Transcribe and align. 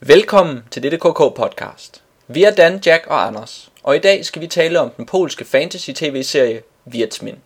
Velkommen 0.00 0.64
til 0.70 0.82
dette 0.82 0.98
KK 0.98 1.18
podcast. 1.36 2.02
Vi 2.28 2.44
er 2.44 2.50
Dan, 2.50 2.82
Jack 2.86 3.06
og 3.06 3.26
Anders, 3.26 3.70
og 3.82 3.96
i 3.96 3.98
dag 3.98 4.24
skal 4.24 4.42
vi 4.42 4.46
tale 4.46 4.80
om 4.80 4.90
den 4.90 5.06
polske 5.06 5.44
fantasy-tv-serie 5.44 6.62
Wiedźmin, 6.94 7.38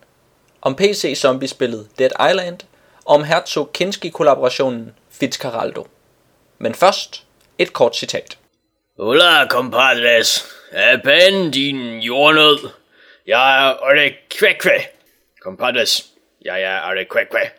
om 0.61 0.75
PC-zombiespillet 0.75 1.87
Dead 1.99 2.11
Island 2.29 2.59
og 3.05 3.15
om 3.15 3.23
Herzog 3.23 3.73
Kinski-kollaborationen 3.73 4.91
Fitzcarraldo. 5.11 5.87
Men 6.57 6.75
først 6.75 7.23
et 7.57 7.73
kort 7.73 7.95
citat. 7.95 8.37
Hola, 8.99 9.47
compadres. 9.47 10.45
Er 10.71 11.49
din 11.53 11.99
jordnød? 11.99 12.69
Jeg 13.27 13.67
er 13.67 13.75
Ore 13.81 14.13
Kvækvæ. 14.29 14.77
Compadres, 15.43 16.05
jeg 16.41 16.61
er 16.61 16.81
Ore 16.81 17.05
Kvækvæ. 17.05 17.49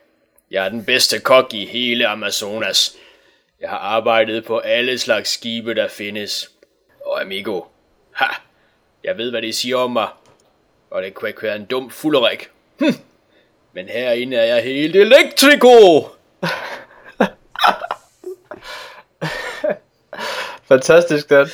Jeg 0.51 0.65
er 0.65 0.69
den 0.69 0.85
bedste 0.85 1.21
kok 1.21 1.55
i 1.55 1.67
hele 1.67 2.07
Amazonas. 2.07 2.97
Jeg 3.63 3.71
har 3.71 3.79
arbejdet 3.79 4.45
på 4.45 4.59
alle 4.59 4.99
slags 4.99 5.31
skibe, 5.31 5.75
der 5.75 5.89
findes. 5.89 6.51
Og 7.07 7.23
amigo, 7.23 7.61
ha, 8.13 8.27
jeg 9.05 9.19
ved, 9.19 9.31
hvad 9.31 9.43
det 9.43 9.55
siger 9.55 9.77
om 9.77 9.91
mig. 9.91 10.09
Og 10.91 11.03
det 11.03 11.15
Kvækvæ 11.15 11.49
er 11.49 11.55
en 11.55 11.65
dum 11.65 11.91
fulderik. 11.91 12.51
Hm. 12.79 12.95
Men 13.73 13.89
herinde 13.89 14.37
er 14.37 14.55
jeg 14.55 14.65
helt 14.65 14.97
elektriko. 14.97 16.03
Fantastisk, 20.69 21.31
Dan. 21.31 21.49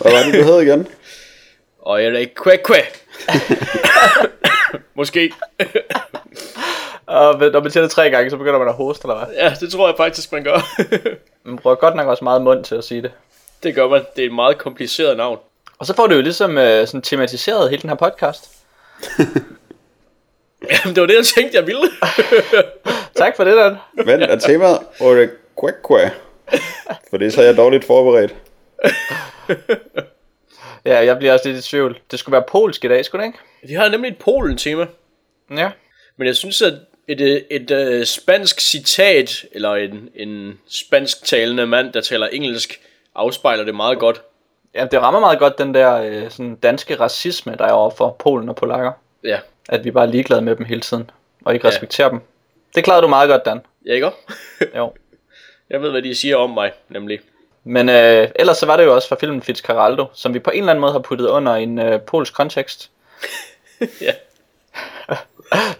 Hvad 0.00 0.12
var 0.12 0.22
det, 0.22 0.34
du 0.34 0.44
hed 0.44 0.60
igen? 0.60 0.88
Og 1.78 2.02
jeg 2.02 2.12
er 2.12 2.18
ikke 2.18 2.34
Kvækvæ. 2.34 2.80
Måske. 4.96 5.32
Og 7.06 7.38
når 7.38 7.60
man 7.60 7.70
siger 7.70 7.82
det 7.82 7.90
tre 7.90 8.10
gange, 8.10 8.30
så 8.30 8.36
begynder 8.36 8.58
man 8.58 8.68
at 8.68 8.74
hoste, 8.74 9.04
eller 9.04 9.24
hvad? 9.24 9.34
Ja, 9.34 9.54
det 9.60 9.72
tror 9.72 9.88
jeg 9.88 9.96
faktisk, 9.96 10.32
man 10.32 10.44
gør. 10.44 10.58
Man 11.44 11.56
bruger 11.56 11.76
godt 11.76 11.96
nok 11.96 12.06
også 12.06 12.24
meget 12.24 12.42
mund 12.42 12.64
til 12.64 12.74
at 12.74 12.84
sige 12.84 13.02
det. 13.02 13.12
det 13.62 13.74
gør 13.74 13.88
man. 13.88 14.04
Det 14.16 14.22
er 14.22 14.26
et 14.26 14.34
meget 14.34 14.58
kompliceret 14.58 15.16
navn. 15.16 15.38
Og 15.78 15.86
så 15.86 15.94
får 15.94 16.06
du 16.06 16.14
jo 16.14 16.20
ligesom 16.20 16.58
øh, 16.58 16.86
sådan 16.86 17.02
tematiseret 17.02 17.70
hele 17.70 17.82
den 17.82 17.90
her 17.90 17.96
podcast. 17.96 18.50
Jamen, 20.70 20.94
det 20.94 21.00
var 21.00 21.06
det, 21.06 21.14
jeg 21.14 21.24
tænkte, 21.24 21.56
jeg 21.58 21.66
ville. 21.66 21.82
Tak 23.16 23.36
for 23.36 23.44
det, 23.44 23.56
Dan. 23.56 23.76
Vent, 24.06 24.22
er 24.22 24.38
temaet 24.38 24.78
Ore 25.00 25.28
Kwekwe? 25.58 26.10
For 27.10 27.16
det 27.16 27.26
er 27.26 27.30
så 27.30 27.42
jeg 27.42 27.56
dårligt 27.56 27.84
forberedt. 27.84 28.34
Ja, 30.84 31.04
jeg 31.04 31.18
bliver 31.18 31.32
også 31.32 31.48
lidt 31.48 31.66
i 31.66 31.68
tvivl. 31.68 31.98
Det 32.10 32.18
skulle 32.18 32.32
være 32.32 32.44
polsk 32.48 32.84
i 32.84 32.88
dag, 32.88 33.04
skulle 33.04 33.22
det 33.22 33.28
ikke? 33.28 33.38
De 33.68 33.74
har 33.74 33.88
nemlig 33.88 34.10
et 34.10 34.18
Polen-tema. 34.18 34.86
Ja. 35.50 35.70
Men 36.16 36.26
jeg 36.26 36.36
synes, 36.36 36.62
at 36.62 36.74
et, 37.08 37.20
et, 37.20 37.44
et, 37.50 37.70
et 37.70 38.08
spansk 38.08 38.60
citat, 38.60 39.44
eller 39.52 39.74
en, 39.74 40.08
en 40.14 40.58
spansk 40.68 41.24
talende 41.24 41.66
mand, 41.66 41.92
der 41.92 42.00
taler 42.00 42.26
engelsk, 42.26 42.80
afspejler 43.14 43.64
det 43.64 43.74
meget 43.74 43.98
godt. 43.98 44.22
Ja, 44.74 44.86
det 44.90 45.00
rammer 45.00 45.20
meget 45.20 45.38
godt 45.38 45.58
den 45.58 45.74
der 45.74 45.94
øh, 45.96 46.30
sådan 46.30 46.54
danske 46.56 47.00
racisme, 47.00 47.54
der 47.58 47.64
er 47.64 47.72
over 47.72 47.90
for 47.90 48.16
Polen 48.18 48.48
og 48.48 48.56
polakker. 48.56 48.92
Ja, 49.24 49.38
At 49.68 49.84
vi 49.84 49.90
bare 49.90 50.06
er 50.06 50.10
ligeglade 50.10 50.42
med 50.42 50.56
dem 50.56 50.64
hele 50.64 50.80
tiden, 50.80 51.10
og 51.44 51.54
ikke 51.54 51.66
Ja. 51.66 51.72
respekterer 51.72 52.08
dem. 52.08 52.20
Det 52.74 52.84
klarede 52.84 53.02
du 53.02 53.08
meget 53.08 53.28
godt, 53.28 53.44
Dan. 53.44 53.60
ja 53.86 53.92
ikke? 53.92 54.10
Jo. 54.76 54.92
Jeg 55.70 55.82
ved, 55.82 55.90
hvad 55.90 56.02
de 56.02 56.14
siger 56.14 56.36
om 56.36 56.50
mig, 56.50 56.72
nemlig. 56.88 57.20
Men 57.64 57.88
øh, 57.88 58.28
ellers 58.36 58.56
så 58.58 58.66
var 58.66 58.76
det 58.76 58.84
jo 58.84 58.94
også 58.94 59.08
fra 59.08 59.16
filmen 59.20 59.42
Fitzcarraldo, 59.42 60.06
som 60.14 60.34
vi 60.34 60.38
på 60.38 60.50
en 60.50 60.58
eller 60.58 60.70
anden 60.70 60.80
måde 60.80 60.92
har 60.92 60.98
puttet 60.98 61.26
under 61.26 61.54
en 61.54 61.78
øh, 61.78 62.00
polsk 62.00 62.34
kontekst. 62.34 62.90
Ja. 64.00 64.12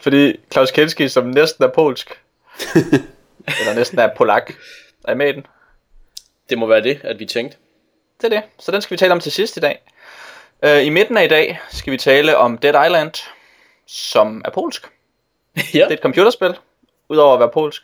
Fordi 0.00 0.36
Klaus 0.50 0.70
Kinski, 0.70 1.08
som 1.08 1.26
næsten 1.26 1.64
er 1.64 1.68
polsk, 1.68 2.20
eller 3.60 3.74
næsten 3.74 3.98
er 3.98 4.10
polak, 4.16 4.52
er 5.04 5.14
med 5.14 5.28
i 5.28 5.32
den. 5.32 5.46
Det 6.50 6.58
må 6.58 6.66
være 6.66 6.82
det, 6.82 7.00
at 7.04 7.18
vi 7.18 7.26
tænkte. 7.26 7.56
Det 8.20 8.32
er 8.32 8.40
det. 8.40 8.42
Så 8.58 8.72
den 8.72 8.82
skal 8.82 8.94
vi 8.94 8.98
tale 8.98 9.12
om 9.12 9.20
til 9.20 9.32
sidst 9.32 9.56
i 9.56 9.60
dag. 9.60 9.82
Øh, 10.62 10.86
I 10.86 10.90
midten 10.90 11.16
af 11.16 11.24
i 11.24 11.28
dag 11.28 11.60
skal 11.70 11.92
vi 11.92 11.98
tale 11.98 12.36
om 12.36 12.58
Dead 12.58 12.86
Island, 12.86 13.12
som 13.86 14.42
er 14.44 14.50
polsk. 14.50 14.86
ja. 15.56 15.60
Det 15.78 15.82
er 15.82 15.88
et 15.88 16.00
computerspil, 16.03 16.54
udover 17.08 17.34
at 17.34 17.41
være 17.41 17.50
polsk. 17.50 17.82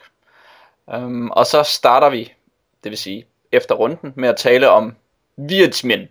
Um, 0.86 1.30
og 1.30 1.46
så 1.46 1.62
starter 1.62 2.08
vi, 2.08 2.32
det 2.84 2.90
vil 2.90 2.98
sige 2.98 3.26
efter 3.52 3.74
runden, 3.74 4.12
med 4.16 4.28
at 4.28 4.36
tale 4.36 4.69
om 4.69 4.96
Wiedźmin, 5.38 6.08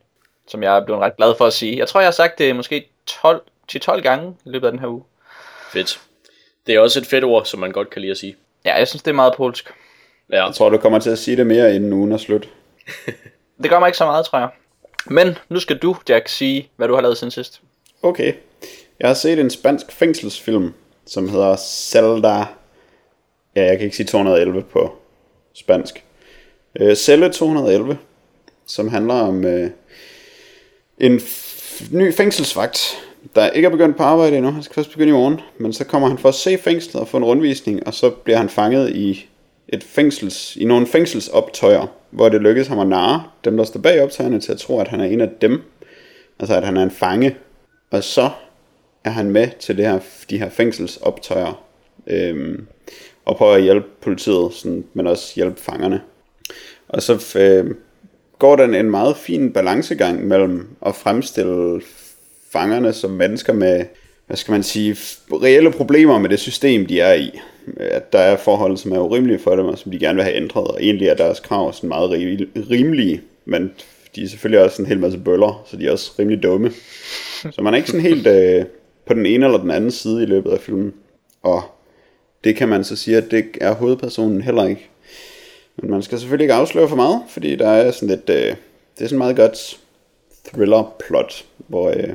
som 0.47 0.63
jeg 0.63 0.77
er 0.77 0.85
blevet 0.85 1.01
ret 1.01 1.17
glad 1.17 1.35
for 1.37 1.45
at 1.45 1.53
sige. 1.53 1.77
Jeg 1.77 1.87
tror, 1.87 1.99
jeg 1.99 2.07
har 2.07 2.11
sagt 2.11 2.37
det 2.37 2.55
måske 2.55 2.89
12, 3.05 3.41
10-12 3.71 3.99
gange 4.01 4.35
i 4.45 4.49
løbet 4.49 4.67
af 4.67 4.71
den 4.71 4.79
her 4.79 4.87
uge. 4.87 5.03
Fedt. 5.71 6.01
Det 6.67 6.75
er 6.75 6.79
også 6.79 6.99
et 6.99 7.05
fedt 7.05 7.23
ord, 7.23 7.45
som 7.45 7.59
man 7.59 7.71
godt 7.71 7.89
kan 7.89 8.01
lide 8.01 8.11
at 8.11 8.17
sige. 8.17 8.35
Ja, 8.65 8.75
jeg 8.77 8.87
synes, 8.87 9.03
det 9.03 9.11
er 9.11 9.15
meget 9.15 9.33
polsk. 9.37 9.69
Ja, 10.31 10.45
Jeg 10.45 10.55
tror, 10.55 10.69
du 10.69 10.77
kommer 10.77 10.99
til 10.99 11.09
at 11.09 11.19
sige 11.19 11.37
det 11.37 11.47
mere, 11.47 11.75
inden 11.75 11.93
ugen 11.93 12.11
er 12.11 12.17
slut. 12.17 12.49
Det 13.63 13.69
gør 13.69 13.79
mig 13.79 13.87
ikke 13.87 13.97
så 13.97 14.05
meget, 14.05 14.25
tror 14.25 14.39
jeg. 14.39 14.49
Men 15.05 15.37
nu 15.49 15.59
skal 15.59 15.77
du, 15.77 15.95
Jack, 16.09 16.27
sige, 16.27 16.69
hvad 16.75 16.87
du 16.87 16.93
har 16.95 17.01
lavet 17.01 17.17
siden 17.17 17.31
sidst. 17.31 17.61
Okay. 18.03 18.33
Jeg 18.99 19.09
har 19.09 19.13
set 19.13 19.39
en 19.39 19.49
spansk 19.49 19.91
fængselsfilm, 19.91 20.73
som 21.05 21.29
hedder 21.29 21.55
Zelda... 21.55 22.37
Ja, 23.55 23.63
jeg 23.65 23.77
kan 23.77 23.85
ikke 23.85 23.95
sige 23.95 24.05
211 24.07 24.61
på 24.63 24.97
spansk. 25.53 26.03
Øh, 26.79 26.95
Celle 26.95 27.29
211, 27.33 27.97
som 28.67 28.87
handler 28.87 29.13
om 29.13 29.45
øh, 29.45 29.69
en 30.97 31.17
f- 31.17 31.87
ny 31.97 32.13
fængselsvagt, 32.13 32.97
der 33.35 33.49
ikke 33.49 33.65
er 33.65 33.69
begyndt 33.69 33.97
på 33.97 34.03
arbejde 34.03 34.37
endnu. 34.37 34.51
Han 34.51 34.63
skal 34.63 34.75
først 34.75 34.91
begynde 34.91 35.09
i 35.09 35.13
morgen. 35.13 35.39
Men 35.57 35.73
så 35.73 35.85
kommer 35.85 36.07
han 36.07 36.17
for 36.17 36.29
at 36.29 36.35
se 36.35 36.57
fængslet 36.57 37.01
og 37.01 37.07
få 37.07 37.17
en 37.17 37.23
rundvisning, 37.23 37.87
og 37.87 37.93
så 37.93 38.09
bliver 38.09 38.37
han 38.37 38.49
fanget 38.49 38.95
i 38.95 39.29
et 39.67 39.83
fængsels, 39.83 40.55
i 40.55 40.65
nogle 40.65 40.87
fængselsoptøjer, 40.87 41.87
hvor 42.09 42.29
det 42.29 42.41
lykkedes 42.41 42.67
ham 42.67 42.79
at 42.79 42.87
narre 42.87 43.23
dem, 43.45 43.57
der 43.57 43.63
står 43.63 43.79
bag 43.79 44.03
optøjerne, 44.03 44.39
til 44.39 44.51
at 44.51 44.57
tro, 44.57 44.79
at 44.79 44.87
han 44.87 44.99
er 44.99 45.05
en 45.05 45.21
af 45.21 45.29
dem. 45.41 45.61
Altså, 46.39 46.55
at 46.55 46.63
han 46.63 46.77
er 46.77 46.83
en 46.83 46.91
fange. 46.91 47.35
Og 47.91 48.03
så 48.03 48.29
er 49.03 49.09
han 49.09 49.31
med 49.31 49.47
til 49.59 49.77
det 49.77 49.85
her, 49.85 49.99
de 50.29 50.37
her 50.37 50.49
fængselsoptøjer. 50.49 51.63
Øhm, 52.07 52.67
og 53.25 53.35
prøver 53.35 53.53
at 53.53 53.63
hjælpe 53.63 53.87
politiet, 54.01 54.53
sådan, 54.53 54.85
men 54.93 55.07
også 55.07 55.35
hjælpe 55.35 55.61
fangerne. 55.61 56.01
Og 56.87 57.01
så 57.01 57.39
øh, 57.39 57.75
går 58.39 58.55
den 58.55 58.75
en 58.75 58.91
meget 58.91 59.17
fin 59.17 59.53
balancegang 59.53 60.27
mellem 60.27 60.67
at 60.85 60.95
fremstille 60.95 61.81
fangerne 62.51 62.93
som 62.93 63.11
mennesker 63.11 63.53
med, 63.53 63.85
hvad 64.27 64.37
skal 64.37 64.51
man 64.51 64.63
sige, 64.63 64.97
reelle 65.31 65.71
problemer 65.71 66.19
med 66.19 66.29
det 66.29 66.39
system, 66.39 66.85
de 66.85 66.99
er 66.99 67.13
i. 67.13 67.39
At 67.77 68.13
der 68.13 68.19
er 68.19 68.37
forhold, 68.37 68.77
som 68.77 68.91
er 68.91 68.99
urimelige 68.99 69.39
for 69.39 69.55
dem, 69.55 69.65
og 69.65 69.77
som 69.77 69.91
de 69.91 69.99
gerne 69.99 70.15
vil 70.15 70.23
have 70.23 70.35
ændret, 70.35 70.67
og 70.67 70.83
egentlig 70.83 71.07
er 71.07 71.15
deres 71.15 71.39
krav 71.39 71.73
sådan 71.73 71.87
meget 71.87 72.09
ri- 72.09 72.69
rimelige, 72.71 73.21
men 73.45 73.71
de 74.15 74.23
er 74.23 74.27
selvfølgelig 74.27 74.63
også 74.63 74.81
en 74.81 74.87
hel 74.87 74.99
masse 74.99 75.17
bøller, 75.17 75.65
så 75.71 75.77
de 75.77 75.87
er 75.87 75.91
også 75.91 76.11
rimelig 76.19 76.43
dumme. 76.43 76.71
Så 77.51 77.61
man 77.61 77.73
er 77.73 77.77
ikke 77.77 77.89
sådan 77.89 78.05
helt 78.05 78.27
øh, 78.27 78.65
på 79.05 79.13
den 79.13 79.25
ene 79.25 79.45
eller 79.45 79.57
den 79.57 79.71
anden 79.71 79.91
side 79.91 80.23
i 80.23 80.25
løbet 80.25 80.51
af 80.51 80.59
filmen. 80.59 80.93
Og 81.43 81.63
det 82.43 82.55
kan 82.55 82.69
man 82.69 82.83
så 82.83 82.95
sige, 82.95 83.17
at 83.17 83.31
det 83.31 83.45
er 83.61 83.73
hovedpersonen 83.73 84.41
heller 84.41 84.65
ikke. 84.65 84.89
Men 85.77 85.91
man 85.91 86.03
skal 86.03 86.19
selvfølgelig 86.19 86.43
ikke 86.43 86.53
afsløre 86.53 86.89
for 86.89 86.95
meget, 86.95 87.21
fordi 87.29 87.55
der 87.55 87.67
er 87.67 87.91
sådan 87.91 88.09
lidt, 88.09 88.29
øh, 88.29 88.55
det 88.97 89.03
er 89.03 89.05
sådan 89.05 89.17
meget 89.17 89.35
godt 89.35 89.79
thriller-plot, 90.45 91.45
hvor 91.67 91.89
øh, 91.89 92.09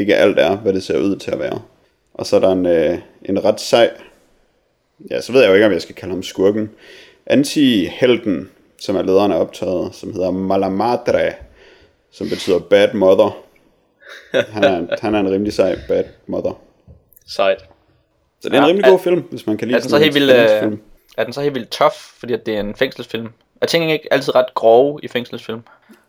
ikke 0.00 0.16
alt 0.16 0.38
er, 0.38 0.56
hvad 0.56 0.72
det 0.72 0.82
ser 0.82 0.98
ud 0.98 1.16
til 1.16 1.30
at 1.30 1.38
være. 1.38 1.62
Og 2.14 2.26
så 2.26 2.36
er 2.36 2.40
der 2.40 2.52
en, 2.52 2.66
øh, 2.66 2.98
en 3.24 3.44
ret 3.44 3.60
sej, 3.60 3.90
ja, 5.10 5.20
så 5.20 5.32
ved 5.32 5.40
jeg 5.40 5.48
jo 5.48 5.54
ikke, 5.54 5.66
om 5.66 5.72
jeg 5.72 5.82
skal 5.82 5.94
kalde 5.94 6.14
ham 6.14 6.22
skurken, 6.22 6.70
anti-helten, 7.26 8.50
som 8.80 8.96
er 8.96 9.02
lederen 9.02 9.32
af 9.32 9.36
optaget, 9.40 9.94
som 9.94 10.12
hedder 10.12 10.30
Malamadre, 10.30 11.32
som 12.10 12.28
betyder 12.28 12.58
bad 12.58 12.92
mother. 12.94 13.38
Han 14.32 14.64
er, 14.64 14.86
han 15.02 15.14
er 15.14 15.20
en 15.20 15.30
rimelig 15.30 15.52
sej 15.52 15.78
bad 15.88 16.04
mother. 16.26 16.60
sejt. 17.28 17.60
Så 18.40 18.48
det 18.48 18.54
er 18.54 18.58
en 18.58 18.64
Ja, 18.64 18.68
rimelig 18.68 18.86
er- 18.86 18.90
god 18.90 18.98
film, 18.98 19.20
hvis 19.30 19.46
man 19.46 19.56
kan 19.56 19.68
lide 19.68 19.76
Er 19.76 19.80
den 19.80 19.90
så 19.90 19.98
helt 19.98 20.08
en 20.08 20.14
vildt, 20.14 20.30
øh, 20.32 20.78
er 21.18 21.24
den 21.24 21.32
så 21.32 21.40
helt 21.40 21.54
vildt 21.54 21.70
tough, 21.70 21.94
fordi 21.94 22.32
at 22.32 22.46
det 22.46 22.56
er 22.56 22.60
en 22.60 22.74
fængselsfilm? 22.74 23.28
Er 23.60 23.66
tingene 23.66 23.92
ikke 23.92 24.12
altid 24.12 24.34
ret 24.34 24.54
grove 24.54 25.00
i 25.02 25.08
fængselsfilm? 25.08 25.60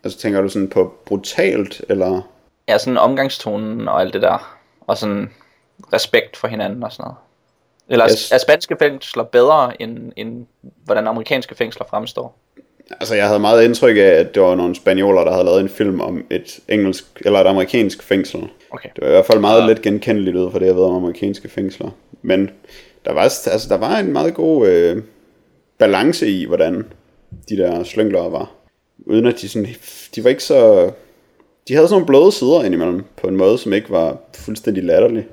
Altså 0.03 0.19
tænker 0.19 0.41
du 0.41 0.49
sådan 0.49 0.69
på 0.69 0.93
brutalt, 1.05 1.81
eller... 1.89 2.21
Ja, 2.71 2.77
sådan 2.77 2.97
omgangstonen 2.97 3.87
og 3.87 4.01
alt 4.01 4.13
det 4.13 4.21
der. 4.21 4.57
Og 4.87 4.97
sådan 4.97 5.29
respekt 5.93 6.37
for 6.37 6.47
hinanden 6.47 6.83
og 6.83 6.91
sådan 6.91 7.03
noget. 7.03 7.15
Eller 7.89 8.05
Yes. 8.11 8.31
er 8.31 8.37
spanske 8.37 8.75
fængsler 8.79 9.23
bedre, 9.23 9.81
end, 9.81 10.11
end 10.17 10.45
hvordan 10.85 11.07
amerikanske 11.07 11.55
fængsler 11.55 11.85
fremstår? 11.89 12.37
Altså 12.99 13.15
jeg 13.15 13.27
havde 13.27 13.39
meget 13.39 13.63
indtryk 13.63 13.97
af, 13.97 14.01
at 14.01 14.35
det 14.35 14.41
var 14.41 14.55
nogle 14.55 14.75
spanioler, 14.75 15.23
der 15.23 15.31
havde 15.31 15.45
lavet 15.45 15.59
en 15.61 15.69
film 15.69 16.01
om 16.01 16.25
et 16.29 16.59
engelsk, 16.67 17.05
eller 17.25 17.39
et 17.39 17.47
amerikansk 17.47 18.03
fængsel. 18.03 18.47
Okay. 18.71 18.89
Det 18.95 19.01
var 19.01 19.07
i 19.07 19.11
hvert 19.11 19.25
fald 19.25 19.39
meget 19.39 19.61
Ja. 19.61 19.67
lidt 19.67 19.81
genkendeligt 19.81 20.35
ud 20.37 20.51
for 20.51 20.59
det, 20.59 20.65
jeg 20.65 20.75
ved 20.75 20.83
om 20.83 20.95
amerikanske 20.95 21.49
fængsler. 21.49 21.89
Men 22.21 22.49
der 23.05 23.13
var, 23.13 23.21
altså, 23.21 23.65
der 23.69 23.77
var 23.77 23.97
en 23.97 24.13
meget 24.13 24.33
god 24.33 24.67
øh, 24.67 25.03
balance 25.77 26.27
i, 26.27 26.45
hvordan 26.45 26.85
de 27.49 27.57
der 27.57 27.83
slynglere 27.83 28.31
var. 28.31 28.51
Uden 29.05 29.25
at 29.25 29.41
de 29.41 29.49
sådan, 29.49 29.67
de 30.15 30.23
var 30.23 30.29
ikke 30.29 30.43
så, 30.43 30.91
de 31.71 31.75
havde 31.75 31.87
sådan 31.87 32.01
nogle 32.01 32.05
bløde 32.05 32.31
sider 32.31 32.63
indimellem, 32.63 33.03
på 33.21 33.27
en 33.27 33.37
måde, 33.37 33.57
som 33.57 33.73
ikke 33.73 33.89
var 33.89 34.17
fuldstændig 34.35 34.83
latterlig. 34.83 35.27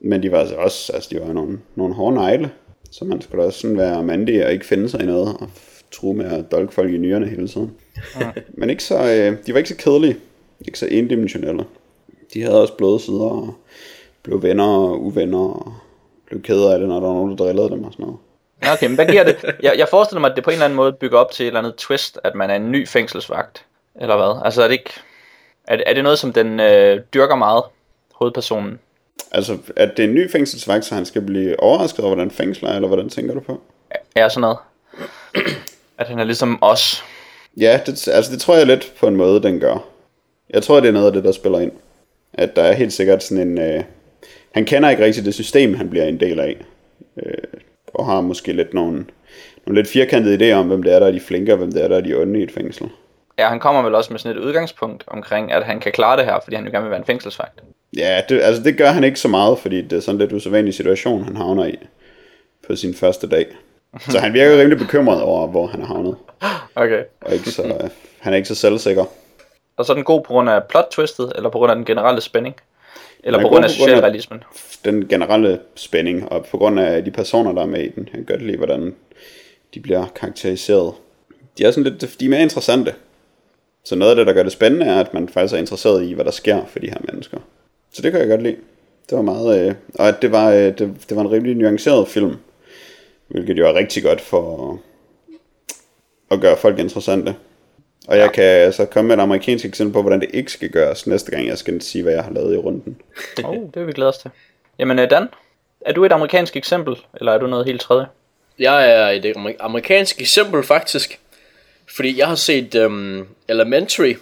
Men 0.00 0.22
de 0.22 0.32
var 0.32 0.38
altså 0.38 0.54
også, 0.54 0.92
altså 0.92 1.10
de 1.12 1.20
var 1.20 1.32
nogle, 1.32 1.60
nogle 1.74 1.94
hårde 1.94 2.14
negle, 2.14 2.50
så 2.90 3.04
man 3.04 3.20
skulle 3.20 3.42
da 3.42 3.46
også 3.46 3.60
sådan 3.60 3.78
være 3.78 4.02
mandig 4.02 4.46
og 4.46 4.52
ikke 4.52 4.66
finde 4.66 4.88
sig 4.88 5.02
i 5.02 5.06
noget, 5.06 5.28
og 5.40 5.48
true 5.90 6.14
med 6.14 6.32
at 6.32 6.52
dolke 6.52 6.74
folk 6.74 6.92
i 6.92 6.96
nyrerne 6.96 7.26
hele 7.26 7.48
tiden. 7.48 7.72
Ja. 8.20 8.30
Men 8.48 8.70
ikke 8.70 8.84
så, 8.84 8.98
øh, 8.98 9.36
de 9.46 9.52
var 9.52 9.58
ikke 9.58 9.68
så 9.68 9.76
kedelige, 9.76 10.16
ikke 10.66 10.78
så 10.78 10.86
endimensionelle. 10.86 11.64
De 12.34 12.42
havde 12.42 12.62
også 12.62 12.74
bløde 12.74 13.00
sider 13.00 13.24
og 13.24 13.54
blev 14.22 14.42
venner 14.42 14.64
og 14.64 15.02
uvenner 15.02 15.38
og 15.38 15.74
blev 16.26 16.42
kede 16.42 16.72
af 16.72 16.78
det, 16.78 16.88
når 16.88 17.00
der 17.00 17.06
var 17.06 17.14
nogen, 17.14 17.30
der 17.30 17.44
drillede 17.44 17.70
dem 17.70 17.84
og 17.84 17.92
sådan 17.92 18.04
noget. 18.04 18.18
Okay, 18.72 18.86
men 18.86 18.94
hvad 18.94 19.06
giver 19.06 19.24
det? 19.24 19.36
Jeg, 19.62 19.74
jeg 19.78 19.88
forestiller 19.90 20.20
mig, 20.20 20.30
at 20.30 20.36
det 20.36 20.44
på 20.44 20.50
en 20.50 20.54
eller 20.54 20.64
anden 20.64 20.76
måde 20.76 20.92
bygger 20.92 21.18
op 21.18 21.30
til 21.30 21.44
et 21.44 21.46
eller 21.46 21.60
andet 21.60 21.74
twist, 21.76 22.18
at 22.24 22.34
man 22.34 22.50
er 22.50 22.54
en 22.54 22.70
ny 22.72 22.88
fængselsvagt. 22.88 23.64
Eller 24.00 24.16
hvad? 24.16 24.42
Altså 24.44 24.62
er 24.62 24.66
det 24.66 24.72
ikke... 24.72 24.90
Er 25.68 25.76
det, 25.76 25.84
er 25.86 25.94
det 25.94 26.02
noget, 26.02 26.18
som 26.18 26.32
den 26.32 26.60
øh, 26.60 27.00
dyrker 27.14 27.36
meget, 27.36 27.64
hovedpersonen? 28.12 28.78
Altså, 29.32 29.58
at 29.76 29.96
det 29.96 30.04
er 30.04 30.08
en 30.08 30.14
ny 30.14 30.30
fængselsvagt, 30.30 30.84
så 30.84 30.94
han 30.94 31.04
skal 31.04 31.22
blive 31.22 31.60
overrasket 31.60 32.04
over, 32.04 32.14
hvordan 32.14 32.30
fængsler 32.30 32.70
er, 32.70 32.74
eller 32.74 32.88
hvordan 32.88 33.08
tænker 33.08 33.34
du 33.34 33.40
på? 33.40 33.60
Ja, 34.16 34.28
sådan 34.28 34.40
noget. 34.40 34.58
At 35.98 36.08
han 36.08 36.18
er 36.18 36.24
ligesom 36.24 36.58
os. 36.62 37.04
Ja, 37.56 37.80
det, 37.86 38.08
altså 38.08 38.32
det 38.32 38.40
tror 38.40 38.56
jeg 38.56 38.66
lidt 38.66 38.92
på 39.00 39.06
en 39.06 39.16
måde, 39.16 39.42
den 39.42 39.60
gør. 39.60 39.84
Jeg 40.50 40.62
tror, 40.62 40.80
det 40.80 40.88
er 40.88 40.92
noget 40.92 41.06
af 41.06 41.12
det, 41.12 41.24
der 41.24 41.32
spiller 41.32 41.60
ind. 41.60 41.72
At 42.32 42.56
der 42.56 42.62
er 42.62 42.72
helt 42.72 42.92
sikkert 42.92 43.22
sådan 43.22 43.48
en... 43.48 43.58
Øh, 43.58 43.84
han 44.50 44.64
kender 44.64 44.90
ikke 44.90 45.04
rigtig 45.04 45.24
det 45.24 45.34
system, 45.34 45.74
han 45.74 45.90
bliver 45.90 46.04
en 46.04 46.20
del 46.20 46.40
af. 46.40 46.56
Øh, 47.22 47.60
og 47.86 48.06
har 48.06 48.20
måske 48.20 48.52
lidt 48.52 48.74
nogle, 48.74 49.06
nogle 49.66 49.80
lidt 49.80 49.88
firkantede 49.88 50.52
idéer 50.52 50.56
om, 50.56 50.66
hvem 50.66 50.82
det 50.82 50.94
er, 50.94 50.98
der 50.98 51.06
er 51.06 51.10
de 51.10 51.20
flinke, 51.20 51.52
og 51.52 51.58
hvem 51.58 51.72
det 51.72 51.84
er, 51.84 51.88
der 51.88 51.96
er 51.96 52.00
de 52.00 52.14
onde 52.14 52.40
i 52.40 52.42
et 52.42 52.52
fængsel. 52.52 52.88
Ja, 53.40 53.48
han 53.48 53.60
kommer 53.60 53.82
vel 53.82 53.94
også 53.94 54.12
med 54.12 54.20
sådan 54.20 54.36
et 54.36 54.42
udgangspunkt 54.42 55.04
omkring, 55.06 55.52
at 55.52 55.64
han 55.64 55.80
kan 55.80 55.92
klare 55.92 56.16
det 56.16 56.24
her, 56.24 56.40
fordi 56.44 56.56
han 56.56 56.64
jo 56.64 56.70
gerne 56.70 56.82
vil 56.82 56.90
være 56.90 57.00
en 57.00 57.06
fængselsvagt. 57.06 57.60
Ja, 57.96 58.22
det, 58.28 58.40
altså 58.42 58.62
det 58.62 58.78
gør 58.78 58.88
han 58.90 59.04
ikke 59.04 59.20
så 59.20 59.28
meget, 59.28 59.58
fordi 59.58 59.82
det 59.82 59.92
er 59.92 60.00
sådan 60.00 60.18
lidt 60.18 60.32
usædvanlig 60.32 60.74
situation, 60.74 61.24
han 61.24 61.36
havner 61.36 61.64
i 61.66 61.78
på 62.68 62.76
sin 62.76 62.94
første 62.94 63.28
dag. 63.28 63.46
Så 64.08 64.18
han 64.18 64.32
virker 64.32 64.58
rimelig 64.58 64.78
bekymret 64.78 65.22
over, 65.22 65.46
hvor 65.46 65.66
han 65.66 65.82
er 65.82 65.86
havnet. 65.86 66.16
Okay. 66.74 67.02
Og 67.20 67.32
ikke 67.34 67.50
så, 67.50 67.62
øh, 67.62 67.90
han 68.18 68.32
er 68.32 68.36
ikke 68.36 68.48
så 68.48 68.54
selvsikker. 68.54 69.04
Og 69.76 69.86
så 69.86 69.92
er 69.92 69.94
den 69.94 70.04
god 70.04 70.20
på 70.22 70.32
grund 70.32 70.50
af 70.50 70.64
plot-twistet, 70.64 71.32
eller 71.36 71.50
på 71.50 71.58
grund 71.58 71.70
af 71.70 71.76
den 71.76 71.84
generelle 71.84 72.20
spænding? 72.20 72.54
Eller 73.24 73.38
er 73.38 73.42
på 73.42 73.48
grund 73.48 73.52
på 73.52 73.54
grund 73.54 73.64
af- 73.64 73.70
socialrealismen? 73.70 74.42
Den 74.84 75.08
generelle 75.08 75.58
spænding, 75.74 76.32
og 76.32 76.46
på 76.50 76.58
grund 76.58 76.80
af 76.80 77.04
de 77.04 77.10
personer, 77.10 77.52
der 77.52 77.62
er 77.62 77.66
med 77.66 77.80
i 77.80 77.88
den. 77.88 78.04
Jeg 78.04 78.12
kan 78.14 78.24
godt 78.24 78.42
lide, 78.42 78.56
hvordan 78.56 78.94
de 79.74 79.80
bliver 79.80 80.06
karakteriseret. 80.14 80.92
De 81.58 81.64
er, 81.64 81.70
sådan 81.70 81.84
lidt, 81.84 82.20
de 82.20 82.24
er 82.24 82.28
mere 82.28 82.42
interessante. 82.42 82.94
Så 83.84 83.94
noget 83.96 84.10
af 84.10 84.16
det, 84.16 84.26
der 84.26 84.32
gør 84.32 84.42
det 84.42 84.52
spændende, 84.52 84.86
er, 84.86 85.00
at 85.00 85.14
man 85.14 85.28
faktisk 85.28 85.54
er 85.54 85.58
interesseret 85.58 86.04
i, 86.04 86.12
hvad 86.12 86.24
der 86.24 86.30
sker 86.30 86.64
for 86.66 86.78
de 86.78 86.86
her 86.86 86.98
mennesker. 87.12 87.38
Så 87.92 88.02
det 88.02 88.12
kan 88.12 88.20
jeg 88.20 88.28
godt 88.28 88.42
lide. 88.42 88.56
Det 89.10 89.16
var 89.16 89.22
meget... 89.22 89.66
Øh, 89.68 89.74
og 89.94 90.08
at 90.08 90.22
det 90.22 90.32
var, 90.32 90.50
øh, 90.50 90.56
det, 90.62 90.78
det 91.08 91.16
var 91.16 91.20
en 91.22 91.30
rimelig 91.30 91.56
nuanceret 91.56 92.08
film. 92.08 92.36
Hvilket 93.28 93.58
jo 93.58 93.68
er 93.68 93.74
rigtig 93.74 94.02
godt 94.02 94.20
for 94.20 94.78
at 96.30 96.40
gøre 96.40 96.56
folk 96.56 96.78
interessante. 96.78 97.34
Og 98.08 98.18
jeg 98.18 98.32
kan 98.32 98.72
så 98.72 98.84
komme 98.84 99.08
med 99.08 99.16
et 99.16 99.20
amerikansk 99.22 99.64
eksempel 99.64 99.92
på, 99.92 100.02
hvordan 100.02 100.20
det 100.20 100.30
ikke 100.32 100.52
skal 100.52 100.70
gøres 100.70 101.06
næste 101.06 101.30
gang, 101.30 101.46
jeg 101.46 101.58
skal 101.58 101.82
sige, 101.82 102.02
hvad 102.02 102.12
jeg 102.12 102.24
har 102.24 102.32
lavet 102.32 102.54
i 102.54 102.58
runden. 102.58 102.96
Oh, 103.44 103.56
det 103.56 103.76
vil 103.76 103.86
vi 103.86 103.92
glæde 103.92 104.08
os 104.08 104.18
til. 104.18 104.30
Jamen 104.78 104.98
øh, 104.98 105.10
Dan, 105.10 105.28
er 105.80 105.92
du 105.92 106.04
et 106.04 106.12
amerikansk 106.12 106.56
eksempel, 106.56 106.96
eller 107.14 107.32
er 107.32 107.38
du 107.38 107.46
noget 107.46 107.66
helt 107.66 107.80
tredje? 107.80 108.06
Jeg 108.58 108.92
er 108.92 109.08
et 109.08 109.24
amer- 109.36 109.56
amerikansk 109.60 110.20
eksempel 110.20 110.62
faktisk, 110.62 111.19
fordi 111.96 112.18
jeg 112.18 112.28
har 112.28 112.34
set 112.34 112.74
um, 112.74 113.28
Elementary, 113.48 114.14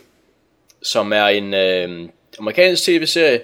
som 0.82 1.12
er 1.12 1.26
en 1.26 1.55
uh, 1.55 2.09
amerikansk 2.38 2.85
tv-serie, 2.85 3.41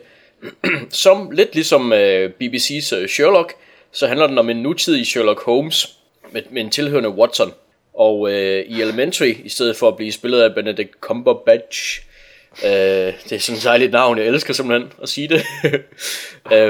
som 0.91 1.31
lidt 1.31 1.55
ligesom 1.55 1.93
øh, 1.93 2.25
uh, 2.25 2.31
BBC's 2.31 2.97
uh, 2.97 3.03
øh, 3.03 3.09
Sherlock, 3.09 3.55
så 3.93 4.07
handler 4.07 4.27
den 4.27 4.39
om 4.39 4.51
en 4.51 4.57
nutidig 4.57 5.07
Sherlock 5.07 5.43
Holmes 5.43 5.97
med, 6.33 6.43
med 6.51 6.63
en 6.63 6.71
tilhørende 6.71 7.09
Watson. 7.09 7.53
Og 7.95 8.21
uh, 8.21 8.31
i 8.31 8.81
Elementary, 8.83 9.35
i 9.45 9.49
stedet 9.49 9.77
for 9.77 9.89
at 9.89 9.97
blive 9.97 10.13
spillet 10.13 10.41
af 10.41 10.55
Benedict 10.55 10.91
Cumberbatch, 11.01 12.01
uh, 12.63 12.69
det 12.69 13.33
er 13.33 13.39
sådan 13.39 13.59
et 13.59 13.65
dejligt 13.65 13.93
navn, 13.93 14.19
jeg 14.19 14.27
elsker 14.27 14.55
simpelthen 14.55 14.93
at 15.03 15.09
sige 15.09 15.29
det, 15.29 15.43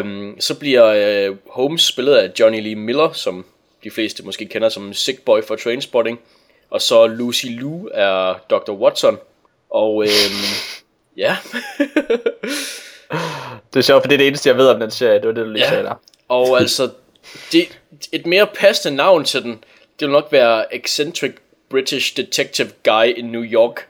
um, 0.00 0.36
så 0.40 0.58
bliver 0.58 1.28
uh, 1.30 1.36
Holmes 1.50 1.82
spillet 1.82 2.14
af 2.14 2.30
Johnny 2.40 2.62
Lee 2.62 2.74
Miller, 2.74 3.12
som 3.12 3.44
de 3.84 3.90
fleste 3.90 4.24
måske 4.24 4.46
kender 4.46 4.68
som 4.68 4.94
Sick 4.94 5.24
Boy 5.24 5.42
for 5.42 5.56
Trainspotting. 5.56 6.20
Og 6.74 6.82
så 6.82 7.06
Lucy 7.06 7.46
Liu 7.46 7.88
er 7.94 8.34
Dr. 8.50 8.70
Watson. 8.72 9.18
Og 9.70 10.02
øhm, 10.02 10.44
ja, 11.24 11.36
Det 13.74 13.80
er 13.80 13.84
sjovt, 13.84 14.02
for 14.02 14.08
det 14.08 14.14
er 14.14 14.18
det 14.18 14.26
eneste, 14.26 14.48
jeg 14.48 14.56
ved 14.56 14.68
om 14.68 14.80
den 14.80 14.90
serie. 14.90 15.14
Det 15.18 15.26
var 15.26 15.32
det, 15.32 15.46
du 15.46 15.50
lige 15.50 15.62
Ja. 15.64 15.68
sagde 15.68 15.84
der. 15.84 15.94
og 16.28 16.60
altså, 16.60 16.90
det, 17.52 17.78
et 18.12 18.26
mere 18.26 18.46
passende 18.46 18.96
navn 18.96 19.24
til 19.24 19.42
den, 19.42 19.50
det 20.00 20.08
vil 20.08 20.10
nok 20.10 20.28
være 20.32 20.74
Eccentric 20.74 21.32
British 21.70 22.16
Detective 22.16 22.68
Guy 22.84 23.04
in 23.16 23.24
New 23.24 23.42
York. 23.42 23.86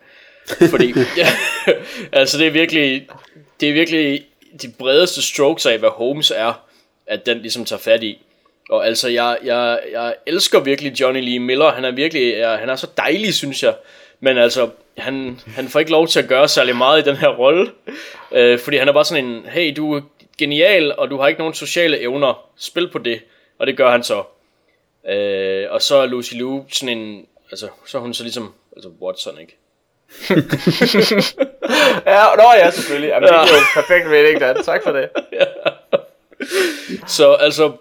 Fordi, 0.71 0.95
ja, 1.17 1.29
altså 2.13 2.39
det 2.39 2.47
er 2.47 2.51
virkelig, 2.51 3.09
det 3.61 3.69
er 3.69 3.73
virkelig 3.73 4.27
de 4.63 4.69
bredeste 4.79 5.23
strokes 5.23 5.67
af, 5.67 5.79
hvad 5.79 5.91
Holmes 5.91 6.31
er, 6.37 6.53
at 7.07 7.27
den 7.27 7.39
ligesom 7.39 7.65
tager 7.65 7.81
fat 7.81 8.03
i. 8.03 8.24
Og 8.71 8.87
altså, 8.87 9.09
jeg, 9.09 9.39
jeg, 9.45 9.81
jeg 9.93 10.15
elsker 10.27 10.61
virkelig 10.61 11.01
Johnny 11.01 11.21
Lee 11.21 11.39
Miller. 11.39 11.73
Han 11.73 11.85
er 11.85 11.91
virkelig, 11.91 12.35
ja, 12.35 12.57
han 12.57 12.69
er 12.69 12.77
så 12.77 12.87
dejlig, 12.97 13.35
synes 13.35 13.63
jeg. 13.63 13.75
Men 14.21 14.39
altså, 14.39 14.71
han, 14.99 15.41
han 15.47 15.69
får 15.69 15.81
ikke 15.81 15.93
lov 15.93 16.09
til 16.09 16.21
at 16.21 16.29
gøre 16.29 16.49
særlig 16.49 16.77
meget 16.77 17.07
i 17.07 17.09
den 17.09 17.17
her 17.17 17.29
rolle. 17.29 17.71
Øh, 18.33 18.59
fordi 18.59 18.77
han 18.77 18.89
er 18.89 18.93
bare 18.93 19.05
sådan 19.05 19.25
en, 19.25 19.47
hey, 19.47 19.77
du 19.77 19.95
er 19.95 20.01
genial, 20.39 20.95
og 20.99 21.11
du 21.11 21.19
har 21.19 21.29
ikke 21.29 21.39
nogen 21.41 21.55
sociale 21.55 22.01
evner. 22.01 22.47
Spil 22.57 22.89
på 22.89 22.99
det. 22.99 23.21
Og 23.59 23.67
det 23.67 23.77
gør 23.77 23.91
han 23.91 24.03
så. 24.03 24.23
Øh, 25.09 25.67
og 25.71 25.83
så 25.83 25.97
er 25.97 26.07
Lucy 26.07 26.35
Liu 26.35 26.65
sådan 26.73 26.99
en, 26.99 27.27
altså, 27.51 27.69
så 27.87 27.99
er 27.99 28.03
hun 28.03 28.15
så 28.15 28.23
ligesom, 28.23 28.55
altså 28.77 28.91
Watson, 29.03 29.39
ikke? 29.41 29.57
Ja, 32.07 32.25
nå 32.37 32.53
ja, 32.57 32.71
selvfølgelig. 32.71 33.09
Jamen, 33.09 33.29
det 33.29 33.35
er 33.35 33.41
jo 33.41 33.81
perfekt 33.83 34.11
mening, 34.11 34.41
Dan. 34.41 34.65
Tak 34.65 34.83
for 34.83 34.93
det. 34.93 35.09
Så 37.17 37.33
altså, 37.33 37.73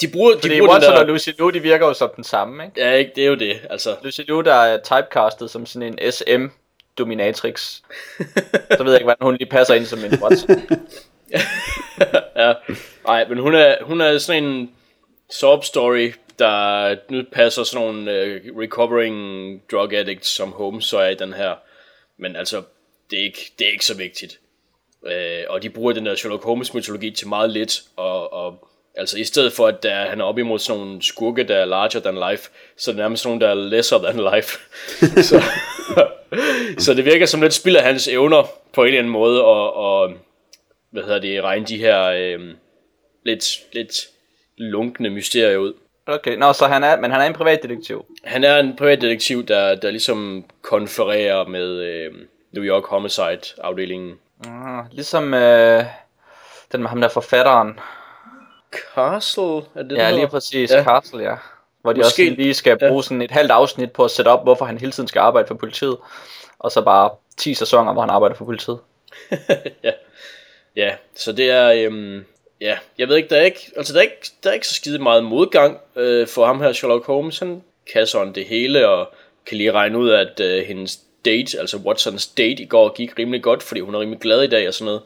de 0.00 0.08
bruger, 0.08 0.34
de 0.34 0.40
Fordi 0.40 0.58
bruger 0.58 0.72
Watson 0.72 0.92
der, 0.92 1.00
og 1.00 1.06
Lucy 1.06 1.28
Liu, 1.38 1.50
de 1.50 1.60
virker 1.60 1.86
jo 1.86 1.94
som 1.94 2.10
den 2.16 2.24
samme, 2.24 2.64
ikke? 2.64 2.80
Ja, 2.80 2.92
ikke, 2.92 3.12
det 3.16 3.24
er 3.24 3.28
jo 3.28 3.34
det, 3.34 3.60
altså. 3.70 3.96
Lucy 4.02 4.20
Liu, 4.20 4.40
der 4.40 4.54
er 4.54 4.78
typecastet 4.82 5.50
som 5.50 5.66
sådan 5.66 5.98
en 5.98 6.12
SM 6.12 6.46
dominatrix. 6.98 7.80
Så 8.76 8.82
ved 8.84 8.92
jeg 8.92 9.00
ikke, 9.00 9.04
hvordan 9.04 9.24
hun 9.24 9.36
lige 9.36 9.48
passer 9.48 9.74
ind 9.74 9.86
som 9.86 10.04
en 10.04 10.22
Watson. 10.22 10.50
ja. 12.36 12.54
Nej, 13.06 13.28
men 13.28 13.38
hun 13.38 13.54
er, 13.54 13.76
hun 13.82 14.00
er 14.00 14.18
sådan 14.18 14.44
en 14.44 14.70
sob 15.30 15.64
story, 15.64 16.12
der 16.38 16.96
nu 17.08 17.22
passer 17.32 17.64
sådan 17.64 17.86
nogle 17.86 18.00
uh, 18.00 18.60
recovering 18.60 19.62
drug 19.70 19.92
addicts, 19.92 20.28
som 20.28 20.52
Holmes 20.52 20.84
så 20.84 20.98
er 20.98 21.08
i 21.08 21.14
den 21.14 21.32
her. 21.32 21.54
Men 22.18 22.36
altså, 22.36 22.62
det 23.10 23.18
er 23.18 23.24
ikke, 23.24 23.52
det 23.58 23.66
er 23.66 23.72
ikke 23.72 23.86
så 23.86 23.96
vigtigt. 23.96 24.38
Uh, 25.02 25.10
og 25.48 25.62
de 25.62 25.70
bruger 25.70 25.92
den 25.92 26.06
der 26.06 26.14
Sherlock 26.14 26.44
Holmes 26.44 26.74
mytologi 26.74 27.10
til 27.10 27.28
meget 27.28 27.50
lidt, 27.50 27.82
og, 27.96 28.32
og 28.32 28.69
altså 28.96 29.18
i 29.18 29.24
stedet 29.24 29.52
for 29.52 29.66
at 29.66 29.82
der, 29.82 30.04
han 30.04 30.20
er 30.20 30.24
op 30.24 30.38
imod 30.38 30.58
sådan 30.58 30.80
nogle 30.80 31.02
skurke, 31.02 31.44
der 31.44 31.56
er 31.56 31.64
larger 31.64 32.00
than 32.00 32.30
life, 32.30 32.50
så 32.76 32.90
er 32.90 32.92
det 32.92 33.00
nærmest 33.00 33.22
sådan 33.22 33.38
nogle, 33.38 33.46
der 33.46 33.50
er 33.50 33.68
lesser 33.68 33.98
than 33.98 34.34
life. 34.34 34.58
så, 35.30 35.42
så 36.84 36.94
det 36.94 37.04
virker 37.04 37.26
som 37.26 37.42
lidt 37.42 37.54
spild 37.54 37.76
af 37.76 37.84
hans 37.84 38.08
evner 38.08 38.42
på 38.72 38.82
en 38.82 38.86
eller 38.86 38.98
anden 38.98 39.12
måde, 39.12 39.44
og, 39.44 39.76
og 39.76 40.12
hvad 40.92 41.02
hedder 41.02 41.20
det, 41.20 41.42
regne 41.42 41.66
de 41.66 41.78
her 41.78 42.04
øh, 42.04 42.40
lidt, 43.24 43.44
lidt 43.72 43.94
lunkne 44.56 45.10
mysterier 45.10 45.58
ud. 45.58 45.72
Okay, 46.06 46.36
nå, 46.36 46.52
så 46.52 46.66
han 46.66 46.84
er, 46.84 47.00
men 47.00 47.10
han 47.10 47.20
er 47.20 47.24
en 47.24 47.32
privatdetektiv. 47.32 48.04
Han 48.24 48.44
er 48.44 48.58
en 48.58 48.76
privatdetektiv, 48.76 49.46
der, 49.46 49.74
der 49.74 49.90
ligesom 49.90 50.44
konfererer 50.62 51.46
med 51.46 51.68
øh, 51.68 52.12
New 52.52 52.64
York 52.64 52.84
Homicide-afdelingen. 52.84 54.18
Ah, 54.46 54.84
ligesom 54.92 55.34
øh, 55.34 55.84
den 56.72 56.80
med 56.80 56.88
ham 56.88 57.00
der 57.00 57.08
forfatteren. 57.08 57.78
Castle, 58.94 59.62
er 59.74 59.82
det 59.82 59.96
Ja, 59.96 60.10
lige 60.10 60.28
præcis. 60.28 60.70
Ja. 60.70 60.76
Ja. 60.76 60.84
Castle, 60.84 61.22
ja. 61.22 61.34
Hvor 61.82 61.92
de 61.92 61.98
Måske- 61.98 62.06
også 62.06 62.34
lige 62.36 62.54
skal 62.54 62.78
ja. 62.82 62.88
bruge 62.88 63.04
sådan 63.04 63.22
et 63.22 63.30
halvt 63.30 63.50
afsnit 63.50 63.92
på 63.92 64.04
at 64.04 64.10
sætte 64.10 64.28
op, 64.28 64.42
hvorfor 64.42 64.64
han 64.64 64.78
hele 64.78 64.92
tiden 64.92 65.08
skal 65.08 65.20
arbejde 65.20 65.48
for 65.48 65.54
politiet. 65.54 65.96
Og 66.58 66.72
så 66.72 66.80
bare 66.82 67.10
10 67.36 67.54
sæsoner, 67.54 67.92
hvor 67.92 68.02
han 68.02 68.10
arbejder 68.10 68.36
for 68.36 68.44
politiet. 68.44 68.78
ja. 69.84 69.92
ja, 70.76 70.94
så 71.16 71.32
det 71.32 71.50
er, 71.50 71.72
øhm, 71.72 72.24
ja, 72.60 72.78
jeg 72.98 73.08
ved 73.08 73.16
ikke, 73.16 73.28
der 73.28 73.36
er 73.36 73.44
ikke, 73.44 73.70
altså 73.76 73.92
der 73.92 73.98
er 73.98 74.02
ikke, 74.02 74.30
der 74.42 74.50
er 74.50 74.54
ikke 74.54 74.68
så 74.68 74.74
skide 74.74 74.98
meget 74.98 75.24
modgang 75.24 75.78
øh, 75.96 76.26
for 76.28 76.46
ham 76.46 76.60
her, 76.60 76.72
Sherlock 76.72 77.06
Holmes, 77.06 77.38
han 77.38 77.62
kan 77.92 78.06
sådan 78.06 78.32
det 78.32 78.44
hele, 78.44 78.88
og 78.88 79.12
kan 79.46 79.56
lige 79.56 79.72
regne 79.72 79.98
ud, 79.98 80.10
at 80.10 80.40
øh, 80.40 80.64
hendes 80.64 80.98
date, 81.24 81.58
altså 81.58 81.76
Watsons 81.76 82.26
date 82.26 82.62
i 82.62 82.66
går, 82.66 82.92
gik 82.92 83.18
rimelig 83.18 83.42
godt, 83.42 83.62
fordi 83.62 83.80
hun 83.80 83.94
er 83.94 84.00
rimelig 84.00 84.20
glad 84.20 84.42
i 84.42 84.46
dag 84.46 84.68
og 84.68 84.74
sådan 84.74 84.84
noget. 84.84 85.02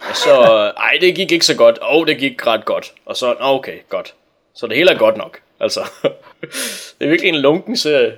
Og 0.00 0.16
så, 0.16 0.40
øh, 0.40 0.84
ej, 0.84 0.98
det 1.00 1.14
gik 1.14 1.32
ikke 1.32 1.46
så 1.46 1.56
godt, 1.56 1.78
og 1.78 1.98
oh, 1.98 2.06
det 2.06 2.18
gik 2.18 2.46
ret 2.46 2.64
godt, 2.64 2.92
og 3.06 3.16
så, 3.16 3.36
okay, 3.40 3.78
godt. 3.88 4.14
Så 4.54 4.66
det 4.66 4.76
hele 4.76 4.90
er 4.90 4.98
godt 4.98 5.16
nok, 5.16 5.40
altså. 5.60 5.80
det 6.98 7.04
er 7.04 7.08
virkelig 7.08 7.28
en 7.28 7.36
lunken 7.36 7.76
serie. 7.76 8.12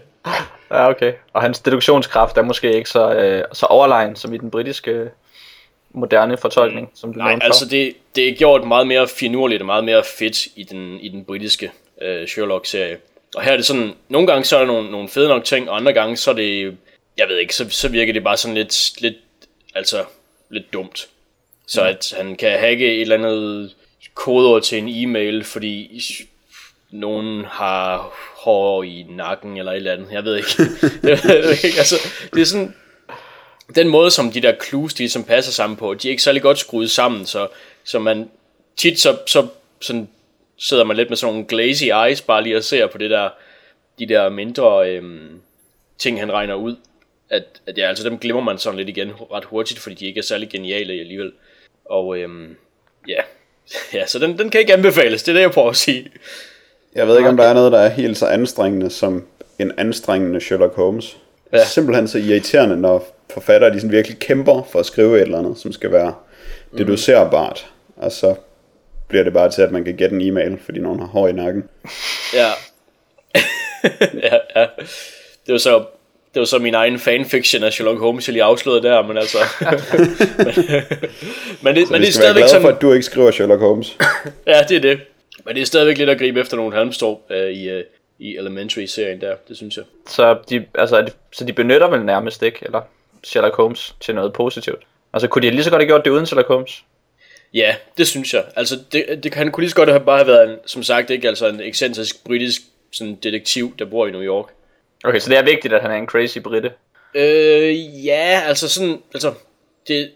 Ja, 0.71 0.89
okay. 0.89 1.13
Og 1.33 1.43
hans 1.43 1.61
deduktionskraft 1.61 2.37
er 2.37 2.43
måske 2.43 2.73
ikke 2.73 2.91
så, 2.91 3.15
øh, 3.15 3.45
så 3.53 3.67
overlegen 3.67 4.17
som 4.17 4.35
i 4.35 4.39
den 4.39 4.51
britiske 4.51 5.11
moderne 5.91 6.37
fortolkning, 6.37 6.91
som 6.95 7.13
du 7.13 7.19
Nej, 7.19 7.39
altså 7.43 7.67
det, 7.67 7.95
det 8.15 8.29
er 8.29 8.35
gjort 8.35 8.65
meget 8.65 8.87
mere 8.87 9.09
finurligt 9.09 9.63
og 9.63 9.67
meget 9.67 9.85
mere 9.85 10.05
fedt 10.19 10.47
i 10.57 10.63
den, 10.63 11.01
i 11.01 11.09
den 11.09 11.25
britiske 11.25 11.71
øh, 12.03 12.29
Sherlock-serie. 12.29 12.99
og 13.37 13.43
her 13.43 13.53
er 13.53 13.57
det 13.57 13.67
sådan, 13.67 13.93
nogle 14.09 14.27
gange 14.27 14.45
så 14.45 14.57
er 14.57 14.61
der 14.61 14.67
nogle, 14.67 14.91
nogle 14.91 15.09
fede 15.09 15.29
nok 15.29 15.45
ting, 15.45 15.71
og 15.71 15.77
andre 15.77 15.93
gange 15.93 16.17
så 16.17 16.31
er 16.31 16.35
det, 16.35 16.77
jeg 17.17 17.29
ved 17.29 17.39
ikke, 17.39 17.55
så, 17.55 17.71
så 17.71 17.89
virker 17.89 18.13
det 18.13 18.25
bare 18.25 18.37
sådan 18.37 18.55
lidt, 18.55 19.01
lidt, 19.01 19.17
altså, 19.75 20.05
lidt 20.51 20.73
dumt. 20.73 21.09
Så 21.71 21.83
at 21.83 22.15
han 22.17 22.37
kan 22.37 22.59
hacke 22.59 22.95
et 22.95 23.01
eller 23.01 23.15
andet 23.15 23.75
kodeord 24.15 24.63
til 24.63 24.79
en 24.79 24.89
e-mail, 24.89 25.45
fordi 25.45 26.03
nogen 26.91 27.45
har 27.45 28.13
hår 28.45 28.83
i 28.83 29.07
nakken 29.09 29.57
eller 29.57 29.73
et 29.73 29.77
eller 29.77 29.93
andet. 29.93 30.13
Jeg 30.13 30.25
ved 30.25 30.37
ikke. 30.37 30.49
jeg 31.11 31.21
ved 31.25 31.51
ikke. 31.51 31.79
Altså, 31.79 31.95
det 32.35 32.41
er 32.41 32.45
sådan, 32.45 32.75
den 33.75 33.89
måde, 33.89 34.11
som 34.11 34.33
de 34.33 34.41
der 34.41 34.55
clues, 34.69 34.95
de 34.95 35.09
som 35.09 35.25
passer 35.25 35.53
sammen 35.53 35.77
på, 35.77 35.95
de 35.95 36.09
er 36.09 36.11
ikke 36.11 36.23
særlig 36.23 36.43
godt 36.43 36.59
skruet 36.59 36.91
sammen, 36.91 37.27
så, 37.27 37.49
så 37.85 37.99
man 37.99 38.31
tit 38.77 39.01
så, 39.01 39.19
så 39.27 39.47
sådan, 39.81 40.09
sidder 40.59 40.85
man 40.85 40.97
lidt 40.97 41.09
med 41.09 41.17
sådan 41.17 41.35
nogle 41.35 41.49
glazy 41.49 41.85
eyes, 41.85 42.23
bare 42.23 42.43
lige 42.43 42.57
og 42.57 42.65
ser 42.65 42.87
på 42.87 42.99
det 42.99 43.11
der, 43.11 43.31
de 43.99 44.09
der 44.09 44.29
mindre 44.29 44.91
øhm, 44.91 45.41
ting, 45.99 46.21
han 46.21 46.33
regner 46.33 46.55
ud. 46.55 46.77
At, 47.29 47.45
at 47.67 47.79
ja, 47.79 47.89
altså 47.89 48.05
dem 48.05 48.19
glemmer 48.19 48.43
man 48.43 48.59
sådan 48.59 48.77
lidt 48.77 48.89
igen 48.89 49.13
ret 49.33 49.45
hurtigt, 49.45 49.81
fordi 49.81 49.95
de 49.95 50.07
ikke 50.07 50.19
er 50.19 50.23
særlig 50.23 50.49
geniale 50.49 50.93
alligevel. 50.93 51.33
Og 51.91 52.19
øhm, 52.19 52.57
ja, 53.09 53.21
ja 53.95 54.07
så 54.07 54.19
den, 54.19 54.39
den 54.39 54.51
kan 54.51 54.61
ikke 54.61 54.73
anbefales, 54.73 55.23
det 55.23 55.33
er 55.33 55.37
det, 55.37 55.41
jeg 55.41 55.51
prøver 55.51 55.71
at 55.71 55.77
sige. 55.77 56.11
Jeg 56.95 57.09
ved 57.09 57.17
ikke, 57.17 57.29
om 57.29 57.37
der 57.37 57.45
er 57.45 57.55
noget, 57.55 57.73
der 57.73 57.79
er 57.79 57.89
helt 57.89 58.19
så 58.19 58.27
anstrengende 58.27 58.91
som 58.91 59.27
en 59.59 59.73
anstrengende 59.79 60.41
Sherlock 60.41 60.75
Holmes. 60.75 61.17
Ja. 61.53 61.65
Simpelthen 61.65 62.09
så 62.09 62.19
irriterende, 62.19 62.77
når 62.77 63.17
forfattere 63.31 63.71
de 63.71 63.81
sådan 63.81 63.93
virkelig 63.93 64.19
kæmper 64.19 64.63
for 64.73 64.79
at 64.79 64.87
skrive 64.87 65.17
et 65.17 65.23
eller 65.23 65.39
andet, 65.39 65.59
som 65.59 65.73
skal 65.73 65.93
være 65.93 66.15
deducerbart. 66.79 67.71
Og 67.97 68.13
så 68.13 68.35
bliver 69.09 69.25
det 69.25 69.33
bare 69.33 69.51
til, 69.51 69.63
at 69.63 69.73
man 69.73 69.85
kan 69.85 69.97
gætte 69.97 70.17
en 70.17 70.21
e-mail, 70.21 70.59
fordi 70.65 70.79
nogen 70.79 71.01
har 71.01 71.07
hår 71.07 71.29
i 71.29 71.33
nakken. 71.33 71.69
Ja. 72.35 72.51
ja, 74.23 74.39
ja. 74.57 74.67
Det 75.47 75.53
var 75.53 75.59
så 75.59 75.85
det 76.35 76.41
var 76.41 76.47
så 76.47 76.59
min 76.59 76.75
egen 76.75 76.99
fanfiction 76.99 77.63
af 77.65 77.73
Sherlock 77.73 77.99
Holmes, 78.01 78.29
jeg 78.29 78.33
lige 78.33 78.43
afslørede 78.43 78.83
der, 78.83 79.03
men 79.03 79.17
altså... 79.17 79.39
men, 79.61 79.69
men, 81.63 81.77
det, 81.77 81.87
Så 81.87 81.93
men 81.93 82.01
det 82.01 82.09
er 82.09 82.13
stadigvæk 82.13 82.45
sådan... 82.49 82.63
for, 82.63 82.69
at 82.69 82.81
du 82.83 82.93
ikke 82.93 83.05
skriver 83.05 83.31
Sherlock 83.31 83.61
Holmes. 83.61 83.97
Ja, 84.47 84.63
det 84.69 84.77
er 84.77 84.81
det. 84.81 85.01
Men 85.45 85.55
det 85.55 85.63
er 85.63 85.67
stadigvæk 85.67 85.99
lidt 85.99 86.11
at 86.11 86.19
gribe 86.19 86.41
efter 86.41 86.57
nogle 86.57 86.75
halmstrå 86.75 87.21
øh, 87.31 87.51
i, 87.51 87.69
øh, 87.69 87.85
i 88.19 88.37
Elementary-serien 88.37 89.21
der, 89.21 89.35
det 89.49 89.57
synes 89.57 89.77
jeg. 89.77 89.85
Så 90.09 90.39
de, 90.51 90.65
altså, 90.75 90.97
er 90.97 91.03
det- 91.03 91.15
så 91.33 91.45
de 91.45 91.53
benytter 91.53 91.89
vel 91.91 92.05
nærmest 92.05 92.43
ikke, 92.43 92.59
eller 92.63 92.81
Sherlock 93.25 93.55
Holmes, 93.57 93.95
til 94.01 94.15
noget 94.15 94.33
positivt. 94.33 94.83
Altså 95.13 95.29
kunne 95.29 95.43
de 95.47 95.51
lige 95.51 95.65
så 95.65 95.71
godt 95.71 95.83
have 95.83 95.87
gjort 95.89 96.05
det 96.05 96.11
uden 96.11 96.27
Sherlock 96.27 96.49
Holmes? 96.49 96.85
Ja, 97.55 97.75
det 97.99 98.07
synes 98.09 98.35
jeg. 98.35 98.45
Altså, 98.57 98.79
det, 98.93 99.21
det 99.23 99.33
kan 99.33 99.51
kunne 99.51 99.63
lige 99.63 99.71
så 99.71 99.77
godt 99.77 99.89
have 99.89 100.01
bare 100.01 100.17
have 100.19 100.27
været, 100.27 100.51
en, 100.51 100.57
som 100.67 100.83
sagt, 100.83 101.11
ikke 101.11 101.29
altså 101.29 101.49
en 101.49 101.61
ekscentrisk 101.61 102.25
britisk 102.25 102.61
sådan 102.93 103.15
detektiv, 103.23 103.75
der 103.79 103.85
bor 103.85 104.07
i 104.07 104.11
New 104.11 104.23
York. 104.23 104.47
Okay, 105.05 105.19
så 105.19 105.31
det 105.31 105.39
er 105.39 105.45
vigtigt, 105.45 105.75
at 105.75 105.83
han 105.83 105.91
er 105.91 105.95
en 105.95 106.07
crazy 106.07 106.39
britte. 106.39 106.73
Øh, 107.15 108.05
ja, 108.07 108.43
altså 108.47 108.69
sådan, 108.69 109.03
altså, 109.15 109.35
det, 109.89 110.11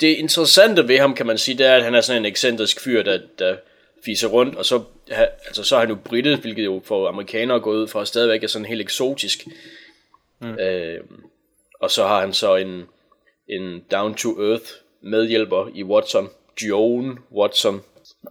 det 0.00 0.06
interessante 0.06 0.88
ved 0.88 0.98
ham, 0.98 1.14
kan 1.14 1.26
man 1.26 1.38
sige, 1.38 1.58
det 1.58 1.66
er, 1.66 1.74
at 1.74 1.84
han 1.84 1.94
er 1.94 2.00
sådan 2.00 2.22
en 2.22 2.26
ekscentrisk 2.26 2.80
fyr, 2.80 3.02
der, 3.02 3.18
der 3.38 3.56
fiser 4.04 4.28
rundt, 4.28 4.56
og 4.56 4.64
så, 4.64 4.82
ha, 5.10 5.24
altså, 5.46 5.62
så 5.62 5.76
er 5.76 5.80
han 5.80 5.88
jo 5.88 5.94
britte, 6.04 6.36
hvilket 6.36 6.64
jo 6.64 6.82
for 6.84 7.08
amerikanere 7.08 7.60
går 7.60 7.70
ud 7.70 7.88
fra 7.88 8.04
stadigvæk 8.04 8.42
er 8.42 8.48
sådan 8.48 8.66
helt 8.66 8.80
eksotisk. 8.80 9.46
Mm. 10.40 10.54
Øh, 10.54 11.00
og 11.80 11.90
så 11.90 12.06
har 12.06 12.20
han 12.20 12.32
så 12.32 12.56
en, 12.56 12.84
en 13.48 13.84
down-to-earth 13.92 14.82
medhjælper 15.02 15.70
i 15.74 15.84
Watson, 15.84 16.28
Joan 16.62 17.18
Watson. 17.32 17.82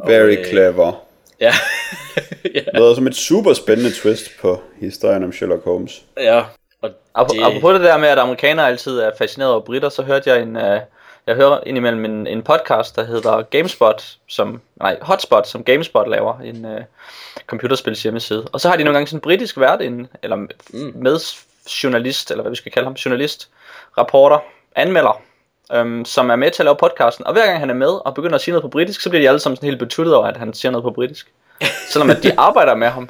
Very 0.07 0.37
øh, 0.37 0.45
clever. 0.45 1.05
Ja, 1.41 1.53
ja, 2.55 2.59
Det 2.59 2.73
lyder 2.73 2.95
som 2.95 3.07
et 3.07 3.15
super 3.15 3.53
spændende 3.53 3.91
twist 3.91 4.31
på 4.41 4.61
historien 4.79 5.23
om 5.23 5.31
Sherlock 5.31 5.63
Holmes. 5.63 6.01
ja. 6.17 6.43
Og 7.13 7.29
det, 7.29 7.43
Apropos 7.43 7.73
det 7.73 7.81
der 7.81 7.97
med, 7.97 8.09
at 8.09 8.19
amerikanere 8.19 8.67
altid 8.67 8.99
er 8.99 9.11
fascineret 9.17 9.51
over 9.51 9.61
britter, 9.61 9.89
så 9.89 10.03
hørte 10.03 10.29
jeg 10.29 10.41
en, 10.41 10.55
uh, 10.55 10.79
jeg 11.27 11.35
hører 11.35 11.59
indimellem 11.65 12.05
en, 12.05 12.27
en 12.27 12.41
podcast, 12.41 12.95
der 12.95 13.03
hedder 13.03 13.41
GameSpot, 13.41 14.17
som, 14.27 14.61
nej, 14.75 14.97
Hotspot, 15.01 15.47
som 15.47 15.63
GameSpot 15.63 16.09
laver, 16.09 16.39
en 16.39 16.65
uh, 16.65 16.81
computerspils 17.47 18.03
hjemmeside. 18.03 18.47
Og 18.51 18.61
så 18.61 18.69
har 18.69 18.75
de 18.75 18.83
nogle 18.83 18.95
gange 18.95 19.07
sådan 19.07 19.17
en 19.17 19.21
britisk 19.21 19.59
vært 19.59 19.81
inde, 19.81 20.07
eller 20.23 20.35
mm. 20.35 20.91
med 20.95 21.19
journalist, 21.83 22.31
eller 22.31 22.41
hvad 22.41 22.51
vi 22.51 22.55
skal 22.55 22.71
kalde 22.71 22.85
ham, 22.85 22.93
journalist, 22.93 23.49
rapporter, 23.97 24.39
anmelder, 24.75 25.21
øhm, 25.73 26.05
som 26.05 26.29
er 26.29 26.35
med 26.35 26.51
til 26.51 26.61
at 26.63 26.65
lave 26.65 26.75
podcasten. 26.75 27.27
Og 27.27 27.33
hver 27.33 27.45
gang 27.45 27.59
han 27.59 27.69
er 27.69 27.73
med 27.73 28.05
og 28.05 28.13
begynder 28.15 28.35
at 28.35 28.41
sige 28.41 28.51
noget 28.51 28.61
på 28.61 28.67
britisk, 28.69 29.01
så 29.01 29.09
bliver 29.09 29.21
de 29.23 29.27
alle 29.27 29.39
sammen 29.39 29.55
sådan 29.55 29.67
helt 29.67 29.79
betuttet 29.79 30.15
over, 30.15 30.25
at 30.27 30.37
han 30.37 30.53
siger 30.53 30.71
noget 30.71 30.83
på 30.83 30.91
britisk. 30.91 31.31
Selvom 31.91 32.09
at 32.09 32.23
de 32.23 32.31
arbejder 32.39 32.75
med 32.75 32.87
ham. 32.87 33.09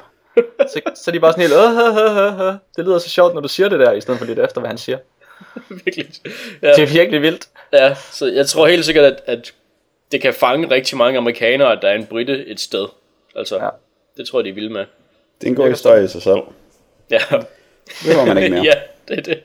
Så, 0.60 0.80
så 0.94 1.10
er 1.10 1.12
de 1.12 1.20
bare 1.20 1.32
sådan 1.32 1.42
helt, 1.48 2.60
det 2.76 2.84
lyder 2.84 2.98
så 2.98 3.08
sjovt, 3.10 3.34
når 3.34 3.40
du 3.40 3.48
siger 3.48 3.68
det 3.68 3.80
der, 3.80 3.92
i 3.92 4.00
stedet 4.00 4.18
for 4.18 4.26
lidt 4.26 4.38
efter, 4.38 4.60
hvad 4.60 4.68
han 4.68 4.78
siger. 4.78 4.98
virkelig. 5.84 6.06
Ja. 6.62 6.72
Det 6.72 6.82
er 6.82 6.86
virkelig 6.92 7.22
vildt. 7.22 7.48
Ja, 7.72 7.94
så 7.94 8.26
jeg 8.26 8.46
tror 8.46 8.66
helt 8.66 8.84
sikkert, 8.84 9.04
at, 9.04 9.20
at 9.26 9.52
det 10.12 10.22
kan 10.22 10.34
fange 10.34 10.70
rigtig 10.70 10.98
mange 10.98 11.18
amerikanere, 11.18 11.72
at 11.72 11.78
der 11.82 11.88
er 11.88 11.94
en 11.94 12.06
britte 12.06 12.46
et 12.46 12.60
sted. 12.60 12.86
Altså, 13.36 13.56
Ja. 13.56 13.68
det 14.16 14.28
tror 14.28 14.38
jeg, 14.38 14.44
de 14.44 14.50
er 14.50 14.54
vilde 14.54 14.72
med. 14.72 14.84
Det 15.40 15.46
er 15.46 15.50
en 15.50 15.56
god 15.56 15.68
historie 15.68 16.04
i 16.04 16.08
sig 16.08 16.22
selv. 16.22 16.40
Ja, 17.10 17.18
Det 17.30 17.46
behøver 18.04 18.24
man 18.26 18.38
ikke 18.38 18.50
mere. 18.50 18.64
ja 18.74 18.74
det 19.08 19.18
er 19.18 19.22
det. 19.22 19.42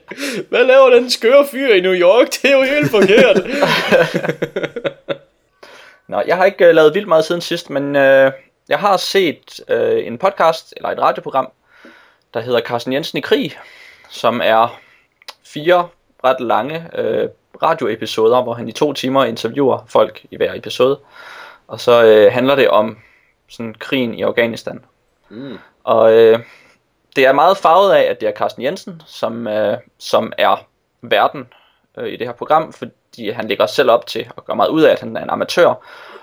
Hvad 0.50 0.64
laver 0.64 0.90
den 0.90 1.10
skøre 1.10 1.48
fyr 1.52 1.74
i 1.74 1.82
New 1.82 1.94
York? 1.94 2.28
Det 2.42 2.52
er 2.52 2.58
jo 2.58 2.64
helt 2.64 2.92
forkert. 2.92 3.38
Nå, 6.08 6.22
jeg 6.28 6.38
har 6.38 6.46
ikke 6.46 6.70
uh, 6.70 6.76
lavet 6.76 6.94
vildt 6.94 7.08
meget 7.08 7.26
siden 7.26 7.42
sidst, 7.42 7.70
men 7.70 7.84
uh, 7.84 8.32
jeg 8.70 8.80
har 8.80 8.98
set 8.98 9.62
uh, 9.72 10.08
en 10.08 10.18
podcast, 10.18 10.74
eller 10.78 10.90
et 10.90 11.00
radioprogram, 11.00 11.52
der 12.34 12.40
hedder 12.40 12.62
Carsten 12.62 12.94
Jensen 12.94 13.18
i 13.18 13.22
krig, 13.22 13.58
som 14.10 14.42
er 14.44 14.80
fire 15.46 15.88
ret 16.24 16.42
lange 16.42 16.86
uh, 16.98 17.30
radioepisoder, 17.64 18.44
hvor 18.44 18.54
han 18.54 18.70
i 18.70 18.72
to 18.72 18.94
timer 18.94 19.26
interviewer 19.26 19.86
folk 19.88 20.22
i 20.32 20.38
hver 20.38 20.54
episode. 20.54 21.00
Og 21.68 21.80
så 21.80 22.26
uh, 22.28 22.34
handler 22.34 22.56
det 22.56 22.70
om 22.70 22.98
sådan 23.50 23.76
krigen 23.80 24.14
i 24.14 24.22
Afghanistan. 24.22 24.80
Mm. 25.30 25.58
Og 25.84 26.14
øh, 26.14 26.40
det 27.16 27.26
er 27.26 27.34
meget 27.34 27.58
farvet 27.58 27.94
af, 27.94 28.02
at 28.02 28.22
det 28.22 28.30
er 28.30 28.34
Carsten 28.34 28.64
Jensen, 28.64 29.02
som, 29.06 29.48
øh, 29.48 29.78
som 29.98 30.34
er 30.38 30.66
verden 31.02 31.48
øh, 31.98 32.14
i 32.14 32.16
det 32.16 32.28
her 32.28 32.34
program, 32.34 32.74
fordi 32.74 33.30
han 33.30 33.48
lægger 33.48 33.66
selv 33.66 33.92
op 33.92 34.08
til 34.08 34.28
og 34.36 34.46
gør 34.46 34.54
meget 34.54 34.70
ud 34.70 34.82
af, 34.82 34.92
at 34.92 35.00
han 35.00 35.18
er 35.18 35.24
en 35.24 35.30
amatør, 35.30 35.74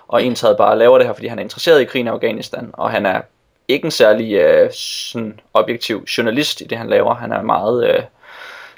og 0.09 0.25
ensad 0.25 0.57
bare 0.57 0.79
laver 0.79 0.99
det 0.99 1.07
her, 1.07 1.15
fordi 1.15 1.27
han 1.27 1.39
er 1.39 1.43
interesseret 1.43 1.81
i 1.81 1.85
krigen 1.85 2.07
i 2.07 2.11
Afghanistan, 2.11 2.71
og 2.73 2.91
han 2.91 3.07
er 3.07 3.21
ikke 3.69 3.85
en 3.85 3.91
særlig 3.91 4.35
øh, 4.35 4.71
sådan 4.73 5.41
objektiv 5.55 6.05
journalist 6.19 6.61
i 6.61 6.65
det, 6.65 6.79
han 6.79 6.89
laver. 6.89 7.15
Han 7.15 7.33
er 7.33 7.43
meget 7.43 7.89
øh, 7.89 8.03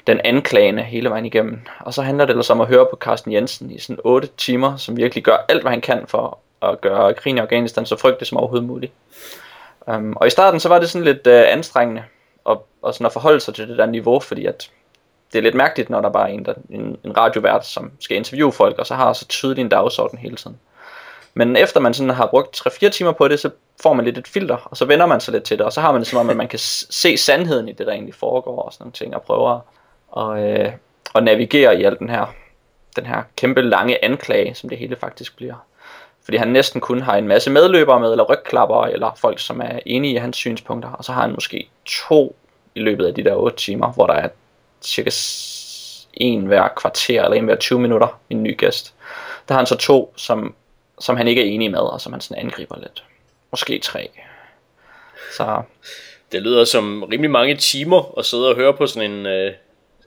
den 0.07 0.21
anklagende 0.23 0.83
hele 0.83 1.09
vejen 1.09 1.25
igennem. 1.25 1.61
Og 1.79 1.93
så 1.93 2.01
handler 2.01 2.25
det 2.25 2.31
ellers 2.31 2.49
om 2.49 2.61
at 2.61 2.67
høre 2.67 2.87
på 2.89 2.95
Carsten 2.95 3.31
Jensen 3.31 3.71
i 3.71 3.79
sådan 3.79 3.99
8 4.03 4.29
timer, 4.37 4.77
som 4.77 4.97
virkelig 4.97 5.23
gør 5.23 5.45
alt, 5.49 5.61
hvad 5.61 5.71
han 5.71 5.81
kan 5.81 6.03
for 6.07 6.39
at 6.61 6.81
gøre 6.81 7.13
krigen 7.13 7.37
i 7.37 7.41
Afghanistan 7.41 7.85
så 7.85 7.95
frygtelig 7.95 8.27
som 8.27 8.37
overhovedet 8.37 8.67
muligt. 8.67 8.93
Um, 9.87 10.13
og 10.15 10.27
i 10.27 10.29
starten 10.29 10.59
så 10.59 10.69
var 10.69 10.79
det 10.79 10.89
sådan 10.89 11.05
lidt 11.05 11.27
uh, 11.27 11.33
anstrengende 11.33 12.03
at, 12.49 12.57
og 12.81 12.93
sådan 12.93 13.05
at 13.05 13.13
forholde 13.13 13.39
sig 13.39 13.55
til 13.55 13.67
det 13.67 13.77
der 13.77 13.85
niveau, 13.85 14.19
fordi 14.19 14.45
at 14.45 14.69
det 15.33 15.39
er 15.39 15.43
lidt 15.43 15.55
mærkeligt, 15.55 15.89
når 15.89 16.01
der 16.01 16.09
bare 16.09 16.29
er 16.29 16.33
en, 16.33 16.45
der, 16.45 16.53
en, 16.69 16.97
en 17.03 17.17
radiovært, 17.17 17.65
som 17.65 17.91
skal 17.99 18.17
interviewe 18.17 18.51
folk, 18.51 18.79
og 18.79 18.87
så 18.87 18.95
har 18.95 19.13
så 19.13 19.27
tydelig 19.27 19.61
en 19.61 19.69
dagsorden 19.69 20.19
hele 20.19 20.35
tiden. 20.35 20.57
Men 21.33 21.55
efter 21.55 21.79
man 21.79 21.93
sådan 21.93 22.09
har 22.09 22.25
brugt 22.25 22.67
3-4 22.67 22.89
timer 22.89 23.11
på 23.11 23.27
det, 23.27 23.39
så 23.39 23.49
får 23.81 23.93
man 23.93 24.05
lidt 24.05 24.17
et 24.17 24.27
filter, 24.27 24.55
og 24.55 24.77
så 24.77 24.85
vender 24.85 25.05
man 25.05 25.21
sig 25.21 25.31
lidt 25.31 25.43
til 25.43 25.57
det, 25.57 25.65
og 25.65 25.73
så 25.73 25.81
har 25.81 25.91
man 25.91 26.01
det 26.01 26.07
som 26.07 26.19
om, 26.19 26.29
at 26.29 26.37
man 26.37 26.47
kan 26.47 26.59
se 26.59 27.17
sandheden 27.17 27.69
i 27.69 27.71
det, 27.71 27.87
der 27.87 27.93
egentlig 27.93 28.15
foregår, 28.15 28.61
og 28.61 28.73
sådan 28.73 28.83
nogle 28.83 28.93
ting, 28.93 29.15
og 29.15 29.21
prøver 29.21 29.59
at, 30.17 30.43
øh, 30.43 30.71
at 31.15 31.23
navigere 31.23 31.79
i 31.79 31.83
al 31.83 31.99
den 31.99 32.09
her, 32.09 32.33
den 32.95 33.05
her 33.05 33.23
kæmpe 33.37 33.61
lange 33.61 34.05
anklage, 34.05 34.55
som 34.55 34.69
det 34.69 34.77
hele 34.77 34.95
faktisk 34.95 35.35
bliver. 35.35 35.65
Fordi 36.25 36.37
han 36.37 36.47
næsten 36.47 36.81
kun 36.81 37.01
har 37.01 37.17
en 37.17 37.27
masse 37.27 37.51
medløbere 37.51 37.99
med, 37.99 38.11
eller 38.11 38.23
rygklapper, 38.23 38.83
eller 38.83 39.11
folk, 39.17 39.39
som 39.39 39.61
er 39.61 39.79
enige 39.85 40.13
i 40.13 40.17
hans 40.17 40.37
synspunkter. 40.37 40.91
Og 40.91 41.03
så 41.03 41.11
har 41.11 41.21
han 41.21 41.31
måske 41.31 41.69
to 41.85 42.35
i 42.75 42.79
løbet 42.79 43.05
af 43.05 43.13
de 43.13 43.23
der 43.23 43.35
8 43.35 43.57
timer, 43.57 43.91
hvor 43.91 44.07
der 44.07 44.13
er 44.13 44.29
cirka 44.81 45.11
en 46.13 46.45
hver 46.45 46.67
kvarter, 46.67 47.23
eller 47.23 47.37
en 47.37 47.45
hver 47.45 47.55
20 47.55 47.79
minutter, 47.79 48.19
en 48.29 48.43
ny 48.43 48.57
gæst. 48.57 48.93
Der 49.47 49.53
har 49.53 49.59
han 49.59 49.65
så 49.65 49.77
to, 49.77 50.13
som, 50.15 50.55
som 50.99 51.17
han 51.17 51.27
ikke 51.27 51.41
er 51.41 51.45
enig 51.45 51.71
med, 51.71 51.79
og 51.79 52.01
som 52.01 52.13
han 52.13 52.21
sådan 52.21 52.45
angriber 52.45 52.79
lidt. 52.79 53.03
Måske 53.51 53.79
tre. 53.79 54.09
Så 55.37 55.61
det 56.31 56.41
lyder 56.41 56.65
som 56.65 57.03
rimelig 57.03 57.31
mange 57.31 57.55
timer 57.55 58.19
at 58.19 58.25
sidde 58.25 58.49
og 58.49 58.55
høre 58.55 58.73
på 58.73 58.87
sådan 58.87 59.11
en 59.11 59.25
øh, 59.25 59.53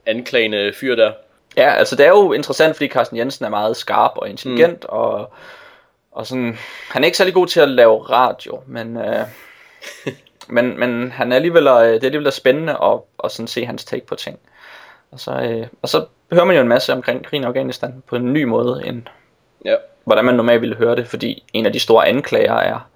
anklagende 0.05 0.73
fyr 0.79 0.95
der. 0.95 1.11
Ja, 1.57 1.73
altså 1.73 1.95
det 1.95 2.05
er 2.05 2.09
jo 2.09 2.33
interessant, 2.33 2.75
fordi 2.75 2.87
Carsten 2.87 3.17
Jensen 3.17 3.45
er 3.45 3.49
meget 3.49 3.77
skarp 3.77 4.11
og 4.15 4.29
intelligent, 4.29 4.83
mm. 4.83 4.89
og, 4.89 5.33
og 6.19 6.27
sådan, 6.27 6.57
han 6.89 7.03
er 7.03 7.05
ikke 7.05 7.17
særlig 7.17 7.33
god 7.33 7.47
til 7.47 7.59
at 7.59 7.69
lave 7.69 8.03
radio, 8.03 8.61
men, 8.67 8.97
øh, 8.97 9.25
men, 10.55 10.79
men 10.79 11.11
han 11.11 11.31
er 11.31 11.35
alligevel, 11.35 11.67
øh, 11.67 11.73
det 11.73 12.03
er 12.03 12.05
alligevel 12.05 12.31
spændende 12.31 12.77
at, 12.83 12.99
at 13.23 13.31
sådan 13.31 13.47
se 13.47 13.65
hans 13.65 13.85
take 13.85 14.05
på 14.05 14.15
ting. 14.15 14.39
Og 15.11 15.19
så, 15.19 15.31
øh, 15.31 15.67
og 15.81 15.89
så 15.89 16.05
hører 16.31 16.45
man 16.45 16.55
jo 16.55 16.61
en 16.61 16.67
masse 16.67 16.93
omkring 16.93 17.25
krigen 17.25 17.43
i 17.43 17.47
Afghanistan 17.47 18.03
på 18.07 18.15
en 18.15 18.33
ny 18.33 18.43
måde, 18.43 18.81
end 18.85 19.01
Ja. 19.65 19.75
hvordan 20.03 20.25
man 20.25 20.35
normalt 20.35 20.61
ville 20.61 20.75
høre 20.75 20.95
det, 20.95 21.07
fordi 21.07 21.43
en 21.53 21.65
af 21.65 21.73
de 21.73 21.79
store 21.79 22.07
anklager 22.07 22.55
er, 22.55 22.89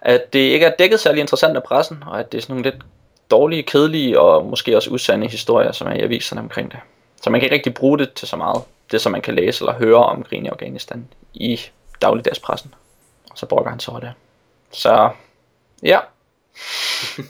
at 0.00 0.32
det 0.32 0.38
ikke 0.38 0.66
er 0.66 0.76
dækket 0.78 1.00
særlig 1.00 1.20
interessant 1.20 1.56
af 1.56 1.62
pressen, 1.62 2.04
og 2.06 2.20
at 2.20 2.32
det 2.32 2.38
er 2.38 2.42
sådan 2.42 2.52
nogle 2.56 2.70
lidt 2.70 2.82
dårlige, 3.30 3.62
kedelige 3.62 4.20
og 4.20 4.44
måske 4.44 4.76
også 4.76 4.90
usande 4.90 5.26
historier, 5.26 5.72
som 5.72 5.88
er 5.88 5.92
i 5.92 6.00
aviserne 6.00 6.40
omkring 6.40 6.70
det. 6.72 6.78
Så 7.22 7.30
man 7.30 7.40
kan 7.40 7.46
ikke 7.46 7.54
rigtig 7.54 7.74
bruge 7.74 7.98
det 7.98 8.12
til 8.12 8.28
så 8.28 8.36
meget, 8.36 8.62
det 8.90 9.00
som 9.00 9.12
man 9.12 9.20
kan 9.20 9.34
læse 9.34 9.62
eller 9.64 9.78
høre 9.78 10.04
om 10.04 10.22
krigen 10.22 10.46
i 10.46 10.48
Afghanistan 10.48 11.08
i 11.34 11.60
dagligdagspressen. 12.02 12.74
Og 13.30 13.38
så 13.38 13.46
brokker 13.46 13.70
han 13.70 13.80
så 13.80 13.90
over 13.90 14.00
det. 14.00 14.12
Så 14.72 15.10
ja, 15.82 15.98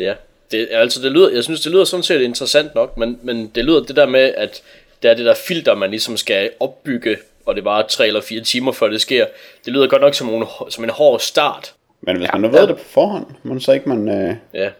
Ja, 0.00 0.14
det, 0.50 0.68
altså 0.70 1.02
det 1.02 1.12
lyder, 1.12 1.30
jeg 1.30 1.44
synes 1.44 1.60
det 1.60 1.72
lyder 1.72 1.84
sådan 1.84 2.02
set 2.02 2.20
interessant 2.20 2.74
nok, 2.74 2.96
men, 2.96 3.18
men 3.22 3.46
det 3.54 3.64
lyder 3.64 3.80
det 3.84 3.96
der 3.96 4.06
med, 4.06 4.34
at 4.36 4.62
der 5.02 5.10
er 5.10 5.14
det 5.14 5.24
der 5.26 5.34
filter, 5.34 5.74
man 5.74 5.90
ligesom 5.90 6.16
skal 6.16 6.50
opbygge, 6.60 7.16
og 7.46 7.54
det 7.56 7.64
var 7.64 7.82
3 7.82 8.06
eller 8.06 8.20
4 8.20 8.40
timer 8.40 8.72
før 8.72 8.88
det 8.88 9.00
sker. 9.00 9.26
Det 9.64 9.72
lyder 9.72 9.86
godt 9.88 10.02
nok 10.02 10.14
som 10.14 10.28
en, 10.28 10.44
som 10.68 10.84
en 10.84 10.90
hård 10.90 11.20
start. 11.20 11.74
Men 12.00 12.16
hvis 12.16 12.28
man 12.32 12.40
nu 12.40 12.48
ved 12.48 12.66
det 12.66 12.76
på 12.76 12.84
forhånd, 12.84 13.26
man 13.42 13.60
så 13.60 13.72
ikke 13.72 13.88
man... 13.88 14.08
Øh, 14.08 14.34
Ja, 14.54 14.70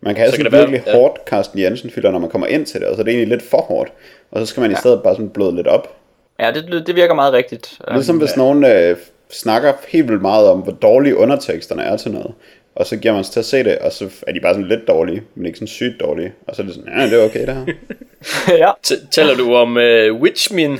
man 0.00 0.14
kan 0.14 0.22
have 0.22 0.30
Så 0.30 0.36
kan 0.36 0.44
sådan 0.44 0.44
det 0.44 0.52
være- 0.52 0.60
virkelig 0.70 0.82
ja. 0.86 0.98
hårdt 1.00 1.18
Carsten 1.26 1.58
Jensen 1.58 1.90
filter, 1.90 2.10
når 2.10 2.18
man 2.18 2.30
kommer 2.30 2.46
ind 2.46 2.66
til 2.66 2.80
det, 2.80 2.88
og 2.88 2.94
så 2.94 3.00
er 3.00 3.04
det 3.04 3.10
egentlig 3.14 3.28
lidt 3.38 3.50
for 3.50 3.60
hårdt. 3.62 3.92
Og 4.30 4.40
så 4.40 4.46
skal 4.46 4.60
man 4.60 4.72
i 4.72 4.74
stedet 4.74 5.02
bare 5.02 5.14
sådan 5.14 5.30
bløde 5.30 5.56
lidt 5.56 5.66
op. 5.66 5.96
ja 6.40 6.50
det, 6.52 6.86
det 6.86 6.96
virker 6.96 7.14
meget 7.14 7.32
rigtigt. 7.32 7.78
Ligesom 7.92 8.18
hvis 8.18 8.36
nogen 8.36 8.64
øh, 8.64 8.96
snakker 9.30 9.72
helt 9.88 10.08
vildt 10.08 10.22
meget 10.22 10.48
om, 10.48 10.60
hvor 10.60 10.72
dårlige 10.72 11.16
underteksterne 11.16 11.82
er 11.82 11.96
til 11.96 12.10
noget. 12.10 12.34
Og 12.74 12.86
så 12.86 12.96
giver 12.96 13.14
man 13.14 13.24
sig 13.24 13.32
til 13.32 13.40
at 13.40 13.46
se 13.46 13.64
det, 13.64 13.78
og 13.78 13.92
så 13.92 14.08
er 14.26 14.32
de 14.32 14.40
bare 14.40 14.54
sådan 14.54 14.68
lidt 14.68 14.88
dårlige, 14.88 15.22
men 15.34 15.46
ikke 15.46 15.56
sådan 15.58 15.68
sygt 15.68 16.00
dårlige. 16.00 16.32
Og 16.46 16.56
så 16.56 16.62
er 16.62 16.66
det 16.66 16.74
sådan, 16.74 16.92
ja, 16.98 17.06
det 17.06 17.20
er 17.20 17.24
okay 17.24 17.46
det 17.46 17.54
her. 17.54 17.66
ja, 18.66 18.70
T- 18.86 19.08
taler 19.10 19.34
du 19.34 19.54
om 19.54 19.76
uh, 19.76 20.20
Witchmin? 20.22 20.78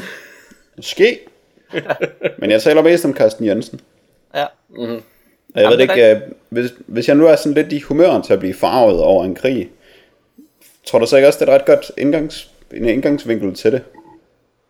Måske. 0.76 1.18
Men 2.38 2.50
jeg 2.50 2.62
taler 2.62 2.82
mest 2.82 3.04
om 3.04 3.14
Carsten 3.16 3.46
Jensen. 3.46 3.80
ja. 4.34 4.44
Og 5.54 5.60
jeg 5.60 5.70
Jamen, 5.70 5.78
ved 5.78 5.86
det 5.88 5.96
ikke, 5.96 6.10
øh, 6.10 6.20
hvis, 6.48 6.74
hvis 6.86 7.08
jeg 7.08 7.16
nu 7.16 7.26
er 7.26 7.36
sådan 7.36 7.54
lidt 7.54 7.72
i 7.72 7.80
humøren 7.80 8.22
til 8.22 8.32
at 8.32 8.38
blive 8.38 8.54
farvet 8.54 9.00
over 9.00 9.24
en 9.24 9.34
krig, 9.34 9.68
tror 10.86 10.98
du 10.98 11.06
så 11.06 11.16
ikke 11.16 11.28
også, 11.28 11.38
det 11.38 11.48
er 11.48 11.52
et 11.52 11.60
ret 11.60 11.66
godt 11.66 11.92
indgangs, 11.98 12.50
en 12.74 12.84
indgangsvinkel 12.88 13.54
til 13.54 13.72
det? 13.72 13.82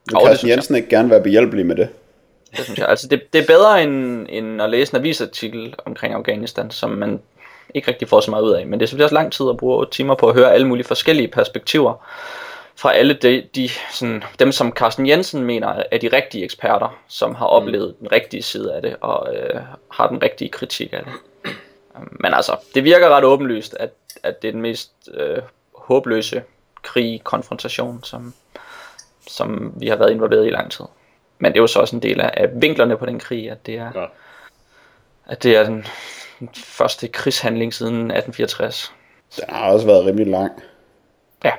Vil 0.07 0.17
det 0.17 0.27
Carsten 0.27 0.49
jeg. 0.49 0.57
Jensen 0.57 0.77
ikke 0.77 0.89
gerne 0.89 1.11
være 1.11 1.23
behjælpelig 1.23 1.67
med 1.67 1.77
det? 1.77 1.89
Det 2.57 2.65
synes 2.65 2.79
jeg. 2.79 2.89
Altså, 2.89 3.09
det, 3.09 3.33
det 3.33 3.41
er 3.41 3.47
bedre 3.47 3.83
end, 3.83 4.27
end 4.29 4.63
at 4.63 4.71
læse 4.71 4.95
en 4.95 5.01
avisartikel 5.01 5.75
omkring 5.85 6.15
Afghanistan, 6.15 6.71
som 6.71 6.91
man 6.91 7.21
ikke 7.75 7.89
rigtig 7.89 8.09
får 8.09 8.21
så 8.21 8.31
meget 8.31 8.43
ud 8.43 8.53
af. 8.53 8.67
Men 8.67 8.81
det 8.81 8.87
er 8.87 8.89
selvfølgelig 8.89 9.05
også 9.05 9.15
lang 9.15 9.33
tid 9.33 9.47
at 9.51 9.57
bruge 9.57 9.77
8 9.77 9.93
timer 9.93 10.15
på 10.15 10.29
at 10.29 10.35
høre 10.35 10.53
alle 10.53 10.69
mulige 10.69 10.87
forskellige 10.87 11.29
perspektiver 11.29 12.07
fra 12.77 12.93
alle 12.93 13.15
de, 13.15 13.45
de 13.55 13.69
sådan, 13.93 14.23
dem, 14.39 14.53
som 14.53 14.73
Carsten 14.73 15.07
Jensen 15.07 15.45
mener 15.45 15.83
er 15.91 15.99
de 15.99 16.09
rigtige 16.09 16.45
eksperter, 16.45 16.99
som 17.09 17.35
har 17.35 17.47
oplevet 17.47 17.95
den 18.01 18.13
rigtige 18.13 18.43
side 18.43 18.75
af 18.75 18.83
det, 18.83 18.97
og 19.01 19.35
øh, 19.35 19.61
har 19.91 20.09
den 20.09 20.23
rigtige 20.23 20.49
kritik 20.49 20.93
af 20.93 21.01
det. 21.05 21.13
Men 22.11 22.35
altså, 22.35 22.57
det 22.75 22.85
virker 22.85 23.09
ret 23.09 23.25
åbenlyst, 23.25 23.77
at, 23.81 23.91
at 24.23 24.43
det 24.43 24.49
er 24.49 24.53
den 24.53 24.63
mest 24.63 24.93
øh, 25.15 25.39
håbløse 25.75 26.43
krig, 26.83 27.21
konfrontation, 27.25 28.01
som, 28.03 28.35
som 29.27 29.73
vi 29.77 29.89
har 29.89 29.97
været 29.97 30.11
involveret 30.11 30.45
i 30.45 30.49
i 30.49 30.51
lang 30.51 30.71
tid. 30.71 30.85
Men 31.39 31.53
det 31.53 31.59
er 31.59 31.63
jo 31.63 31.67
så 31.67 31.81
også 31.81 31.97
en 31.97 32.03
del 32.03 32.21
af, 32.21 32.31
af 32.37 32.49
vinklerne 32.55 32.97
på 32.97 33.07
den 33.07 33.19
krig, 33.19 33.51
at 33.51 33.67
det 33.67 33.75
er, 33.75 33.91
Ja. 33.95 34.05
at 35.27 35.43
det 35.43 35.57
er 35.57 35.65
den, 35.65 35.87
den 36.41 36.49
første 36.55 37.09
krigshandling 37.09 37.75
siden 37.75 37.95
1864. 37.95 38.93
Den 39.37 39.45
har 39.49 39.73
også 39.73 39.87
været 39.87 40.07
rimelig 40.07 40.27
lang. 40.27 40.53
Ja, 41.45 41.51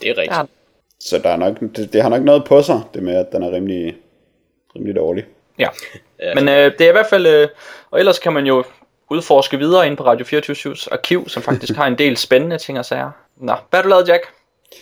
Det 0.00 0.10
er 0.10 0.18
rigtigt. 0.18 0.36
ja 0.38 0.42
Så 1.00 1.18
der 1.18 1.30
er 1.30 1.36
nok, 1.36 1.60
det, 1.60 1.92
det 1.92 2.02
har 2.02 2.08
nok 2.08 2.22
noget 2.22 2.44
på 2.44 2.62
sig, 2.62 2.80
det 2.94 3.02
med, 3.02 3.16
at 3.16 3.32
den 3.32 3.42
er 3.42 3.50
rimelig, 3.52 3.96
rimelig 4.76 4.96
dårlig. 4.96 5.24
Ja. 5.58 5.68
Ja. 6.20 6.34
Men 6.34 6.48
øh, 6.48 6.72
det 6.78 6.80
er 6.80 6.88
i 6.88 6.92
hvert 6.92 7.06
fald, 7.06 7.26
øh, 7.26 7.48
og 7.90 7.98
ellers 7.98 8.18
kan 8.18 8.32
man 8.32 8.46
jo 8.46 8.64
udforske 9.10 9.58
videre 9.58 9.86
ind 9.86 9.96
på 9.96 10.04
Radio 10.06 10.24
24 10.26 10.76
arkiv, 10.92 11.28
som 11.28 11.42
faktisk 11.42 11.74
har 11.80 11.86
en 11.86 11.98
del 11.98 12.16
spændende 12.16 12.58
ting 12.58 12.78
og 12.78 12.84
sager. 12.84 13.10
Nå, 13.36 13.54
hvad 13.70 13.78
har 13.78 13.82
du 13.82 13.88
lavet, 13.88 14.08
Jack? 14.08 14.22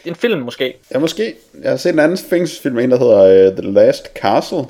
En 0.04 0.14
film 0.14 0.40
måske. 0.40 0.74
Ja, 0.94 0.98
måske. 0.98 1.34
Jeg 1.62 1.70
har 1.70 1.76
set 1.76 1.92
en 1.92 1.98
anden 1.98 2.18
fængselsfilm, 2.18 2.78
en 2.78 2.90
der 2.90 2.98
hedder 2.98 3.50
uh, 3.50 3.56
The 3.56 3.72
Last 3.72 4.06
Castle, 4.14 4.64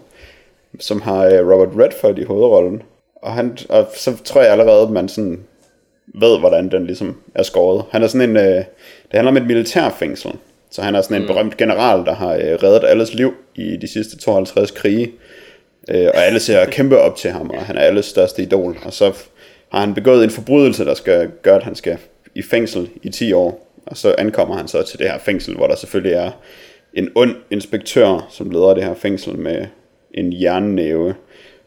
som 0.81 1.01
har 1.01 1.27
uh, 1.27 1.51
Robert 1.51 1.85
Redford 1.85 2.19
i 2.19 2.25
hovedrollen. 2.25 2.83
Og, 3.17 3.33
han, 3.33 3.59
og 3.69 3.87
så 3.97 4.17
tror 4.25 4.43
jeg 4.43 4.53
allerede, 4.53 4.83
at 4.83 4.91
man 4.91 5.09
sådan 5.09 5.41
ved, 6.15 6.39
hvordan 6.39 6.71
den 6.71 6.87
ligesom 6.87 7.17
er 7.35 7.43
skåret. 7.43 7.85
Han 7.91 8.03
er 8.03 8.07
sådan 8.07 8.31
en, 8.31 8.37
uh, 8.37 8.43
det 8.43 8.67
handler 9.13 9.31
om 9.31 9.37
et 9.37 9.47
militærfængsel. 9.47 10.33
Så 10.71 10.83
han 10.83 10.95
er 10.95 11.03
sådan 11.03 11.21
en 11.23 11.27
berømt 11.27 11.57
general, 11.57 12.05
der 12.05 12.15
har 12.15 12.35
uh, 12.35 12.63
reddet 12.63 12.85
alles 12.89 13.15
liv 13.15 13.35
i 13.55 13.77
de 13.77 13.89
sidste 13.89 14.19
52 14.19 14.71
krige. 14.71 15.13
Øh, 15.89 16.09
og 16.15 16.27
alle 16.27 16.41
ser 16.41 16.65
kæmpe 16.77 16.99
op 16.99 17.17
til 17.17 17.31
ham, 17.31 17.51
og 17.51 17.63
han 17.63 17.77
er 17.77 17.81
alles 17.81 18.07
største 18.07 18.43
idol. 18.43 18.79
Og 18.85 18.93
så 18.93 19.13
har 19.69 19.81
han 19.81 19.95
begået 19.95 20.25
en 20.25 20.31
forbrydelse, 20.31 20.85
der 20.85 20.95
skal 20.95 21.31
gøre, 21.43 21.57
at 21.57 21.63
han 21.63 21.75
skal 21.75 21.99
i 22.35 22.43
fængsel 22.43 22.89
i 23.03 23.11
10 23.11 23.33
år. 23.33 23.72
Og 23.87 23.97
så 23.97 24.15
ankommer 24.19 24.57
han 24.57 24.69
så 24.69 24.83
til 24.83 24.99
det 24.99 25.11
her 25.11 25.19
fængsel, 25.19 25.57
hvor 25.57 25.67
der 25.67 25.75
selvfølgelig 25.75 26.13
er 26.13 26.31
en 26.95 27.09
ond 27.15 27.37
inspektør, 27.51 28.29
som 28.31 28.51
leder 28.51 28.75
det 28.75 28.85
her 28.85 28.95
fængsel 28.95 29.39
med 29.39 29.67
en 30.15 30.43
jernnæve. 30.43 31.15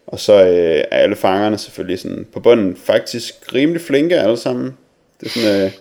Og 0.07 0.19
så 0.19 0.33
øh, 0.33 0.83
er 0.91 0.97
alle 0.97 1.15
fangerne 1.15 1.57
selvfølgelig 1.57 1.99
sådan 1.99 2.27
på 2.33 2.39
bunden 2.39 2.75
faktisk 2.75 3.53
rimelig 3.53 3.81
flinke 3.81 4.19
alle 4.19 4.37
sammen. 4.37 4.73
Det 5.19 5.25
er 5.25 5.29
sådan, 5.29 5.65
øh, 5.65 5.71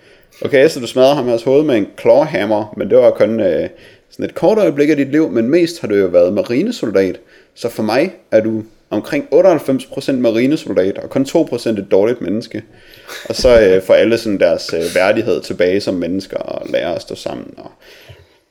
okay, 0.42 0.68
så 0.68 0.80
du 0.80 0.86
smadrer 0.86 1.14
ham 1.14 1.26
i 1.26 1.30
hans 1.30 1.42
hoved 1.42 1.64
med 1.64 1.76
en 1.76 1.86
clawhammer, 2.00 2.74
men 2.76 2.90
det 2.90 2.98
var 2.98 3.10
kun 3.10 3.40
øh, 3.40 3.68
sådan 4.10 4.24
et 4.24 4.34
kort 4.34 4.58
øjeblik 4.58 4.90
af 4.90 4.96
dit 4.96 5.08
liv, 5.08 5.30
men 5.30 5.48
mest 5.48 5.80
har 5.80 5.88
du 5.88 5.94
jo 5.94 6.06
været 6.06 6.32
marinesoldat. 6.32 7.20
Så 7.54 7.68
for 7.68 7.82
mig 7.82 8.12
er 8.30 8.40
du 8.40 8.62
omkring 8.90 9.28
98% 9.34 10.12
marinesoldat, 10.12 10.98
og 10.98 11.10
kun 11.10 11.22
2% 11.22 11.68
et 11.68 11.86
dårligt 11.90 12.20
menneske. 12.20 12.62
Og 13.28 13.36
så 13.36 13.60
øh, 13.60 13.82
får 13.82 13.94
alle 13.94 14.18
sådan 14.18 14.40
deres 14.40 14.74
øh, 14.74 14.94
værdighed 14.94 15.40
tilbage 15.40 15.80
som 15.80 15.94
mennesker, 15.94 16.36
og 16.36 16.66
lærer 16.70 16.94
at 16.94 17.02
stå 17.02 17.14
sammen. 17.14 17.54
Og 17.56 17.70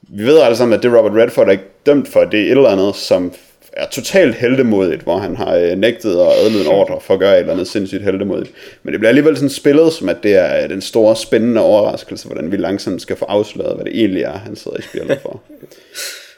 vi 0.02 0.24
ved 0.24 0.40
alle 0.42 0.58
sammen, 0.58 0.78
at 0.78 0.84
det 0.84 0.98
Robert 0.98 1.22
Redford 1.22 1.48
er 1.48 1.52
ikke 1.52 1.64
dømt 1.86 2.08
for, 2.08 2.24
det 2.24 2.40
er 2.40 2.44
et 2.44 2.52
eller 2.52 2.70
andet, 2.70 2.96
som 2.96 3.34
er 3.74 3.86
totalt 3.92 4.36
heldemodigt, 4.36 5.02
hvor 5.02 5.18
han 5.18 5.36
har 5.36 5.56
øh, 5.56 5.78
nægtet 5.78 6.20
at 6.20 6.28
adlyde 6.46 6.62
en 6.62 6.68
ordre 6.68 7.02
for 7.02 7.14
at 7.14 7.20
gøre 7.20 7.34
et 7.34 7.40
eller 7.40 7.54
andet 7.54 7.68
sindssygt 7.68 8.04
heldemodigt. 8.04 8.52
Men 8.84 8.92
det 8.92 9.00
bliver 9.00 9.10
alligevel 9.10 9.36
sådan 9.36 9.50
spillet, 9.50 9.94
som 9.94 10.10
at 10.10 10.18
det 10.24 10.36
er 10.36 10.64
øh, 10.64 10.70
den 10.70 10.82
store 10.82 11.16
spændende 11.16 11.62
overraskelse, 11.62 12.28
hvordan 12.28 12.52
vi 12.52 12.58
langsomt 12.58 13.02
skal 13.02 13.16
få 13.16 13.26
afsløret, 13.26 13.76
hvad 13.76 13.86
det 13.86 14.00
egentlig 14.00 14.24
er, 14.24 14.38
han 14.38 14.56
sidder 14.56 14.78
i 14.78 14.82
spillet 14.82 15.20
for. 15.22 15.42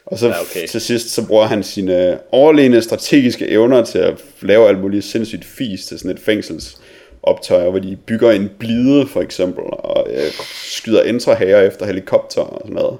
Og 0.06 0.20
så 0.20 0.28
Ja, 0.28 0.42
okay. 0.42 0.68
til 0.68 0.82
sidst, 0.82 1.10
så 1.10 1.28
bruger 1.28 1.46
han 1.46 1.64
sine 1.64 2.18
overlegne 2.32 2.82
strategiske 2.82 3.50
evner 3.50 3.84
til 3.84 4.00
at 4.00 4.14
lave 4.42 4.68
alt 4.68 4.80
muligt 4.80 5.06
sindssygt 5.06 5.46
fis 5.46 5.86
til 5.86 6.00
sådan 6.00 6.12
et 6.12 6.20
fængsels 6.20 6.78
optøjer, 7.26 7.70
hvor 7.70 7.80
de 7.80 7.98
bygger 8.06 8.32
en 8.32 8.52
blide 8.60 9.08
for 9.08 9.22
eksempel, 9.22 9.64
og 9.68 10.08
øh, 10.10 10.32
skyder 10.78 11.04
intrahager 11.04 11.62
efter 11.62 11.86
helikopter 11.86 12.42
og 12.42 12.62
sådan 12.62 12.76
noget. 12.76 12.98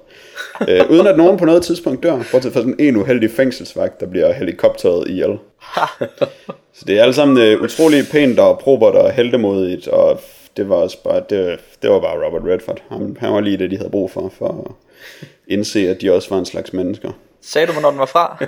Øh, 0.68 0.90
uden 0.94 1.08
at 1.08 1.18
nogen 1.18 1.38
på 1.38 1.46
noget 1.46 1.64
tidspunkt 1.64 2.04
dør, 2.04 2.24
bortset 2.32 2.54
fra 2.54 2.60
sådan 2.60 2.76
en 2.80 2.96
uheldig 2.96 3.32
fængselsvagt, 3.32 4.00
der 4.00 4.06
bliver 4.06 4.34
helikopteret 4.34 5.08
ihjel. 5.08 5.38
Så 6.78 6.86
det 6.88 7.00
er 7.00 7.04
alt 7.04 7.16
sammen 7.16 7.38
øh, 7.38 7.62
utrolig 7.62 8.04
pænt 8.12 8.40
og 8.40 8.60
probert 8.60 8.96
og 8.96 9.12
heldemodigt, 9.12 9.88
og 9.88 10.22
det 10.58 10.70
var 10.70 10.76
også 10.76 11.04
bare, 11.04 11.22
det, 11.30 11.60
det 11.82 11.90
var 11.90 12.00
bare 12.00 12.26
Robert 12.26 12.42
Redford. 12.54 12.82
Han, 12.90 13.18
han 13.20 13.34
var 13.34 13.40
lige 13.40 13.58
det, 13.58 13.72
de 13.72 13.78
havde 13.78 13.90
brug 13.90 14.12
for, 14.12 14.34
for 14.38 14.48
at 14.48 14.72
indse, 15.48 15.90
at 15.90 16.02
de 16.02 16.14
også 16.14 16.30
var 16.30 16.38
en 16.38 16.46
slags 16.46 16.74
mennesker. 16.74 17.12
Sagde 17.42 17.68
du, 17.68 17.72
hvornår 17.72 17.90
den 17.90 18.00
var 18.00 18.06
fra? 18.06 18.46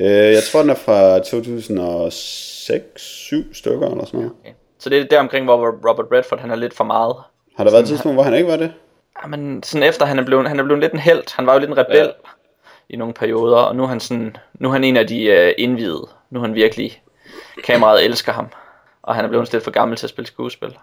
Øh, 0.00 0.32
jeg 0.32 0.42
tror, 0.42 0.60
den 0.60 0.70
er 0.70 0.74
fra 0.74 1.18
2006, 1.18 3.02
7 3.02 3.54
stykker 3.54 3.90
eller 3.90 4.04
sådan 4.04 4.20
noget. 4.20 4.32
Okay. 4.40 4.52
Så 4.78 4.90
det 4.90 5.00
er 5.00 5.04
der 5.04 5.20
omkring, 5.20 5.44
hvor 5.44 5.88
Robert 5.88 6.06
Redford 6.12 6.40
han 6.40 6.50
er 6.50 6.56
lidt 6.56 6.74
for 6.74 6.84
meget. 6.84 7.16
Har 7.56 7.64
der 7.64 7.70
været 7.70 7.82
et 7.82 7.88
tidspunkt, 7.88 8.16
hvor 8.16 8.22
han 8.22 8.34
ikke 8.34 8.48
var 8.48 8.56
det? 8.56 8.72
Jamen, 9.22 9.62
sådan 9.62 9.88
efter 9.88 10.06
han 10.06 10.18
er 10.18 10.24
blevet, 10.24 10.48
han 10.48 10.60
er 10.60 10.64
blevet 10.64 10.80
lidt 10.80 10.92
en 10.92 10.98
held. 10.98 11.36
Han 11.36 11.46
var 11.46 11.52
jo 11.52 11.58
lidt 11.58 11.70
en 11.70 11.78
rebel 11.78 11.96
ja. 11.96 12.08
i 12.90 12.96
nogle 12.96 13.14
perioder, 13.14 13.56
og 13.56 13.76
nu 13.76 13.82
er 13.82 13.86
han 13.86 14.00
sådan, 14.00 14.36
nu 14.54 14.68
er 14.68 14.72
han 14.72 14.84
en 14.84 14.96
af 14.96 15.06
de 15.06 15.32
uh, 15.32 15.62
indvidede. 15.64 16.08
Nu 16.30 16.40
er 16.40 16.44
han 16.44 16.54
virkelig, 16.54 17.02
kameraet 17.64 18.04
elsker 18.04 18.32
ham. 18.32 18.46
Og 19.02 19.14
han 19.14 19.24
er 19.24 19.28
blevet 19.28 19.52
lidt 19.52 19.64
for 19.64 19.70
gammel 19.70 19.96
til 19.96 20.06
at 20.06 20.10
spille 20.10 20.26
skuespil. 20.26 20.68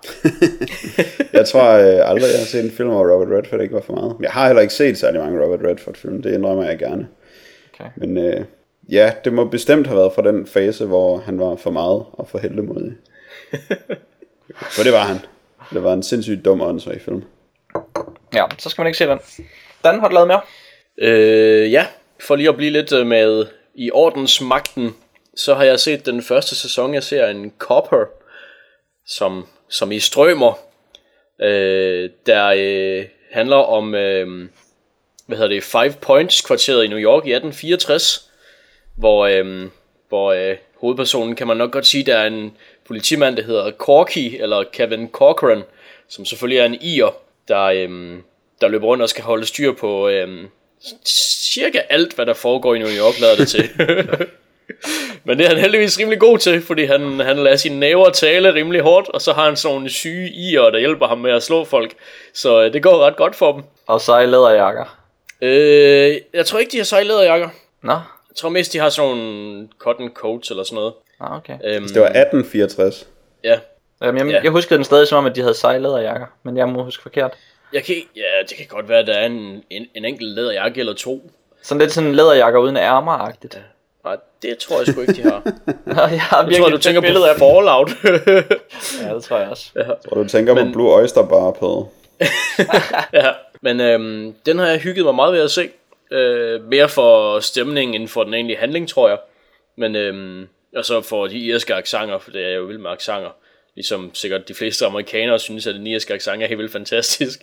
Jeg 1.34 1.48
tror 1.48 1.72
øh, 1.72 2.10
aldrig, 2.10 2.30
jeg 2.32 2.40
har 2.40 2.46
set 2.46 2.66
en 2.66 2.72
film, 2.72 2.90
hvor 2.90 3.14
Robert 3.14 3.38
Redford 3.38 3.62
ikke 3.62 3.76
var 3.76 3.82
for 3.82 3.94
meget. 3.94 4.16
Men 4.18 4.24
jeg 4.24 4.32
har 4.32 4.48
heller 4.48 4.62
ikke 4.62 4.74
set 4.74 4.98
særlig 4.98 5.22
mange 5.22 5.44
Robert 5.44 5.60
Redford-film, 5.68 6.22
det 6.22 6.34
indrømmer 6.34 6.64
jeg 6.64 6.80
gerne. 6.80 7.08
Okay. 7.74 7.90
Men 7.96 8.18
øh, 8.18 8.46
ja, 8.90 9.12
det 9.26 9.34
må 9.34 9.46
bestemt 9.46 9.88
have 9.88 9.98
været 9.98 10.14
fra 10.14 10.22
den 10.22 10.48
fase, 10.48 10.86
hvor 10.86 11.18
han 11.18 11.40
var 11.40 11.56
for 11.56 11.72
meget 11.72 12.06
og 12.14 12.28
for 12.28 12.38
heldemodig. 12.38 12.94
for 14.76 14.84
det 14.84 14.94
var 14.94 15.04
han. 15.04 15.20
Det 15.74 15.84
var 15.84 15.94
en 15.94 16.04
sindssygt 16.04 16.46
dum 16.46 16.62
og 16.62 16.68
åndssvag 16.68 17.02
film. 17.02 17.24
Ja, 18.34 18.44
så 18.58 18.70
skal 18.70 18.82
man 18.82 18.88
ikke 18.88 18.98
se 18.98 19.08
den. 19.08 19.20
Dan, 19.84 20.00
har 20.00 20.08
du 20.08 20.14
lavet 20.14 20.28
mere? 20.28 20.42
Øh, 20.98 21.72
ja, 21.72 21.88
for 22.20 22.36
lige 22.36 22.50
at 22.50 22.58
blive 22.58 22.72
lidt 22.72 22.92
øh, 22.92 23.08
med 23.08 23.46
i 23.76 23.92
ordensmagten, 23.92 24.96
så 25.36 25.54
har 25.54 25.64
jeg 25.64 25.80
set 25.80 26.06
den 26.06 26.22
første 26.22 26.56
sæson 26.56 26.96
af 26.96 27.04
serien 27.04 27.54
Copper, 27.58 28.06
som, 29.08 29.48
som 29.70 29.92
i 29.92 30.00
strømmer, 30.00 30.60
øh, 31.42 32.10
der 32.26 32.54
øh, 32.58 33.06
handler 33.32 33.56
om, 33.56 33.96
øh, 33.96 34.50
hvad 35.28 35.38
hedder 35.38 35.56
det, 35.56 35.64
Five 35.64 35.94
Points 36.02 36.42
kvarteret 36.42 36.84
i 36.84 36.88
New 36.88 37.00
York 37.00 37.26
i 37.26 37.34
1864, 37.34 38.32
hvor, 38.98 39.26
øh, 39.26 39.70
hvor 40.10 40.32
øh, 40.32 40.58
hovedpersonen 40.82 41.36
kan 41.36 41.48
man 41.48 41.58
nok 41.58 41.72
godt 41.72 41.86
sige, 41.86 42.04
der 42.04 42.18
er 42.18 42.28
en 42.28 42.58
politimand, 42.88 43.38
der 43.38 43.44
hedder 43.44 43.72
Corky, 43.72 44.42
eller 44.42 44.64
Kevin 44.74 45.10
Corcoran, 45.12 45.64
som 46.08 46.26
selvfølgelig 46.26 46.60
er 46.60 46.66
en 46.66 46.78
ier, 46.82 47.16
der, 47.48 47.64
øhm, 47.64 48.24
der 48.62 48.68
løber 48.68 48.88
rundt 48.88 49.04
og 49.04 49.10
skal 49.10 49.24
holde 49.24 49.46
styr 49.46 49.74
på 49.74 50.08
øhm, 50.10 50.48
cirka 51.54 51.80
alt, 51.90 52.14
hvad 52.14 52.26
der 52.26 52.34
foregår 52.34 52.76
i 52.76 52.80
New 52.80 52.88
York, 52.88 53.20
lader 53.20 53.36
det 53.36 53.48
til. 53.48 53.70
Men 55.24 55.38
det 55.38 55.46
er 55.46 55.50
han 55.50 55.58
heldigvis 55.58 56.00
rimelig 56.00 56.20
god 56.20 56.38
til, 56.38 56.62
fordi 56.62 56.86
han, 56.86 57.20
han 57.20 57.38
lader 57.38 57.56
sine 57.56 57.80
næver 57.80 58.10
tale 58.10 58.54
rimelig 58.54 58.82
hårdt, 58.82 59.10
og 59.10 59.22
så 59.22 59.34
har 59.34 59.46
han 59.46 59.56
sådan 59.56 59.76
nogle 59.76 59.90
syge 59.90 60.30
ier, 60.30 60.62
der 60.62 60.80
hjælper 60.80 61.08
ham 61.08 61.18
med 61.18 61.32
at 61.32 61.44
slå 61.44 61.64
folk. 61.64 61.94
Så 62.34 62.64
øh, 62.64 62.74
det 62.74 62.84
går 62.84 63.06
ret 63.06 63.16
godt 63.16 63.36
for 63.36 63.52
dem. 63.52 63.64
Og 63.88 64.02
seje 64.02 64.26
læderjakker. 64.26 65.06
Øh, 65.42 66.18
jeg 66.34 66.46
tror 66.46 66.60
ikke, 66.60 66.72
de 66.72 66.78
har 66.78 66.84
sejlæderjakker. 66.84 67.50
Nå, 67.82 67.94
Jeg 67.94 68.36
tror 68.38 68.50
mest, 68.50 68.74
de 68.74 68.80
har 68.80 68.90
sådan 68.90 69.12
nogle 69.12 69.68
cotton 69.80 70.10
coats 70.10 70.50
eller 70.50 70.64
sådan 70.64 70.76
noget. 70.76 70.94
Ah, 71.20 71.38
okay. 71.38 71.54
Øhm, 71.64 71.88
Det 71.88 72.02
var 72.02 72.08
1864. 72.08 73.08
Ja, 73.44 73.60
Jamen, 74.02 74.18
jeg, 74.28 74.28
Ja. 74.36 74.42
jeg 74.44 74.52
husker 74.52 74.76
den 74.76 74.84
stadig 74.86 75.08
som 75.08 75.18
om, 75.18 75.26
at 75.26 75.36
de 75.36 75.42
havde 75.42 75.54
seje 75.54 75.80
læderjakker, 75.80 76.28
men 76.44 76.58
jeg 76.58 76.70
må 76.70 76.84
huske 76.84 77.02
forkert. 77.04 77.34
jeg 77.74 77.84
kan, 77.84 77.96
ja, 78.16 78.22
det 78.50 78.58
kan 78.58 78.66
godt 78.70 78.90
være, 78.90 79.00
at 79.00 79.08
der 79.08 79.14
er 79.14 79.26
en, 79.26 79.64
en, 79.70 79.86
en 79.96 80.06
enkelt 80.06 80.36
læderjakke 80.36 80.80
eller 80.80 80.94
to. 80.94 81.32
Sådan 81.64 81.82
lidt 81.82 81.92
sådan 81.92 82.16
læderjakker 82.16 82.60
uden 82.60 82.78
ærmer-agtigt. 82.78 83.60
Nej, 84.06 84.18
det 84.42 84.58
tror 84.58 84.78
jeg 84.78 84.88
sgu 84.88 85.02
ikke, 85.02 85.14
de 85.14 85.22
har. 85.22 85.42
jeg 86.12 86.22
har 86.22 86.48
Jeg 86.50 86.58
tror, 86.58 86.70
du 86.70 86.78
tænker 86.78 87.02
billede 87.02 87.24
på 87.24 87.30
af 87.30 87.36
Fallout. 87.36 87.92
Ja, 89.10 89.16
det 89.16 89.24
tror 89.24 89.38
jeg 89.38 89.50
også. 89.50 89.72
Og 90.08 90.18
du 90.24 90.28
tænker 90.28 90.54
Men- 90.54 90.68
på 90.68 90.74
Blue 90.74 90.94
Oyster 90.96 91.26
Bar 91.28 91.52
på. 91.52 91.90
ja, 93.14 93.30
men 93.62 93.80
øhm, 93.82 94.34
den 94.46 94.60
har 94.60 94.68
jeg 94.68 94.80
hygget 94.80 95.06
mig 95.06 95.16
meget 95.16 95.34
ved 95.34 95.42
at 95.42 95.52
se. 95.52 95.70
Øh, 96.12 96.64
mere 96.64 96.90
for 96.90 97.40
stemningen 97.40 98.02
end 98.02 98.08
for 98.10 98.24
den 98.24 98.34
egentlige 98.34 98.58
handling, 98.60 98.90
tror 98.90 99.10
jeg. 99.10 99.18
Men 99.78 99.96
øhm, 99.96 100.48
og 100.76 100.86
så 100.86 101.02
for 101.02 101.28
de 101.28 101.38
irske 101.38 101.74
aksanger, 101.74 102.20
for 102.20 102.32
det 102.32 102.46
er 102.46 102.56
jo 102.56 102.64
vild 102.64 102.78
med 102.78 102.92
aksanger. 102.92 103.30
Ligesom 103.76 104.12
sikkert 104.14 104.48
de 104.48 104.54
fleste 104.54 104.86
amerikanere 104.86 105.40
synes, 105.40 105.68
at 105.68 105.76
den 105.76 105.88
irske 105.88 106.14
accent 106.14 106.44
er 106.44 106.48
helt 106.48 106.58
vildt 106.58 106.72
fantastisk. 106.72 107.40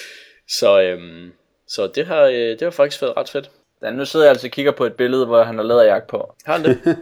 så, 0.58 0.80
øhm, 0.80 1.32
så 1.68 1.86
det 1.86 2.06
har, 2.06 2.22
øh, 2.22 2.34
det 2.34 2.62
har 2.62 2.70
faktisk 2.70 3.02
været 3.02 3.16
ret 3.16 3.28
fedt. 3.28 3.50
Ja, 3.82 3.90
nu 3.90 4.04
sidder 4.04 4.26
jeg 4.26 4.30
altså 4.30 4.46
og 4.46 4.50
kigger 4.50 4.72
på 4.72 4.84
et 4.84 4.94
billede, 4.94 5.26
hvor 5.26 5.42
han 5.42 5.56
har 5.56 5.64
læderjakke 5.64 6.08
på. 6.08 6.34
Har 6.46 6.52
han 6.52 6.64
det? 6.64 6.78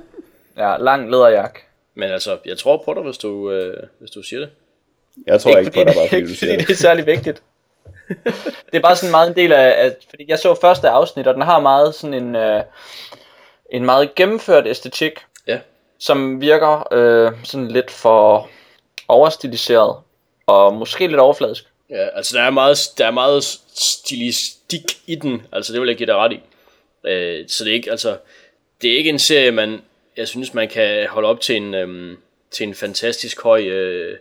Ja, 0.58 0.76
lang 0.76 1.10
læderjakke. 1.10 1.60
Men 1.94 2.10
altså, 2.10 2.38
jeg 2.44 2.58
tror 2.58 2.82
på 2.84 2.94
dig, 2.94 3.02
hvis 3.02 3.18
du, 3.18 3.50
øh, 3.50 3.82
hvis 3.98 4.10
du 4.10 4.22
siger 4.22 4.40
det. 4.40 4.50
Jeg 5.26 5.40
tror 5.40 5.56
ikke, 5.56 5.70
på 5.70 5.74
fordi, 5.74 5.84
dig, 5.84 5.94
bare 5.94 6.08
fordi 6.08 6.16
ikke 6.16 6.28
du 6.28 6.34
fordi 6.34 6.38
siger 6.38 6.56
det 6.56 6.68
det. 6.68 6.72
er 6.72 6.76
særlig 6.76 7.06
vigtigt. 7.06 7.42
det 8.70 8.74
er 8.74 8.80
bare 8.80 8.96
sådan 8.96 9.10
meget 9.10 9.28
en 9.28 9.36
del 9.36 9.52
af, 9.52 9.84
at, 9.84 9.96
fordi 10.10 10.24
jeg 10.28 10.38
så 10.38 10.54
første 10.60 10.88
afsnit, 10.88 11.26
og 11.26 11.34
den 11.34 11.42
har 11.42 11.60
meget 11.60 11.94
sådan 11.94 12.14
en, 12.14 12.36
øh, 12.36 12.62
en 13.70 13.84
meget 13.84 14.14
gennemført 14.14 14.66
æstetik 14.66 15.12
som 15.98 16.40
virker 16.40 16.92
øh, 16.92 17.32
sådan 17.44 17.68
lidt 17.68 17.90
for 17.90 18.48
overstiliseret, 19.08 19.96
og 20.46 20.74
måske 20.74 21.06
lidt 21.06 21.20
overfladisk. 21.20 21.64
Ja, 21.90 22.08
altså 22.14 22.36
der 22.36 22.42
er 22.42 22.50
meget, 22.50 22.78
der 22.98 23.06
er 23.06 23.10
meget 23.10 23.44
stilistik 23.74 24.98
i 25.06 25.14
den, 25.14 25.42
altså 25.52 25.72
det 25.72 25.80
vil 25.80 25.88
jeg 25.88 25.96
give 25.96 26.06
dig 26.06 26.16
ret 26.16 26.32
i. 26.32 26.40
Øh, 27.08 27.44
så 27.48 27.64
det 27.64 27.70
er 27.70 27.74
ikke, 27.74 27.90
altså, 27.90 28.16
det 28.82 28.92
er 28.92 28.96
ikke 28.96 29.10
en 29.10 29.18
serie, 29.18 29.50
man, 29.50 29.82
jeg 30.16 30.28
synes, 30.28 30.54
man 30.54 30.68
kan 30.68 31.06
holde 31.08 31.28
op 31.28 31.40
til 31.40 31.56
en, 31.56 31.74
øh, 31.74 32.18
til 32.50 32.66
en 32.66 32.74
fantastisk 32.74 33.42
høj, 33.42 33.62
øh, 33.62 34.18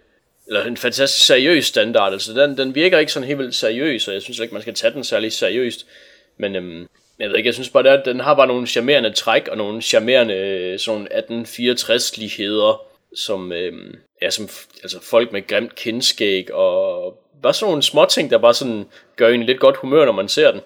eller 0.48 0.66
en 0.66 0.78
fantastisk 0.78 1.26
seriøs 1.26 1.66
standard. 1.66 2.14
Altså 2.14 2.34
den, 2.34 2.58
den 2.58 2.76
virker 2.76 3.00
ikke 3.00 3.12
sådan 3.12 3.28
helt 3.28 3.40
vildt 3.40 3.56
seriøs, 3.56 4.08
og 4.08 4.14
jeg 4.14 4.22
synes 4.22 4.40
ikke, 4.40 4.54
man 4.54 4.62
skal 4.62 4.74
tage 4.74 4.94
den 4.94 5.04
særlig 5.04 5.34
seriøst. 5.34 5.86
Men 6.38 6.56
øhm, 6.56 6.88
jeg 7.20 7.30
ved 7.30 7.36
ikke, 7.38 7.48
jeg 7.48 7.54
synes 7.54 7.70
bare, 7.70 7.90
at 7.90 8.06
den 8.06 8.20
har 8.20 8.34
bare 8.34 8.48
nogle 8.48 8.68
charmerende 8.68 9.12
træk, 9.14 9.48
og 9.48 9.58
nogle 9.58 9.82
charmerende 9.82 10.34
øh, 10.34 10.80
sådan 10.80 11.08
1864-ligheder, 11.12 12.82
som, 13.16 13.52
øhm, 13.52 13.96
ja, 14.22 14.30
som 14.30 14.50
altså 14.84 15.00
folk 15.02 15.32
med 15.32 15.48
grimt 15.48 15.76
kindskæg, 15.76 16.54
og 16.54 17.14
bare 17.44 17.54
sådan 17.54 17.70
nogle 17.70 17.84
småting, 17.84 18.32
der 18.32 18.38
bare 18.38 18.54
sådan 18.54 18.86
gør 19.16 19.30
en 19.30 19.44
lidt 19.44 19.60
godt 19.60 19.78
humør, 19.78 20.06
når 20.06 20.12
man 20.12 20.28
ser 20.30 20.52
den. 20.52 20.62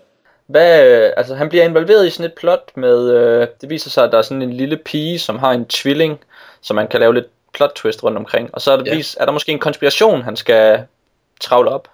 Hvad, 0.47 0.85
øh, 0.87 1.11
altså 1.17 1.35
han 1.35 1.49
bliver 1.49 1.63
involveret 1.65 2.07
i 2.07 2.09
sådan 2.09 2.25
et 2.25 2.33
plot 2.33 2.71
med, 2.75 3.11
øh, 3.11 3.47
det 3.61 3.69
viser 3.69 3.89
sig, 3.89 4.03
at 4.03 4.11
der 4.11 4.17
er 4.17 4.21
sådan 4.21 4.41
en 4.41 4.53
lille 4.53 4.77
pige, 4.77 5.19
som 5.19 5.39
har 5.39 5.51
en 5.51 5.65
tvilling, 5.65 6.19
som 6.61 6.75
man 6.75 6.87
kan 6.87 6.99
lave 6.99 7.13
lidt 7.13 7.25
plot 7.53 7.71
twist 7.75 8.03
rundt 8.03 8.17
omkring. 8.17 8.49
Og 8.53 8.61
så 8.61 8.71
er 8.71 8.77
der, 8.77 8.83
Ja. 8.85 8.95
vis, 8.95 9.17
er 9.19 9.25
der 9.25 9.31
måske 9.31 9.51
en 9.51 9.59
konspiration, 9.59 10.21
han 10.21 10.35
skal 10.35 10.81
travle 11.41 11.69
op. 11.69 11.87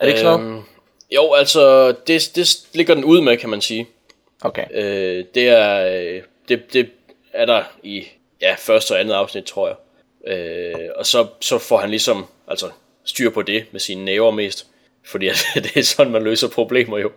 Er 0.00 0.04
det 0.04 0.08
ikke 0.08 0.20
sådan 0.20 0.40
noget? 0.40 0.54
Øhm, 0.54 0.62
Jo, 1.14 1.32
altså, 1.32 1.88
det, 2.06 2.30
det 2.34 2.48
ligger 2.74 2.94
den 2.94 3.04
ud 3.04 3.20
med, 3.20 3.36
kan 3.36 3.50
man 3.50 3.60
sige. 3.60 3.88
Okay. 4.44 4.64
Øh, 4.74 5.24
det 5.34 5.48
er 5.48 5.86
øh, 5.86 6.22
det, 6.48 6.72
det 6.72 6.90
er 7.32 7.46
der 7.46 7.62
i 7.82 8.04
ja, 8.40 8.54
første 8.58 8.92
og 8.92 9.00
andet 9.00 9.14
afsnit, 9.14 9.44
tror 9.44 9.68
jeg. 9.68 9.76
Øh, 10.32 10.88
og 10.96 11.06
så, 11.06 11.26
så 11.40 11.58
får 11.58 11.78
han 11.78 11.90
ligesom 11.90 12.26
altså, 12.48 12.70
styr 13.04 13.30
på 13.30 13.42
det 13.42 13.64
med 13.72 13.80
sine 13.80 14.04
næver 14.04 14.30
mest. 14.30 14.66
Fordi 15.04 15.28
at, 15.32 15.46
det 15.54 15.76
er 15.76 15.82
sådan, 15.82 16.12
man 16.12 16.24
løser 16.24 16.48
problemer 16.48 16.98
jo. 16.98 17.10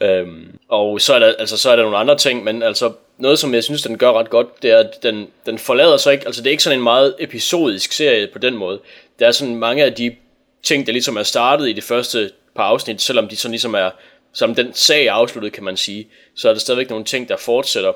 Øhm, 0.00 0.58
og 0.68 1.00
så 1.00 1.14
er, 1.14 1.18
der, 1.18 1.34
altså, 1.38 1.56
så 1.56 1.70
er 1.70 1.76
der 1.76 1.82
nogle 1.82 1.98
andre 1.98 2.16
ting, 2.16 2.44
men 2.44 2.62
altså 2.62 2.92
noget, 3.18 3.38
som 3.38 3.54
jeg 3.54 3.64
synes, 3.64 3.82
den 3.82 3.98
gør 3.98 4.12
ret 4.12 4.30
godt, 4.30 4.62
det 4.62 4.70
er, 4.70 4.78
at 4.78 5.02
den, 5.02 5.28
den 5.46 5.58
forlader 5.58 5.96
sig 5.96 6.12
ikke, 6.12 6.26
altså 6.26 6.42
det 6.42 6.46
er 6.46 6.50
ikke 6.50 6.62
sådan 6.62 6.78
en 6.78 6.82
meget 6.82 7.14
episodisk 7.18 7.92
serie 7.92 8.26
på 8.26 8.38
den 8.38 8.56
måde. 8.56 8.80
Der 9.18 9.26
er 9.26 9.32
sådan 9.32 9.56
mange 9.56 9.84
af 9.84 9.94
de 9.94 10.16
ting, 10.62 10.86
der 10.86 10.92
ligesom 10.92 11.16
er 11.16 11.22
startet 11.22 11.68
i 11.68 11.72
det 11.72 11.84
første 11.84 12.30
par 12.56 12.64
afsnit, 12.64 13.02
selvom 13.02 13.28
de 13.28 13.36
sådan 13.36 13.52
ligesom 13.52 13.74
er, 13.74 13.90
som 14.32 14.54
den 14.54 14.74
sag 14.74 15.06
er 15.06 15.12
afsluttet, 15.12 15.52
kan 15.52 15.64
man 15.64 15.76
sige, 15.76 16.08
så 16.34 16.48
er 16.48 16.52
der 16.52 16.60
stadigvæk 16.60 16.90
nogle 16.90 17.04
ting, 17.04 17.28
der 17.28 17.36
fortsætter. 17.36 17.92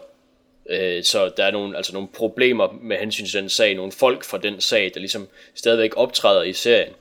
Øh, 0.71 1.05
så 1.05 1.33
der 1.37 1.45
er 1.45 1.51
nogle, 1.51 1.77
altså 1.77 1.93
nogle 1.93 2.09
problemer 2.09 2.79
med 2.83 2.97
hensyn 2.97 3.27
til 3.27 3.41
den 3.41 3.49
sag, 3.49 3.75
nogle 3.75 3.93
folk 3.93 4.25
fra 4.25 4.39
den 4.39 4.61
sag, 4.61 4.91
der 4.95 5.01
ligesom 5.01 5.29
stadigvæk 5.55 5.91
optræder 5.97 6.43
i 6.43 6.53
serien. 6.53 6.93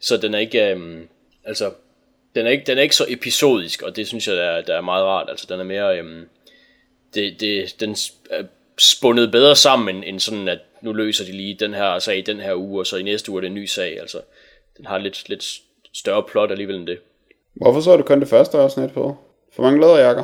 Så 0.00 0.16
den 0.16 0.34
er 0.34 0.38
ikke, 0.38 0.70
øh, 0.70 1.00
altså, 1.44 1.72
den 2.34 2.46
er 2.46 2.50
ikke, 2.50 2.64
den 2.64 2.78
er 2.78 2.82
ikke 2.82 2.96
så 2.96 3.06
episodisk, 3.08 3.82
og 3.82 3.96
det 3.96 4.08
synes 4.08 4.28
jeg, 4.28 4.36
der 4.36 4.42
er, 4.42 4.62
der 4.62 4.76
er 4.76 4.80
meget 4.80 5.04
rart. 5.04 5.30
Altså, 5.30 5.46
den 5.48 5.60
er 5.60 5.64
mere, 5.64 5.98
øh, 5.98 6.26
det, 7.14 7.40
det, 7.40 7.80
den 7.80 7.96
er 8.30 8.42
spundet 8.78 9.32
bedre 9.32 9.56
sammen, 9.56 9.96
end, 9.96 10.04
end 10.06 10.20
sådan, 10.20 10.48
at 10.48 10.58
nu 10.80 10.92
løser 10.92 11.24
de 11.24 11.32
lige 11.32 11.54
den 11.54 11.74
her 11.74 11.98
sag 11.98 12.18
i 12.18 12.22
den 12.22 12.40
her 12.40 12.54
uge, 12.54 12.80
og 12.80 12.86
så 12.86 12.96
i 12.96 13.02
næste 13.02 13.30
uge 13.30 13.38
er 13.38 13.40
det 13.40 13.48
en 13.48 13.54
ny 13.54 13.66
sag. 13.66 14.00
Altså, 14.00 14.20
den 14.76 14.86
har 14.86 14.98
lidt, 14.98 15.28
lidt 15.28 15.60
større 15.94 16.22
plot 16.22 16.50
alligevel 16.50 16.76
end 16.76 16.86
det. 16.86 16.98
Hvorfor 17.54 17.80
så 17.80 17.96
du 17.96 18.02
kun 18.02 18.20
det 18.20 18.28
første 18.28 18.58
afsnit 18.58 18.92
på? 18.92 19.16
For 19.56 19.62
mange 19.62 19.80
læderjakker. 19.80 20.22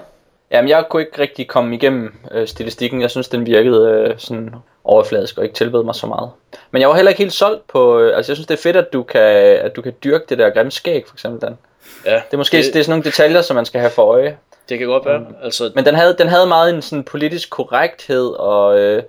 Jamen, 0.50 0.68
jeg 0.68 0.84
kunne 0.90 1.02
ikke 1.02 1.20
rigtig 1.22 1.48
komme 1.48 1.74
igennem 1.74 2.14
øh, 2.32 2.48
stilistikken. 2.48 3.00
Jeg 3.00 3.10
synes, 3.10 3.28
den 3.28 3.46
virkede 3.46 3.90
øh, 3.90 4.14
sådan 4.18 4.54
overfladisk 4.84 5.38
og 5.38 5.44
ikke 5.44 5.54
tilbød 5.56 5.84
mig 5.84 5.94
så 5.94 6.06
meget. 6.06 6.30
Men 6.70 6.80
jeg 6.80 6.88
var 6.88 6.94
heller 6.94 7.08
ikke 7.10 7.22
helt 7.22 7.32
solgt 7.32 7.66
på... 7.68 7.98
Øh, 7.98 8.16
altså, 8.16 8.32
jeg 8.32 8.36
synes, 8.36 8.46
det 8.46 8.54
er 8.54 8.62
fedt, 8.62 8.76
at 8.76 8.92
du 8.92 9.02
kan, 9.02 9.20
at 9.20 9.76
du 9.76 9.82
kan 9.82 9.94
dyrke 10.04 10.24
det 10.28 10.38
der 10.38 10.50
grimme 10.50 10.72
skæg, 10.72 11.04
for 11.06 11.14
eksempel. 11.14 11.40
Dan. 11.40 11.58
Ja, 12.06 12.14
Det 12.14 12.32
er 12.32 12.36
måske 12.36 12.56
det, 12.56 12.64
det 12.64 12.76
er 12.80 12.82
sådan 12.84 12.90
nogle 12.90 13.04
detaljer, 13.04 13.42
som 13.42 13.54
man 13.56 13.64
skal 13.64 13.80
have 13.80 13.90
for 13.90 14.02
øje. 14.02 14.36
det 14.68 14.78
kan 14.78 14.86
godt 14.86 15.06
være. 15.06 15.26
Altså, 15.42 15.70
Men 15.74 15.84
den 15.86 15.94
havde, 15.94 16.16
den 16.18 16.28
havde 16.28 16.46
meget 16.46 16.74
en 16.74 16.82
sådan 16.82 17.04
politisk 17.04 17.50
korrekthed, 17.50 18.26
og, 18.28 18.78
øh, 18.78 19.02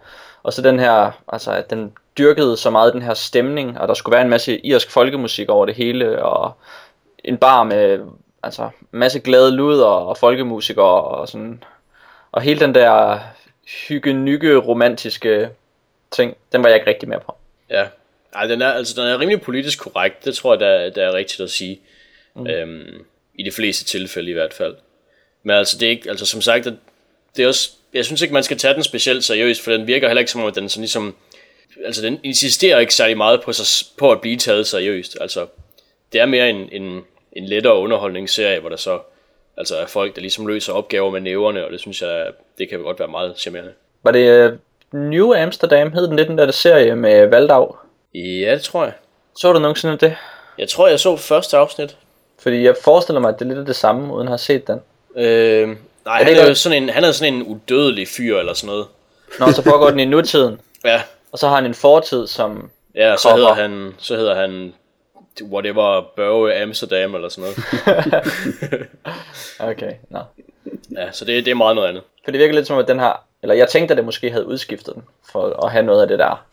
og 0.43 0.53
så 0.53 0.61
den 0.61 0.79
her, 0.79 1.11
altså 1.27 1.51
at 1.51 1.69
den 1.69 1.91
dyrkede 2.17 2.57
så 2.57 2.69
meget 2.69 2.93
den 2.93 3.01
her 3.01 3.13
stemning, 3.13 3.79
og 3.79 3.87
der 3.87 3.93
skulle 3.93 4.13
være 4.13 4.23
en 4.23 4.29
masse 4.29 4.65
irsk 4.65 4.91
folkemusik 4.91 5.49
over 5.49 5.65
det 5.65 5.75
hele, 5.75 6.23
og 6.23 6.51
en 7.23 7.37
bar 7.37 7.63
med 7.63 7.99
altså 8.43 8.69
masse 8.91 9.19
glade 9.19 9.55
luder 9.55 9.85
og 9.85 10.17
folkemusikere, 10.17 11.01
og 11.01 11.27
sådan, 11.27 11.63
og 12.31 12.41
hele 12.41 12.59
den 12.59 12.75
der 12.75 13.19
hygge 13.87 14.57
romantiske 14.57 15.49
ting, 16.11 16.37
den 16.51 16.63
var 16.63 16.69
jeg 16.69 16.75
ikke 16.75 16.89
rigtig 16.89 17.09
med 17.09 17.19
på. 17.19 17.35
Ja, 17.69 17.85
Ej, 18.33 18.47
den 18.47 18.61
er, 18.61 18.71
altså, 18.71 19.01
den 19.01 19.09
er 19.09 19.19
rimelig 19.19 19.41
politisk 19.41 19.79
korrekt, 19.79 20.25
det 20.25 20.35
tror 20.35 20.53
jeg, 20.53 20.59
der, 20.59 20.89
der 20.89 21.07
er 21.07 21.13
rigtigt 21.13 21.39
at 21.39 21.49
sige. 21.49 21.79
Mm. 22.35 22.47
Øhm, 22.47 23.05
I 23.35 23.43
de 23.43 23.51
fleste 23.51 23.85
tilfælde 23.85 24.29
i 24.29 24.33
hvert 24.33 24.53
fald. 24.53 24.75
Men 25.43 25.55
altså, 25.55 25.77
det 25.77 25.85
er 25.85 25.89
ikke, 25.89 26.09
altså 26.09 26.25
som 26.25 26.41
sagt, 26.41 26.67
det 27.35 27.43
er 27.43 27.47
også, 27.47 27.71
jeg 27.93 28.05
synes 28.05 28.21
ikke, 28.21 28.33
man 28.33 28.43
skal 28.43 28.57
tage 28.57 28.73
den 28.73 28.83
specielt 28.83 29.23
seriøst, 29.23 29.61
for 29.61 29.71
den 29.71 29.87
virker 29.87 30.07
heller 30.07 30.19
ikke 30.19 30.31
som 30.31 30.41
om, 30.41 30.47
at 30.47 30.55
den 30.55 30.69
sådan 30.69 30.81
ligesom, 30.81 31.15
altså 31.85 32.01
den 32.01 32.19
insisterer 32.23 32.79
ikke 32.79 32.95
særlig 32.95 33.17
meget 33.17 33.41
på, 33.41 33.53
sig, 33.53 33.87
på 33.97 34.11
at 34.11 34.21
blive 34.21 34.37
taget 34.37 34.67
seriøst. 34.67 35.17
Altså, 35.21 35.47
det 36.13 36.21
er 36.21 36.25
mere 36.25 36.49
en, 36.49 36.69
en, 36.71 37.01
en 37.31 37.45
lettere 37.45 37.77
underholdningsserie, 37.77 38.59
hvor 38.59 38.69
der 38.69 38.77
så 38.77 38.99
altså 39.57 39.75
er 39.75 39.85
folk, 39.85 40.15
der 40.15 40.21
ligesom 40.21 40.47
løser 40.47 40.73
opgaver 40.73 41.11
med 41.11 41.21
næverne, 41.21 41.65
og 41.65 41.71
det 41.71 41.79
synes 41.79 42.01
jeg, 42.01 42.25
det 42.57 42.69
kan 42.69 42.79
godt 42.79 42.99
være 42.99 43.07
meget 43.07 43.37
charmerende. 43.37 43.71
Var 44.03 44.11
det 44.11 44.51
uh, 44.51 44.57
New 44.99 45.33
Amsterdam, 45.33 45.91
hed 45.91 46.07
den 46.07 46.15
lidt 46.15 46.27
den 46.27 46.37
der 46.37 46.51
serie 46.51 46.95
med 46.95 47.27
Valdag? 47.27 47.67
Ja, 48.15 48.53
det 48.53 48.61
tror 48.61 48.83
jeg. 48.83 48.93
Så 49.35 49.53
du 49.53 49.59
nogensinde 49.59 49.97
det? 49.97 50.15
Jeg 50.57 50.69
tror, 50.69 50.87
jeg 50.87 50.99
så 50.99 51.15
første 51.15 51.57
afsnit. 51.57 51.97
Fordi 52.39 52.63
jeg 52.63 52.75
forestiller 52.83 53.19
mig, 53.19 53.29
at 53.29 53.39
det 53.39 53.51
er 53.51 53.55
lidt 53.55 53.67
det 53.67 53.75
samme, 53.75 54.13
uden 54.13 54.27
at 54.27 54.31
have 54.31 54.37
set 54.37 54.67
den. 54.67 54.81
Øh, 55.15 55.67
nej, 55.67 56.17
det 56.17 56.27
han 56.27 56.37
er, 56.37 56.47
jo 56.47 56.55
sådan 56.55 56.83
en, 56.83 56.89
han 56.89 57.03
er 57.03 57.11
sådan 57.11 57.33
en 57.33 57.43
udødelig 57.43 58.07
fyr 58.07 58.37
eller 58.37 58.53
sådan 58.53 58.67
noget. 58.67 58.85
Nå, 59.39 59.51
så 59.51 59.63
foregår 59.63 59.89
den 59.89 59.99
i 59.99 60.05
nutiden. 60.05 60.59
Ja, 60.85 61.01
Og 61.31 61.39
så 61.39 61.47
har 61.47 61.55
han 61.55 61.65
en 61.65 61.73
fortid, 61.73 62.27
som... 62.27 62.69
ja 62.95 63.17
så 63.17 63.35
hedder 63.35 63.53
han, 63.53 63.93
så 63.97 64.15
hedder 64.15 64.35
han 64.35 64.73
whatever 65.41 66.01
Børge 66.15 66.61
Amsterdam 66.61 67.15
eller 67.15 67.29
sådan 67.29 67.51
noget. 67.51 68.87
Okay, 69.59 69.91
nå. 70.09 70.19
ja, 70.97 71.11
så 71.11 71.25
det, 71.25 71.45
det 71.45 71.51
er 71.51 71.55
meget 71.55 71.75
noget 71.75 71.87
andet. 71.87 72.03
For 72.25 72.31
det 72.31 72.39
virker 72.39 72.53
lidt 72.53 72.67
som, 72.67 72.77
at 72.77 72.87
den 72.87 72.99
har... 72.99 73.25
Eller 73.41 73.55
jeg 73.55 73.69
tænkte, 73.69 73.93
at 73.93 73.97
det 73.97 74.05
måske 74.05 74.31
havde 74.31 74.47
udskiftet 74.47 74.95
den, 74.95 75.03
for 75.31 75.65
at 75.65 75.71
have 75.71 75.85
noget 75.85 76.01
af 76.01 76.07
det 76.07 76.19
der 76.19 76.45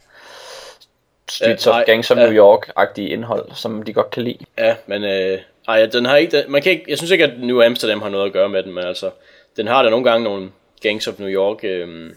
Streets 1.31 1.67
Ja, 1.67 1.81
of 1.81 1.87
Gangs 1.87 2.11
of 2.11 2.17
ja. 2.17 2.23
New 2.31 2.45
York-agtige 2.45 3.09
indhold, 3.09 3.55
som 3.55 3.83
de 3.83 3.93
godt 3.93 4.11
kan 4.11 4.23
lide. 4.23 4.39
Ja, 4.59 4.77
men 4.87 5.05
øh, 5.05 5.39
ej, 5.69 5.87
den 5.87 6.05
har 6.05 6.17
ikke, 6.17 6.37
den, 6.37 6.53
man 6.53 6.63
kan 6.63 6.73
ikke, 6.73 6.85
jeg 6.89 6.99
synes 6.99 7.11
ikke, 7.11 7.25
at 7.25 7.41
New 7.41 7.63
Amsterdam 7.63 8.03
har 8.03 8.09
noget 8.09 8.27
at 8.27 8.33
gøre 8.33 8.49
med 8.49 8.63
den, 8.63 8.73
men 8.73 8.85
altså, 8.85 9.11
den 9.57 9.67
har 9.67 9.83
da 9.83 9.91
nogle 9.91 10.11
gange 10.11 10.25
nogle 10.25 10.51
Gangs 10.83 11.07
of 11.07 11.19
New 11.19 11.29
York, 11.29 11.65
øh, 11.65 12.11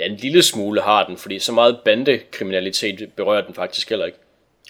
ja, 0.00 0.04
en 0.04 0.16
lille 0.16 0.42
smule 0.42 0.80
har 0.80 1.06
den, 1.06 1.16
fordi 1.16 1.38
så 1.38 1.52
meget 1.52 1.78
bandekriminalitet 1.84 3.10
berører 3.16 3.42
den 3.42 3.54
faktisk 3.54 3.88
heller 3.88 4.06
ikke. 4.06 4.18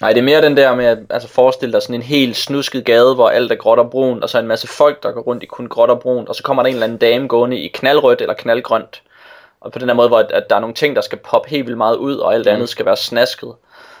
Nej, 0.01 0.13
det 0.13 0.19
er 0.19 0.23
mere 0.23 0.41
den 0.41 0.57
der 0.57 0.75
med 0.75 0.85
at 0.85 0.97
altså 1.09 1.27
forestille 1.27 1.73
dig 1.73 1.81
sådan 1.81 1.95
en 1.95 2.01
helt 2.01 2.37
snusket 2.37 2.85
gade, 2.85 3.15
hvor 3.15 3.29
alt 3.29 3.51
er 3.51 3.55
gråt 3.55 3.79
og 3.79 3.89
brunt, 3.89 4.23
og 4.23 4.29
så 4.29 4.39
en 4.39 4.47
masse 4.47 4.67
folk, 4.67 5.03
der 5.03 5.11
går 5.11 5.21
rundt 5.21 5.43
i 5.43 5.45
kun 5.45 5.67
gråt 5.67 5.89
og 5.89 5.99
brunt, 5.99 6.29
og 6.29 6.35
så 6.35 6.43
kommer 6.43 6.63
der 6.63 6.67
en 6.67 6.75
eller 6.75 6.85
anden 6.85 6.97
dame 6.97 7.27
gående 7.27 7.59
i 7.59 7.67
knaldrødt 7.67 8.21
eller 8.21 8.33
knaldgrønt. 8.33 9.01
Og 9.61 9.71
på 9.71 9.79
den 9.79 9.89
her 9.89 9.95
måde, 9.95 10.07
hvor 10.07 10.19
at, 10.19 10.31
at 10.31 10.49
der 10.49 10.55
er 10.55 10.59
nogle 10.59 10.75
ting, 10.75 10.95
der 10.95 11.01
skal 11.01 11.17
poppe 11.17 11.49
helt 11.49 11.65
vildt 11.65 11.77
meget 11.77 11.95
ud, 11.95 12.15
og 12.15 12.33
alt 12.33 12.47
andet 12.47 12.69
skal 12.69 12.85
være 12.85 12.97
snasket. 12.97 13.53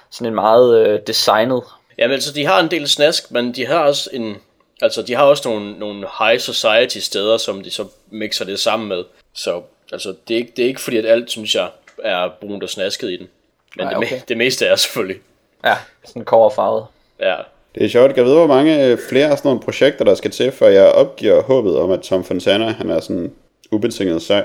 Sådan 0.09 0.27
en 0.27 0.35
meget 0.35 0.87
øh, 0.87 0.99
designet. 1.07 1.63
Ja, 1.97 2.07
men 2.07 2.13
altså, 2.13 2.33
de 2.33 2.45
har 2.45 2.59
en 2.59 2.71
del 2.71 2.87
snask, 2.87 3.31
men 3.31 3.55
de 3.55 3.65
har 3.65 3.79
også 3.79 4.09
en, 4.13 4.37
altså, 4.81 5.01
de 5.01 5.15
har 5.15 5.23
også 5.23 5.49
nogle, 5.49 5.79
nogle 5.79 6.07
high 6.19 6.39
society 6.39 6.97
steder, 6.97 7.37
som 7.37 7.63
de 7.63 7.71
så 7.71 7.85
mixer 8.09 8.45
det 8.45 8.59
sammen 8.59 8.89
med. 8.89 9.03
Så, 9.33 9.61
altså, 9.91 10.15
det 10.27 10.33
er 10.33 10.37
ikke, 10.37 10.53
det 10.57 10.63
er 10.63 10.67
ikke 10.67 10.81
fordi, 10.81 10.97
at 10.97 11.05
alt, 11.05 11.31
synes 11.31 11.55
jeg, 11.55 11.69
er 12.03 12.29
brunt 12.41 12.63
og 12.63 12.69
snasket 12.69 13.09
i 13.09 13.17
den. 13.17 13.27
Men 13.75 13.87
det, 13.87 13.97
okay. 13.97 14.07
me- 14.07 14.21
det 14.27 14.37
meste 14.37 14.65
er 14.65 14.75
selvfølgelig. 14.75 15.17
Ja, 15.65 15.75
sådan 16.05 16.25
koverfarvet. 16.25 16.85
Ja, 17.19 17.35
Det 17.75 17.85
er 17.85 17.89
sjovt, 17.89 18.17
jeg 18.17 18.25
ved, 18.25 18.33
hvor 18.33 18.47
mange 18.47 18.85
øh, 18.85 18.97
flere 19.09 19.27
af 19.27 19.37
sådan 19.37 19.49
nogle 19.49 19.61
projekter, 19.63 20.05
der 20.05 20.15
skal 20.15 20.31
til, 20.31 20.51
før 20.51 20.67
jeg 20.67 20.91
opgiver 20.91 21.41
håbet 21.41 21.77
om, 21.77 21.91
at 21.91 21.99
Tom 22.01 22.23
Fontana, 22.23 22.65
han 22.65 22.89
er 22.89 22.99
sådan 22.99 23.33
ubetinget 23.71 24.21
sej. 24.21 24.43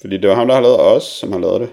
Fordi 0.00 0.16
det 0.16 0.30
var 0.30 0.36
ham, 0.36 0.46
der 0.48 0.54
har 0.54 0.62
lavet 0.62 0.80
os, 0.80 1.02
som 1.04 1.32
har 1.32 1.38
lavet 1.40 1.60
det. 1.60 1.70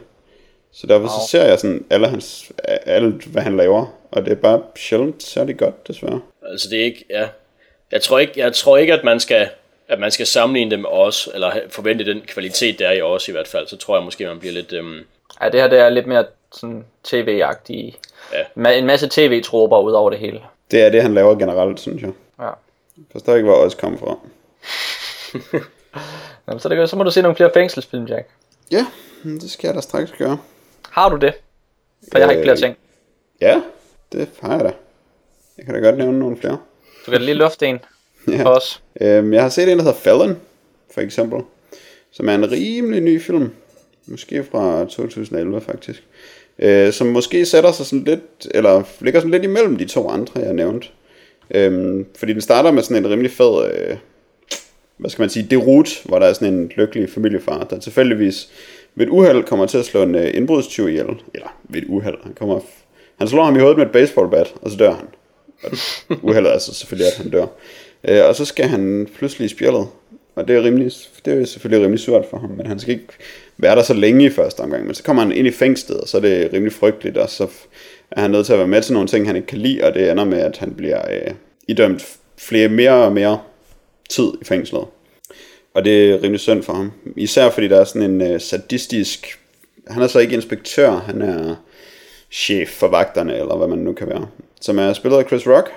Så 0.73 0.87
derfor 0.87 1.07
så 1.07 1.29
ser 1.29 1.43
jeg 1.45 1.59
sådan 1.59 1.85
alle 1.89 2.07
hans, 2.07 2.51
alt, 2.85 3.25
hvad 3.25 3.41
han 3.41 3.57
laver. 3.57 3.85
Og 4.11 4.25
det 4.25 4.31
er 4.31 4.35
bare 4.35 4.61
sjældent 4.75 5.23
særlig 5.23 5.57
godt, 5.57 5.87
desværre. 5.87 6.21
Altså 6.51 6.69
det 6.69 6.79
er 6.79 6.83
ikke, 6.83 7.05
ja. 7.09 7.27
Jeg 7.91 8.01
tror 8.01 8.19
ikke, 8.19 8.33
jeg 8.35 8.53
tror 8.53 8.77
ikke 8.77 8.93
at 8.93 9.03
man 9.03 9.19
skal 9.19 9.49
at 9.87 9.99
man 9.99 10.11
skal 10.11 10.25
sammenligne 10.25 10.71
dem 10.71 10.79
med 10.79 10.89
os, 10.89 11.29
eller 11.33 11.51
forvente 11.69 12.05
den 12.05 12.21
kvalitet, 12.27 12.79
der 12.79 12.87
er 12.87 12.91
i 12.91 13.01
os 13.01 13.27
i 13.27 13.31
hvert 13.31 13.47
fald, 13.47 13.67
så 13.67 13.77
tror 13.77 13.95
jeg 13.97 14.03
måske, 14.03 14.25
man 14.25 14.39
bliver 14.39 14.53
lidt... 14.53 14.73
Øhm, 14.73 14.99
Ja, 15.41 15.49
det 15.49 15.61
her 15.61 15.67
det 15.67 15.79
er 15.79 15.89
lidt 15.89 16.07
mere 16.07 16.25
sådan 16.51 16.85
tv-agtige. 17.03 17.95
Ja. 18.33 18.71
En 18.71 18.85
masse 18.85 19.07
tv-tropper 19.11 19.79
ud 19.79 19.91
over 19.91 20.09
det 20.09 20.19
hele. 20.19 20.39
Det 20.71 20.81
er 20.81 20.89
det, 20.89 21.01
han 21.01 21.13
laver 21.13 21.35
generelt, 21.35 21.79
synes 21.79 22.01
jeg. 22.01 22.11
Ja. 22.39 22.43
Jeg 22.97 23.03
forstår 23.11 23.35
ikke, 23.35 23.45
hvor 23.49 23.55
os 23.57 23.75
kommer 23.75 23.99
fra. 23.99 24.17
Jamen, 26.47 26.59
så, 26.59 26.69
det, 26.69 26.89
så 26.89 26.95
må 26.95 27.03
du 27.03 27.11
se 27.11 27.21
nogle 27.21 27.35
flere 27.35 27.51
fængselsfilm, 27.53 28.05
Jack. 28.05 28.27
Ja, 28.71 28.85
det 29.23 29.51
skal 29.51 29.67
jeg 29.67 29.75
da 29.75 29.81
straks 29.81 30.11
gøre. 30.11 30.37
Har 30.89 31.09
du 31.09 31.15
det? 31.15 31.33
For 32.11 32.17
jeg 32.17 32.27
har 32.27 32.31
ikke 32.31 32.43
flere 32.43 32.55
Øh, 32.55 32.59
ting. 32.61 32.77
Ja, 33.41 33.61
det 34.11 34.29
har 34.41 34.55
jeg 34.55 34.65
da. 34.65 34.71
Jeg 35.57 35.65
kan 35.65 35.73
da 35.73 35.79
godt 35.79 35.97
nævne 35.97 36.19
nogle 36.19 36.37
flere. 36.37 36.57
Du 37.05 37.11
kan 37.11 37.21
lige 37.21 37.35
lufte 37.35 37.67
en 37.67 37.79
Ja. 38.27 38.43
for 38.43 38.49
os. 38.49 38.81
Øhm, 39.01 39.33
jeg 39.33 39.41
har 39.41 39.49
set 39.49 39.71
en, 39.71 39.77
der 39.77 39.83
hedder 39.83 39.97
Fallon, 39.97 40.41
for 40.93 41.01
eksempel. 41.01 41.41
Som 42.11 42.29
er 42.29 42.35
en 42.35 42.51
rimelig 42.51 43.01
ny 43.01 43.21
film. 43.21 43.55
Måske 44.07 44.43
fra 44.43 44.85
2011, 44.85 45.61
faktisk. 45.61 46.03
Øh, 46.59 46.93
som 46.93 47.07
måske 47.07 47.45
sætter 47.45 47.71
sig 47.71 47.85
sådan 47.85 48.03
lidt, 48.03 48.47
eller 48.51 48.83
ligger 48.99 49.19
sådan 49.19 49.31
lidt 49.31 49.43
imellem 49.43 49.77
de 49.77 49.85
to 49.85 50.09
andre, 50.09 50.39
jeg 50.39 50.53
nævnte. 50.53 50.87
Øhm, 51.51 52.05
fordi 52.15 52.33
den 52.33 52.41
starter 52.41 52.71
med 52.71 52.83
sådan 52.83 53.05
en 53.05 53.11
rimelig 53.11 53.31
fed, 53.31 53.71
øh, 53.71 53.97
hvad 54.97 55.09
skal 55.09 55.21
man 55.21 55.29
sige, 55.29 55.43
det 55.43 55.51
derut, 55.51 56.01
hvor 56.05 56.19
der 56.19 56.25
er 56.25 56.33
sådan 56.33 56.53
en 56.53 56.71
lykkelig 56.75 57.09
familiefar, 57.09 57.63
der 57.63 57.79
tilfældigvis 57.79 58.49
ved 58.95 59.05
et 59.05 59.09
uheld 59.09 59.43
kommer 59.43 59.65
til 59.65 59.77
at 59.77 59.85
slå 59.85 60.03
en 60.03 60.15
øh, 60.15 60.31
indbrudstyv 60.33 60.89
ihjel. 60.89 61.21
Eller 61.33 61.59
ved 61.63 61.81
et 61.81 61.87
uheld. 61.87 62.17
Han, 62.23 62.33
kommer, 62.33 62.59
han 63.17 63.27
slår 63.27 63.43
ham 63.43 63.55
i 63.55 63.59
hovedet 63.59 63.77
med 63.77 63.85
et 63.85 63.91
baseballbat, 63.91 64.53
og 64.61 64.71
så 64.71 64.77
dør 64.77 64.93
han. 64.93 65.07
Og 65.63 66.17
uheldet 66.21 66.53
er 66.53 66.57
så 66.57 66.73
selvfølgelig, 66.73 67.07
at 67.07 67.17
han 67.17 67.29
dør. 67.29 67.45
Øh, 68.03 68.25
og 68.25 68.35
så 68.35 68.45
skal 68.45 68.65
han 68.65 69.07
pludselig 69.15 69.45
i 69.45 69.49
spjældet. 69.49 69.87
Og 70.35 70.47
det 70.47 70.55
er, 70.55 70.63
rimelig, 70.63 70.91
det 71.25 71.41
er 71.41 71.45
selvfølgelig 71.45 71.83
rimelig 71.83 71.99
surt 71.99 72.25
for 72.29 72.37
ham, 72.37 72.49
men 72.49 72.67
han 72.67 72.79
skal 72.79 72.93
ikke 72.93 73.07
være 73.57 73.75
der 73.75 73.83
så 73.83 73.93
længe 73.93 74.25
i 74.25 74.29
første 74.29 74.59
omgang. 74.59 74.85
Men 74.85 74.95
så 74.95 75.03
kommer 75.03 75.23
han 75.23 75.31
ind 75.31 75.47
i 75.47 75.51
fængslet, 75.51 75.97
og 75.97 76.07
så 76.07 76.17
er 76.17 76.21
det 76.21 76.53
rimelig 76.53 76.73
frygteligt, 76.73 77.17
og 77.17 77.29
så 77.29 77.47
er 78.11 78.21
han 78.21 78.31
nødt 78.31 78.45
til 78.45 78.53
at 78.53 78.59
være 78.59 78.67
med 78.67 78.81
til 78.81 78.93
nogle 78.93 79.07
ting, 79.07 79.27
han 79.27 79.35
ikke 79.35 79.47
kan 79.47 79.57
lide, 79.57 79.83
og 79.83 79.93
det 79.93 80.11
ender 80.11 80.25
med, 80.25 80.39
at 80.39 80.57
han 80.57 80.73
bliver 80.73 81.11
øh, 81.11 81.33
idømt 81.67 82.17
flere, 82.37 82.69
mere 82.69 83.05
og 83.05 83.13
mere 83.13 83.39
tid 84.09 84.27
i 84.41 84.45
fængslet. 84.45 84.85
Og 85.73 85.85
det 85.85 86.11
er 86.11 86.23
rimelig 86.23 86.39
synd 86.39 86.63
for 86.63 86.73
ham. 86.73 86.91
Især 87.15 87.49
fordi 87.49 87.67
der 87.67 87.79
er 87.79 87.83
sådan 87.83 88.11
en 88.11 88.21
øh, 88.21 88.41
sadistisk... 88.41 89.39
Han 89.87 90.01
er 90.01 90.07
så 90.07 90.19
ikke 90.19 90.35
inspektør, 90.35 90.91
han 90.91 91.21
er 91.21 91.55
chef 92.31 92.69
for 92.69 92.87
vagterne, 92.87 93.37
eller 93.37 93.57
hvad 93.57 93.67
man 93.67 93.79
nu 93.79 93.93
kan 93.93 94.07
være. 94.07 94.27
Som 94.61 94.79
er 94.79 94.93
spillet 94.93 95.17
af 95.17 95.25
Chris 95.27 95.47
Rock, 95.47 95.71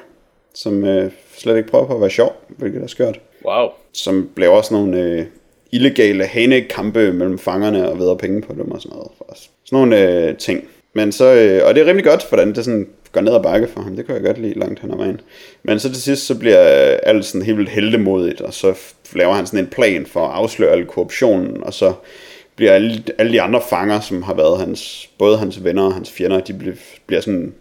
som 0.55 0.85
øh, 0.85 1.11
slet 1.37 1.57
ikke 1.57 1.69
prøver 1.69 1.87
på 1.87 1.95
at 1.95 2.01
være 2.01 2.11
sjov, 2.11 2.37
hvilket 2.49 2.83
er 2.83 2.87
skørt 2.87 3.21
wow. 3.45 3.69
Som 3.93 4.31
blev 4.35 4.61
sådan 4.63 4.79
nogle 4.79 5.01
øh, 5.01 5.25
illegale 5.73 6.27
hanekampe 6.27 7.13
mellem 7.13 7.39
fangerne 7.39 7.89
og 7.89 7.99
vedder 7.99 8.15
penge 8.15 8.43
på 8.43 8.53
dem 8.53 8.71
og 8.71 8.83
sådan 8.83 8.97
noget. 8.97 9.11
Sådan 9.65 9.79
nogle 9.79 10.09
øh, 10.09 10.37
ting. 10.37 10.65
Men 10.93 11.13
så, 11.13 11.25
øh, 11.25 11.67
og 11.67 11.75
det 11.75 11.81
er 11.81 11.87
rimelig 11.87 12.05
godt, 12.05 12.29
hvordan 12.29 12.55
det 12.55 12.65
sådan 12.65 12.89
går 13.13 13.21
ned 13.21 13.35
ad 13.35 13.43
bakke 13.43 13.69
for 13.69 13.81
ham. 13.81 13.97
Det 13.97 14.07
kan 14.07 14.15
jeg 14.15 14.25
godt 14.25 14.39
lide 14.39 14.59
langt 14.59 14.81
hen 14.81 14.91
ad 14.91 14.97
vejen. 14.97 15.21
Men 15.63 15.81
så 15.81 15.89
til 15.93 16.03
sidst, 16.03 16.27
så 16.27 16.39
bliver 16.39 16.59
alt 17.03 17.25
sådan 17.25 17.43
helt 17.47 17.59
vildt 17.59 17.71
heldemodigt, 17.71 18.41
og 18.41 18.55
så 18.55 18.75
laver 19.13 19.35
han 19.35 19.47
sådan 19.47 19.59
en 19.59 19.67
plan 19.67 20.07
for 20.07 20.27
at 20.27 20.35
afsløre 20.35 20.73
al 20.73 20.87
korruptionen, 20.87 21.65
og 21.65 21.75
så 21.75 21.93
bliver 22.57 22.73
alle, 22.73 23.03
alle 23.19 23.33
de 23.33 23.43
andre 23.43 23.61
fanger, 23.71 24.01
som 24.01 24.23
har 24.23 24.35
været 24.35 24.59
hans, 24.59 25.11
både 25.19 25.39
hans 25.39 25.65
venner 25.65 25.83
og 25.83 25.95
hans 25.95 26.11
fjender, 26.11 26.41
de 26.41 26.53
bliver, 26.53 26.75
bliver 27.07 27.21
sådan 27.21 27.55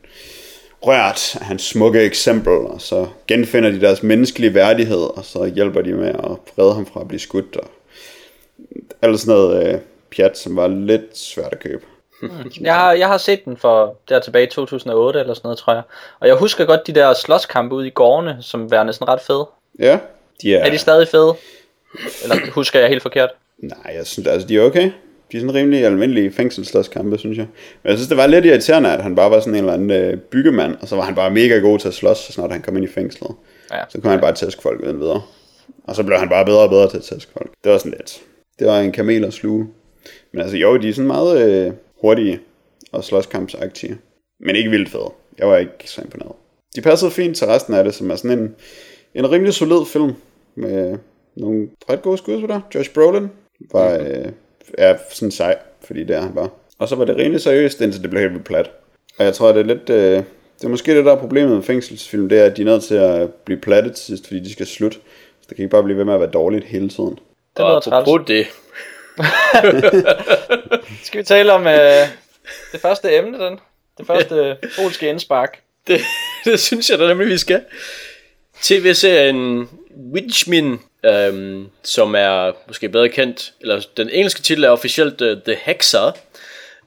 rørt 0.81 1.35
af 1.39 1.45
hans 1.45 1.63
smukke 1.63 2.01
eksempel, 2.01 2.53
og 2.53 2.81
så 2.81 3.07
genfinder 3.27 3.69
de 3.69 3.81
deres 3.81 4.03
menneskelige 4.03 4.53
værdighed, 4.53 5.17
og 5.17 5.25
så 5.25 5.45
hjælper 5.45 5.81
de 5.81 5.93
med 5.93 6.07
at 6.09 6.31
redde 6.59 6.73
ham 6.73 6.85
fra 6.85 7.01
at 7.01 7.07
blive 7.07 7.19
skudt, 7.19 7.55
og 7.55 7.67
alt 9.01 9.19
sådan 9.19 9.33
noget 9.35 9.73
øh, 9.73 9.79
pjat, 10.15 10.37
som 10.37 10.55
var 10.55 10.67
lidt 10.67 11.17
svært 11.17 11.53
at 11.53 11.59
købe. 11.59 11.85
Jeg 12.61 12.75
har, 12.75 12.93
jeg 12.93 13.07
har 13.07 13.17
set 13.17 13.45
den 13.45 13.57
for 13.57 13.95
der 14.09 14.19
tilbage 14.19 14.43
i 14.45 14.49
2008 14.49 15.19
eller 15.19 15.33
sådan 15.33 15.47
noget, 15.47 15.57
tror 15.57 15.73
jeg. 15.73 15.81
Og 16.19 16.27
jeg 16.27 16.35
husker 16.35 16.65
godt 16.65 16.87
de 16.87 16.91
der 16.91 17.13
slåskampe 17.13 17.75
ude 17.75 17.87
i 17.87 17.91
gårdene, 17.91 18.37
som 18.41 18.71
værende 18.71 18.93
sådan 18.93 19.07
ret 19.07 19.21
fede. 19.21 19.47
Ja, 19.79 19.99
de 20.41 20.55
er, 20.55 20.65
Er 20.65 20.69
de 20.69 20.77
stadig 20.77 21.07
fede? 21.07 21.35
Eller 22.23 22.51
husker 22.51 22.79
jeg 22.79 22.89
helt 22.89 23.01
forkert? 23.01 23.29
nej, 23.57 23.93
jeg 23.95 24.07
synes, 24.07 24.27
altså, 24.27 24.47
de 24.47 24.57
er 24.57 24.61
okay. 24.63 24.91
De 25.31 25.37
er 25.37 25.41
sådan 25.41 25.55
rimelig 25.55 25.85
almindelige 25.85 26.31
fængselsslåskampe, 26.31 27.17
synes 27.17 27.37
jeg. 27.37 27.47
Men 27.83 27.89
jeg 27.89 27.97
synes, 27.97 28.07
det 28.07 28.17
var 28.17 28.27
lidt 28.27 28.45
irriterende, 28.45 28.93
at 28.93 29.03
han 29.03 29.15
bare 29.15 29.31
var 29.31 29.39
sådan 29.39 29.53
en 29.53 29.59
eller 29.59 29.73
anden 29.73 29.91
øh, 29.91 30.17
byggemand, 30.17 30.75
og 30.81 30.87
så 30.87 30.95
var 30.95 31.03
han 31.03 31.15
bare 31.15 31.31
mega 31.31 31.57
god 31.59 31.79
til 31.79 31.87
at 31.87 31.93
slås, 31.93 32.17
så 32.17 32.33
snart 32.33 32.51
han 32.51 32.61
kom 32.61 32.77
ind 32.77 32.85
i 32.85 32.87
fængslet. 32.87 33.31
Ja. 33.71 33.79
Så 33.89 34.01
kunne 34.01 34.11
han 34.11 34.19
bare 34.21 34.33
tæske 34.33 34.61
folk 34.61 34.81
uden 34.83 34.99
videre. 34.99 35.21
Og 35.83 35.95
så 35.95 36.03
blev 36.03 36.17
han 36.17 36.29
bare 36.29 36.45
bedre 36.45 36.61
og 36.61 36.69
bedre 36.69 36.89
til 36.89 36.97
at 36.97 37.03
tæske 37.03 37.31
folk. 37.31 37.51
Det 37.63 37.71
var 37.71 37.77
sådan 37.77 37.91
lidt. 37.91 38.21
Det 38.59 38.67
var 38.67 38.79
en 38.79 38.91
kamel 38.91 39.25
at 39.25 39.33
sluge. 39.33 39.67
Men 40.31 40.41
altså 40.41 40.57
jo, 40.57 40.77
de 40.77 40.89
er 40.89 40.93
sådan 40.93 41.07
meget 41.07 41.65
øh, 41.65 41.73
hurtige 42.01 42.39
og 42.91 43.03
slåskampsagtige. 43.03 43.97
Men 44.39 44.55
ikke 44.55 44.69
vildt 44.69 44.89
fede. 44.89 45.11
Jeg 45.37 45.47
var 45.47 45.57
ikke 45.57 45.73
så 45.85 46.01
imponeret. 46.01 46.31
De 46.75 46.81
passede 46.81 47.11
fint 47.11 47.37
til 47.37 47.47
resten 47.47 47.73
af 47.73 47.83
det, 47.83 47.93
som 47.93 48.11
er 48.11 48.15
sådan 48.15 48.39
en, 48.39 48.55
en 49.15 49.31
rimelig 49.31 49.53
solid 49.53 49.85
film. 49.85 50.11
Med 50.55 50.97
nogle 51.35 51.69
ret 51.89 52.01
gode 52.01 52.17
skuespillere. 52.17 52.61
Josh 52.75 52.93
Brolin 52.93 53.27
var, 53.71 53.93
øh, 53.93 54.31
er 54.77 54.97
sådan 55.13 55.31
sej, 55.31 55.57
fordi 55.83 56.03
det 56.03 56.15
er 56.15 56.21
han 56.21 56.33
bare. 56.33 56.49
Og 56.79 56.89
så 56.89 56.95
var 56.95 57.05
det 57.05 57.17
rimelig 57.17 57.41
seriøst, 57.41 57.81
indtil 57.81 58.01
det 58.01 58.09
blev 58.09 58.31
helt 58.31 58.45
plat. 58.45 58.71
Og 59.17 59.25
jeg 59.25 59.33
tror, 59.33 59.51
det 59.51 59.59
er 59.59 59.63
lidt... 59.65 59.89
Øh, 59.89 60.23
det 60.59 60.63
er 60.63 60.67
måske 60.69 60.97
det, 60.97 61.05
der 61.05 61.11
er 61.11 61.19
problemet 61.19 61.55
med 61.55 61.63
fængselsfilm, 61.63 62.29
det 62.29 62.39
er, 62.39 62.45
at 62.45 62.57
de 62.57 62.61
er 62.61 62.65
nødt 62.65 62.83
til 62.83 62.95
at 62.95 63.33
blive 63.33 63.59
plattet 63.59 63.95
til 63.95 64.05
sidst, 64.05 64.27
fordi 64.27 64.39
de 64.39 64.51
skal 64.53 64.67
slutte. 64.67 64.97
Så 65.41 65.45
det 65.49 65.55
kan 65.55 65.63
ikke 65.63 65.71
bare 65.71 65.83
blive 65.83 65.97
ved 65.97 66.05
med 66.05 66.13
at 66.13 66.19
være 66.19 66.29
dårligt 66.29 66.65
hele 66.65 66.89
tiden. 66.89 67.19
Det 67.57 67.65
Og 67.65 67.83
træls. 67.83 67.93
apropos 67.93 68.27
det, 68.27 68.47
Skal 71.03 71.19
vi 71.19 71.23
tale 71.23 71.53
om 71.53 71.67
øh, 71.67 72.07
det 72.71 72.81
første 72.81 73.17
emne, 73.17 73.39
den? 73.39 73.59
Det 73.97 74.07
første 74.07 74.57
polske 74.79 75.09
indspark. 75.09 75.59
det, 75.87 76.01
det 76.45 76.59
synes 76.59 76.89
jeg 76.89 76.99
da 76.99 77.07
nemlig, 77.07 77.27
vi 77.27 77.37
skal. 77.37 77.61
TV-serien 78.61 79.69
Witchmin, 80.13 80.79
øhm, 81.07 81.69
som 81.83 82.15
er 82.15 82.51
måske 82.67 82.89
bedre 82.89 83.09
kendt, 83.09 83.53
eller 83.61 83.81
den 83.97 84.09
engelske 84.09 84.41
titel 84.41 84.63
er 84.63 84.69
officielt 84.69 85.21
uh, 85.21 85.37
The 85.45 85.55
Hexer, 85.55 86.11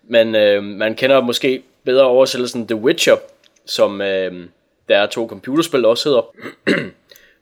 men 0.02 0.35
øh, 0.35 0.62
man 0.62 0.94
kender 0.94 1.20
måske 1.20 1.62
bedre 1.85 2.04
oversættelsen 2.04 2.66
The 2.66 2.76
Witcher, 2.76 3.16
som 3.66 4.00
øh, 4.00 4.46
der 4.88 4.98
er 4.98 5.06
to 5.06 5.26
computerspil, 5.28 5.83
der 5.83 5.88
også 5.88 6.09
hedder. 6.09 6.35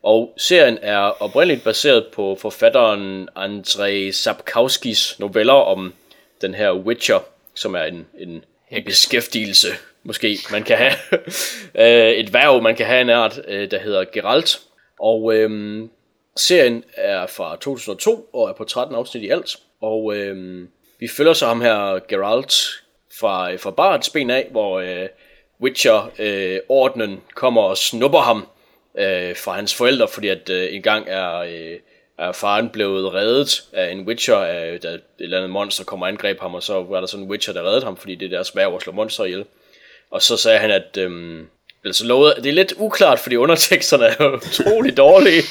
Og 0.02 0.34
serien 0.36 0.78
er 0.82 0.98
oprindeligt 0.98 1.64
baseret 1.64 2.06
på 2.12 2.36
forfatteren 2.40 3.28
Andrzej 3.36 4.10
Sapkowskis 4.10 5.18
noveller 5.18 5.52
om 5.52 5.94
den 6.40 6.54
her 6.54 6.72
Witcher, 6.72 7.18
som 7.54 7.74
er 7.74 7.82
en, 7.82 8.06
en, 8.18 8.44
en 8.70 8.84
beskæftigelse, 8.84 9.68
måske 10.02 10.38
man 10.52 10.62
kan 10.62 10.76
have. 10.76 10.92
Øh, 11.74 12.10
et 12.10 12.32
værv, 12.32 12.62
man 12.62 12.76
kan 12.76 12.86
have 12.86 13.00
en 13.00 13.10
art, 13.10 13.40
øh, 13.48 13.70
der 13.70 13.78
hedder 13.78 14.04
Geralt. 14.12 14.60
Og 15.00 15.34
øhm, 15.34 15.90
serien 16.38 16.84
er 16.94 17.26
fra 17.26 17.56
2002 17.56 18.28
og 18.32 18.48
er 18.48 18.52
på 18.52 18.64
13 18.64 18.96
afsnit 18.96 19.22
i 19.22 19.28
alt. 19.28 19.56
Og 19.80 20.16
øh, 20.16 20.66
vi 21.00 21.08
følger 21.16 21.32
så 21.32 21.46
ham 21.46 21.60
her 21.60 21.98
Geralt 22.08 22.54
fra, 23.18 23.52
øh, 23.52 23.58
fra 23.58 23.70
barns 23.70 24.10
ben 24.10 24.30
af, 24.30 24.48
hvor 24.50 24.80
øh, 24.80 25.08
Witcher-ordenen 25.60 27.20
kommer 27.34 27.62
og 27.62 27.76
snupper 27.76 28.20
ham 28.20 28.46
øh, 28.98 29.36
fra 29.36 29.52
hans 29.52 29.74
forældre, 29.74 30.08
fordi 30.08 30.28
at 30.28 30.50
øh, 30.50 30.74
engang 30.74 31.04
er, 31.08 31.38
øh, 31.38 31.76
er 32.18 32.32
faren 32.32 32.68
blevet 32.68 33.14
reddet 33.14 33.64
af 33.72 33.90
en 33.90 34.00
Witcher, 34.06 34.36
af, 34.36 34.80
da 34.80 34.88
et 34.88 35.02
eller 35.18 35.36
andet 35.36 35.50
monster 35.50 35.84
kommer 35.84 36.06
og 36.06 36.12
angreb 36.12 36.40
ham, 36.40 36.54
og 36.54 36.62
så 36.62 36.82
var 36.82 37.00
der 37.00 37.06
sådan 37.06 37.24
en 37.24 37.30
Witcher, 37.30 37.54
der 37.54 37.62
reddede 37.62 37.84
ham, 37.84 37.96
fordi 37.96 38.14
det 38.14 38.26
er 38.26 38.30
deres 38.30 38.56
værv 38.56 38.74
at 38.74 38.82
slå 38.82 38.92
monster 38.92 39.24
ihjel. 39.24 39.44
Og 40.10 40.22
så 40.22 40.36
sagde 40.36 40.58
han, 40.58 40.70
at 40.70 40.96
øh, 40.96 41.40
altså 41.84 42.06
lovede, 42.06 42.34
det 42.36 42.46
er 42.46 42.52
lidt 42.52 42.74
uklart, 42.76 43.18
fordi 43.18 43.36
underteksterne 43.36 44.04
er 44.04 44.36
utrolig 44.36 44.96
dårlige. 44.96 45.42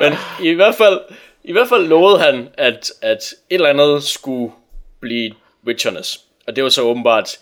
Men 0.00 0.12
i 0.42 0.52
hvert 0.52 0.74
fald, 0.74 1.00
i 1.44 1.52
hvert 1.52 1.68
fald 1.68 1.86
lovede 1.86 2.18
han, 2.18 2.48
at, 2.54 2.92
at 3.02 3.22
et 3.50 3.54
eller 3.54 3.68
andet 3.68 4.04
skulle 4.04 4.52
blive 5.00 5.34
Witchernes. 5.66 6.20
Og 6.46 6.56
det 6.56 6.64
var 6.64 6.70
så 6.70 6.82
åbenbart, 6.82 7.38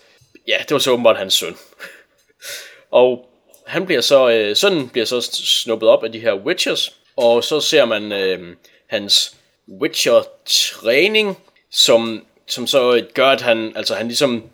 ja, 0.47 0.57
det 0.59 0.71
var 0.71 0.79
så 0.79 0.91
åbenbart 0.91 1.17
hans 1.17 1.33
søn. 1.33 1.55
og 2.91 3.29
han 3.67 3.85
bliver 3.85 4.01
så, 4.01 4.29
øh, 4.29 4.55
sønnen 4.55 4.89
bliver 4.89 5.05
så 5.05 5.21
snuppet 5.31 5.89
op 5.89 6.03
af 6.03 6.11
de 6.11 6.19
her 6.19 6.33
Witchers, 6.33 6.95
og 7.15 7.43
så 7.43 7.59
ser 7.59 7.85
man 7.85 8.11
øh, 8.11 8.55
hans 8.87 9.35
Witcher-træning, 9.81 11.37
som, 11.71 12.25
som 12.47 12.67
så 12.67 12.95
øh, 12.95 13.03
gør, 13.13 13.27
at 13.27 13.41
han, 13.41 13.73
altså 13.75 13.95
han 13.95 14.07
ligesom 14.07 14.49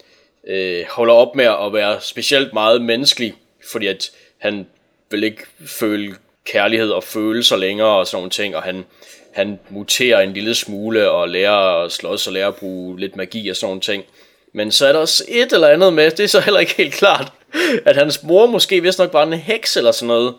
øh, 0.48 0.86
holder 0.90 1.14
op 1.14 1.36
med 1.36 1.46
at 1.46 1.74
være 1.74 2.02
specielt 2.02 2.54
meget 2.54 2.82
menneskelig, 2.82 3.34
fordi 3.72 3.88
at 3.88 4.12
han 4.38 4.68
vil 5.12 5.24
ikke 5.24 5.44
føle 5.68 6.16
kærlighed 6.46 6.90
og 6.92 7.04
følelser 7.04 7.56
længere 7.56 7.88
og 7.88 8.08
sådan 8.08 8.18
nogle 8.18 8.30
ting, 8.30 8.56
og 8.56 8.64
han, 8.64 8.86
han 9.34 9.60
muterer 9.70 10.20
en 10.22 10.34
lille 10.34 10.56
smule 10.56 11.10
og 11.10 11.30
lærer 11.30 11.84
at 11.84 11.92
slås 11.92 12.28
og 12.28 12.34
lærer 12.34 12.48
at 12.48 12.56
bruge 12.56 13.00
lidt 13.00 13.16
magi 13.16 13.50
og 13.50 13.56
sådan 13.56 13.68
nogle 13.68 13.82
ting. 13.82 14.04
Men 14.54 14.72
så 14.72 14.88
er 14.88 14.92
der 14.92 15.00
også 15.00 15.24
et 15.28 15.54
eller 15.54 15.68
andet 15.68 15.94
med, 15.94 16.12
det 16.12 16.24
er 16.24 16.28
så 16.28 16.40
heller 16.40 16.60
ikke 16.60 16.74
helt 16.76 16.94
klart, 16.94 17.32
at 17.86 17.96
hans 17.96 18.24
mor 18.24 18.46
måske 18.46 18.82
vist 18.82 19.00
nok 19.00 19.14
var 19.14 19.24
en 19.24 19.34
heks 19.34 19.78
eller 19.78 19.92
sådan 19.92 20.08
noget, 20.08 20.34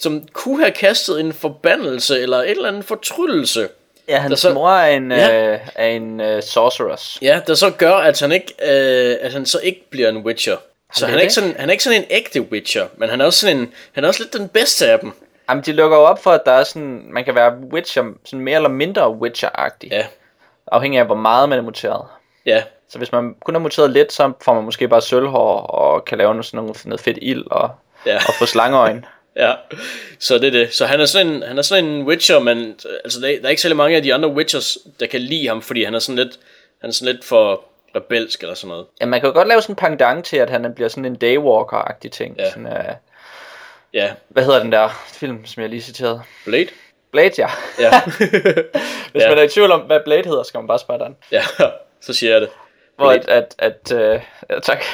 som 0.00 0.28
kunne 0.32 0.62
have 0.62 0.72
kastet 0.72 1.20
en 1.20 1.32
forbandelse 1.32 2.20
eller 2.20 2.36
et 2.36 2.50
eller 2.50 2.68
andet 2.68 2.84
fortryllelse. 2.84 3.68
Ja, 4.08 4.18
hans 4.18 4.40
så- 4.40 4.52
mor 4.54 4.70
er 4.70 4.96
en, 4.96 5.12
Ja. 5.12 5.52
øh, 5.52 5.58
er 5.74 5.86
en 5.86 6.20
øh, 6.20 6.42
sorceress. 6.42 7.18
Ja, 7.22 7.40
der 7.46 7.54
så 7.54 7.70
gør, 7.70 7.94
at 7.94 8.20
han 8.20 8.32
ikke, 8.32 8.54
øh, 8.62 9.16
at 9.20 9.32
han 9.32 9.46
så 9.46 9.58
ikke 9.62 9.90
bliver 9.90 10.08
en 10.08 10.16
Witcher. 10.16 10.56
Så 10.94 11.04
er 11.04 11.08
han 11.10 11.18
er, 11.18 11.22
ikke 11.22 11.34
sådan, 11.34 11.54
han 11.58 11.68
er 11.68 11.72
ikke 11.72 11.84
sådan 11.84 11.98
en 12.00 12.06
ægte 12.10 12.40
Witcher, 12.40 12.86
men 12.96 13.08
han 13.08 13.20
er 13.20 13.24
også 13.24 13.38
sådan 13.40 13.56
en, 13.56 13.72
han 13.92 14.04
er 14.04 14.08
også 14.08 14.22
lidt 14.22 14.32
den 14.32 14.48
bedste 14.48 14.86
af 14.90 14.98
dem. 15.00 15.12
Jamen, 15.52 15.64
de 15.64 15.72
lukker 15.72 15.96
jo 15.96 16.02
op 16.02 16.22
for, 16.22 16.30
at 16.30 16.40
der 16.46 16.52
er 16.52 16.64
sådan, 16.64 17.02
man 17.10 17.24
kan 17.24 17.34
være 17.34 17.54
Witcher, 17.72 18.04
sådan 18.24 18.44
mere 18.44 18.56
eller 18.56 18.68
mindre 18.68 19.10
Witcher-agtig. 19.10 19.88
Ja, 19.90 20.06
Afhængig 20.66 21.00
af, 21.00 21.06
hvor 21.06 21.14
meget 21.14 21.48
man 21.48 21.58
er 21.58 21.62
muteret. 21.62 22.04
ja, 22.46 22.62
Så 22.88 22.98
hvis 22.98 23.12
man 23.12 23.34
kun 23.44 23.54
er 23.54 23.58
muteret 23.58 23.90
lidt, 23.90 24.12
så 24.12 24.32
får 24.40 24.54
man 24.54 24.64
måske 24.64 24.88
bare 24.88 25.00
sølvhår 25.02 25.56
og 25.60 26.04
kan 26.04 26.18
lave 26.18 26.30
noget, 26.34 26.46
sådan 26.46 26.64
noget, 26.64 26.82
noget 26.86 27.00
fedt 27.00 27.18
ild 27.22 27.44
og, 27.50 27.70
ja. 28.06 28.16
og 28.16 28.34
få 28.38 28.46
slangeøjne. 28.46 29.02
Ja, 29.36 29.52
så 30.18 30.38
det 30.38 30.46
er 30.46 30.50
det. 30.50 30.74
Så 30.74 30.86
han 30.86 31.00
er 31.00 31.06
sådan 31.06 31.26
en, 31.26 31.42
han 31.42 31.58
er 31.58 31.62
sådan 31.62 31.84
en 31.84 32.02
Witcher, 32.06 32.38
men 32.38 32.74
altså, 33.04 33.20
der, 33.20 33.28
er- 33.28 33.38
der 33.38 33.44
er 33.44 33.48
ikke 33.50 33.62
særlig 33.62 33.76
mange 33.76 33.96
af 33.96 34.02
de 34.02 34.14
andre 34.14 34.28
Witchers, 34.28 34.78
der 35.00 35.06
kan 35.06 35.20
lide 35.20 35.48
ham, 35.48 35.62
fordi 35.62 35.84
han 35.84 35.94
er 35.94 35.98
sådan 35.98 36.16
lidt, 36.16 36.38
han 36.80 36.90
er 36.90 36.94
sådan 36.94 37.14
lidt 37.14 37.24
for 37.24 37.64
rebelsk 37.96 38.40
eller 38.40 38.54
sådan 38.54 38.68
noget. 38.68 38.86
Ja, 39.00 39.06
man 39.06 39.20
kan 39.20 39.26
jo 39.28 39.32
godt 39.34 39.48
lave 39.48 39.62
sådan 39.62 39.72
en 39.72 39.76
pendant 39.76 40.24
til, 40.24 40.36
at 40.36 40.50
han 40.50 40.72
bliver 40.74 40.88
sådan 40.88 41.04
en 41.04 41.16
daywalker-agtig 41.22 42.10
ting. 42.10 42.36
Ja. 42.38 42.50
Sådan, 42.50 42.66
uh, 42.66 42.72
Ja, 43.94 44.12
hvad 44.28 44.44
hedder 44.44 44.62
den 44.62 44.72
der 44.72 44.88
film, 45.12 45.46
som 45.46 45.60
jeg 45.62 45.70
lige 45.70 45.82
citerede? 45.82 46.22
Blade? 46.44 46.68
Blade, 47.12 47.32
ja. 47.38 47.48
Ja, 47.78 48.02
Hvis 49.12 49.22
Ja. 49.22 49.28
man 49.28 49.38
er 49.38 49.42
i 49.42 49.48
tvivl 49.48 49.72
om, 49.72 49.80
hvad 49.80 50.00
Blade 50.04 50.24
hedder, 50.28 50.42
skal 50.42 50.58
man 50.58 50.66
bare 50.66 50.78
spørge 50.78 51.04
den. 51.04 51.16
ja, 51.32 51.42
så 52.06 52.12
siger 52.14 52.32
jeg 52.32 52.40
det. 52.40 52.48
Hvor 52.96 53.10
at, 53.10 53.22
Blade. 53.24 53.38
at, 53.58 53.92
at 53.92 53.92
uh, 54.16 54.22
ja, 54.50 54.60
tak. 54.60 54.84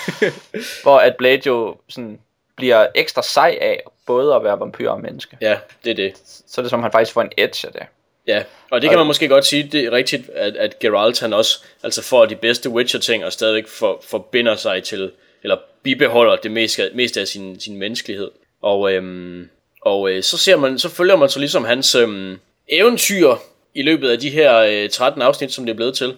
Hvor 0.82 0.98
at 0.98 1.16
Blade 1.16 1.40
jo 1.46 1.76
sådan 1.88 2.18
bliver 2.56 2.86
ekstra 2.94 3.22
sej 3.22 3.58
af 3.60 3.82
både 4.06 4.34
at 4.34 4.44
være 4.44 4.60
vampyr 4.60 4.90
og 4.90 5.00
menneske. 5.00 5.36
Ja, 5.40 5.58
det 5.84 5.90
er 5.90 5.94
det. 5.94 6.12
Så 6.46 6.60
er 6.60 6.62
det 6.62 6.70
som, 6.70 6.82
han 6.82 6.92
faktisk 6.92 7.12
får 7.12 7.22
en 7.22 7.32
edge 7.36 7.66
af 7.66 7.72
det. 7.72 7.82
Ja, 8.26 8.42
og 8.70 8.82
det 8.82 8.90
kan 8.90 8.98
man 8.98 9.06
måske 9.06 9.28
godt 9.28 9.46
sige, 9.46 9.62
det 9.72 9.84
er 9.84 9.90
rigtigt, 9.90 10.30
at, 10.30 10.56
at 10.56 10.78
Geralt 10.78 11.20
han 11.20 11.32
også 11.32 11.64
altså 11.82 12.02
får 12.02 12.26
de 12.26 12.36
bedste 12.36 12.70
Witcher-ting, 12.70 13.24
og 13.24 13.32
stadigvæk 13.32 13.68
for, 13.68 14.02
forbinder 14.08 14.56
sig 14.56 14.82
til, 14.84 15.12
eller 15.42 15.56
bibeholder 15.82 16.36
det 16.36 16.50
meste, 16.50 16.90
meste 16.94 17.20
af 17.20 17.26
sin, 17.28 17.60
sin 17.60 17.76
menneskelighed. 17.76 18.30
Og, 18.62 18.92
øhm, 18.92 19.48
og 19.82 20.10
øh, 20.10 20.22
så, 20.22 20.38
ser 20.38 20.56
man, 20.56 20.78
så 20.78 20.88
følger 20.88 21.16
man 21.16 21.28
så 21.28 21.38
ligesom 21.38 21.64
hans 21.64 21.94
øhm, 21.94 22.38
eventyr 22.68 23.34
i 23.74 23.82
løbet 23.82 24.10
af 24.10 24.18
de 24.18 24.30
her 24.30 24.56
øh, 24.58 24.90
13 24.90 25.22
afsnit, 25.22 25.52
som 25.52 25.66
det 25.66 25.72
er 25.72 25.76
blevet 25.76 25.94
til. 25.94 26.16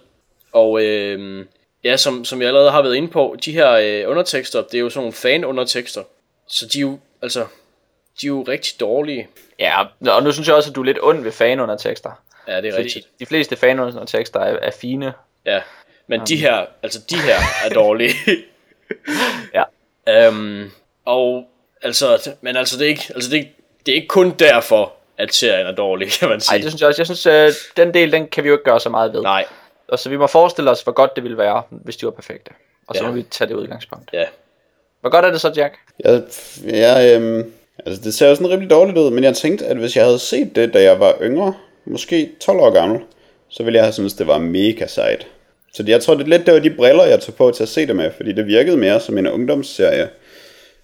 Og 0.52 0.84
øh, 0.84 1.44
ja, 1.84 1.96
som, 1.96 2.24
som 2.24 2.40
jeg 2.40 2.48
allerede 2.48 2.70
har 2.70 2.82
været 2.82 2.94
inde 2.94 3.08
på, 3.08 3.36
de 3.44 3.52
her 3.52 3.70
øh, 3.70 4.10
undertekster, 4.10 4.62
det 4.62 4.74
er 4.74 4.80
jo 4.80 4.90
sådan 4.90 5.00
nogle 5.00 5.12
fan-undertekster. 5.12 6.02
Så 6.48 6.66
de 6.66 6.78
er 6.78 6.82
jo, 6.82 6.98
altså, 7.22 7.40
de 8.20 8.26
er 8.26 8.28
jo 8.28 8.42
rigtig 8.42 8.80
dårlige. 8.80 9.28
Ja, 9.58 9.84
og 10.06 10.22
nu 10.22 10.32
synes 10.32 10.48
jeg 10.48 10.56
også, 10.56 10.70
at 10.70 10.76
du 10.76 10.80
er 10.80 10.84
lidt 10.84 10.98
ond 11.02 11.22
ved 11.22 11.32
fanundertekster. 11.32 12.10
Ja, 12.48 12.56
det 12.56 12.68
er 12.68 12.72
Fordi 12.72 12.84
rigtigt. 12.84 13.08
de 13.20 13.26
fleste 13.26 13.56
fanundertekster 13.56 14.40
er, 14.40 14.58
er 14.62 14.70
fine. 14.70 15.12
Ja, 15.46 15.60
men 16.06 16.20
de 16.28 16.36
her, 16.36 16.66
altså 16.82 17.00
de 17.10 17.16
her 17.16 17.38
er 17.64 17.74
dårlige. 17.74 18.14
Ja. 19.54 19.64
øhm, 20.28 20.70
og 21.04 21.44
altså, 21.82 22.30
men 22.40 22.56
altså 22.56 22.78
det 22.78 22.84
er 22.84 22.88
ikke, 22.88 23.04
altså 23.14 23.30
det 23.30 23.36
er, 23.36 23.40
ikke- 23.40 23.54
det 23.86 23.92
er 23.92 23.96
ikke 23.96 24.08
kun 24.08 24.30
derfor, 24.30 24.92
at 25.18 25.34
serien 25.34 25.66
er 25.66 25.72
dårlig, 25.72 26.08
kan 26.10 26.28
man 26.28 26.40
sige. 26.40 26.54
Ej, 26.56 26.58
det 26.62 26.70
synes 26.70 26.80
jeg 26.80 26.88
også. 26.88 27.00
Jeg 27.02 27.06
synes, 27.06 27.26
øh, 27.26 27.50
den 27.76 27.94
del, 27.94 28.12
den 28.12 28.26
kan 28.28 28.44
vi 28.44 28.48
jo 28.48 28.54
ikke 28.54 28.64
gøre 28.64 28.80
så 28.80 28.88
meget 28.88 29.12
ved. 29.12 29.22
Nej, 29.22 29.44
Og 29.88 29.98
så 29.98 30.08
vi 30.08 30.16
må 30.16 30.26
forestille 30.26 30.70
os, 30.70 30.82
hvor 30.82 30.92
godt 30.92 31.14
det 31.16 31.24
ville 31.24 31.38
være, 31.38 31.62
hvis 31.70 31.96
de 31.96 32.06
var 32.06 32.12
perfekte. 32.12 32.50
Og 32.88 32.96
så 32.96 33.02
Ja. 33.04 33.08
må 33.08 33.14
vi 33.14 33.22
tage 33.22 33.48
det 33.48 33.54
udgangspunkt. 33.54 34.10
ja. 34.12 34.24
Hvor 35.00 35.10
godt 35.10 35.24
er 35.24 35.30
det 35.30 35.40
så, 35.40 35.52
Jack? 35.56 35.74
Jeg, 36.04 36.22
jeg, 36.64 37.14
øhm, 37.16 37.52
altså 37.86 38.02
det 38.02 38.14
ser 38.14 38.28
jo 38.28 38.34
sådan 38.34 38.50
rimelig 38.50 38.70
dårligt 38.70 38.98
ud, 38.98 39.10
men 39.10 39.24
jeg 39.24 39.36
tænkte, 39.36 39.66
at 39.66 39.76
hvis 39.76 39.96
jeg 39.96 40.04
havde 40.04 40.18
set 40.18 40.56
det, 40.56 40.74
da 40.74 40.82
jeg 40.82 41.00
var 41.00 41.14
yngre, 41.22 41.54
måske 41.84 42.30
12 42.40 42.58
år 42.60 42.70
gammel, 42.70 43.00
så 43.48 43.62
ville 43.62 43.76
jeg 43.76 43.84
have 43.84 43.92
syntes, 43.92 44.12
det 44.14 44.26
var 44.26 44.38
mega 44.38 44.86
sejt. 44.86 45.26
Så 45.74 45.84
jeg 45.86 46.02
tror, 46.02 46.14
det 46.14 46.22
er 46.22 46.28
lidt, 46.28 46.46
det 46.46 46.54
var 46.54 46.60
de 46.60 46.70
briller, 46.70 47.04
jeg 47.04 47.20
tog 47.20 47.34
på 47.34 47.50
til 47.50 47.62
at 47.62 47.68
se 47.68 47.86
det 47.86 47.96
med, 47.96 48.10
fordi 48.16 48.32
det 48.32 48.46
virkede 48.46 48.76
mere 48.76 49.00
som 49.00 49.18
en 49.18 49.26
ungdomsserie, 49.26 50.08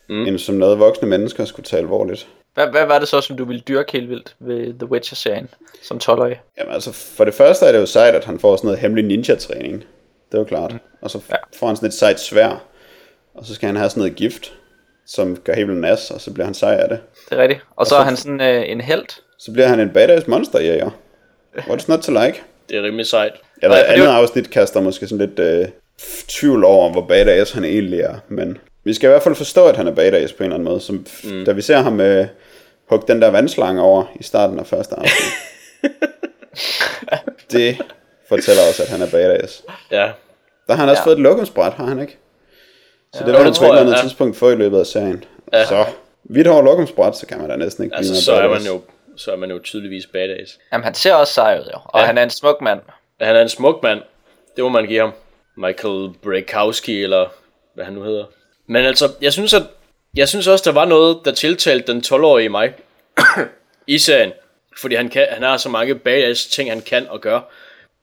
mm. 0.08 0.26
end 0.26 0.38
som 0.38 0.54
noget 0.54 0.78
voksne 0.78 1.08
mennesker 1.08 1.44
skulle 1.44 1.64
tage 1.66 1.80
alvorligt. 1.80 2.28
Hvad, 2.54 2.66
hvad 2.66 2.86
var 2.86 2.98
det 2.98 3.08
så, 3.08 3.20
som 3.20 3.36
du 3.36 3.44
ville 3.44 3.60
dyrke 3.68 3.92
helt 3.92 4.08
vildt 4.10 4.36
ved 4.40 4.74
The 4.78 4.90
Witcher-serien 4.90 5.48
som 5.82 6.00
12-årig? 6.02 6.40
Jamen 6.58 6.74
altså, 6.74 6.92
for 6.92 7.24
det 7.24 7.34
første 7.34 7.66
er 7.66 7.72
det 7.72 7.78
jo 7.78 7.86
sejt, 7.86 8.14
at 8.14 8.24
han 8.24 8.38
får 8.38 8.56
sådan 8.56 8.66
noget 8.66 8.80
hemmelig 8.80 9.04
ninja-træning. 9.04 9.84
Det 10.32 10.34
er 10.34 10.38
jo 10.38 10.44
klart. 10.44 10.74
Og 11.00 11.10
så 11.10 11.20
Ja. 11.30 11.34
får 11.58 11.66
han 11.66 11.76
sådan 11.76 11.86
et 11.86 11.94
sejt 11.94 12.20
svær, 12.20 12.64
og 13.34 13.46
så 13.46 13.54
skal 13.54 13.66
han 13.66 13.76
have 13.76 13.90
sådan 13.90 14.00
noget 14.00 14.16
gift, 14.16 14.52
som 15.06 15.36
gør 15.36 15.52
helt 15.54 15.68
vildt 15.68 15.80
nas, 15.80 16.10
og 16.10 16.20
så 16.20 16.32
bliver 16.32 16.44
han 16.44 16.54
sej 16.54 16.74
af 16.74 16.88
det. 16.88 16.98
Det 17.30 17.38
er 17.38 17.42
rigtigt. 17.42 17.60
Og 17.76 17.86
så 17.86 17.90
så- 17.90 17.96
er 17.96 18.02
han 18.02 18.16
sådan 18.16 18.40
øh, 18.40 18.62
en 18.70 18.80
held. 18.80 19.06
Så 19.38 19.52
bliver 19.52 19.66
han 19.66 19.80
en 19.80 19.90
badass 19.90 20.26
monster 20.26 20.60
jæger. 20.60 20.90
What's 21.70 21.84
not 21.88 21.98
to 22.00 22.12
like? 22.12 22.42
Det 22.68 22.76
er 22.78 22.82
rimelig 22.82 23.06
sejt. 23.06 23.32
Det 23.54 23.64
andet 23.64 23.98
er 23.98 24.04
jo- 24.04 24.10
afsnit 24.10 24.50
kaster 24.50 24.80
måske 24.80 25.06
sådan 25.08 25.26
lidt 25.28 25.38
øh, 25.38 25.68
tvivl 26.28 26.64
over, 26.64 26.92
hvor 26.92 27.06
badass 27.06 27.52
han 27.52 27.64
egentlig 27.64 28.00
er. 28.00 28.14
Men 28.28 28.58
vi 28.84 28.94
skal 28.94 29.06
i 29.06 29.10
hvert 29.10 29.22
fald 29.22 29.34
forstå, 29.34 29.66
at 29.66 29.76
han 29.76 29.86
er 29.86 29.94
badass 29.94 30.32
på 30.32 30.42
en 30.42 30.44
eller 30.44 30.54
anden 30.54 30.68
måde. 30.68 30.80
Som, 30.80 31.06
mm. 31.24 31.44
Da 31.44 31.52
vi 31.52 31.62
ser 31.62 31.76
ham 31.76 32.00
øh, 32.00 32.26
hugge 32.90 33.04
den 33.12 33.22
der 33.22 33.30
vandslange 33.30 33.82
over 33.82 34.04
i 34.20 34.22
starten 34.22 34.58
af 34.58 34.66
første 34.66 34.94
afsnit. 34.94 35.32
det 37.52 37.76
fortæller 38.28 38.62
os, 38.70 38.80
at 38.80 38.88
han 38.88 39.02
er 39.02 39.10
badass. 39.10 39.62
Ja, 39.90 40.10
Der 40.68 40.74
har 40.74 40.76
han 40.76 40.88
også 40.88 41.00
Ja. 41.02 41.06
fået 41.06 41.14
et 41.16 41.20
lokumsbræt, 41.22 41.72
har 41.72 41.84
han 41.86 42.00
ikke? 42.00 42.18
Så 43.14 43.20
det 43.24 43.28
Jo, 43.28 43.32
var 43.32 43.42
han 43.42 43.52
det 43.52 43.58
på 43.58 43.64
et 43.64 43.68
eller 43.68 43.80
andet 43.80 43.92
ja. 43.96 44.00
tidspunkt 44.02 44.36
få 44.36 44.50
i 44.50 44.54
løbet 44.54 44.78
af 44.80 44.86
serien. 44.86 45.24
Ja. 45.52 45.64
Så 45.66 45.84
vidt 46.24 46.46
over 46.46 46.62
lokumsbræt, 46.62 47.16
så 47.16 47.26
kan 47.26 47.38
man 47.38 47.48
da 47.50 47.56
næsten 47.56 47.84
ikke 47.84 47.96
altså 47.96 48.12
blive 48.12 48.20
så 48.22 48.32
mere 48.32 48.42
er 48.44 48.48
man 48.48 48.62
jo, 48.62 48.80
så 49.16 49.32
er 49.32 49.36
man 49.36 49.50
jo 49.50 49.58
tydeligvis 49.64 50.06
badass. 50.06 50.58
Jamen, 50.72 50.84
han 50.84 50.94
ser 50.94 51.14
også 51.14 51.32
sej 51.32 51.58
ud, 51.60 51.70
jo. 51.72 51.78
Og 51.84 52.00
Ja. 52.00 52.06
han 52.06 52.18
er 52.18 52.22
en 52.22 52.30
smuk 52.30 52.60
mand. 52.60 52.80
Han 53.20 53.36
er 53.36 53.42
en 53.42 53.48
smuk 53.48 53.82
mand. 53.82 54.02
Det 54.56 54.64
må 54.64 54.68
man 54.70 54.86
give 54.86 55.00
ham. 55.00 55.12
Michael 55.56 56.10
Brekowski, 56.22 57.02
eller 57.02 57.28
hvad 57.74 57.84
han 57.84 57.94
nu 57.94 58.02
hedder. 58.02 58.24
Men 58.66 58.84
altså, 58.84 59.12
jeg 59.22 59.32
synes, 59.32 59.54
at, 59.54 59.62
jeg 60.16 60.28
synes 60.28 60.46
også, 60.46 60.62
der 60.70 60.72
var 60.74 60.84
noget, 60.84 61.18
der 61.24 61.32
tiltalte 61.32 61.92
den 61.92 62.02
12-årige 62.06 62.44
i 62.44 62.48
mig. 62.48 62.74
I 63.86 63.98
serien. 63.98 64.32
Fordi 64.80 64.94
han, 64.94 65.08
kan, 65.08 65.26
han 65.30 65.42
har 65.42 65.56
så 65.56 65.68
mange 65.68 65.94
badass 65.94 66.46
ting, 66.46 66.70
han 66.70 66.80
kan 66.80 67.08
og 67.08 67.20
gør. 67.20 67.40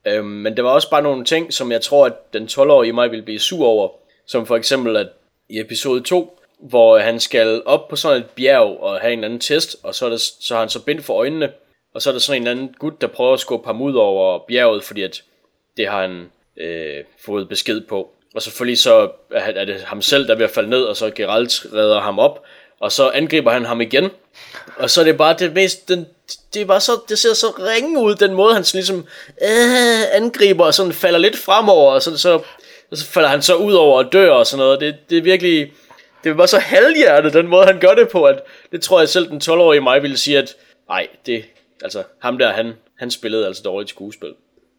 Øhm, 0.08 0.26
men 0.26 0.58
der 0.58 0.64
var 0.64 0.70
også 0.70 0.90
bare 0.90 1.02
nogle 1.02 1.26
ting, 1.26 1.54
som 1.54 1.72
jeg 1.72 1.82
tror, 1.82 2.06
at 2.06 2.34
den 2.34 2.46
12-årige 2.46 2.90
i 2.90 2.92
mig 2.92 3.12
ville 3.12 3.26
blive 3.26 3.40
sur 3.40 3.66
over. 3.68 3.90
Som 4.28 4.46
for 4.46 4.56
eksempel, 4.56 4.98
at 4.98 5.08
i 5.50 5.60
episode 5.60 6.02
2, 6.02 6.40
hvor 6.70 7.00
han 7.00 7.20
skal 7.20 7.62
op 7.66 7.88
på 7.88 7.96
sådan 7.96 8.18
et 8.18 8.26
bjerg 8.36 8.78
og 8.80 9.00
have 9.00 9.14
en 9.14 9.20
eller 9.20 9.28
anden 9.28 9.40
test, 9.40 9.76
og 9.84 9.96
så, 9.96 10.06
er 10.06 10.10
der, 10.10 10.18
så 10.18 10.54
har 10.54 10.60
han 10.60 10.70
så 10.70 10.80
bind 10.80 11.02
for 11.02 11.14
øjnene, 11.14 11.52
og 11.94 12.02
så 12.02 12.10
er 12.10 12.12
der 12.12 12.20
sådan 12.20 12.42
en 12.42 12.48
eller 12.48 12.62
anden 12.62 12.76
gut, 12.80 13.02
der 13.02 13.08
prøver 13.08 13.34
at 13.34 13.40
skubbe 13.40 13.68
ham 13.68 13.82
ud 13.82 13.96
over 13.96 14.40
bjerget, 14.48 14.84
fordi 14.84 15.02
at 15.02 15.24
det 15.78 15.88
har 15.88 16.02
han 16.02 16.32
øh, 16.58 17.04
fået 17.26 17.50
besked 17.50 17.82
på. 17.82 18.10
Og 18.36 18.42
selvfølgelig 18.42 18.78
så 18.78 19.10
er 19.32 19.66
det 19.66 19.82
ham 19.82 20.02
selv, 20.02 20.28
der 20.28 20.34
er 20.34 20.38
ved 20.38 20.46
at 20.46 20.52
falde 20.52 20.70
ned, 20.70 20.84
og 20.84 20.98
så 20.98 21.12
Geralt 21.16 21.66
redder 21.74 22.02
ham 22.02 22.20
op, 22.20 22.44
og 22.80 22.92
så 22.92 23.10
angriber 23.10 23.52
han 23.52 23.66
ham 23.66 23.82
igen. 23.82 24.10
Og 24.78 24.90
så 24.90 25.02
er 25.02 25.06
det 25.06 25.18
bare 25.18 25.36
det 25.40 25.54
mest, 25.54 25.90
den, 25.90 26.06
det, 26.54 26.68
var 26.68 26.80
så, 26.80 26.92
det 27.10 27.20
ser 27.20 27.34
så 27.34 27.48
ringe 27.48 28.00
ud, 28.00 28.16
den 28.16 28.34
måde 28.34 28.54
han 28.54 28.64
sådan 28.64 28.78
ligesom 28.78 29.06
øh, 29.42 30.16
angriber, 30.16 30.66
og 30.66 30.74
sådan 30.74 30.94
falder 30.94 31.20
lidt 31.20 31.38
fremover, 31.38 31.92
og 31.92 32.02
så, 32.02 32.18
så, 32.18 32.34
og 32.92 32.98
så 32.98 33.06
falder 33.06 33.30
han 33.30 33.42
så 33.42 33.56
ud 33.56 33.74
over 33.74 34.04
og 34.04 34.14
dør 34.14 34.32
og 34.32 34.48
sådan 34.48 34.64
noget. 34.64 34.80
Det, 34.80 34.96
det 35.10 35.18
er 35.18 35.22
virkelig, 35.22 35.74
det 36.24 36.38
bare 36.38 36.48
så 36.48 36.60
halvhjertet, 36.60 37.34
den 37.34 37.48
måde 37.48 37.66
han 37.66 37.80
gør 37.80 37.94
det 37.94 38.10
på, 38.10 38.24
at 38.24 38.42
det 38.72 38.82
tror 38.82 39.00
jeg 39.00 39.10
selv 39.10 39.30
den 39.30 39.42
12-årige 39.44 39.82
mig 39.82 40.02
ville 40.02 40.18
sige, 40.18 40.38
at 40.38 40.56
nej, 40.90 41.08
det, 41.26 41.44
altså 41.84 42.04
ham 42.20 42.38
der, 42.38 42.52
han, 42.52 42.74
han 42.98 43.12
spillede 43.12 43.48
altså 43.48 43.64
dårligt 43.64 43.90
skuespil. 43.90 44.34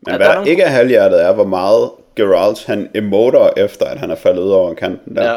Men 0.06 0.16
hvad 0.16 0.26
der 0.26 0.34
der 0.34 0.44
ikke 0.44 0.62
er 0.62 0.68
halvhjertet 0.68 1.22
er, 1.22 1.32
hvor 1.32 1.44
meget 1.44 1.90
Geralt 2.16 2.64
han 2.64 2.90
emoter 2.94 3.50
efter, 3.56 3.86
at 3.86 3.98
han 3.98 4.10
er 4.10 4.14
faldet 4.14 4.42
ud 4.42 4.50
over 4.50 4.74
kanten 4.74 5.16
der. 5.16 5.24
Ja, 5.32 5.36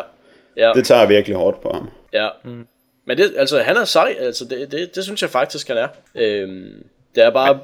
ja, 0.58 0.72
Det 0.74 0.86
tager 0.86 1.06
virkelig 1.06 1.38
hårdt 1.38 1.62
på 1.62 1.70
ham. 1.74 1.90
ja. 2.14 2.30
Mm. 2.44 2.68
Men 3.06 3.18
det, 3.18 3.34
altså, 3.38 3.60
han 3.60 3.78
er 3.78 3.86
sej, 3.86 4.16
altså, 4.20 4.46
det, 4.46 4.72
det, 4.72 4.96
det 4.96 5.04
synes 5.04 5.22
jeg 5.22 5.30
faktisk, 5.30 5.68
han 5.68 5.78
er. 5.78 5.88
Øhm, 6.16 6.84
det 7.16 7.24
er 7.24 7.30
bare, 7.30 7.60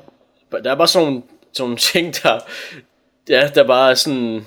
der 0.64 0.72
er 0.72 0.76
bare 0.76 0.88
sådan 0.88 1.08
nogle, 1.08 1.22
sådan 1.54 1.64
nogle 1.64 1.78
ting, 1.78 2.14
der, 2.24 2.40
ja, 3.30 3.50
der 3.56 3.64
bare 3.68 3.96
sådan 3.96 4.46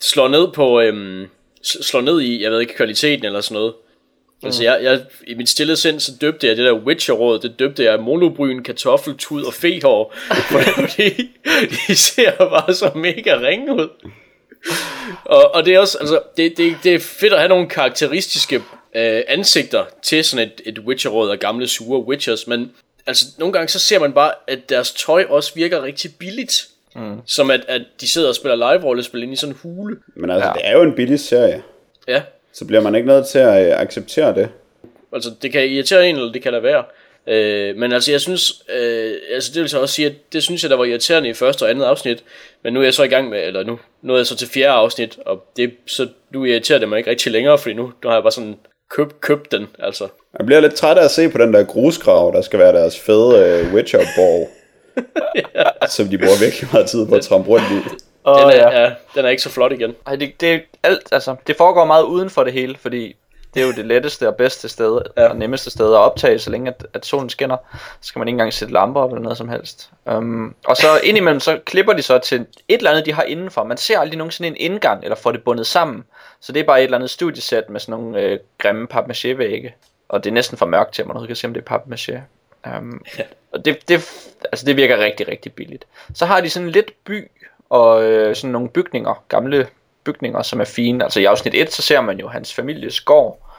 slår 0.00 0.28
ned 0.28 0.52
på, 0.52 0.80
øhm, 0.80 1.26
slår 1.62 2.00
ned 2.00 2.20
i, 2.20 2.42
jeg 2.42 2.50
ved 2.50 2.60
ikke, 2.60 2.74
kvaliteten 2.74 3.24
eller 3.24 3.40
sådan 3.40 3.54
noget. 3.54 3.74
Altså 4.42 4.62
jeg, 4.62 4.78
jeg, 4.82 5.00
i 5.26 5.34
mit 5.34 5.48
stille 5.48 5.76
sind, 5.76 6.00
så 6.00 6.12
døbte 6.20 6.46
jeg 6.46 6.56
det 6.56 6.64
der 6.64 6.72
Witcher-råd, 6.72 7.38
det 7.38 7.58
døbte 7.58 7.84
jeg 7.84 8.00
monobryn, 8.00 8.62
kartoffeltud 8.62 9.44
og 9.44 9.54
fehår, 9.54 10.14
fordi 10.80 11.30
de 11.86 11.96
ser 11.96 12.36
bare 12.36 12.74
så 12.74 12.90
mega 12.94 13.40
ringe 13.40 13.74
ud. 13.74 13.88
Og, 15.24 15.54
og 15.54 15.66
det 15.66 15.74
er 15.74 15.78
også, 15.78 15.98
altså, 15.98 16.22
det, 16.36 16.56
det, 16.56 16.76
det 16.82 16.94
er 16.94 16.98
fedt 16.98 17.32
at 17.32 17.38
have 17.38 17.48
nogle 17.48 17.68
karakteristiske 17.68 18.56
øh, 18.94 19.22
ansigter 19.28 19.84
til 20.02 20.24
sådan 20.24 20.46
et, 20.46 20.60
et 20.64 20.78
Witcher-råd 20.78 21.30
af 21.30 21.38
gamle 21.38 21.68
sure 21.68 22.00
Witchers, 22.00 22.46
men 22.46 22.72
altså 23.06 23.24
nogle 23.38 23.52
gange 23.52 23.68
så 23.68 23.78
ser 23.78 23.98
man 23.98 24.12
bare, 24.12 24.32
at 24.46 24.68
deres 24.68 24.92
tøj 24.92 25.24
også 25.28 25.54
virker 25.54 25.82
rigtig 25.82 26.14
billigt. 26.18 26.68
Mm. 26.96 27.16
Som 27.26 27.50
at, 27.50 27.60
at 27.68 27.82
de 28.00 28.08
sidder 28.08 28.28
og 28.28 28.34
spiller 28.34 28.56
live-rollespil 28.56 29.22
inde 29.22 29.32
i 29.32 29.36
sådan 29.36 29.54
en 29.54 29.58
hule. 29.62 29.96
Men 30.16 30.30
altså, 30.30 30.46
Ja. 30.48 30.52
det 30.52 30.60
er 30.64 30.72
jo 30.72 30.82
en 30.82 30.94
billig 30.94 31.20
serie. 31.20 31.62
Ja, 32.08 32.22
Så 32.52 32.64
bliver 32.64 32.80
man 32.80 32.94
ikke 32.94 33.08
nødt 33.08 33.26
til 33.26 33.38
at 33.38 33.66
øh, 33.72 33.80
acceptere 33.80 34.34
det. 34.34 34.48
Altså, 35.12 35.30
det 35.42 35.52
kan 35.52 35.68
irritere 35.68 36.08
en, 36.08 36.16
eller 36.16 36.32
det 36.32 36.42
kan 36.42 36.52
da 36.52 36.58
være. 36.58 36.84
Øh, 37.26 37.76
men 37.76 37.92
altså, 37.92 38.10
jeg 38.10 38.20
synes, 38.20 38.62
øh, 38.76 39.12
altså 39.34 39.50
det 39.54 39.62
vil 39.62 39.68
så 39.70 39.80
også 39.80 39.94
sige, 39.94 40.06
at 40.06 40.12
det 40.32 40.42
synes 40.42 40.62
jeg, 40.62 40.70
der 40.70 40.76
var 40.76 40.84
irriterende 40.84 41.28
i 41.28 41.32
første 41.34 41.62
og 41.62 41.70
andet 41.70 41.84
afsnit. 41.84 42.24
Men 42.64 42.72
nu 42.72 42.80
er 42.80 42.84
jeg 42.84 42.94
så 42.94 43.02
i 43.02 43.08
gang 43.08 43.28
med, 43.28 43.46
eller 43.46 43.64
nu, 43.64 43.78
nu 44.02 44.12
er 44.12 44.16
jeg 44.16 44.26
så 44.26 44.36
til 44.36 44.48
fjerde 44.48 44.72
afsnit, 44.72 45.18
og 45.26 45.44
det, 45.56 45.72
så 45.86 46.08
nu 46.32 46.44
irriterer 46.44 46.78
det 46.78 46.88
mig 46.88 46.98
ikke 46.98 47.10
rigtig 47.10 47.32
længere, 47.32 47.58
fordi 47.58 47.74
nu, 47.74 47.82
nu 47.82 48.08
har 48.08 48.12
jeg 48.16 48.22
bare 48.22 48.32
sådan 48.32 48.56
købt, 48.90 49.20
købt 49.20 49.52
den, 49.52 49.66
altså. 49.78 50.08
Jeg 50.38 50.46
bliver 50.46 50.60
lidt 50.60 50.74
træt 50.74 50.98
af 50.98 51.04
at 51.04 51.10
se 51.10 51.28
på 51.28 51.38
den 51.38 51.54
der 51.54 51.62
grusgrav, 51.64 52.32
der 52.34 52.40
skal 52.42 52.58
være 52.58 52.72
deres 52.72 52.98
fede 53.00 53.62
uh, 53.66 53.74
Witcher-ball. 54.96 55.90
Som 55.90 56.08
de 56.08 56.18
bruger 56.18 56.38
virkelig 56.40 56.68
meget 56.72 56.86
tid 56.88 57.06
på 57.06 57.14
at 57.14 57.22
trampe 57.22 57.48
rundt 57.48 57.66
i. 57.70 57.88
Og, 58.24 58.52
Den 58.52 58.60
er, 58.60 58.80
ja, 58.80 58.92
den 59.14 59.24
er 59.24 59.28
ikke 59.28 59.42
så 59.42 59.50
flot 59.50 59.72
igen. 59.72 59.94
Ej, 60.06 60.16
det, 60.16 60.40
det, 60.40 60.54
er 60.54 60.58
alt, 60.82 61.08
altså, 61.12 61.36
det 61.46 61.56
foregår 61.56 61.84
meget 61.84 62.02
uden 62.02 62.30
for 62.30 62.44
det 62.44 62.52
hele, 62.52 62.76
fordi 62.78 63.16
det 63.54 63.62
er 63.62 63.66
jo 63.66 63.72
det 63.72 63.86
letteste 63.86 64.28
og 64.28 64.36
bedste 64.36 64.68
sted, 64.68 65.00
ja. 65.16 65.28
og 65.28 65.36
nemmeste 65.36 65.70
sted 65.70 65.94
at 65.94 65.98
optage, 65.98 66.38
så 66.38 66.50
længe 66.50 66.68
at, 66.68 66.86
at 66.94 67.06
solen 67.06 67.30
skinner. 67.30 67.56
Så 67.72 68.08
skal 68.08 68.18
man 68.18 68.28
ikke 68.28 68.34
engang 68.34 68.52
sætte 68.52 68.74
lamper 68.74 69.00
op 69.00 69.12
eller 69.12 69.22
noget 69.22 69.38
som 69.38 69.48
helst. 69.48 69.90
Um, 70.06 70.54
og 70.66 70.76
så 70.76 71.00
indimellem, 71.04 71.40
så 71.40 71.60
klipper 71.66 71.92
de 71.92 72.02
så 72.02 72.18
til 72.18 72.40
et 72.40 72.78
eller 72.78 72.90
andet, 72.90 73.06
de 73.06 73.12
har 73.12 73.22
indenfor. 73.22 73.64
Man 73.64 73.76
ser 73.76 73.98
aldrig 73.98 74.18
nogensinde 74.18 74.48
en 74.48 74.56
indgang, 74.56 75.04
eller 75.04 75.16
får 75.16 75.32
det 75.32 75.44
bundet 75.44 75.66
sammen. 75.66 76.04
Så 76.40 76.52
det 76.52 76.60
er 76.60 76.64
bare 76.64 76.80
et 76.80 76.84
eller 76.84 76.96
andet 76.96 77.10
studiesæt 77.10 77.70
med 77.70 77.80
sådan 77.80 77.92
nogle 78.00 78.20
øh, 78.20 78.38
grimme 78.58 78.86
papmaché-vægge. 78.90 79.74
Og 80.08 80.24
det 80.24 80.30
er 80.30 80.34
næsten 80.34 80.58
for 80.58 80.66
mørkt 80.66 80.94
til, 80.94 81.02
at 81.02 81.06
man 81.06 81.16
overhovedet 81.16 81.28
kan 81.28 81.36
se, 81.36 81.46
om 81.46 81.54
det 81.54 81.64
er 81.66 81.76
papmaché. 81.76 82.20
Um, 82.78 83.04
og 83.52 83.64
det, 83.64 83.88
det, 83.88 83.94
altså 84.44 84.66
det 84.66 84.76
virker 84.76 84.98
rigtig, 84.98 85.28
rigtig 85.28 85.52
billigt. 85.52 85.86
Så 86.14 86.26
har 86.26 86.40
de 86.40 86.50
sådan 86.50 86.70
lidt 86.70 87.04
by, 87.04 87.30
og 87.70 88.04
øh, 88.04 88.36
sådan 88.36 88.50
nogle 88.50 88.68
bygninger, 88.68 89.24
gamle 89.28 89.68
bygninger, 90.04 90.42
som 90.42 90.60
er 90.60 90.64
fine. 90.64 91.04
Altså 91.04 91.20
i 91.20 91.24
afsnit 91.24 91.54
1, 91.54 91.72
så 91.72 91.82
ser 91.82 92.00
man 92.00 92.18
jo 92.18 92.28
hans 92.28 92.54
families 92.54 93.00
gård, 93.00 93.50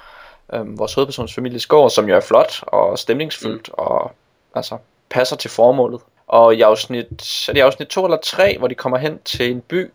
øhm, 0.54 0.80
vores 0.80 0.94
hovedpersons 0.94 1.34
families 1.34 1.66
gård, 1.66 1.90
som 1.90 2.10
jo 2.10 2.16
er 2.16 2.20
flot 2.20 2.64
og 2.68 3.00
stemningsfyldt, 3.00 3.68
mm. 3.68 3.74
og 3.78 4.12
altså 4.56 4.78
passer 5.10 5.36
til 5.36 5.50
formålet. 5.50 6.02
Og 6.28 6.56
i 6.56 6.62
afsnit, 6.62 7.06
er 7.48 7.54
det 7.54 7.58
i 7.58 7.60
afsnit 7.60 7.88
2 7.88 8.06
eller 8.06 8.18
3, 8.18 8.58
hvor 8.58 8.68
de 8.68 8.76
kommer 8.76 8.98
hen 8.98 9.20
til 9.26 9.52
en 9.52 9.62
by, 9.62 9.92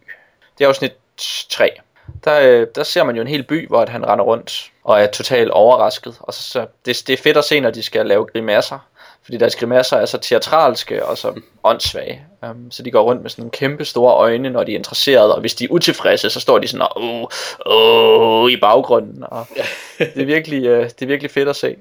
det 0.59 0.65
er 0.65 0.69
afsnit 0.69 0.93
3, 1.49 1.71
der, 2.25 2.41
øh, 2.41 2.67
der 2.75 2.83
ser 2.83 3.05
man 3.05 3.17
jo 3.17 3.23
en 3.23 3.29
hel 3.29 3.43
by, 3.43 3.69
hvor 3.69 3.81
at 3.81 3.89
han 3.89 4.07
render 4.07 4.25
rundt 4.25 4.73
og 4.85 5.01
er 5.01 5.07
totalt 5.07 5.51
overrasket. 5.51 6.17
Og 6.21 6.35
så, 6.35 6.43
så 6.43 6.67
det, 6.87 7.03
det 7.07 7.13
er 7.13 7.23
fedt 7.23 7.37
at 7.37 7.45
se, 7.45 7.61
når 7.61 7.71
de 7.71 7.83
skal 7.83 8.07
lave 8.07 8.27
grimasser. 8.27 8.79
Fordi 9.27 9.37
deres 9.37 9.57
grimasser 9.57 9.97
er 9.97 10.07
så 10.07 10.19
teatralske 10.19 11.07
og 11.07 11.19
så 11.19 11.41
åndssvage. 11.65 12.23
Um, 12.43 12.71
så 12.71 12.83
de 12.83 12.91
går 12.91 13.03
rundt 13.03 13.23
med 13.23 13.31
sådan 13.31 13.43
nogle 13.43 13.51
kæmpe 13.51 13.85
store 13.85 14.15
øjne, 14.15 14.51
når 14.51 14.65
de 14.65 14.73
er 14.73 14.77
interesserede. 14.77 15.35
Og 15.35 15.41
hvis 15.41 15.55
de 15.55 15.65
er 15.65 15.69
utilfredse, 15.71 16.31
så 16.31 16.41
står 16.41 16.59
de 16.59 16.69
sådan 16.69 16.83
og 16.83 17.03
åh, 17.03 17.27
åh, 17.67 18.51
i 18.51 18.57
baggrunden. 18.57 19.25
Og 19.27 19.47
det, 19.99 20.23
er 20.23 20.27
virkelig, 20.27 20.71
uh, 20.71 20.85
det 20.85 21.03
er 21.03 21.07
virkelig 21.07 21.31
fedt 21.31 21.49
at 21.49 21.57
se. 21.57 21.77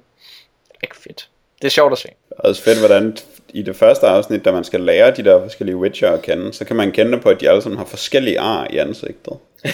Ikke 0.83 0.97
fedt. 0.97 1.29
Det 1.61 1.67
er 1.67 1.71
sjovt 1.71 1.91
at 1.91 1.97
se. 1.97 2.07
Det 2.07 2.35
er 2.43 2.47
også 2.49 2.63
fedt, 2.63 2.79
hvordan 2.79 3.17
i 3.49 3.61
det 3.61 3.75
første 3.75 4.07
afsnit, 4.07 4.45
da 4.45 4.51
man 4.51 4.63
skal 4.63 4.79
lære 4.79 5.11
de 5.11 5.23
der 5.23 5.41
forskellige 5.41 5.77
Witcher 5.77 6.11
at 6.11 6.21
kende, 6.21 6.53
så 6.53 6.65
kan 6.65 6.75
man 6.75 6.91
kende 6.91 7.11
det 7.11 7.21
på, 7.21 7.29
at 7.29 7.41
de 7.41 7.49
alle 7.49 7.61
sammen 7.61 7.77
har 7.77 7.85
forskellige 7.85 8.39
ar 8.39 8.67
i 8.69 8.77
ansigtet. 8.77 9.33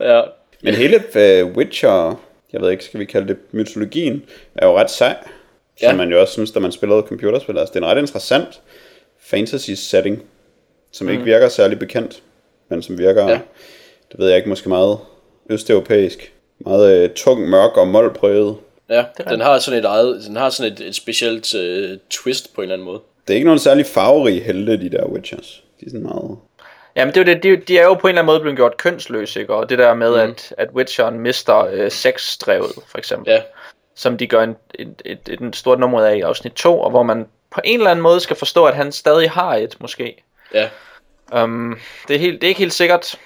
Ja, 0.00 0.22
Men 0.62 0.74
hele 0.74 0.96
uh, 0.96 1.56
Witcher, 1.56 2.20
jeg 2.52 2.60
ved 2.60 2.70
ikke, 2.70 2.84
skal 2.84 3.00
vi 3.00 3.04
kalde 3.04 3.28
det 3.28 3.36
mytologien, 3.52 4.22
er 4.54 4.66
jo 4.66 4.78
ret 4.78 4.90
sej. 4.90 5.16
Som 5.80 5.90
Ja. 5.90 5.96
man 5.96 6.10
jo 6.10 6.20
også 6.20 6.32
synes, 6.32 6.50
da 6.50 6.60
man 6.60 6.72
spillede 6.72 7.02
computerspil. 7.02 7.58
Altså, 7.58 7.72
det 7.74 7.82
er 7.82 7.86
en 7.86 7.90
ret 7.92 8.00
interessant 8.00 8.60
fantasy 9.20 9.70
setting, 9.70 10.22
som 10.92 11.04
mm. 11.06 11.12
ikke 11.12 11.24
virker 11.24 11.48
særlig 11.48 11.78
bekendt, 11.78 12.22
men 12.68 12.82
som 12.82 12.98
virker, 12.98 13.28
Ja. 13.28 13.40
det 14.12 14.18
ved 14.18 14.28
jeg 14.28 14.36
ikke, 14.36 14.48
måske 14.48 14.68
meget 14.68 14.98
østeuropæisk. 15.50 16.32
Meget 16.58 17.08
uh, 17.08 17.14
tung, 17.14 17.48
mørk 17.48 17.76
og 17.76 17.88
målprøvet. 17.88 18.56
ja 18.90 19.04
den 19.30 19.40
har 19.40 19.58
sådan 19.58 19.78
et 19.80 19.84
eget, 19.84 20.24
den 20.26 20.36
har 20.36 20.50
sådan 20.50 20.72
et, 20.72 20.80
et 20.80 20.94
specielt 20.94 21.54
uh, 21.54 21.98
twist 22.10 22.54
på 22.54 22.60
en 22.60 22.62
eller 22.64 22.74
anden 22.74 22.84
måde. 22.86 23.00
Det 23.26 23.34
er 23.34 23.36
ikke 23.36 23.44
nogen 23.46 23.58
særlig 23.58 23.86
farverige 23.86 24.40
helte, 24.40 24.80
de 24.80 24.88
der 24.90 25.06
Witchers. 25.06 25.64
De 25.80 25.86
er 25.86 25.90
sådan 25.90 26.02
meget... 26.02 26.36
Jamen 26.98 27.14
det 27.14 27.20
er 27.20 27.32
jo 27.32 27.34
det, 27.34 27.42
de, 27.42 27.56
de 27.56 27.78
er 27.78 27.84
jo 27.84 27.94
på 27.94 28.06
en 28.06 28.08
eller 28.08 28.22
anden 28.22 28.32
måde 28.32 28.40
blevet 28.40 28.56
gjort 28.56 28.76
kønsløse, 28.76 29.40
ikke? 29.40 29.54
Og 29.54 29.68
det 29.68 29.78
der 29.78 29.94
med, 29.94 30.10
mm. 30.10 30.30
at, 30.30 30.54
at 30.58 30.68
Witcheren 30.74 31.20
mister 31.20 31.66
øh, 31.72 31.90
sexdrevet, 31.90 32.72
for 32.88 32.98
eksempel. 32.98 33.32
Ja, 33.32 33.42
som 33.94 34.18
de 34.18 34.26
gør 34.26 34.42
en, 34.42 34.56
et, 34.74 35.02
et, 35.04 35.18
et, 35.26 35.40
et 35.40 35.56
stort 35.56 35.78
nummer 35.78 36.04
af 36.04 36.16
i 36.16 36.20
afsnit 36.20 36.52
2, 36.52 36.80
og 36.80 36.90
hvor 36.90 37.02
man 37.02 37.26
på 37.50 37.60
en 37.64 37.78
eller 37.78 37.90
anden 37.90 38.02
måde 38.02 38.20
skal 38.20 38.36
forstå, 38.36 38.64
at 38.64 38.74
han 38.74 38.92
stadig 38.92 39.30
har 39.30 39.54
et, 39.54 39.76
måske. 39.80 40.24
ja, 40.54 40.68
Um, 41.32 41.78
det, 42.08 42.16
er 42.16 42.20
helt, 42.20 42.40
det 42.40 42.46
er 42.46 42.48
ikke 42.48 42.58
helt 42.58 42.72
sikkert, 42.72 43.18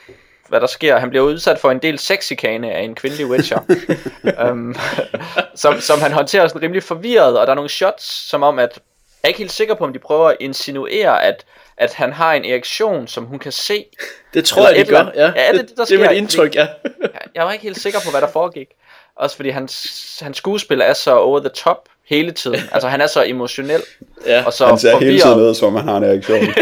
hvad 0.49 0.61
der 0.61 0.67
sker. 0.67 0.99
Han 0.99 1.11
bliver 1.11 1.25
udsat 1.25 1.59
for 1.59 1.71
en 1.71 1.79
del 1.79 1.99
sexikane 1.99 2.73
af 2.73 2.83
en 2.83 2.95
kvindelig 2.95 3.27
Witcher, 3.27 3.59
um, 4.51 4.77
som, 5.55 5.81
som 5.81 6.01
han 6.01 6.13
håndterer 6.13 6.49
sådan 6.49 6.63
rimelig 6.63 6.83
forvirret, 6.83 7.39
og 7.39 7.47
der 7.47 7.51
er 7.51 7.55
nogle 7.55 7.71
shots, 7.71 8.05
som 8.05 8.43
om, 8.43 8.59
at 8.59 8.79
jeg 9.23 9.23
er 9.23 9.29
ikke 9.29 9.39
helt 9.39 9.53
sikker 9.53 9.75
på, 9.75 9.85
om 9.85 9.93
de 9.93 9.99
prøver 9.99 10.29
at 10.29 10.37
insinuere, 10.41 11.23
at, 11.23 11.45
at 11.77 11.95
han 11.95 12.13
har 12.13 12.35
en 12.35 12.45
erektion, 12.45 13.07
som 13.07 13.25
hun 13.25 13.39
kan 13.39 13.53
se. 13.53 13.85
det 14.35 14.45
tror 14.45 14.69
jeg, 14.69 14.81
et 14.81 14.87
de 14.87 14.91
gør. 14.93 15.11
Ja, 15.15 15.33
Ja, 15.37 15.53
det 15.53 15.61
det, 15.61 15.69
det, 15.69 15.77
der 15.79 15.85
det 15.85 15.95
er 15.95 15.99
sker. 15.99 16.11
mit 16.11 16.17
indtryk, 16.19 16.55
ja. 16.55 16.67
Jeg 17.35 17.45
var 17.45 17.53
ikke 17.53 17.63
helt 17.63 17.81
sikker 17.81 17.99
på, 18.05 18.11
hvad 18.11 18.21
der 18.21 18.29
foregik. 18.29 18.69
Også 19.17 19.37
fordi 19.37 19.49
hans, 19.49 20.19
hans 20.23 20.37
skuespil 20.37 20.81
er 20.81 20.93
så 20.93 21.17
over 21.17 21.41
the 21.41 21.49
top 21.49 21.89
hele 22.09 22.33
tiden. 22.33 22.61
Altså 22.73 22.89
han 22.89 23.01
er 23.01 23.07
så 23.07 23.25
emotionel. 23.27 23.81
Ja. 24.27 24.45
Og 24.47 24.53
så 24.53 24.67
Han 24.67 24.79
ser 24.79 24.89
hele 24.99 25.21
forvirret. 25.21 25.23
tiden 25.37 25.49
ud, 25.49 25.55
som 25.55 25.69
om 25.69 25.75
han 25.75 25.89
har 25.89 25.97
en 25.97 26.05
reaktion. 26.05 26.39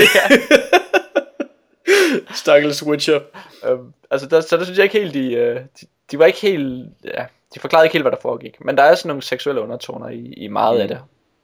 Stakkels 2.34 2.82
Witcher. 2.82 3.20
Øhm, 3.66 3.92
altså 4.10 4.26
der, 4.26 4.40
så 4.40 4.56
der 4.56 4.64
synes 4.64 4.78
jeg 4.78 4.84
ikke 4.84 4.98
helt, 4.98 5.14
de, 5.14 5.32
øh, 5.32 5.56
de, 5.56 5.86
de 6.10 6.18
var 6.18 6.26
ikke 6.26 6.40
helt, 6.40 6.86
ja, 7.04 7.24
de 7.54 7.60
forklarede 7.60 7.86
ikke 7.86 7.92
helt, 7.92 8.02
hvad 8.04 8.12
der 8.12 8.18
foregik. 8.22 8.64
Men 8.64 8.76
der 8.76 8.82
er 8.82 8.94
sådan 8.94 9.08
nogle 9.08 9.22
seksuelle 9.22 9.60
undertoner 9.62 10.08
i, 10.08 10.32
i 10.36 10.48
meget 10.48 10.76
mm. 10.76 10.82
af 10.82 10.88
det. 10.88 10.98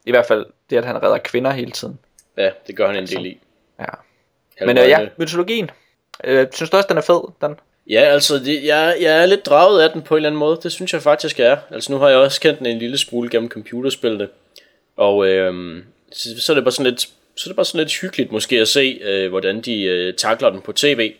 I 0.06 0.10
hvert 0.10 0.26
fald 0.26 0.46
det, 0.70 0.76
at 0.76 0.84
han 0.84 1.02
redder 1.02 1.18
kvinder 1.18 1.50
hele 1.50 1.70
tiden. 1.70 1.98
Ja, 2.36 2.50
det 2.66 2.76
gør 2.76 2.86
han 2.86 2.96
en 2.96 3.06
del 3.06 3.26
i. 3.26 3.40
Ja. 3.80 4.66
Men 4.66 4.78
øh, 4.78 4.88
ja, 4.88 5.08
mytologien. 5.16 5.70
Øh, 6.24 6.46
synes 6.52 6.70
du 6.70 6.76
også, 6.76 6.86
den 6.88 6.98
er 6.98 7.02
fed? 7.02 7.20
Den? 7.40 7.56
Ja, 7.90 8.00
altså, 8.00 8.38
det, 8.38 8.64
jeg, 8.64 8.96
jeg 9.00 9.22
er 9.22 9.26
lidt 9.26 9.46
draget 9.46 9.82
af 9.82 9.90
den 9.90 10.02
på 10.02 10.14
en 10.14 10.16
eller 10.16 10.28
anden 10.28 10.38
måde. 10.38 10.60
Det 10.62 10.72
synes 10.72 10.92
jeg 10.92 11.02
faktisk 11.02 11.40
er. 11.40 11.56
Altså, 11.70 11.92
nu 11.92 11.98
har 11.98 12.08
jeg 12.08 12.18
også 12.18 12.40
kendt 12.40 12.58
den 12.58 12.66
en 12.66 12.78
lille 12.78 12.98
smule 12.98 13.30
gennem 13.30 13.50
computerspillene. 13.50 14.28
Og 14.96 15.26
øhm, 15.28 15.84
så, 16.12 16.40
så, 16.40 16.52
er 16.52 16.54
det 16.54 16.64
bare 16.64 16.72
sådan 16.72 16.90
lidt, 16.90 17.00
så 17.36 17.42
er 17.44 17.48
det 17.48 17.56
bare 17.56 17.64
sådan 17.64 17.78
lidt 17.78 18.00
hyggeligt 18.00 18.32
måske 18.32 18.60
at 18.60 18.68
se, 18.68 18.98
øh, 19.02 19.28
hvordan 19.28 19.60
de 19.60 19.82
øh, 19.82 20.14
takler 20.14 20.50
den 20.50 20.60
på 20.60 20.72
tv. 20.72 21.14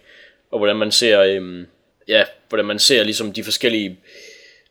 Og 0.50 0.58
hvordan 0.58 0.76
man 0.76 0.92
ser, 0.92 1.20
øh, 1.20 1.66
ja, 2.08 2.24
hvordan 2.48 2.66
man 2.66 2.78
ser 2.78 3.02
ligesom 3.04 3.32
de 3.32 3.44
forskellige 3.44 3.98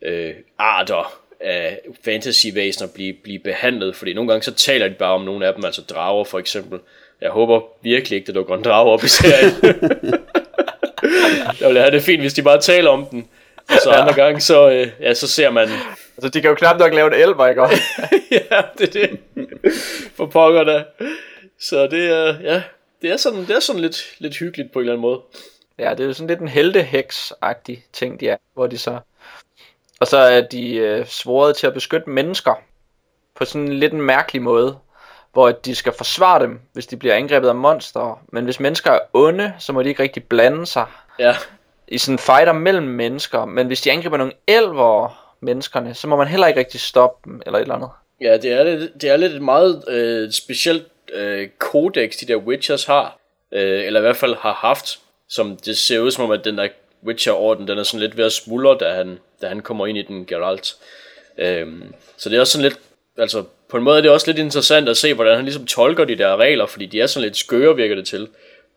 øh, 0.01 0.33
arter 0.57 1.19
af 1.39 1.79
fantasyvæsener 2.05 2.87
blive, 2.93 3.13
blive 3.13 3.39
behandlet. 3.39 3.95
Fordi 3.95 4.13
nogle 4.13 4.31
gange 4.31 4.43
så 4.43 4.53
taler 4.53 4.87
de 4.87 4.93
bare 4.93 5.13
om 5.13 5.21
nogle 5.21 5.47
af 5.47 5.53
dem, 5.53 5.65
altså 5.65 5.81
drager 5.81 6.23
for 6.23 6.39
eksempel. 6.39 6.79
Jeg 7.21 7.31
håber 7.31 7.61
virkelig 7.81 8.15
ikke, 8.15 8.27
det 8.27 8.35
dukker 8.35 8.55
en 8.55 8.63
drage 8.63 8.91
op 8.91 9.03
i 9.03 9.07
serien. 9.07 9.51
Jeg 11.59 11.67
ville 11.67 11.81
have 11.81 11.91
det 11.91 12.01
fint, 12.01 12.21
hvis 12.21 12.33
de 12.33 12.43
bare 12.43 12.61
taler 12.61 12.89
om 12.89 13.05
den. 13.05 13.27
Og 13.69 13.75
så 13.83 13.89
andre 13.89 14.13
gange, 14.13 14.41
så, 14.41 14.69
øh, 14.69 14.87
ja, 14.99 15.13
så 15.13 15.27
ser 15.27 15.49
man... 15.49 15.69
Altså 16.17 16.29
de 16.29 16.41
kan 16.41 16.49
jo 16.49 16.55
knap 16.55 16.79
nok 16.79 16.93
lave 16.93 17.07
en 17.07 17.29
elver, 17.29 17.47
ikke? 17.47 17.61
ja, 18.51 18.61
det 18.77 18.95
er 18.95 19.07
det. 19.07 19.19
For 20.15 20.25
pokker 20.25 20.63
da. 20.63 20.83
Så 21.59 21.87
det 21.87 22.09
er, 22.09 22.39
ja, 22.41 22.63
det, 23.01 23.11
er 23.11 23.17
sådan, 23.17 23.39
det 23.39 23.49
er 23.49 23.59
sådan 23.59 23.81
lidt, 23.81 24.15
lidt 24.19 24.37
hyggeligt 24.37 24.71
på 24.71 24.79
en 24.79 24.83
eller 24.83 24.93
anden 24.93 25.01
måde. 25.01 25.21
Ja, 25.79 25.91
det 25.91 25.99
er 25.99 26.05
jo 26.05 26.13
sådan 26.13 26.27
lidt 26.27 26.39
en 26.39 26.47
helteheks-agtig 26.47 27.85
ting, 27.93 28.19
de 28.19 28.29
er, 28.29 28.37
hvor 28.53 28.67
de 28.67 28.77
så... 28.77 28.99
Og 29.99 30.07
så 30.07 30.17
er 30.17 30.41
de 30.41 30.75
øh, 30.75 31.05
svoret 31.05 31.55
til 31.55 31.67
at 31.67 31.73
beskytte 31.73 32.09
mennesker 32.09 32.63
på 33.35 33.45
sådan 33.45 33.67
en 33.67 33.73
lidt 33.73 33.93
en 33.93 34.01
mærkelig 34.01 34.41
måde, 34.41 34.77
hvor 35.35 35.51
de 35.51 35.75
skal 35.75 35.93
forsvare 35.97 36.39
dem, 36.39 36.59
hvis 36.73 36.87
de 36.87 36.97
bliver 36.97 37.15
angrebet 37.15 37.47
af 37.47 37.55
monstre. 37.55 38.17
Men 38.31 38.43
hvis 38.43 38.59
mennesker 38.59 38.91
er 38.91 38.99
onde, 39.13 39.53
så 39.59 39.73
må 39.73 39.83
de 39.83 39.89
ikke 39.89 40.03
rigtig 40.03 40.23
blande 40.23 40.65
sig 40.65 40.85
Ja, 41.19 41.35
i 41.87 41.97
sådan 41.97 42.19
fighter 42.19 42.53
mellem 42.53 42.87
mennesker. 42.87 43.45
Men 43.45 43.67
hvis 43.67 43.81
de 43.81 43.91
angriber 43.91 44.17
nogle 44.17 44.33
elver 44.47 45.33
menneskerne, 45.39 45.93
så 45.93 46.07
må 46.07 46.15
man 46.15 46.27
heller 46.27 46.47
ikke 46.47 46.59
rigtig 46.59 46.79
stoppe 46.79 47.29
dem, 47.29 47.41
eller 47.45 47.59
et 47.59 47.61
eller 47.61 47.75
andet. 47.75 47.89
ja 48.21 48.37
det, 48.37 48.51
er 48.51 48.63
lidt, 48.63 49.01
det 49.01 49.09
er 49.09 49.17
lidt 49.17 49.33
et 49.33 49.41
meget 49.41 49.83
øh, 49.89 50.31
specielt 50.31 50.87
øh, 51.13 51.47
kodex, 51.57 52.15
de 52.17 52.25
der 52.25 52.35
Witchers 52.35 52.85
har. 52.85 53.17
Øh, 53.51 53.85
eller 53.85 53.99
i 53.99 54.01
hvert 54.01 54.15
fald 54.15 54.35
har 54.35 54.53
haft. 54.53 54.99
Som 55.29 55.57
det 55.57 55.77
ser 55.77 55.99
ud 55.99 56.11
som 56.11 56.23
om, 56.23 56.31
at 56.31 56.45
den 56.45 56.57
der 56.57 56.67
Witcher-orden, 57.07 57.67
den 57.67 57.77
er 57.77 57.83
sådan 57.83 57.99
lidt 57.99 58.17
ved 58.17 58.25
at 58.25 58.31
smuldre, 58.31 58.77
da 58.79 58.93
han, 58.93 59.19
da 59.41 59.47
han 59.47 59.59
kommer 59.59 59.87
ind 59.87 59.97
i 59.97 60.01
den 60.01 60.25
Geralt. 60.25 60.75
Øhm, 61.37 61.93
så 62.17 62.29
det 62.29 62.35
er 62.35 62.39
også 62.39 62.53
sådan 62.53 62.63
lidt, 62.63 62.79
altså 63.17 63.43
på 63.69 63.77
en 63.77 63.83
måde 63.83 63.97
er 63.97 64.01
det 64.01 64.11
også 64.11 64.27
lidt 64.27 64.39
interessant 64.39 64.89
at 64.89 64.97
se, 64.97 65.13
hvordan 65.13 65.35
han 65.35 65.45
ligesom 65.45 65.65
tolker 65.65 66.05
de 66.05 66.17
der 66.17 66.37
regler, 66.37 66.65
fordi 66.65 66.85
de 66.85 67.01
er 67.01 67.07
sådan 67.07 67.23
lidt 67.23 67.37
skøre, 67.37 67.75
virker 67.75 67.95
det 67.95 68.07
til. 68.07 68.27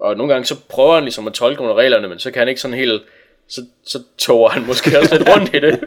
Og 0.00 0.16
nogle 0.16 0.32
gange 0.32 0.46
så 0.46 0.56
prøver 0.68 0.94
han 0.94 1.02
ligesom 1.04 1.26
at 1.26 1.32
tolke 1.32 1.62
nogle 1.62 1.72
af 1.72 1.76
reglerne, 1.76 2.08
men 2.08 2.18
så 2.18 2.30
kan 2.30 2.38
han 2.38 2.48
ikke 2.48 2.60
sådan 2.60 2.76
helt, 2.76 3.02
så, 3.48 3.60
så 3.86 4.02
toger 4.18 4.48
han 4.48 4.66
måske 4.66 4.98
også 4.98 5.16
lidt 5.18 5.28
rundt 5.28 5.54
i 5.54 5.60
det. 5.60 5.80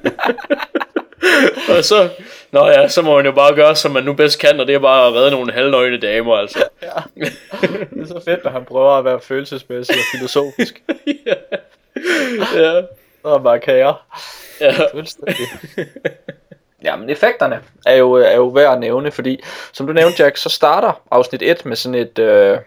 og 1.78 1.84
så, 1.84 2.10
nå 2.52 2.68
ja, 2.68 2.88
så 2.88 3.02
må 3.02 3.16
man 3.16 3.26
jo 3.26 3.32
bare 3.32 3.56
gøre, 3.56 3.76
som 3.76 3.92
man 3.92 4.04
nu 4.04 4.14
bedst 4.14 4.40
kan, 4.40 4.60
og 4.60 4.68
det 4.68 4.76
er 4.76 4.80
bare 4.80 5.08
at 5.08 5.14
redde 5.14 5.32
nogle 5.32 5.54
halvnøgne 5.54 5.98
damer, 5.98 6.36
altså. 6.36 6.64
Det 6.80 8.02
er 8.02 8.06
så 8.06 8.22
fedt, 8.26 8.44
når 8.44 8.52
han 8.52 8.66
prøver 8.66 8.92
at 8.92 9.06
være 9.06 9.22
følelsesmæssig 9.22 9.96
og 9.96 10.18
filosofisk. 10.18 10.82
ja, 12.56 12.82
Og 13.24 13.44
bare 13.44 13.60
kære. 13.60 13.96
ja, 14.62 14.74
Fuldstændig. 14.94 15.48
Ja, 16.84 16.96
men 16.96 17.10
effekterne 17.10 17.62
er 17.86 17.96
jo, 17.96 18.14
er 18.14 18.36
jo 18.36 18.48
værd 18.48 18.74
at 18.74 18.80
nævne, 18.80 19.12
fordi 19.12 19.44
som 19.74 19.88
du 19.88 19.94
nævnte, 19.94 20.24
Jack, 20.24 20.38
så 20.38 20.50
starter 20.50 21.02
afsnit 21.12 21.42
1 21.42 21.66
med 21.66 21.76
sådan 21.76 21.96
et, 21.96 22.20
øh, 22.20 22.58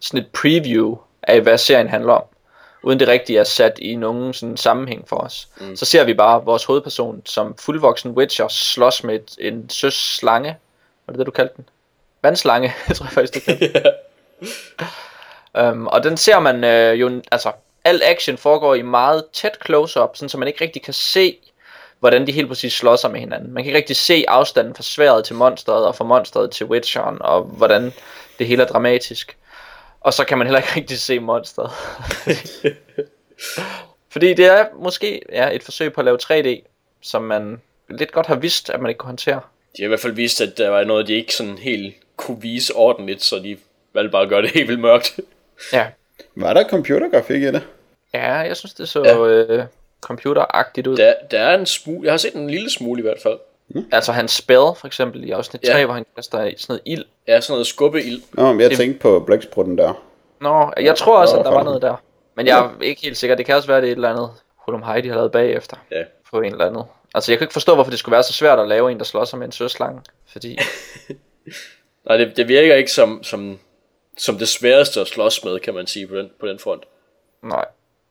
sådan 0.00 0.20
et 0.20 0.26
preview 0.26 0.96
af, 1.22 1.40
hvad 1.40 1.58
serien 1.58 1.88
handler 1.88 2.12
om. 2.12 2.22
Uden 2.82 3.00
det 3.00 3.08
rigtigt 3.08 3.38
er 3.38 3.44
sat 3.44 3.78
i 3.78 3.96
nogen 3.96 4.32
sådan 4.32 4.56
sammenhæng 4.56 5.08
for 5.08 5.16
os. 5.16 5.48
Mm. 5.60 5.76
Så 5.76 5.84
ser 5.84 6.04
vi 6.04 6.14
bare 6.14 6.44
vores 6.44 6.64
hovedperson 6.64 7.22
som 7.24 7.54
fuldvoksen 7.58 8.10
Witcher 8.10 8.48
slås 8.48 9.04
med 9.04 9.14
et, 9.14 9.36
en 9.40 9.70
søs 9.70 9.94
slange. 9.94 10.56
Var 11.06 11.12
det 11.12 11.18
det, 11.18 11.26
du 11.26 11.30
kaldte 11.30 11.54
den? 11.56 11.68
Vandslange, 12.22 12.74
tror 12.94 13.06
jeg 13.06 13.12
faktisk, 13.12 13.34
du 13.34 13.40
kaldte 13.40 13.72
den. 13.72 13.92
Um, 15.60 15.86
og 15.86 16.04
den 16.04 16.16
ser 16.16 16.38
man 16.38 16.64
øh, 16.64 17.00
jo, 17.00 17.22
altså, 17.32 17.52
al 17.84 18.02
action 18.04 18.36
foregår 18.36 18.74
i 18.74 18.82
meget 18.82 19.24
tæt 19.32 19.58
close-up, 19.66 20.16
sådan, 20.16 20.28
så 20.28 20.38
man 20.38 20.48
ikke 20.48 20.64
rigtig 20.64 20.82
kan 20.82 20.94
se, 20.94 21.36
hvordan 22.00 22.26
de 22.26 22.32
helt 22.32 22.48
præcis 22.48 22.72
slår 22.72 22.96
sig 22.96 23.10
med 23.10 23.20
hinanden. 23.20 23.52
Man 23.52 23.62
kan 23.64 23.68
ikke 23.70 23.76
rigtig 23.78 23.96
se 23.96 24.24
afstanden 24.28 24.74
fra 24.74 24.82
sværet 24.82 25.24
til 25.24 25.34
monstret, 25.36 25.86
og 25.86 25.94
fra 25.96 26.04
monstret 26.04 26.50
til 26.50 26.66
Witcheren, 26.66 27.16
og 27.20 27.42
hvordan 27.44 27.92
det 28.38 28.46
hele 28.46 28.62
er 28.62 28.66
dramatisk. 28.66 29.36
Og 30.00 30.14
så 30.14 30.24
kan 30.24 30.38
man 30.38 30.46
heller 30.46 30.58
ikke 30.58 30.72
rigtig 30.76 30.98
se 30.98 31.20
monstret. 31.20 31.70
Fordi 34.12 34.34
det 34.34 34.46
er 34.46 34.66
måske 34.78 35.22
ja, 35.32 35.50
et 35.54 35.62
forsøg 35.62 35.92
på 35.92 36.00
at 36.00 36.04
lave 36.04 36.18
3D, 36.22 36.62
som 37.02 37.22
man 37.22 37.60
lidt 37.88 38.12
godt 38.12 38.26
har 38.26 38.34
vidst, 38.34 38.70
at 38.70 38.80
man 38.80 38.88
ikke 38.88 38.98
kunne 38.98 39.06
håndtere. 39.08 39.40
De 39.76 39.82
har 39.82 39.84
i 39.84 39.88
hvert 39.88 40.00
fald 40.00 40.12
vist, 40.12 40.40
at 40.40 40.58
der 40.58 40.68
var 40.68 40.84
noget, 40.84 41.06
de 41.08 41.14
ikke 41.14 41.34
sådan 41.34 41.58
helt 41.58 41.94
kunne 42.16 42.40
vise 42.42 42.74
ordentligt, 42.74 43.22
så 43.24 43.36
de 43.38 43.56
valgte 43.94 44.10
bare 44.10 44.22
at 44.22 44.28
gøre 44.28 44.42
det 44.42 44.50
helt 44.50 44.68
vildt 44.68 44.80
mørkt. 44.80 45.20
Ja, 45.72 45.86
Var 46.36 46.52
der 46.52 46.68
computergrafik 46.68 47.42
i 47.42 47.46
det? 47.46 47.62
ja 48.14 48.34
jeg 48.34 48.56
synes, 48.56 48.74
det 48.74 48.88
så 48.88 49.02
Ja. 49.04 49.26
øh, 49.26 49.64
computeragtigt 50.00 50.86
ud. 50.86 50.96
Der, 50.96 51.14
der 51.30 51.40
er 51.40 51.58
en 51.58 51.66
smule, 51.66 52.04
jeg 52.04 52.12
har 52.12 52.16
set 52.18 52.34
en 52.34 52.50
lille 52.50 52.70
smule 52.70 52.98
i 52.98 53.02
hvert 53.02 53.20
fald. 53.22 53.38
Altså 53.92 54.12
hans 54.12 54.32
spell, 54.32 54.58
for 54.76 54.86
eksempel 54.86 55.24
i 55.24 55.30
afsnit 55.30 55.62
Ja. 55.64 55.72
3, 55.72 55.84
hvor 55.84 55.94
han 55.94 56.06
kaster 56.16 56.38
sådan 56.38 56.54
noget 56.68 56.82
ild. 56.84 57.04
Ja, 57.28 57.40
sådan 57.40 57.52
noget 57.52 57.66
skubbeild. 57.66 58.22
Nå, 58.32 58.52
men 58.52 58.60
jeg 58.60 58.70
Det- 58.70 58.78
tænkte 58.78 59.00
på 59.00 59.20
blæksprutten 59.20 59.78
der. 59.78 60.02
Nå, 60.40 60.72
jeg 60.80 60.96
tror 60.96 61.18
også, 61.18 61.36
at 61.38 61.44
der 61.44 61.50
var 61.50 61.62
noget 61.62 61.82
der. 61.82 62.02
Men 62.34 62.46
jeg 62.46 62.58
er 62.58 62.82
ikke 62.82 63.02
helt 63.02 63.16
sikker. 63.16 63.36
Det 63.36 63.46
kan 63.46 63.54
også 63.54 63.68
være, 63.68 63.80
det 63.80 63.86
er 63.88 63.92
et 63.92 63.96
eller 63.96 64.10
andet 64.10 64.30
Hulum 64.56 64.82
Heidi 64.82 65.08
har 65.08 65.14
lavet 65.14 65.32
bagefter. 65.32 65.76
Ja. 65.90 66.02
På 66.30 66.40
en 66.40 66.52
eller 66.52 66.64
anden. 66.66 66.82
Altså, 67.14 67.32
jeg 67.32 67.38
kan 67.38 67.44
ikke 67.44 67.52
forstå, 67.52 67.74
hvorfor 67.74 67.90
det 67.90 67.98
skulle 67.98 68.12
være 68.12 68.22
så 68.22 68.32
svært 68.32 68.58
at 68.58 68.68
lave 68.68 68.90
en, 68.92 68.98
der 68.98 69.04
slår 69.04 69.24
sig 69.24 69.38
med 69.38 69.46
en 69.46 69.52
søslange. 69.52 70.00
Fordi, 70.32 70.58
Nej, 72.08 72.16
det, 72.16 72.36
det 72.36 72.48
virker 72.48 72.74
ikke 72.74 72.90
som, 72.92 73.22
som, 73.22 73.58
som 74.18 74.38
det 74.38 74.48
sværeste 74.48 75.00
at 75.00 75.06
slås 75.06 75.44
med, 75.44 75.58
kan 75.60 75.74
man 75.74 75.86
sige, 75.86 76.06
på 76.06 76.16
den, 76.16 76.30
på 76.40 76.46
den 76.46 76.58
front. 76.58 76.82
nej. 77.42 77.64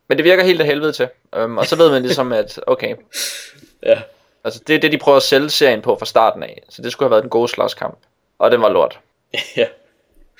Men 0.07 0.17
det 0.17 0.23
virker 0.25 0.43
helt 0.43 0.61
af 0.61 0.67
helvede 0.67 0.91
til. 0.91 1.07
Um, 1.43 1.57
og 1.57 1.65
så 1.65 1.75
ved 1.75 1.91
man 1.91 2.01
ligesom, 2.01 2.31
at 2.31 2.59
okay, 2.67 2.95
Ja, 3.85 4.01
altså 4.43 4.61
det 4.67 4.75
er 4.75 4.79
det, 4.79 4.91
de 4.91 4.97
prøver 4.97 5.15
at 5.17 5.23
sælge 5.23 5.49
serien 5.49 5.81
på 5.81 5.95
fra 5.99 6.05
starten 6.05 6.43
af. 6.43 6.63
Så 6.69 6.81
det 6.81 6.91
skulle 6.91 7.07
have 7.07 7.11
været 7.11 7.23
den 7.23 7.29
gode 7.29 7.47
slåskamp. 7.47 7.97
Og 8.39 8.51
den 8.51 8.61
var 8.61 8.69
lort. 8.69 8.99
ja. 9.57 9.65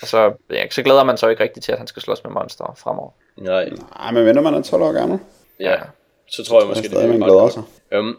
Og 0.02 0.08
så, 0.08 0.34
ja, 0.50 0.70
så 0.70 0.84
glæder 0.84 1.04
man 1.04 1.18
sig 1.18 1.30
ikke 1.30 1.44
rigtigt 1.44 1.64
til, 1.64 1.72
at 1.72 1.78
han 1.78 1.88
skal 1.88 2.02
slås 2.02 2.24
med 2.24 2.32
monster 2.32 2.76
fremover. 2.78 3.10
Nej, 3.38 3.70
Nej, 4.00 4.12
men 4.12 4.26
venter 4.26 4.42
man 4.42 4.54
er 4.54 4.62
12 4.62 4.84
år 4.84 4.92
gammel. 4.92 5.20
ja. 5.60 5.76
Så 6.32 6.44
tror 6.44 6.60
jeg 6.60 6.68
Måske 6.68 6.80
måske, 6.80 6.90
det 6.90 6.92
stadig, 6.98 7.10
man 7.10 7.20
glæder 7.20 7.40
godt. 7.40 7.54
sig. 7.54 7.64
Um, 8.00 8.18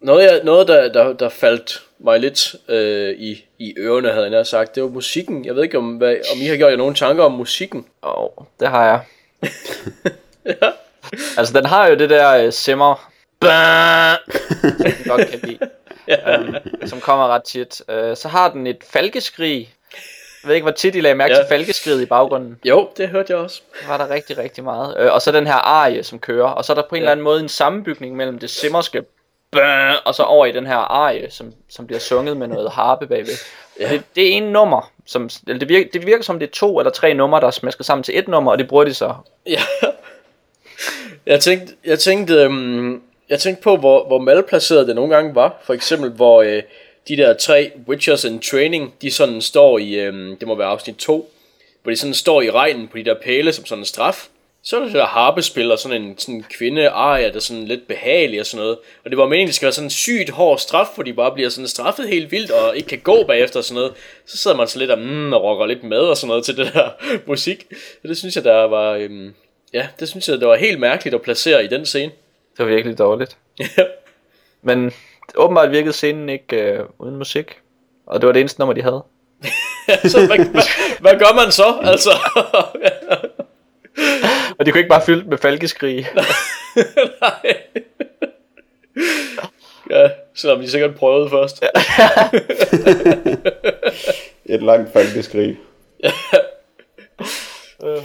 noget, 0.00 0.22
jeg, 0.24 0.40
noget 0.44 0.68
der, 0.68 0.92
der, 0.92 1.12
der 1.12 1.28
faldt 1.28 1.82
mig 1.98 2.20
lidt 2.20 2.54
øh, 2.68 3.14
i, 3.18 3.44
i 3.58 3.74
ørerne, 3.78 4.10
havde 4.12 4.36
jeg 4.36 4.46
sagt, 4.46 4.74
det 4.74 4.82
var 4.82 4.88
musikken. 4.88 5.44
Jeg 5.44 5.54
ved 5.54 5.62
ikke, 5.62 5.78
om, 5.78 5.96
hvad, 5.96 6.16
om 6.34 6.38
I 6.42 6.46
har 6.46 6.56
gjort 6.56 6.70
jer 6.70 6.76
nogle 6.76 6.94
tanker 6.94 7.24
om 7.24 7.32
musikken. 7.32 7.86
Og 8.02 8.46
det 8.60 8.68
har 8.68 8.84
jeg. 8.84 9.00
Altså, 11.38 11.52
den 11.58 11.66
har 11.66 11.86
jo 11.88 11.94
det 11.94 12.10
der 12.10 12.46
uh, 12.46 12.52
simmer, 12.52 13.10
som 13.42 13.50
godt 15.16 15.30
kan 15.30 15.40
lide, 15.42 15.58
um, 16.38 16.54
som 16.86 17.00
kommer 17.00 17.28
ret 17.28 17.42
tit. 17.42 17.82
Uh, 17.88 18.16
så 18.16 18.28
har 18.28 18.50
den 18.50 18.66
et 18.66 18.78
falkeskrig. 18.90 19.74
Jeg 20.42 20.48
ved 20.48 20.54
ikke, 20.54 20.64
hvor 20.64 20.72
tit 20.72 20.94
I 20.94 21.00
lagde 21.00 21.14
mærke 21.14 21.34
Ja. 21.34 21.40
til 21.40 21.46
falkeskriget 21.48 22.00
i 22.02 22.06
baggrunden. 22.06 22.58
Jo, 22.64 22.88
det 22.96 23.08
hørte 23.08 23.32
jeg 23.32 23.38
også. 23.38 23.62
Der 23.82 23.88
var 23.88 23.96
der 24.06 24.14
rigtig, 24.14 24.38
rigtig 24.38 24.64
meget. 24.64 25.06
Uh, 25.06 25.12
og 25.14 25.22
så 25.22 25.32
den 25.32 25.46
her 25.46 25.54
arie, 25.54 26.02
som 26.02 26.18
kører. 26.18 26.48
Og 26.48 26.64
så 26.64 26.72
er 26.72 26.74
der 26.74 26.82
på 26.88 26.94
en 26.94 27.00
eller 27.02 27.12
anden 27.12 27.24
måde 27.24 27.40
en 27.40 27.48
sammenbygning 27.48 28.16
mellem 28.16 28.38
det 28.38 28.50
simmerske 28.50 29.02
og 30.04 30.14
så 30.14 30.22
over 30.22 30.46
i 30.46 30.52
den 30.52 30.66
her 30.66 30.76
arie, 30.76 31.30
som, 31.30 31.52
som 31.70 31.86
bliver 31.86 32.00
sunget 32.00 32.36
med 32.36 32.46
noget 32.46 32.70
harpe 32.70 33.06
bagved. 33.06 33.32
Ja. 33.80 33.88
Det, 33.90 34.02
det 34.16 34.28
er 34.28 34.32
en 34.32 34.42
nummer, 34.42 34.90
som, 35.06 35.30
eller 35.46 35.58
det, 35.58 35.68
virker, 35.68 35.88
det 35.92 36.06
virker 36.06 36.24
som 36.24 36.38
det 36.38 36.46
er 36.46 36.50
to 36.52 36.78
eller 36.78 36.90
tre 36.90 37.14
numre, 37.14 37.40
der 37.40 37.46
er 37.46 37.50
smasket 37.50 37.86
sammen 37.86 38.02
til 38.02 38.18
et 38.18 38.28
nummer, 38.28 38.52
og 38.52 38.58
det 38.58 38.68
bruger 38.68 38.84
de 38.84 38.94
så 38.94 39.14
Ja. 39.46 39.60
Jeg 41.26 41.40
tænkte, 41.40 41.74
jeg 41.84 41.98
tænkte, 41.98 42.34
øhm, 42.34 43.02
jeg 43.28 43.40
tænkte 43.40 43.62
på, 43.62 43.76
hvor, 43.76 44.06
hvor 44.06 44.18
malplaceret 44.18 44.86
det 44.86 44.94
nogle 44.94 45.14
gange 45.14 45.34
var. 45.34 45.62
For 45.64 45.74
eksempel, 45.74 46.10
hvor 46.10 46.42
øh, 46.42 46.62
de 47.08 47.16
der 47.16 47.34
tre 47.34 47.70
Witchers 47.88 48.24
in 48.24 48.40
Training, 48.40 48.94
de 49.02 49.10
sådan 49.10 49.40
står 49.40 49.78
i, 49.78 49.94
øhm, 49.94 50.36
det 50.36 50.48
må 50.48 50.54
være 50.54 50.68
afsnit 50.68 50.96
2, 50.96 51.30
hvor 51.82 51.90
de 51.90 51.96
sådan 51.96 52.14
står 52.14 52.42
i 52.42 52.50
regnen 52.50 52.88
på 52.88 52.98
de 52.98 53.04
der 53.04 53.14
pæle 53.24 53.52
som 53.52 53.66
sådan 53.66 53.82
en 53.82 53.86
straf. 53.86 54.28
Så 54.62 54.76
er 54.76 54.80
der 54.80 54.86
det 54.86 54.94
der 54.94 55.06
harpespil 55.06 55.72
og 55.72 55.78
sådan 55.78 56.02
en 56.02 56.18
sådan 56.18 56.44
kvinde 56.50 56.88
aria, 56.88 57.28
der 57.28 57.34
er 57.34 57.40
sådan 57.40 57.64
lidt 57.64 57.88
behagelig 57.88 58.40
og 58.40 58.46
sådan 58.46 58.62
noget. 58.62 58.78
Og 59.04 59.10
det 59.10 59.18
var 59.18 59.26
meningen, 59.26 59.46
det 59.46 59.54
skal 59.54 59.66
være 59.66 59.72
sådan 59.72 59.86
en 59.86 59.90
sygt 59.90 60.30
hård 60.30 60.58
straf, 60.58 60.86
hvor 60.94 61.04
de 61.04 61.12
bare 61.12 61.34
bliver 61.34 61.48
sådan 61.48 61.68
straffet 61.68 62.08
helt 62.08 62.32
vildt 62.32 62.50
og 62.50 62.76
ikke 62.76 62.88
kan 62.88 62.98
gå 62.98 63.24
bagefter 63.24 63.58
og 63.58 63.64
sådan 63.64 63.74
noget. 63.74 63.92
Så 64.26 64.36
sidder 64.36 64.56
man 64.56 64.68
så 64.68 64.78
lidt 64.78 64.90
og, 64.90 64.98
mm, 64.98 65.32
og 65.32 65.42
rocker 65.42 65.66
lidt 65.66 65.84
med 65.84 65.98
og 65.98 66.16
sådan 66.16 66.28
noget 66.28 66.44
til 66.44 66.56
det 66.56 66.70
der 66.74 66.88
musik. 67.26 67.66
Så 68.02 68.08
det 68.08 68.18
synes 68.18 68.36
jeg, 68.36 68.44
der 68.44 68.62
var, 68.62 68.92
øhm, 68.92 69.34
ja, 69.72 69.88
det 70.00 70.08
synes 70.08 70.28
jeg, 70.28 70.38
det 70.40 70.48
var 70.48 70.56
helt 70.56 70.80
mærkeligt 70.80 71.14
at 71.14 71.22
placere 71.22 71.64
i 71.64 71.68
den 71.68 71.86
scene. 71.86 72.12
Det 72.56 72.66
var 72.66 72.72
virkelig 72.72 72.98
dårligt. 72.98 73.36
Men 74.62 74.92
åbenbart 75.36 75.70
virkede 75.70 75.92
scenen 75.92 76.28
ikke 76.28 76.56
øh, 76.56 76.84
uden 76.98 77.16
musik. 77.16 77.58
Og 78.06 78.20
det 78.20 78.26
var 78.26 78.32
det 78.32 78.40
eneste 78.40 78.60
nummer, 78.60 78.74
de 78.74 78.82
havde. 78.82 79.04
så 80.12 80.26
hvad, 80.26 80.38
hvad, 80.38 80.62
hvad 81.00 81.18
gør 81.18 81.34
man 81.44 81.52
så? 81.52 81.78
Altså, 81.92 82.10
Og 84.58 84.66
de 84.66 84.70
kunne 84.70 84.80
ikke 84.80 84.88
bare 84.88 85.04
fylde 85.06 85.28
med 85.28 85.38
falkeskrig. 85.38 86.08
nej. 87.20 87.56
Ja, 89.90 90.10
selvom 90.34 90.60
de 90.60 90.70
sikkert 90.70 90.94
prøvede 90.94 91.30
først. 91.30 91.62
Ja. 91.62 91.68
Et 94.54 94.62
langt 94.62 94.92
falkeskrig. 94.92 95.56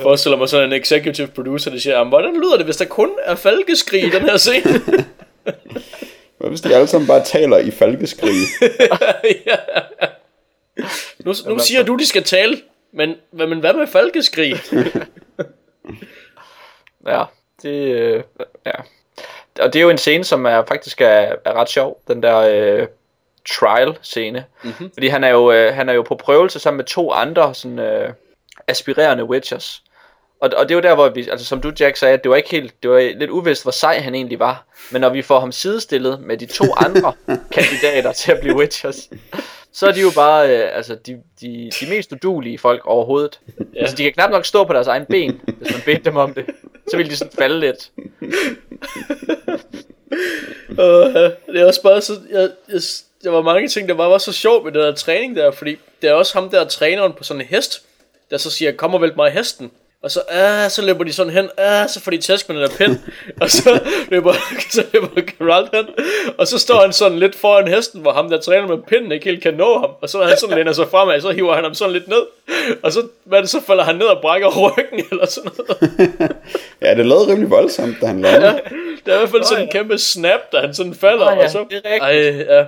Forestiller 0.02 0.38
mig 0.38 0.50
sådan 0.50 0.74
en 0.74 0.82
executive 0.82 1.28
producer, 1.28 1.72
der 1.72 1.80
siger, 1.80 1.98
"Jamen, 1.98 2.10
hvordan 2.12 2.34
lyder 2.42 2.56
det, 2.58 2.66
hvis 2.66 2.78
der 2.78 2.86
kun 2.86 3.12
er 3.26 3.36
falkeskrig 3.36 4.04
i 4.04 4.10
den 4.10 4.22
her 4.22 4.38
scene? 4.38 4.64
Hvad 6.38 6.50
hvis 6.50 6.62
de 6.62 6.76
alle 6.76 6.88
sammen 6.88 7.08
bare 7.08 7.24
taler 7.24 7.58
i 7.58 7.72
falkeskrig? 7.72 8.34
ja. 9.48 9.56
Nu, 11.20 11.34
nu 11.48 11.60
siger 11.60 11.84
du, 11.84 11.96
de 11.96 12.08
skal 12.08 12.24
tale, 12.24 12.62
men, 12.94 13.16
hvad- 13.32 13.48
men 13.48 13.60
hvad 13.60 13.74
med 13.74 13.88
falkeskrig? 13.88 14.56
Ja, 17.08 17.24
det, 17.62 17.70
øh, 17.70 18.24
ja. 18.66 18.72
Og 19.60 19.74
det 19.74 19.80
er 19.80 19.84
jo 19.84 19.90
en 19.90 19.98
scene, 19.98 20.24
som 20.24 20.46
er 20.46 20.64
faktisk 20.68 21.02
er, 21.02 21.36
er 21.46 21.54
ret 21.54 21.70
sjov, 21.70 22.02
den 22.08 22.24
der 22.24 22.38
øh, 22.38 22.88
trial 23.50 23.98
scene. 24.02 24.46
Mm-hmm. 24.64 24.90
Fordi 24.94 25.08
han 25.08 25.24
er, 25.24 25.30
jo, 25.30 25.52
øh, 25.52 25.74
han 25.76 25.90
er 25.90 25.94
jo 25.94 26.02
på 26.02 26.16
prøvelse 26.16 26.60
sammen 26.60 26.78
med 26.78 26.86
to 26.86 27.12
andre 27.12 27.54
sådan, 27.56 27.80
øh, 27.80 28.10
aspirerende 28.68 29.24
Witchers. 29.24 29.84
Og, 30.42 30.50
og 30.58 30.70
det 30.70 30.76
var 30.76 30.82
der, 30.82 30.96
hvor 30.96 31.10
vi, 31.10 31.30
altså 31.30 31.46
som 31.46 31.62
du 31.62 31.72
Jack 31.80 31.98
sagde, 31.98 32.14
at 32.14 32.24
det 32.24 32.30
var 32.30 32.36
ikke 32.36 32.50
helt, 32.50 32.74
det 32.84 32.92
var 32.92 33.00
lidt 33.00 33.30
uvist, 33.30 33.64
hvor 33.64 33.72
sej 33.72 34.00
han 34.00 34.16
egentlig 34.16 34.40
var. 34.40 34.66
Men 34.92 35.02
når 35.02 35.10
vi 35.10 35.22
får 35.22 35.40
ham 35.40 35.52
sidestillet 35.52 36.22
med 36.22 36.38
de 36.38 36.46
to 36.46 36.66
andre 36.78 37.14
kandidater 37.56 38.12
til 38.12 38.32
at 38.32 38.40
blive 38.40 38.56
Witchers, 38.56 39.10
så 39.74 39.88
er 39.88 39.92
de 39.92 40.02
jo 40.02 40.12
bare 40.16 40.50
øh, 40.50 40.70
altså 40.76 40.96
de, 40.96 41.22
de, 41.42 41.72
de 41.80 41.90
mest 41.90 42.12
udulige 42.12 42.58
folk 42.58 42.82
overhovedet. 42.86 43.40
Ja. 43.76 43.80
Altså 43.80 43.96
de 43.96 44.04
kan 44.04 44.14
knap 44.14 44.30
nok 44.30 44.46
stå 44.46 44.64
på 44.64 44.74
deres 44.74 44.88
egen 44.88 45.06
ben, 45.06 45.42
hvis 45.58 45.72
man 45.72 45.82
bedte 45.86 46.04
dem 46.04 46.18
om 46.18 46.34
det. 46.34 46.46
Så 46.92 46.98
vil 46.98 47.10
de 47.10 47.16
sådan 47.16 47.34
falde 47.38 47.60
lidt. 47.60 47.90
Uh, 50.70 51.14
det 51.54 51.62
er 51.62 51.66
også 51.66 51.82
bare 51.82 52.02
så... 52.02 52.14
Jeg, 52.32 52.50
jeg, 52.70 52.82
der 53.24 53.30
var 53.30 53.42
mange 53.42 53.68
ting, 53.68 53.90
der 53.90 53.96
bare 53.96 54.10
var 54.10 54.18
så 54.18 54.32
sjovt 54.34 54.64
med 54.64 54.72
den 54.72 54.82
der 54.82 54.96
træning 54.96 55.36
der, 55.36 55.52
fordi 55.52 55.78
det 56.02 56.10
er 56.10 56.14
også 56.14 56.34
ham 56.34 56.50
der 56.50 56.66
træneren 56.66 57.14
på 57.14 57.24
sådan 57.24 57.42
en 57.42 57.48
hest, 57.48 57.84
der 58.34 58.40
så 58.40 58.50
siger, 58.50 58.72
kom 58.72 58.94
og 58.94 59.02
vælt 59.02 59.16
mig 59.16 59.30
i 59.30 59.34
hesten. 59.34 59.72
Og 60.04 60.12
så, 60.12 60.22
ah, 60.30 60.70
så 60.70 60.82
løber 60.86 61.04
de 61.04 61.14
sådan 61.14 61.34
hen, 61.34 61.50
ah, 61.58 61.90
så 61.90 62.00
får 62.00 62.12
de 62.12 62.18
tæsk 62.18 62.50
med 62.50 62.58
den 62.58 62.70
der 62.70 62.76
pind, 62.78 62.98
og 63.42 63.50
så 63.50 63.80
løber, 64.10 64.34
så 64.76 64.84
løber 64.94 65.08
Geralt 65.22 65.70
hen, 65.76 65.86
og 66.38 66.48
så 66.48 66.60
står 66.60 66.82
han 66.82 66.94
sådan 66.94 67.20
lidt 67.20 67.36
foran 67.36 67.68
hesten, 67.68 68.02
hvor 68.02 68.12
ham 68.12 68.30
der 68.30 68.42
træner 68.42 68.68
med 68.68 68.78
pinden 68.88 69.12
ikke 69.12 69.26
helt 69.26 69.44
kan 69.44 69.54
nå 69.54 69.80
ham, 69.80 69.90
og 70.02 70.10
så 70.10 70.20
er 70.20 70.28
han 70.28 70.38
sådan 70.38 70.58
læner 70.58 70.72
sig 70.72 70.88
fremad, 70.88 71.22
så 71.22 71.32
hiver 71.32 71.56
han 71.56 71.64
ham 71.64 71.74
sådan 71.74 71.94
lidt 71.94 72.08
ned, 72.08 72.24
og 72.84 72.92
så, 72.92 73.08
hvad 73.24 73.42
det, 73.42 73.50
så 73.50 73.62
falder 73.62 73.84
han 73.84 73.96
ned 73.96 74.06
og 74.06 74.22
brækker 74.22 74.48
ryggen, 74.48 75.06
eller 75.12 75.26
sådan 75.26 75.52
noget. 75.58 76.32
ja, 76.82 76.96
det 76.96 77.06
lød 77.06 77.28
rimelig 77.28 77.50
voldsomt, 77.50 77.98
da 78.02 78.06
han 78.06 78.22
lavede. 78.22 78.46
Ja, 78.46 78.54
der 79.06 79.12
er 79.12 79.16
i 79.16 79.20
hvert 79.20 79.30
fald 79.30 79.44
sådan 79.44 79.64
en 79.64 79.70
kæmpe 79.72 79.98
snap, 79.98 80.40
da 80.52 80.58
han 80.58 80.74
sådan 80.74 80.94
falder, 80.94 81.26
Nå 81.26 81.32
ja, 81.32 81.44
og 81.44 81.50
så, 81.50 81.66
det 81.70 81.82
er 81.86 81.94
rigtigt. 81.94 82.50
ej, 82.50 82.56
ja. 82.58 82.66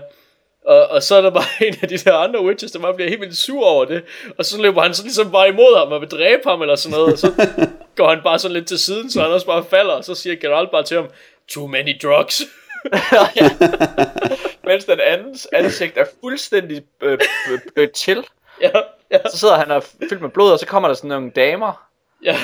Og, 0.68 0.88
og 0.88 1.04
så 1.04 1.16
er 1.16 1.22
der 1.22 1.30
bare 1.30 1.46
en 1.68 1.76
af 1.82 1.88
de 1.88 1.98
der 1.98 2.14
andre 2.18 2.44
witches, 2.44 2.72
der 2.72 2.80
bare 2.80 2.94
bliver 2.94 3.10
helt 3.10 3.22
vildt 3.22 3.38
sur 3.38 3.66
over 3.66 3.86
det. 3.86 4.04
Og 4.38 4.46
så 4.46 4.62
løber 4.62 4.82
han 4.82 4.94
så 4.94 5.04
ligesom 5.04 5.32
bare 5.32 5.48
imod 5.50 5.78
ham 5.78 5.92
og 5.92 6.02
vil 6.02 6.10
dræbe 6.10 6.42
ham 6.50 6.62
eller 6.62 6.76
sådan 6.76 6.98
noget. 6.98 7.14
Og 7.14 7.20
så 7.20 7.32
går 7.98 8.10
han 8.10 8.20
bare 8.24 8.40
sådan 8.40 8.54
lidt 8.54 8.68
til 8.68 8.80
siden, 8.80 9.12
så 9.12 9.22
han 9.22 9.32
også 9.32 9.46
bare 9.46 9.66
falder. 9.70 9.94
Og 9.94 10.04
så 10.04 10.16
siger 10.16 10.36
Geralt 10.36 10.72
bare 10.72 10.84
til 10.84 10.98
ham, 10.98 11.10
too 11.50 11.68
many 11.68 12.00
drugs. 12.04 12.42
Mens 14.68 14.86
den 14.86 15.00
andens 15.00 15.48
ansigt 15.54 15.98
er 15.98 16.06
fuldstændig 16.24 16.84
øh, 17.02 17.20
øh, 17.52 17.60
øh, 17.76 17.90
til. 17.90 18.26
ja, 18.62 18.70
ja, 19.12 19.18
Så 19.32 19.38
sidder 19.38 19.56
han 19.56 19.72
og 19.72 19.84
fyldt 20.10 20.22
med 20.22 20.30
blod, 20.30 20.52
og 20.52 20.60
så 20.60 20.66
kommer 20.66 20.90
der 20.90 20.96
sådan 20.96 21.08
nogle 21.10 21.32
damer. 21.32 21.88
ja. 22.24 22.38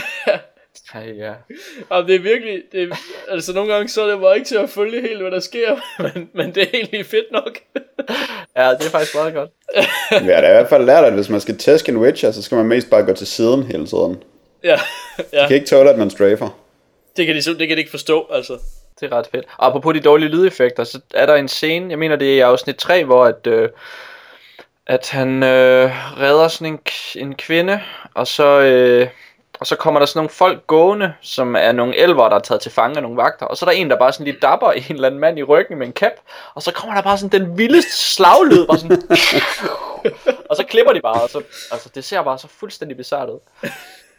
Ej, 0.93 1.13
ja. 1.17 1.33
Jamen, 1.91 2.07
det 2.07 2.15
er 2.15 2.19
virkelig, 2.19 2.63
det 2.71 2.83
er, 2.83 2.95
altså 3.29 3.53
nogle 3.53 3.73
gange 3.73 3.89
så 3.89 4.01
er 4.01 4.11
det 4.11 4.21
bare 4.21 4.35
ikke 4.35 4.47
til 4.47 4.55
at 4.55 4.69
følge 4.69 5.01
helt, 5.01 5.21
hvad 5.21 5.31
der 5.31 5.39
sker, 5.39 5.75
men, 6.03 6.29
men 6.33 6.55
det 6.55 6.63
er 6.63 6.67
egentlig 6.73 7.05
fedt 7.05 7.31
nok. 7.31 7.59
ja, 8.57 8.69
det 8.69 8.85
er 8.85 8.89
faktisk 8.91 9.15
meget 9.15 9.33
godt. 9.33 9.49
Vi 10.25 10.31
har 10.31 10.41
da 10.41 10.47
i 10.47 10.51
hvert 10.51 10.69
fald 10.69 10.85
lært, 10.85 11.03
at 11.03 11.13
hvis 11.13 11.29
man 11.29 11.41
skal 11.41 11.57
tæske 11.57 11.91
en 11.91 11.97
Witcher, 11.97 12.31
så 12.31 12.41
skal 12.41 12.55
man 12.55 12.65
mest 12.65 12.89
bare 12.89 13.03
gå 13.03 13.13
til 13.13 13.27
siden 13.27 13.63
hele 13.63 13.87
tiden. 13.87 14.23
ja, 14.63 14.69
ja. 15.17 15.39
Jeg 15.39 15.47
kan 15.47 15.55
ikke 15.55 15.67
tåle, 15.67 15.89
at 15.89 15.97
man 15.97 16.09
strafer. 16.09 16.61
Det 17.17 17.25
kan 17.25 17.35
de, 17.35 17.41
det 17.41 17.67
kan 17.67 17.77
de 17.77 17.81
ikke 17.81 17.91
forstå, 17.91 18.27
altså. 18.31 18.57
Det 18.99 19.11
er 19.11 19.17
ret 19.17 19.27
fedt. 19.31 19.45
Og 19.57 19.67
apropos 19.67 19.93
de 19.93 19.99
dårlige 19.99 20.29
lydeffekter, 20.29 20.83
så 20.83 20.99
er 21.13 21.25
der 21.25 21.35
en 21.35 21.47
scene, 21.47 21.89
jeg 21.89 21.99
mener 21.99 22.15
det 22.15 22.31
er 22.31 22.35
i 22.35 22.39
afsnit 22.39 22.75
3, 22.75 23.05
hvor 23.05 23.25
at, 23.25 23.47
øh, 23.47 23.69
at 24.87 25.09
han 25.09 25.43
øh, 25.43 25.91
redder 26.19 26.47
sådan 26.47 26.73
en, 26.73 26.79
en 27.15 27.35
kvinde, 27.35 27.81
og 28.13 28.27
så, 28.27 28.59
øh, 28.59 29.07
og 29.61 29.67
så 29.67 29.75
kommer 29.75 29.99
der 29.99 30.05
sådan 30.05 30.19
nogle 30.19 30.29
folk 30.29 30.67
gående, 30.67 31.13
som 31.21 31.55
er 31.55 31.71
nogle 31.71 31.97
elver, 31.97 32.29
der 32.29 32.35
er 32.35 32.39
taget 32.39 32.61
til 32.61 32.71
fange 32.71 32.95
af 32.95 33.01
nogle 33.01 33.17
vagter, 33.17 33.45
og 33.45 33.57
så 33.57 33.65
er 33.65 33.69
der 33.69 33.77
en, 33.77 33.89
der 33.89 33.97
bare 33.97 34.13
sådan 34.13 34.25
lige 34.25 34.37
dapper 34.41 34.71
en 34.71 34.83
eller 34.89 35.07
anden 35.07 35.19
mand 35.19 35.39
i 35.39 35.43
ryggen 35.43 35.77
med 35.77 35.87
en 35.87 35.93
cap, 35.93 36.11
og 36.53 36.61
så 36.61 36.73
kommer 36.73 36.95
der 36.95 37.01
bare 37.01 37.17
sådan 37.17 37.41
den 37.41 37.57
vildeste 37.57 37.91
slaglyd, 37.91 38.67
bare 38.67 38.77
sådan, 38.79 39.01
og 40.49 40.55
så 40.55 40.63
klipper 40.69 40.93
de 40.93 41.01
bare, 41.01 41.21
og 41.21 41.29
så, 41.29 41.43
altså 41.71 41.89
det 41.95 42.03
ser 42.03 42.21
bare 42.21 42.37
så 42.37 42.47
fuldstændig 42.47 42.97
bizarrt 42.97 43.29
ud. 43.29 43.39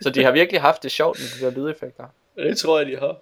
Så 0.00 0.10
de 0.10 0.24
har 0.24 0.30
virkelig 0.30 0.60
haft 0.60 0.82
det 0.82 0.90
sjovt 0.90 1.18
med 1.18 1.40
de 1.40 1.44
der 1.44 1.60
lydeffekter. 1.60 2.04
Det 2.36 2.58
tror 2.58 2.78
jeg, 2.78 2.86
de 2.86 2.96
har. 2.96 3.16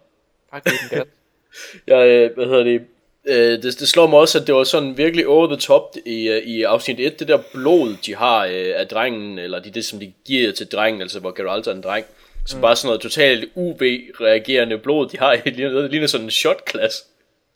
Faktisk 0.50 0.82
en 0.82 0.98
gat. 0.98 1.06
Jeg, 1.86 2.08
øh, 2.08 2.34
hvad 2.34 2.46
hedder 2.46 2.64
det, 2.64 2.86
øh, 3.30 3.62
det, 3.62 3.80
det 3.80 3.88
slår 3.88 4.06
mig 4.06 4.18
også, 4.18 4.38
at 4.38 4.46
det 4.46 4.54
var 4.54 4.64
sådan 4.64 4.96
virkelig 4.96 5.26
over 5.26 5.46
the 5.46 5.56
top 5.56 5.96
i, 6.06 6.28
øh, 6.28 6.42
i 6.42 6.62
afsnit 6.62 7.00
1, 7.00 7.20
det 7.20 7.28
der 7.28 7.38
blod, 7.52 7.96
de 8.06 8.16
har 8.16 8.44
øh, 8.44 8.72
af 8.76 8.86
drengen, 8.86 9.38
eller 9.38 9.60
det, 9.60 9.74
det 9.74 9.84
som 9.84 10.00
de 10.00 10.12
giver 10.26 10.52
til 10.52 10.66
drengen, 10.66 11.02
altså 11.02 11.20
hvor 11.20 11.30
Geralt 11.30 11.66
er 11.66 11.72
en 11.72 11.82
dreng, 11.82 12.04
som 12.46 12.58
mm. 12.58 12.62
bare 12.62 12.76
sådan 12.76 12.88
noget 12.88 13.00
totalt 13.00 13.44
UV-reagerende 13.54 14.78
blod, 14.78 15.08
de 15.08 15.18
har, 15.18 15.36
det 15.44 15.56
ligner, 15.56 15.80
det 15.80 15.90
ligner 15.90 16.06
sådan 16.06 16.26
en 16.26 16.30
shotglas. 16.30 17.04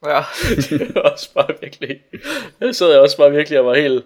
Ja. 0.06 0.20
det 0.70 0.96
er 0.96 1.00
også 1.00 1.32
bare 1.34 1.48
virkelig, 1.60 2.00
jeg 2.60 2.74
sad 2.74 2.90
jeg 2.90 3.00
også 3.00 3.16
bare 3.16 3.30
virkelig 3.30 3.58
og 3.58 3.66
var 3.66 3.74
helt 3.74 4.04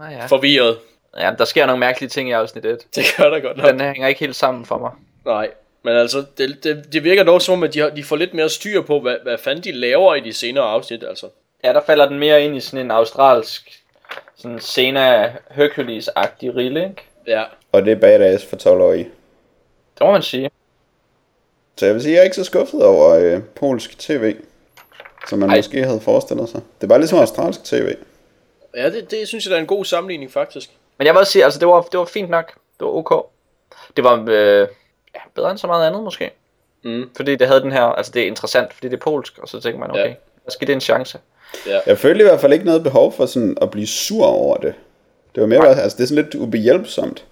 Ah, 0.00 0.12
ja. 0.12 0.26
forvirret. 0.26 0.78
Ja, 1.18 1.32
der 1.38 1.44
sker 1.44 1.66
nogle 1.66 1.80
mærkelige 1.80 2.10
ting 2.10 2.28
i 2.28 2.32
afsnit 2.32 2.64
1. 2.64 2.78
Det 2.94 3.04
gør 3.16 3.30
der 3.30 3.40
godt 3.40 3.56
nok. 3.56 3.70
Den 3.70 3.80
hænger 3.80 4.08
ikke 4.08 4.20
helt 4.20 4.36
sammen 4.36 4.64
for 4.64 4.78
mig. 4.78 4.90
Nej, 5.24 5.50
men 5.84 5.96
altså, 5.96 6.24
det, 6.38 6.64
det, 6.64 6.92
det 6.92 7.04
virker 7.04 7.22
dog 7.22 7.42
som 7.42 7.52
om, 7.52 7.62
at 7.62 7.74
de, 7.74 7.78
har, 7.78 7.90
de 7.90 8.04
får 8.04 8.16
lidt 8.16 8.34
mere 8.34 8.48
styr 8.48 8.82
på, 8.82 9.00
hvad, 9.00 9.16
hvad 9.22 9.38
fanden 9.38 9.64
de 9.64 9.72
laver 9.72 10.14
i 10.14 10.20
de 10.20 10.32
senere 10.32 10.64
afsnit, 10.64 11.04
altså. 11.04 11.28
Ja, 11.64 11.72
der 11.72 11.80
falder 11.86 12.08
den 12.08 12.18
mere 12.18 12.44
ind 12.44 12.56
i 12.56 12.60
sådan 12.60 12.84
en 12.84 12.90
australsk, 12.90 13.82
sådan 14.36 14.60
Sena 14.60 15.32
Hercules-agtig 15.50 16.56
rille, 16.56 16.84
ikke? 16.84 17.02
Ja, 17.26 17.44
Og 17.72 17.84
det 17.84 17.92
er 17.92 17.96
badass 17.96 18.44
for 18.44 18.56
12 18.56 18.80
år 18.80 18.92
i. 18.92 18.98
Det 18.98 20.00
må 20.00 20.12
man 20.12 20.22
sige. 20.22 20.50
Så 21.76 21.86
jeg 21.86 21.94
vil 21.94 22.02
sige, 22.02 22.12
at 22.12 22.14
jeg 22.14 22.20
er 22.20 22.24
ikke 22.24 22.36
så 22.36 22.44
skuffet 22.44 22.82
over 22.82 23.14
øh, 23.14 23.42
polsk 23.42 23.98
tv, 23.98 24.36
som 25.28 25.38
man 25.38 25.50
Ej. 25.50 25.56
Måske 25.56 25.84
havde 25.84 26.00
forestillet 26.00 26.48
sig. 26.48 26.60
Det 26.80 26.86
er 26.86 26.88
bare 26.88 26.98
ligesom 26.98 27.18
australsk 27.18 27.64
tv. 27.64 27.94
ja 28.76 28.90
det, 28.90 29.10
det 29.10 29.28
synes 29.28 29.44
jeg, 29.44 29.50
der 29.50 29.56
er 29.56 29.60
en 29.60 29.66
god 29.66 29.84
sammenligning, 29.84 30.32
faktisk. 30.32 30.70
Men 30.98 31.06
jeg 31.06 31.14
vil 31.14 31.20
også 31.20 31.32
sige, 31.32 31.44
altså 31.44 31.60
det 31.60 31.68
var, 31.68 31.82
det 31.82 31.98
var 31.98 32.04
fint 32.04 32.30
nok. 32.30 32.52
Det 32.78 32.86
var 32.86 32.92
ok. 32.92 33.26
Det 33.96 34.04
var 34.04 34.24
øh, 34.28 34.68
ja, 35.14 35.20
bedre 35.34 35.50
end 35.50 35.58
så 35.58 35.66
meget 35.66 35.86
andet, 35.86 36.02
måske. 36.02 36.30
Mm. 36.84 37.10
Fordi 37.16 37.36
det 37.36 37.46
havde 37.46 37.60
den 37.60 37.72
her, 37.72 37.82
altså 37.82 38.12
det 38.12 38.22
er 38.22 38.26
interessant, 38.26 38.72
fordi 38.72 38.88
det 38.88 38.94
er 38.96 39.00
polsk, 39.00 39.38
og 39.38 39.48
så 39.48 39.60
tænker 39.60 39.78
man, 39.80 39.90
okay, 39.90 40.00
Ja. 40.00 40.04
ja. 40.06 40.10
lad 40.10 40.46
os 40.46 40.56
give 40.56 40.66
det 40.66 40.72
en 40.72 40.80
chance. 40.80 41.18
Jeg 41.86 41.98
følte 41.98 42.20
i 42.24 42.28
hvert 42.28 42.40
fald 42.40 42.52
ikke 42.52 42.64
noget 42.64 42.82
behov 42.82 43.12
for 43.12 43.26
sådan 43.26 43.56
at 43.62 43.70
blive 43.70 43.86
sur 43.86 44.26
over 44.26 44.56
det. 44.56 44.74
Det 45.34 45.40
var 45.40 45.46
mere 45.46 45.60
bare, 45.60 45.82
altså 45.82 45.96
det 45.96 46.02
er 46.02 46.06
sådan 46.08 46.24
lidt 46.24 46.34
ubehjælpsomt. 46.34 47.24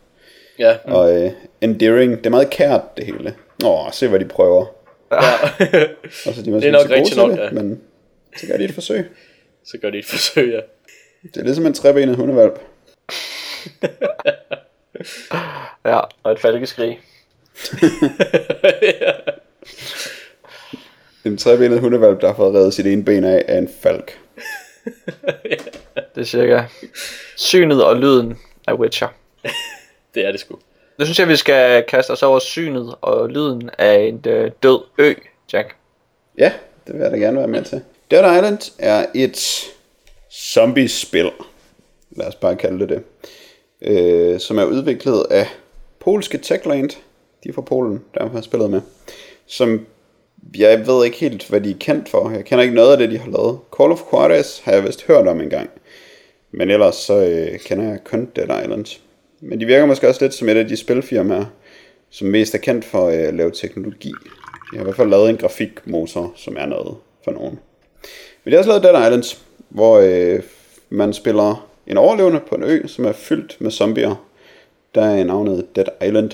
Ja, 0.59 0.76
Mm. 0.87 0.93
Og 0.93 1.22
øh, 1.22 1.30
endearing, 1.61 2.18
det 2.18 2.26
er 2.26 2.30
meget 2.30 2.51
kært 2.51 2.97
det 2.97 3.07
hele. 3.07 3.35
Åh, 3.64 3.93
se 3.93 4.09
hvad 4.09 4.20
de 4.20 4.24
prøver. 4.24 4.66
ja. 5.12 5.16
Og 6.26 6.35
så 6.35 6.43
de 6.45 6.51
er 6.51 6.55
Det 6.61 6.64
er 6.68 6.72
nok 6.72 6.91
rigtigt 6.91 7.16
nok, 7.16 7.30
det, 7.30 7.39
ja. 7.39 7.51
men 7.51 7.80
så 8.37 8.47
gør 8.47 8.57
de 8.57 8.64
et 8.64 8.74
forsøg. 8.74 9.11
så 9.70 9.78
gør 9.83 9.91
de 9.91 9.99
et 9.99 10.07
forsøg, 10.07 10.53
ja. 10.53 10.61
Det 11.28 11.37
er 11.37 11.45
ligesom 11.45 11.66
en 11.66 11.74
trebenet 11.74 12.16
hundevalp. 12.16 12.61
Ja, 15.85 16.01
og 16.22 16.33
et 16.33 16.41
falkeskrig. 16.41 17.01
En 21.24 21.36
trebenet 21.36 21.80
hundevalp, 21.80 22.20
der 22.20 22.26
har 22.26 22.34
fået 22.34 22.55
reddet 22.55 22.74
sit 22.74 22.86
ene 22.86 23.05
ben 23.05 23.24
af, 23.24 23.44
af 23.48 23.59
en 23.59 23.68
falk. 23.82 24.18
Det 26.14 26.20
er 26.20 26.24
cirka 26.24 26.62
synet 27.36 27.84
og 27.84 27.96
lyden 27.96 28.38
af 28.66 28.74
Witcher. 28.74 29.09
Det 30.14 30.26
er 30.26 30.30
det 30.30 30.40
sgu. 30.40 30.59
Nu 30.98 31.05
synes 31.05 31.18
jeg, 31.18 31.28
vi 31.28 31.36
skal 31.36 31.84
kaste 31.88 32.11
os 32.11 32.22
over 32.22 32.38
synet 32.38 32.94
og 33.00 33.28
lyden 33.28 33.70
af 33.78 33.94
en 33.94 34.24
øh, 34.26 34.50
død 34.62 34.80
ø, 34.98 35.14
Jack. 35.53 35.76
Ja, 36.38 36.53
det 36.86 36.94
vil 36.94 37.03
jeg 37.03 37.11
da 37.11 37.16
gerne 37.16 37.38
være 37.38 37.48
med 37.48 37.64
til. 37.64 37.82
Dead 38.11 38.36
Island 38.36 38.59
er 38.78 39.07
et 39.14 39.64
zombiespil, 40.32 41.30
lad 42.11 42.26
os 42.26 42.34
bare 42.34 42.57
kalde 42.57 42.78
det 42.78 42.88
det, 42.88 43.03
øh, 43.82 44.40
som 44.40 44.59
er 44.59 44.64
udviklet 44.64 45.26
af 45.30 45.46
polske 46.00 46.38
Techland, 46.38 46.90
de 47.45 47.49
er 47.49 47.53
fra 47.53 47.62
Polen, 47.62 48.01
der 48.14 48.28
har 48.28 48.40
spillet 48.40 48.70
med, 48.70 48.80
som 49.47 49.86
jeg 50.57 50.86
ved 50.86 51.05
ikke 51.05 51.16
helt, 51.16 51.49
hvad 51.49 51.61
de 51.61 51.70
er 51.70 51.74
kendt 51.80 52.09
for. 52.09 52.30
Jeg 52.30 52.45
kender 52.45 52.62
ikke 52.62 52.74
noget 52.74 52.93
af 52.93 52.99
det, 52.99 53.11
de 53.11 53.18
har 53.18 53.30
lavet. 53.30 53.59
Call 53.78 53.93
of 53.93 54.03
Juarez 54.12 54.59
har 54.59 54.72
jeg 54.72 54.84
vist 54.84 55.07
hørt 55.07 55.26
om 55.26 55.40
engang. 55.40 55.70
men 56.51 56.70
ellers 56.70 56.95
så 56.95 57.26
øh, 57.26 57.59
kender 57.59 57.84
jeg 57.84 58.05
kun 58.05 58.28
Dead 58.36 58.62
Island. 58.62 59.01
Men 59.40 59.61
de 59.61 59.66
virker 59.66 59.86
måske 59.86 60.09
også 60.09 60.24
lidt 60.24 60.34
som 60.34 60.49
et 60.49 60.57
af 60.57 60.68
de 60.68 60.76
spilfirmaer, 60.76 61.45
som 62.11 62.28
mest 62.28 62.55
er 62.55 62.59
kendt 62.59 62.84
for 62.84 63.07
øh, 63.07 63.14
at 63.14 63.34
lave 63.34 63.51
teknologi. 63.51 64.09
De 64.72 64.76
har 64.76 64.80
i 64.80 64.84
hvert 64.84 64.97
fald 64.97 65.09
lavet 65.09 65.30
en 65.30 65.36
grafikmotor, 65.36 66.32
som 66.36 66.57
er 66.59 66.66
noget 66.66 66.97
for 67.24 67.30
nogen. 67.30 67.59
Men 68.45 68.51
de 68.51 68.53
har 68.53 68.59
også 68.59 68.70
lavet 68.70 68.82
Dead 68.82 69.07
Island, 69.07 69.38
hvor 69.68 69.99
øh, 69.99 70.43
man 70.88 71.12
spiller 71.12 71.68
en 71.86 71.97
overlevende 71.97 72.40
på 72.49 72.55
en 72.55 72.62
ø, 72.62 72.86
som 72.86 73.05
er 73.05 73.12
fyldt 73.12 73.57
med 73.61 73.70
zombier. 73.70 74.26
Der 74.95 75.05
er 75.05 75.24
navnet 75.24 75.76
Dead 75.76 75.86
Island. 76.09 76.30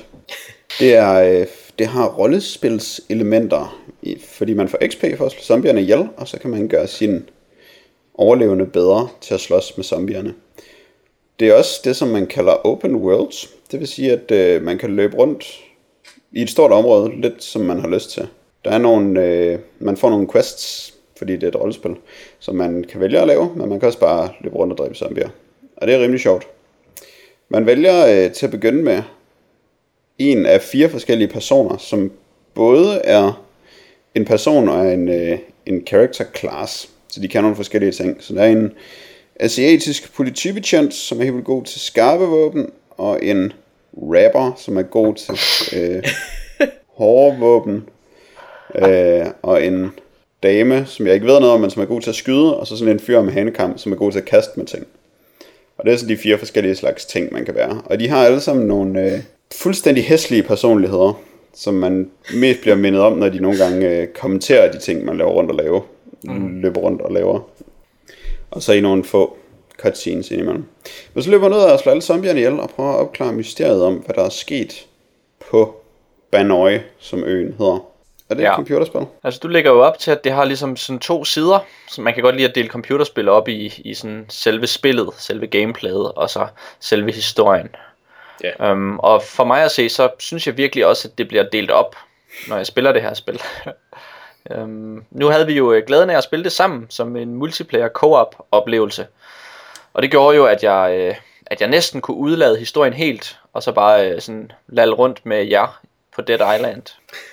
Det, 0.79 0.95
er, 0.95 1.15
øh, 1.15 1.47
det 1.79 1.87
har 1.87 2.09
rollespilselementer, 2.09 3.83
fordi 4.29 4.55
man 4.55 4.69
får 4.69 4.79
XP 4.89 5.05
for 5.17 5.27
at 5.27 5.33
slå 5.33 5.41
zombierne 5.43 5.83
ihjel, 5.83 6.09
og 6.17 6.29
så 6.29 6.39
kan 6.39 6.51
man 6.51 6.69
gøre 6.69 6.87
sin 6.87 7.29
overlevende 8.15 8.67
bedre 8.67 9.09
til 9.21 9.35
at 9.35 9.41
slås 9.41 9.77
med 9.77 9.85
zombierne. 9.85 10.35
Det 11.41 11.49
er 11.49 11.55
også 11.55 11.81
det, 11.85 11.97
som 11.97 12.09
man 12.09 12.27
kalder 12.27 12.53
open 12.67 12.97
worlds. 12.97 13.51
Det 13.71 13.81
vil 13.81 13.89
sige, 13.89 14.13
at 14.13 14.31
øh, 14.31 14.63
man 14.63 14.79
kan 14.79 14.97
løbe 14.97 15.17
rundt 15.17 15.61
i 16.33 16.43
et 16.43 16.51
stort 16.51 16.73
område, 16.73 17.21
lidt 17.21 17.45
som 17.45 17.63
man 17.63 17.81
har 17.81 17.89
lyst 17.89 18.11
til. 18.11 18.29
Der 18.65 18.71
er 18.71 18.79
nogle, 18.79 19.25
øh, 19.25 19.59
man 19.79 19.97
får 19.97 20.11
nogle 20.11 20.29
quests, 20.33 20.95
fordi 21.19 21.33
det 21.33 21.43
er 21.43 21.49
et 21.49 21.57
rollespil, 21.57 21.97
som 22.39 22.55
man 22.55 22.85
kan 22.85 23.01
vælge 23.01 23.21
at 23.21 23.27
lave, 23.27 23.53
men 23.57 23.69
man 23.69 23.81
kan 23.81 23.87
også 23.87 24.01
bare 24.01 24.29
løbe 24.41 24.57
rundt 24.57 24.73
og 24.73 24.79
dræbe 24.79 24.95
zombier. 24.95 25.29
Og 25.77 25.87
det 25.87 25.95
er 25.95 26.03
rimelig 26.03 26.21
sjovt. 26.21 26.49
Man 27.49 27.67
vælger 27.67 28.07
øh, 28.07 28.33
til 28.33 28.47
at 28.47 28.53
begynde 28.53 28.83
med 28.83 29.03
en 30.19 30.47
af 30.47 30.61
fire 30.61 30.89
forskellige 30.89 31.29
personer, 31.29 31.77
som 31.77 32.13
både 32.55 33.01
er 33.05 33.45
en 34.15 34.25
person 34.25 34.69
og 34.69 34.93
en, 34.93 35.09
øh, 35.09 35.39
en 35.67 35.87
character 35.87 36.25
class. 36.37 36.91
Så 37.09 37.21
de 37.21 37.29
kan 37.29 37.43
nogle 37.43 37.57
forskellige 37.57 37.93
ting. 37.93 38.17
Så 38.21 38.35
der 38.35 38.43
er 38.43 38.49
en 38.49 38.73
asiatisk 39.41 40.15
politibetjent, 40.15 40.95
som 40.95 41.19
er 41.19 41.23
helt 41.23 41.35
vildt 41.35 41.47
god 41.47 41.65
til 41.65 41.81
skarpe 41.81 42.25
våben, 42.25 42.71
og 42.91 43.25
en 43.25 43.53
rapper, 43.97 44.53
som 44.57 44.77
er 44.77 44.83
god 44.83 45.15
til 45.15 45.39
øh, 45.79 46.03
hårde 46.99 47.39
våben, 47.39 47.89
øh, 48.75 49.27
og 49.43 49.65
en 49.65 49.91
dame, 50.43 50.87
som 50.87 51.07
jeg 51.07 51.15
ikke 51.15 51.27
ved 51.27 51.41
noget 51.41 51.55
om, 51.55 51.61
men 51.61 51.71
som 51.71 51.83
er 51.83 51.87
god 51.87 52.01
til 52.01 52.11
at 52.11 52.17
skyde, 52.17 52.57
og 52.57 52.67
så 52.67 52.77
sådan 52.77 52.95
en 52.95 53.01
fyr 53.01 53.23
med 53.23 53.33
hanekamp, 53.33 53.79
som 53.79 53.93
er 53.93 53.97
god 53.97 54.13
til 54.13 54.19
at 54.19 54.25
kaste 54.25 54.53
med 54.57 54.67
ting. 54.67 54.87
Og 55.79 55.85
det 55.85 55.93
er 55.93 55.97
så 55.97 56.07
de 56.07 56.17
fire 56.17 56.39
forskellige 56.39 56.75
slags 56.75 57.07
ting, 57.07 57.33
man 57.33 57.45
kan 57.45 57.55
være. 57.55 57.83
Og 57.85 58.01
de 58.01 58.09
har 58.09 58.25
alle 58.25 58.41
sammen 58.41 58.67
nogle 58.67 59.13
øh, 59.13 59.21
fuldstændig 59.55 60.05
hæslige 60.05 60.43
personligheder, 60.43 61.21
som 61.55 61.75
man 61.75 62.11
mest 62.35 62.61
bliver 62.61 62.77
mindet 62.77 63.01
om, 63.01 63.13
når 63.13 63.29
de 63.29 63.41
nogle 63.41 63.59
gange 63.59 63.89
øh, 63.89 64.07
kommenterer 64.07 64.73
de 64.73 64.79
ting, 64.79 65.05
man 65.05 65.17
laver 65.17 65.31
rundt 65.31 65.51
og 65.51 65.57
laver. 65.57 65.81
Mm. 66.25 66.61
Løber 66.61 66.81
rundt 66.81 67.03
og 67.03 67.13
laver. 67.13 67.41
Og 68.51 68.63
så 68.63 68.73
i 68.73 68.81
nogle 68.81 69.05
få 69.05 69.37
cutscenes 69.79 70.31
indimellem. 70.31 70.65
Men 71.15 71.23
så 71.23 71.31
løber 71.31 71.49
ned 71.49 71.59
og 71.59 71.79
slår 71.79 71.91
alle 71.91 72.03
zombierne 72.03 72.39
ihjel 72.39 72.61
og 72.61 72.71
prøver 72.71 72.91
at 72.91 72.99
opklare 72.99 73.33
mysteriet 73.33 73.83
om, 73.83 73.95
hvad 73.95 74.15
der 74.15 74.25
er 74.25 74.29
sket 74.29 74.87
på 75.51 75.77
Banoi, 76.31 76.79
som 76.99 77.25
øen 77.25 77.55
hedder. 77.59 77.89
Er 78.31 78.35
det. 78.35 78.43
Ja. 78.43 78.51
et 78.51 78.57
computerspil? 78.57 79.01
Altså, 79.25 79.41
du 79.43 79.49
lægger 79.49 79.71
jo 79.71 79.81
op 79.83 79.99
til, 79.99 80.11
at 80.11 80.25
det 80.25 80.33
har 80.33 80.45
ligesom 80.45 80.77
sådan 80.77 81.01
to 81.01 81.25
sider, 81.25 81.59
så 81.89 82.03
man 82.03 82.15
kan 82.15 82.23
godt 82.23 82.37
lide 82.37 82.49
at 82.49 82.55
dele 82.55 82.69
computerspil 82.69 83.29
op 83.29 83.49
i, 83.49 83.83
i 83.85 83.95
sådan 83.95 84.27
selve 84.29 84.67
spillet, 84.67 85.09
selve 85.19 85.47
gameplayet, 85.47 86.13
og 86.13 86.31
så 86.31 86.47
selve 86.81 87.13
historien. 87.13 87.69
Ja. 88.45 88.73
Um, 88.73 88.99
og 88.99 89.23
for 89.23 89.45
mig 89.45 89.63
at 89.63 89.71
se, 89.71 89.89
så 89.89 90.11
synes 90.19 90.47
jeg 90.47 90.57
virkelig 90.57 90.87
også, 90.87 91.09
at 91.09 91.19
det 91.19 91.29
bliver 91.29 91.43
delt 91.43 91.71
op, 91.71 91.97
når 92.49 92.57
jeg 92.57 92.67
spiller 92.67 92.93
det 92.93 93.03
her 93.03 93.15
spil. 93.15 93.41
um, 94.57 95.05
nu 95.11 95.27
havde 95.27 95.47
vi 95.47 95.53
jo 95.53 95.73
øh, 95.73 95.83
glæden 95.87 96.11
af 96.11 96.17
at 96.17 96.25
spille 96.25 96.45
det 96.45 96.53
sammen, 96.53 96.87
som 96.91 97.17
en 97.17 97.35
multiplayer 97.35 97.89
co-op 97.89 98.47
oplevelse. 98.51 99.07
Og 99.93 100.03
det 100.03 100.11
gjorde 100.11 100.37
jo, 100.37 100.47
at 100.47 100.63
jeg, 100.63 100.95
øh, 100.99 101.15
at 101.47 101.61
jeg 101.61 101.69
næsten 101.69 102.01
kunne 102.01 102.17
udlade 102.17 102.59
historien 102.59 102.93
helt, 102.93 103.39
og 103.53 103.63
så 103.63 103.73
bare 103.73 104.11
øh, 104.11 104.21
sådan 104.21 104.53
lade 104.67 104.91
rundt 104.91 105.27
med 105.27 105.45
jer 105.45 105.81
på 106.15 106.23
Dead 106.23 106.55
Island 106.57 106.83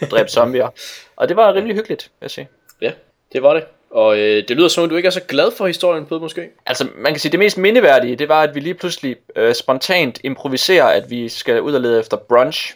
og 0.01 0.07
dræbe 0.07 0.29
zombier. 0.35 0.69
Og 1.15 1.29
det 1.29 1.37
var 1.37 1.53
rimelig 1.53 1.75
hyggeligt, 1.75 2.03
vil 2.03 2.25
jeg 2.25 2.31
sige. 2.31 2.49
Ja, 2.81 2.91
det 3.33 3.43
var 3.43 3.53
det. 3.53 3.63
Og 3.91 4.17
øh, 4.19 4.47
det 4.47 4.57
lyder 4.57 4.67
som 4.67 4.83
om, 4.83 4.89
du 4.89 4.95
ikke 4.95 5.07
er 5.07 5.11
så 5.11 5.21
glad 5.21 5.51
for 5.51 5.67
historien 5.67 6.05
på 6.05 6.15
det 6.15 6.21
måske. 6.21 6.49
Altså, 6.65 6.88
man 6.95 7.13
kan 7.13 7.19
sige, 7.19 7.31
det 7.31 7.39
mest 7.39 7.57
mindeværdige, 7.57 8.15
det 8.15 8.29
var, 8.29 8.41
at 8.41 8.55
vi 8.55 8.59
lige 8.59 8.73
pludselig 8.73 9.15
øh, 9.36 9.55
spontant 9.55 10.19
improviserer, 10.23 10.86
at 10.86 11.09
vi 11.09 11.29
skal 11.29 11.61
ud 11.61 11.73
og 11.73 11.81
lede 11.81 11.99
efter 11.99 12.17
brunch. 12.17 12.75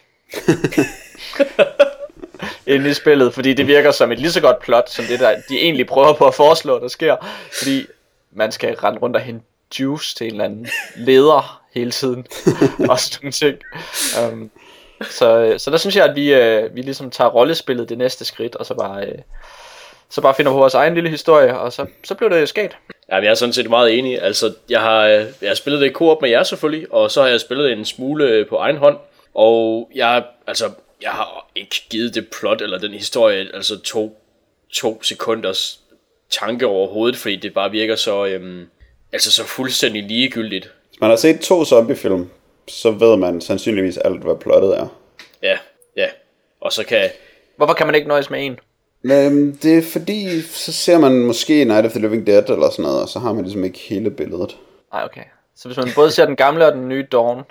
Inde 2.66 2.90
i 2.90 2.94
spillet, 2.94 3.34
fordi 3.34 3.54
det 3.54 3.66
virker 3.66 3.90
som 3.90 4.12
et 4.12 4.18
lige 4.18 4.30
så 4.30 4.40
godt 4.40 4.58
plot, 4.58 4.90
som 4.90 5.04
det 5.04 5.20
der, 5.20 5.36
de 5.48 5.60
egentlig 5.60 5.86
prøver 5.86 6.12
på 6.12 6.26
at 6.26 6.34
foreslå, 6.34 6.78
der 6.78 6.88
sker. 6.88 7.16
Fordi 7.58 7.86
man 8.32 8.52
skal 8.52 8.74
rende 8.74 8.98
rundt 8.98 9.16
og 9.16 9.22
hente 9.22 9.46
juice 9.80 10.14
til 10.14 10.26
en 10.26 10.32
eller 10.32 10.44
anden 10.44 10.68
leder 10.96 11.62
hele 11.74 11.90
tiden. 11.90 12.26
og 12.90 13.00
sådan 13.00 13.18
nogle 13.22 13.32
ting. 13.32 13.58
Um, 14.32 14.50
så, 15.10 15.54
så 15.58 15.70
der 15.70 15.76
synes 15.76 15.96
jeg, 15.96 16.04
at 16.04 16.16
vi, 16.16 16.34
øh, 16.34 16.74
vi 16.74 16.82
ligesom 16.82 17.10
tager 17.10 17.30
rollespillet 17.30 17.88
det 17.88 17.98
næste 17.98 18.24
skridt, 18.24 18.56
og 18.56 18.66
så 18.66 18.74
bare, 18.74 19.06
øh, 19.06 19.18
så 20.10 20.20
bare 20.20 20.34
finder 20.34 20.52
på 20.52 20.58
vores 20.58 20.74
egen 20.74 20.94
lille 20.94 21.10
historie, 21.10 21.58
og 21.58 21.72
så, 21.72 21.86
så 22.04 22.14
blev 22.14 22.30
det 22.30 22.48
sket. 22.48 22.76
Ja, 23.08 23.16
jeg 23.16 23.26
er 23.26 23.34
sådan 23.34 23.52
set 23.52 23.70
meget 23.70 23.98
enig. 23.98 24.22
Altså, 24.22 24.54
jeg 24.68 24.80
har, 24.80 25.06
øh, 25.06 25.24
jeg 25.40 25.50
har 25.50 25.54
spillet 25.54 25.80
det 25.80 25.90
i 25.90 25.92
co-op 25.92 26.22
med 26.22 26.30
jer 26.30 26.42
selvfølgelig, 26.42 26.92
og 26.92 27.10
så 27.10 27.22
har 27.22 27.28
jeg 27.28 27.40
spillet 27.40 27.72
en 27.72 27.84
smule 27.84 28.24
øh, 28.24 28.46
på 28.46 28.56
egen 28.56 28.76
hånd. 28.76 28.96
Og 29.34 29.90
jeg, 29.94 30.24
altså, 30.46 30.70
jeg 31.02 31.10
har 31.10 31.50
ikke 31.56 31.76
givet 31.90 32.14
det 32.14 32.28
plot 32.40 32.62
eller 32.62 32.78
den 32.78 32.92
historie, 32.92 33.48
altså 33.54 33.78
to, 33.78 34.22
to 34.72 35.02
sekunders 35.02 35.80
tanke 36.30 36.66
overhovedet, 36.66 37.16
fordi 37.16 37.36
det 37.36 37.54
bare 37.54 37.70
virker 37.70 37.96
så, 37.96 38.26
øhm, 38.26 38.66
altså 39.12 39.32
så 39.32 39.44
fuldstændig 39.44 40.02
ligegyldigt. 40.02 40.70
Hvis 40.88 41.00
man 41.00 41.10
har 41.10 41.16
set 41.16 41.40
to 41.40 41.64
zombiefilm, 41.64 42.30
så 42.68 42.90
ved 42.90 43.16
man 43.16 43.40
sandsynligvis 43.40 43.98
alt, 43.98 44.22
hvad 44.22 44.36
plottet 44.36 44.78
er. 44.78 44.86
Ja, 45.42 45.58
ja. 45.96 46.06
Og 46.60 46.72
så 46.72 46.84
kan, 46.84 47.10
Hvorfor 47.56 47.74
kan 47.74 47.86
man 47.86 47.94
ikke 47.94 48.08
nøjes 48.08 48.30
med 48.30 48.46
en? 48.46 48.58
Men 49.02 49.58
det 49.62 49.78
er 49.78 49.82
fordi, 49.82 50.40
så 50.42 50.72
ser 50.72 50.98
man 50.98 51.18
måske 51.18 51.64
Night 51.64 51.86
of 51.86 51.90
the 51.92 52.00
Living 52.00 52.26
Dead 52.26 52.48
eller 52.48 52.70
sådan 52.70 52.82
noget, 52.82 53.02
og 53.02 53.08
så 53.08 53.18
har 53.18 53.32
man 53.32 53.44
ligesom 53.44 53.64
ikke 53.64 53.78
hele 53.78 54.10
billedet. 54.10 54.56
Nej, 54.92 55.04
okay. 55.04 55.22
Så 55.56 55.68
hvis 55.68 55.76
man 55.76 55.88
både 55.94 56.10
ser 56.10 56.26
den 56.26 56.36
gamle 56.36 56.66
og 56.66 56.72
den 56.72 56.88
nye 56.88 57.06
Dawn, 57.12 57.42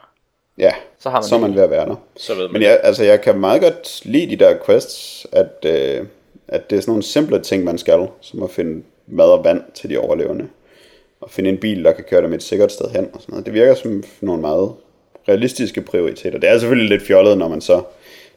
Ja, 0.58 0.72
Så 1.00 1.10
har 1.10 1.18
man 1.18 1.24
så 1.24 1.36
er 1.36 1.40
man 1.40 1.56
ved 1.56 1.62
at 1.64 1.70
være 1.70 1.86
der. 1.86 1.96
så 2.18 2.36
ved 2.36 2.44
man. 2.44 2.54
Men 2.54 2.62
jeg, 2.62 2.80
altså, 2.84 3.04
jeg 3.04 3.22
kan 3.22 3.40
meget 3.40 3.62
godt 3.62 4.02
lide 4.06 4.30
de 4.36 4.36
der 4.46 4.56
quests, 4.66 5.28
at, 5.32 5.66
øh, 5.66 6.06
at 6.48 6.70
det 6.70 6.76
er 6.78 6.82
sådan 6.82 6.92
nogle 6.92 7.04
simple 7.04 7.40
ting, 7.42 7.64
man 7.64 7.78
skal, 7.78 8.08
som 8.22 8.44
at 8.44 8.50
finde 8.52 8.84
mad 9.08 9.26
og 9.26 9.44
vand 9.44 9.62
til 9.74 9.90
de 9.90 9.98
overlevende, 10.00 10.48
og 11.22 11.30
finde 11.32 11.50
en 11.50 11.58
bil, 11.58 11.84
der 11.84 11.92
kan 11.92 12.04
køre 12.04 12.22
dem 12.22 12.34
et 12.34 12.44
sikkert 12.44 12.72
sted 12.72 12.90
hen, 12.90 13.10
og 13.14 13.22
sådan 13.22 13.32
noget. 13.32 13.46
Det 13.46 13.54
virker 13.54 13.76
som 13.76 14.04
nogle 14.22 14.42
meget 14.42 14.72
realistiske 15.28 15.82
prioriteter. 15.82 16.40
Det 16.40 16.50
er 16.50 16.60
selvfølgelig 16.60 16.90
lidt 16.90 17.08
fjollet, 17.08 17.38
når 17.38 17.48
man 17.48 17.62
så, 17.62 17.82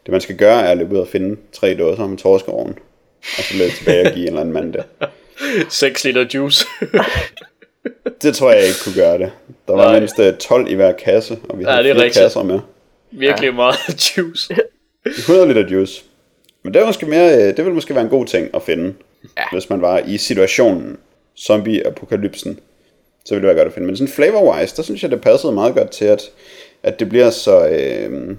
det 0.07 0.13
man 0.13 0.21
skal 0.21 0.37
gøre, 0.37 0.63
er 0.63 0.71
at 0.71 0.79
løbe 0.79 0.95
ud 0.95 1.01
og 1.01 1.09
finde 1.09 1.37
tre 1.53 1.75
dåser 1.75 2.07
med 2.07 2.19
torskeovn, 2.19 2.79
og 3.39 3.45
så 3.45 3.57
løbe 3.57 3.73
tilbage 3.79 4.07
og 4.07 4.12
give 4.12 4.23
en 4.23 4.29
eller 4.29 4.41
anden 4.41 4.55
mand 4.55 4.73
det. 4.73 4.85
6 5.73 6.05
liter 6.05 6.27
juice. 6.35 6.66
Det 8.23 8.37
tror 8.37 8.51
jeg 8.53 8.62
ikke 8.66 8.79
kunne 8.85 8.95
gøre 8.95 9.18
det. 9.18 9.31
Der 9.68 9.75
var 9.77 9.85
Nej. 9.85 9.99
mindst 9.99 10.18
øh, 10.18 10.37
12 10.37 10.70
i 10.70 10.75
hver 10.75 10.93
kasse, 10.93 11.39
og 11.49 11.59
vi 11.59 11.64
Ja, 11.64 11.70
havde 11.70 11.83
det 11.85 11.91
er 11.91 11.95
fire 11.95 12.05
rigtigt. 12.05 12.23
kasser 12.23 12.43
med. 12.43 12.59
Virkelig 13.11 13.47
ja. 13.49 13.53
meget 13.55 13.77
juice. 14.16 14.55
100 15.07 15.49
liter 15.49 15.68
juice. 15.77 16.03
Men 16.62 16.75
det 16.75 16.83
er 16.83 16.87
måske 16.87 17.07
mere, 17.07 17.35
øh, 17.37 17.57
det 17.57 17.64
vil 17.64 17.75
måske 17.75 17.95
være 17.95 18.05
en 18.05 18.11
god 18.11 18.27
ting 18.27 18.51
at 18.55 18.62
finde, 18.62 18.95
Ja. 19.23 19.29
ja. 19.37 19.45
hvis 19.53 19.70
man 19.70 19.83
var 19.83 19.99
i 19.99 20.18
situationen 20.18 20.97
zombie-apokalypsen. 21.39 22.59
Så 23.25 23.35
ville 23.35 23.49
det 23.49 23.55
være 23.55 23.64
godt 23.64 23.68
at 23.68 23.75
finde. 23.75 23.87
Men 23.87 23.97
sådan 23.97 24.12
flavor-wise, 24.12 24.77
der 24.77 24.83
synes 24.83 25.03
jeg, 25.03 25.11
det 25.11 25.20
passede 25.20 25.53
meget 25.53 25.75
godt 25.75 25.91
til, 25.91 26.05
at, 26.05 26.23
at 26.83 27.01
det 27.01 27.09
bliver 27.09 27.31
så 27.31 27.66
øh, 27.68 28.37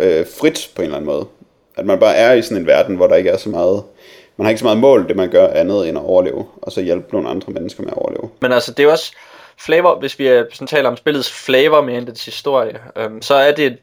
øh, 0.00 0.26
frit 0.40 0.70
på 0.74 0.82
en 0.82 0.86
eller 0.86 0.96
anden 0.96 1.06
måde. 1.10 1.26
At 1.76 1.86
man 1.86 1.98
bare 1.98 2.14
er 2.16 2.32
i 2.32 2.42
sådan 2.42 2.56
en 2.56 2.66
verden, 2.66 2.96
hvor 2.96 3.06
der 3.06 3.16
ikke 3.16 3.30
er 3.30 3.36
så 3.36 3.48
meget, 3.48 3.82
man 4.42 4.46
har 4.46 4.50
ikke 4.50 4.58
så 4.58 4.64
meget 4.64 4.78
mål, 4.78 5.08
det 5.08 5.16
man 5.16 5.30
gør 5.30 5.48
andet 5.48 5.88
end 5.88 5.98
at 5.98 6.04
overleve, 6.04 6.46
og 6.62 6.72
så 6.72 6.80
hjælpe 6.80 7.12
nogle 7.12 7.28
andre 7.28 7.52
mennesker 7.52 7.82
med 7.82 7.90
at 7.92 7.98
overleve. 7.98 8.30
Men 8.40 8.52
altså, 8.52 8.70
det 8.70 8.78
er 8.78 8.84
jo 8.84 8.90
også 8.90 9.12
flavor, 9.58 9.98
hvis 9.98 10.18
vi 10.18 10.28
øh, 10.28 10.44
sådan 10.52 10.66
taler 10.66 10.88
om 10.88 10.96
spillets 10.96 11.32
flavor 11.32 11.80
mere 11.80 11.98
end 11.98 12.06
dets 12.06 12.24
historie, 12.24 12.80
øhm, 12.96 13.22
så 13.22 13.34
er 13.34 13.52
det, 13.52 13.78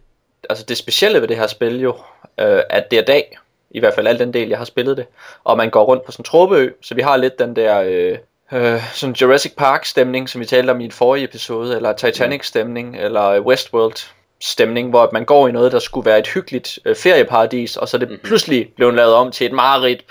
altså 0.50 0.66
det 0.66 0.78
specielle 0.78 1.22
ved 1.22 1.28
det 1.28 1.38
her 1.38 1.48
spil 1.48 1.82
jo, 1.82 1.96
øh, 2.40 2.62
at 2.70 2.92
det 2.92 3.00
er 3.00 3.04
dag, 3.04 3.38
i 3.72 3.80
hvert 3.80 3.94
fald 3.94 4.08
al 4.08 4.20
den 4.20 4.34
del, 4.34 4.50
jeg 4.50 4.58
har 4.58 4.66
spillet 4.66 4.98
det, 4.98 5.06
og 5.44 5.58
man 5.58 5.70
går 5.70 5.84
rundt 5.84 6.04
på 6.04 6.12
sådan 6.12 6.22
en 6.22 6.26
tropeø, 6.26 6.70
så 6.82 6.96
vi 6.96 7.02
har 7.02 7.18
lidt 7.18 7.40
den 7.40 7.56
der 7.56 7.82
øh, 7.86 8.18
øh, 8.52 8.82
sådan 8.94 9.16
Jurassic 9.16 9.56
Park 9.58 9.86
stemning, 9.86 10.30
som 10.30 10.42
vi 10.42 10.46
talte 10.46 10.72
om 10.72 10.82
i 10.82 10.86
et 10.86 10.94
forrige 10.94 11.24
episode, 11.24 11.76
eller 11.76 11.94
Titanic 11.94 12.46
stemning, 12.46 12.98
eller 12.98 13.40
Westworld 13.40 14.10
stemning, 14.42 14.90
hvor 14.90 15.10
man 15.14 15.26
går 15.26 15.48
i 15.48 15.52
noget, 15.52 15.72
der 15.72 15.80
skulle 15.80 16.06
være 16.06 16.20
et 16.20 16.28
hyggeligt 16.28 16.80
øh, 16.86 16.96
ferieparadis, 16.96 17.78
og 17.78 17.90
så 17.90 17.98
er 17.98 18.00
det 18.00 18.22
pludselig 18.24 18.72
blevet 18.76 18.94
lavet 18.94 19.14
om 19.14 19.32
til 19.32 19.48
et 19.48 19.54
mareridt, 19.54 20.06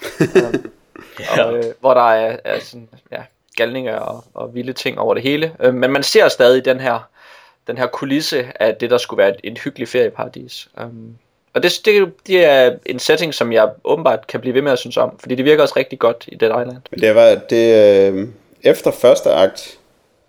og, 1.40 1.56
øh, 1.56 1.64
hvor 1.80 1.94
der 1.94 2.12
er, 2.12 2.36
er 2.44 2.60
sådan, 2.60 2.88
ja, 3.12 3.22
galninger 3.56 3.96
og, 3.96 4.24
og 4.34 4.54
vilde 4.54 4.72
ting 4.72 4.98
over 4.98 5.14
det 5.14 5.22
hele. 5.22 5.52
Øh, 5.60 5.74
men 5.74 5.90
man 5.90 6.02
ser 6.02 6.28
stadig 6.28 6.64
den 6.64 6.80
her, 6.80 7.08
den 7.66 7.78
her 7.78 7.86
kulisse 7.86 8.46
af 8.60 8.74
det, 8.74 8.90
der 8.90 8.98
skulle 8.98 9.18
være 9.18 9.28
et, 9.28 9.36
et 9.44 9.58
hyggeligt 9.58 9.90
ferieparadis. 9.90 10.68
Um, 10.82 11.16
og 11.54 11.62
det, 11.62 11.80
det, 11.84 12.12
det 12.26 12.44
er 12.44 12.76
en 12.86 12.98
setting, 12.98 13.34
som 13.34 13.52
jeg 13.52 13.70
åbenbart 13.84 14.26
kan 14.26 14.40
blive 14.40 14.54
ved 14.54 14.62
med 14.62 14.72
at 14.72 14.78
synes 14.78 14.96
om, 14.96 15.18
fordi 15.18 15.34
det 15.34 15.44
virker 15.44 15.62
også 15.62 15.74
rigtig 15.76 15.98
godt 15.98 16.24
i 16.28 16.34
Dead 16.34 16.50
Island. 16.50 16.82
Men 16.90 17.00
det 17.00 17.14
var, 17.14 17.34
det, 17.50 18.12
øh, 18.12 18.28
efter 18.62 18.90
første 18.90 19.30
akt, 19.30 19.78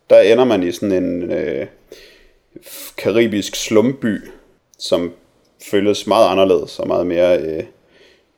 der 0.10 0.20
ender 0.20 0.46
man 0.46 0.64
i 0.64 0.72
sådan 0.72 0.92
en 0.92 1.32
øh, 1.32 1.68
karibisk 2.98 3.56
slumby, 3.56 4.28
som 4.80 5.14
føles 5.72 6.08
meget 6.08 6.32
anderledes 6.32 6.80
og 6.80 6.88
meget 6.88 7.08
mere 7.08 7.38
øh, 7.38 7.64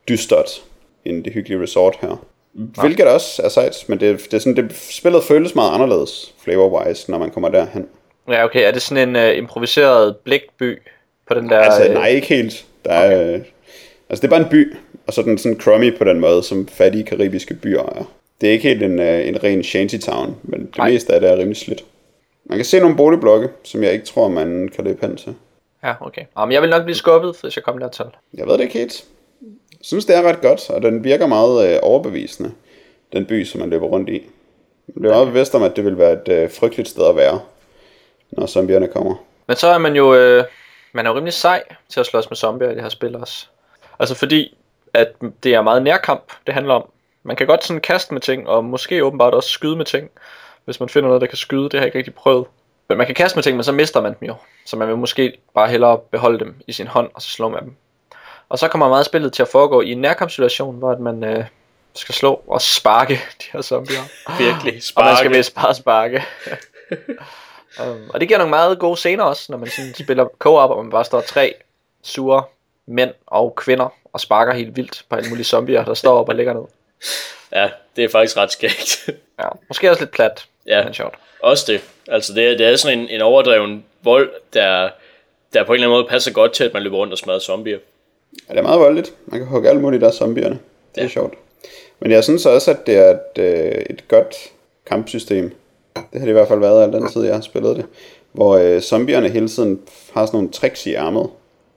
dystert 0.10 0.64
end 1.06 1.24
det 1.24 1.34
hyggelige 1.34 1.62
resort 1.62 1.98
her. 2.02 2.26
Hvilket 2.54 3.08
også 3.08 3.42
er 3.44 3.50
sejt, 3.50 3.86
men 3.88 4.00
det, 4.00 4.20
det, 4.24 4.34
er 4.34 4.40
sådan, 4.40 4.56
det 4.56 4.76
spillet 4.76 5.24
føles 5.24 5.56
meget 5.56 5.74
anderledes 5.74 6.34
flavor-wise, 6.38 7.12
når 7.12 7.18
man 7.18 7.30
kommer 7.30 7.50
derhen. 7.50 7.88
Ja, 8.28 8.46
okay. 8.46 8.68
Er 8.68 8.72
det 8.72 8.82
sådan 8.82 9.10
en 9.10 9.16
uh, 9.16 9.38
improviseret 9.38 10.16
blikby 10.18 10.82
på 11.28 11.34
den 11.34 11.50
der... 11.50 11.60
Altså, 11.60 11.90
øh, 11.90 11.94
nej, 11.94 12.08
ikke 12.08 12.28
helt. 12.28 12.66
Der 12.86 12.92
er, 12.92 13.34
øh, 13.34 13.42
altså, 14.10 14.22
det 14.22 14.24
er 14.24 14.30
bare 14.30 14.40
en 14.40 14.50
by, 14.50 14.76
og 15.08 15.14
så 15.14 15.22
er 15.22 15.26
den 15.26 15.38
sådan 15.38 15.60
crummy 15.60 15.98
på 15.98 16.04
den 16.04 16.20
måde, 16.20 16.44
som 16.44 16.68
fattige 16.68 17.04
karibiske 17.04 17.54
byer 17.54 17.82
er. 17.82 18.12
Det 18.42 18.50
er 18.50 18.54
ikke 18.54 18.68
helt 18.68 18.84
en, 18.84 19.00
øh, 19.00 19.28
en 19.28 19.44
ren 19.44 19.64
shantytown, 19.64 20.36
men 20.44 20.60
det 20.66 20.78
Nej. 20.78 20.90
meste 20.90 21.14
af 21.14 21.22
det 21.22 21.30
er 21.30 21.38
rimelig 21.38 21.58
slidt. 21.58 21.86
Man 22.46 22.58
kan 22.58 22.66
se 22.66 22.80
nogle 22.80 22.96
boligblokke, 22.96 23.50
som 23.64 23.84
jeg 23.84 23.94
ikke 23.94 24.06
tror, 24.06 24.28
man 24.28 24.70
kan 24.76 24.84
løbe 24.84 25.08
hen 25.08 25.18
til. 25.18 25.36
Ja, 25.84 25.94
okay. 26.02 26.22
Jamen, 26.38 26.54
jeg 26.54 26.62
vil 26.62 26.70
nok 26.70 26.84
blive 26.84 26.96
skubbet, 26.96 27.36
hvis 27.42 27.56
jeg 27.56 27.64
kommer 27.64 27.80
dertil. 27.80 28.06
Jeg 28.34 28.48
ved 28.48 28.54
det 28.54 28.62
ikke 28.62 28.80
helt. 28.80 29.06
Jeg 29.84 29.88
synes, 29.88 30.06
det 30.06 30.16
er 30.16 30.22
ret 30.22 30.42
godt, 30.42 30.70
og 30.70 30.82
den 30.82 31.04
virker 31.04 31.28
meget 31.28 31.74
øh, 31.74 31.80
overbevisende, 31.82 32.52
den 33.14 33.26
by, 33.26 33.46
som 33.46 33.60
man 33.60 33.70
løber 33.70 33.88
rundt 33.88 34.10
i. 34.10 34.24
Det 34.88 35.06
er 35.06 35.10
meget 35.10 35.28
bevidst 35.28 35.56
om, 35.56 35.64
at 35.64 35.76
det 35.76 35.86
vil 35.86 35.98
være 35.98 36.14
et 36.14 36.28
øh, 36.28 36.52
frygteligt 36.52 36.90
sted 36.90 37.08
at 37.08 37.16
være, 37.16 37.40
når 38.32 38.46
zombierne 38.46 38.88
kommer. 38.88 39.16
Men 39.48 39.58
så 39.58 39.68
er 39.68 39.78
man 39.78 39.96
jo 39.96 40.16
øh, 40.16 40.44
man 40.94 41.06
er 41.06 41.10
jo 41.10 41.16
rimelig 41.16 41.34
sej 41.34 41.64
til 41.90 42.00
at 42.00 42.06
slås 42.06 42.30
med 42.30 42.38
zombier 42.38 42.70
i 42.70 42.74
det 42.74 42.82
her 42.82 42.90
spil 42.90 43.16
også. 43.16 43.48
Altså 44.00 44.16
fordi, 44.16 44.58
at 44.94 45.14
det 45.44 45.54
er 45.54 45.62
meget 45.62 45.84
nærkamp, 45.84 46.24
det 46.46 46.54
handler 46.54 46.74
om. 46.74 46.90
Man 47.24 47.36
kan 47.36 47.48
godt 47.48 47.64
sådan 47.64 47.82
kaste 47.82 48.14
med 48.14 48.22
ting, 48.22 48.48
og 48.48 48.66
måske 48.66 49.06
åbenbart 49.06 49.34
også 49.34 49.50
skyde 49.50 49.76
med 49.76 49.86
ting, 49.86 50.10
hvis 50.66 50.80
man 50.80 50.90
finder 50.90 51.08
noget, 51.08 51.22
der 51.22 51.28
kan 51.28 51.38
skyde. 51.38 51.64
Det 51.64 51.74
har 51.74 51.80
jeg 51.80 51.86
ikke 51.86 51.98
rigtig 51.98 52.16
prøvet. 52.16 52.46
Men 52.90 52.98
man 52.98 53.08
kan 53.08 53.16
kaste 53.16 53.38
med 53.38 53.44
ting, 53.44 53.58
men 53.58 53.64
så 53.64 53.72
mister 53.72 54.02
man 54.02 54.16
dem 54.20 54.28
jo. 54.28 54.36
Så 54.66 54.78
man 54.78 54.88
vil 54.88 54.98
måske 54.98 55.38
bare 55.54 55.70
hellere 55.70 55.98
beholde 56.12 56.40
dem 56.40 56.56
i 56.68 56.72
sin 56.72 56.88
hånd, 56.88 57.10
og 57.14 57.22
så 57.22 57.30
slå 57.30 57.50
med 57.50 57.62
dem. 57.62 57.76
Og 58.54 58.60
så 58.60 58.68
kommer 58.68 58.90
meget 58.90 59.06
spillet 59.06 59.34
til 59.34 59.42
at 59.42 59.48
foregå 59.48 59.82
i 59.82 59.92
en 59.92 59.98
nærkampssituation, 60.02 60.76
hvor 60.76 60.98
man 60.98 61.24
øh, 61.24 61.46
skal 61.96 62.16
slå 62.16 62.42
og 62.48 62.62
sparke 62.62 63.14
de 63.42 63.46
her 63.54 63.62
zombier. 63.62 64.02
Virkelig. 64.38 64.82
Og 64.96 65.04
man 65.06 65.16
skal 65.16 65.26
Sparke. 65.26 65.30
vist 65.30 65.56
bare 65.56 65.76
sparke. 65.76 66.24
um, 67.82 68.10
og 68.14 68.20
det 68.20 68.28
giver 68.28 68.38
nogle 68.38 68.50
meget 68.50 68.80
gode 68.80 68.98
scener 68.98 69.24
også, 69.24 69.46
når 69.50 69.58
man 69.58 69.70
sådan 69.70 69.94
spiller 69.94 70.26
co-op, 70.40 70.70
og 70.70 70.84
man 70.84 70.92
bare 70.92 71.06
står 71.06 71.22
tre 71.22 71.56
sure 72.04 72.44
mænd 72.88 73.12
og 73.28 73.56
kvinder 73.56 73.94
og 74.14 74.20
sparker 74.20 74.54
helt 74.54 74.76
vildt 74.76 75.06
på 75.10 75.16
alle 75.16 75.30
mulige 75.30 75.46
zombier, 75.46 75.86
der 75.86 75.94
står 75.94 76.20
op 76.20 76.30
og 76.30 76.36
ligger 76.36 76.54
ned. 76.54 76.64
Ja, 77.52 77.70
det 77.96 78.04
er 78.04 78.10
faktisk 78.10 78.38
ret 78.38 78.52
skægt. 78.52 79.10
Ja, 79.40 79.48
måske 79.68 79.90
også 79.90 80.02
lidt 80.02 80.12
plat, 80.12 80.46
Ja. 80.68 80.84
men 80.84 80.94
sjovt. 80.94 81.16
Også 81.42 81.72
det. 81.72 81.82
Altså, 82.08 82.34
det 82.34 82.48
er, 82.52 82.58
det 82.58 82.68
er 82.68 82.76
sådan 82.76 83.00
en, 83.00 83.10
en 83.10 83.22
overdreven 83.22 83.86
vold, 84.02 84.32
der, 84.54 84.90
der 85.54 85.64
på 85.64 85.72
en 85.74 85.76
eller 85.76 85.88
anden 85.88 85.98
måde 86.00 86.10
passer 86.10 86.32
godt 86.32 86.54
til, 86.54 86.64
at 86.64 86.74
man 86.74 86.84
løber 86.84 86.98
rundt 86.98 87.14
og 87.14 87.20
smadrer 87.20 87.40
zombier. 87.40 87.80
Ja, 88.50 88.54
det 88.54 88.60
er 88.60 88.64
meget 88.64 88.80
voldeligt. 88.80 89.14
Man 89.26 89.40
kan 89.40 89.48
hugge 89.48 89.70
alt 89.70 89.82
muligt 89.82 90.02
der 90.02 90.12
zombierne. 90.12 90.60
Det 90.96 91.02
er 91.02 91.06
Ja. 91.06 91.10
sjovt. 91.10 91.34
Men 92.00 92.12
jeg 92.12 92.24
synes 92.24 92.46
også, 92.46 92.72
at 92.72 92.88
det 92.88 92.96
er 92.98 93.10
et, 93.12 93.42
øh, 93.42 93.84
et 93.90 94.08
godt 94.08 94.36
kampsystem. 94.86 95.52
Det 95.96 96.04
har 96.14 96.20
det 96.20 96.28
i 96.30 96.32
hvert 96.32 96.48
fald 96.48 96.60
været 96.60 96.84
al 96.84 96.94
den 96.94 97.08
tid, 97.08 97.24
jeg 97.24 97.34
har 97.34 97.42
spillet 97.42 97.76
det. 97.78 97.86
Hvor 98.32 98.58
øh, 98.58 98.82
zombierne 98.82 99.30
hele 99.30 99.48
tiden 99.48 99.80
har 100.14 100.26
sådan 100.26 100.38
nogle 100.38 100.52
tricks 100.52 100.86
i 100.86 100.94
ærmet, 100.94 101.30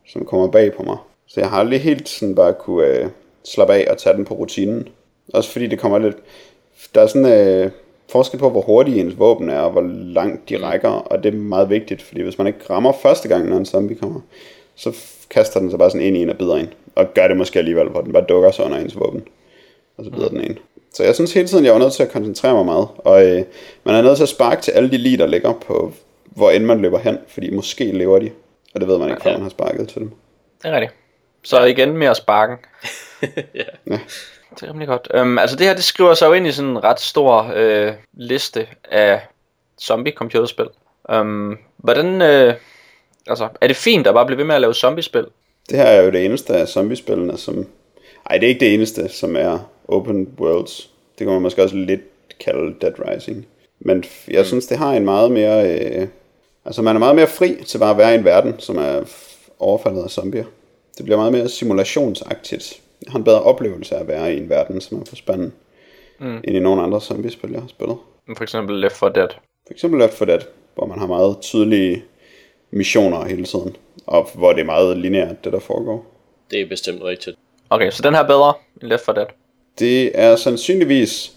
som 0.09 0.24
kommer 0.24 0.46
bag 0.48 0.72
på 0.74 0.82
mig. 0.82 0.96
Så 1.26 1.40
jeg 1.40 1.50
har 1.50 1.59
aldrig 1.59 1.80
helt 1.80 2.09
sådan 2.09 2.34
bare 2.34 2.54
kunne 2.54 2.86
øh, 2.86 3.07
slappe 3.44 3.74
af 3.74 3.86
og 3.90 3.98
tage 3.98 4.16
den 4.16 4.24
på 4.24 4.34
rutinen. 4.34 4.88
Også 5.32 5.50
fordi 5.50 5.66
det 5.66 5.78
kommer 5.78 5.98
lidt... 5.98 6.16
Der 6.94 7.00
er 7.00 7.07
sådan 7.07 7.32
øh, 7.48 7.70
forskel 8.09 8.38
på, 8.40 8.50
hvor 8.50 8.61
hurtigt 8.61 8.96
ens 8.98 9.18
våben 9.18 9.50
er, 9.50 9.59
og 9.61 9.70
hvor 9.70 9.88
langt 10.14 10.48
de 10.48 10.57
rækker. 10.62 10.88
Og 10.88 11.22
det 11.22 11.34
er 11.34 11.38
meget 11.38 11.70
vigtigt, 11.70 12.02
fordi 12.02 12.22
hvis 12.22 12.38
man 12.38 12.46
ikke 12.46 12.59
rammer 12.70 12.92
første 12.92 13.28
gang, 13.28 13.48
når 13.48 13.57
en 13.57 13.66
zombie 13.66 13.96
kommer, 13.96 14.20
så 14.74 14.92
kaster 15.31 15.61
den 15.61 15.70
sig 15.70 15.79
bare 15.79 15.91
sådan 15.91 16.07
ind 16.07 16.16
i 16.16 16.22
en 16.22 16.31
og 16.31 16.37
bider 16.39 16.57
en. 16.57 16.72
Og 16.95 17.14
gør 17.14 17.29
det 17.29 17.37
måske 17.37 17.59
alligevel, 17.59 17.89
hvor 17.89 18.01
den 18.01 18.12
bare 18.12 18.24
dukker 18.29 18.51
sig 18.51 18.64
under 18.64 18.79
ens 18.79 18.97
våben. 18.99 19.29
Og 19.99 20.05
så 20.05 20.11
bider 20.11 20.29
den 20.29 20.41
en. 20.41 20.59
Så 20.95 21.05
jeg 21.05 21.14
synes 21.14 21.33
hele 21.33 21.49
tiden, 21.49 21.64
jeg 21.64 21.72
var 21.72 21.79
nødt 21.79 21.93
til 21.93 22.03
at 22.03 22.11
koncentrere 22.12 22.55
mig 22.55 22.64
meget. 22.64 22.89
Og 22.99 23.27
øh, 23.27 23.43
man 23.85 23.95
er 23.95 24.03
nødt 24.03 24.16
til 24.16 24.22
at 24.22 24.29
sparke 24.29 24.62
til 24.62 24.70
alle 24.72 24.91
de 24.91 24.99
lige, 24.99 25.16
der 25.18 25.27
ligger 25.27 25.53
på, 25.53 25.93
hvor 26.24 26.51
end 26.51 26.64
man 26.64 26.81
løber 26.81 26.99
hen. 26.99 27.18
Fordi 27.29 27.51
måske 27.51 27.85
lever 27.85 28.18
de. 28.18 28.31
Og 28.74 28.81
det 28.81 28.89
ved 28.89 28.99
man 28.99 29.09
ikke, 29.11 29.22
før 29.22 29.31
Ja. 29.31 29.37
man 29.37 29.43
har 29.43 29.51
sparket 29.51 29.89
til 29.89 30.01
dem. 30.01 30.11
Det 30.62 30.68
er 30.68 30.72
rigtigt. 30.72 30.93
Så 31.43 31.64
igen 31.64 31.97
med 31.97 32.07
at 32.07 32.16
sparken. 32.16 32.57
Ja. 33.55 33.99
Det 34.55 34.62
er 34.62 34.68
rimelig 34.68 34.89
godt. 34.89 35.09
Um, 35.20 35.39
altså 35.39 35.57
det 35.57 35.66
her, 35.66 35.74
det 35.74 35.85
skriver 35.85 36.14
sig 36.14 36.27
jo 36.27 36.33
ind 36.33 36.47
i 36.47 36.53
sådan 36.53 36.70
en 36.70 36.85
ret 36.85 37.01
stor 37.01 37.53
øh, 37.55 37.93
liste 38.12 38.66
af 38.91 39.20
zombie-computerspil. 39.83 40.66
Um, 41.20 41.59
hvordan, 41.77 42.22
øh, 42.22 42.55
altså, 43.27 43.49
er 43.61 43.66
det 43.66 43.77
fint 43.77 44.07
at 44.07 44.14
bare 44.14 44.27
blive 44.27 44.39
ved 44.39 44.45
med 44.45 44.55
at 44.55 44.61
lave 44.61 44.74
zombiespil? 44.74 45.27
Det 45.70 45.79
her 45.79 45.85
er 45.85 46.03
jo 46.03 46.11
det 46.11 46.24
eneste 46.24 46.55
af 46.55 46.68
zombiespillene, 46.68 47.39
som... 47.39 47.66
Ej, 48.31 48.39
det 48.39 48.47
er 48.47 48.49
ikke 48.49 48.61
det 48.61 48.74
eneste, 48.74 49.09
som 49.09 49.37
er 49.37 49.70
open 49.89 50.29
worlds. 50.39 50.91
Det 51.18 51.24
kan 51.24 51.33
man 51.33 51.43
måske 51.43 51.62
også 51.62 51.77
lidt 51.77 52.01
kalde 52.41 52.74
Dead 52.81 52.93
Rising. 52.99 53.47
Men 53.81 54.05
jeg 54.29 54.41
mm. 54.41 54.45
synes, 54.45 54.66
det 54.66 54.79
har 54.79 54.93
en 54.93 55.05
meget 55.05 55.33
mere... 55.33 55.79
Øh, 55.79 56.09
altså, 56.64 56.83
man 56.83 56.97
er 56.97 57.01
meget 57.01 57.16
mere 57.16 57.27
fri 57.27 57.64
til 57.64 57.79
bare 57.79 57.91
at 57.91 57.99
være 57.99 58.14
i 58.14 58.18
en 58.18 58.24
verden, 58.24 58.55
som 58.59 58.77
er 58.77 59.03
overfaldet 59.59 60.03
af 60.03 60.11
zombier. 60.11 60.45
Det 60.97 61.05
bliver 61.05 61.18
meget 61.18 61.33
mere 61.33 61.49
simulationsagtigt. 61.49 62.81
Jeg 63.05 63.12
har 63.12 63.18
en 63.18 63.24
bedre 63.24 63.43
oplevelse 63.43 63.97
af 63.97 64.01
at 64.01 64.09
være 64.09 64.35
i 64.35 64.37
en 64.37 64.49
verden, 64.49 64.81
som 64.81 65.01
er 65.01 65.05
for 65.09 65.16
spændende, 65.16 65.53
mm. 66.20 66.37
end 66.45 66.57
i 66.57 66.59
nogle 66.59 66.83
andre 66.83 67.01
zombiespil, 67.01 67.51
jeg 67.51 67.61
har 67.61 67.68
spillet. 67.68 67.97
For 68.37 68.43
eksempel 68.43 68.81
Left 68.81 68.97
4 68.97 69.12
Dead. 69.14 69.29
For 69.66 69.72
eksempel 69.72 70.01
Left 70.01 70.14
4 70.14 70.29
Dead, 70.29 70.41
hvor 70.74 70.87
man 70.87 70.99
har 70.99 71.07
meget 71.07 71.37
tydelige 71.41 72.05
missioner 72.71 73.25
hele 73.25 73.45
tiden, 73.45 73.77
og 74.07 74.29
hvor 74.35 74.53
det 74.53 74.61
er 74.61 74.64
meget 74.64 74.97
lineært, 74.97 75.45
det 75.45 75.53
der 75.53 75.59
foregår. 75.59 76.07
Det 76.51 76.61
er 76.61 76.69
bestemt 76.69 77.03
rigtigt. 77.03 77.37
Okay, 77.71 77.91
så 77.91 78.03
den 78.03 78.14
her 78.14 78.23
er 78.23 78.27
bedre 78.27 78.55
end 78.83 78.91
Left 78.91 79.05
4 79.05 79.14
Dead. 79.14 79.27
Det 79.79 80.11
er 80.14 80.37
sandsynligvis 80.37 81.33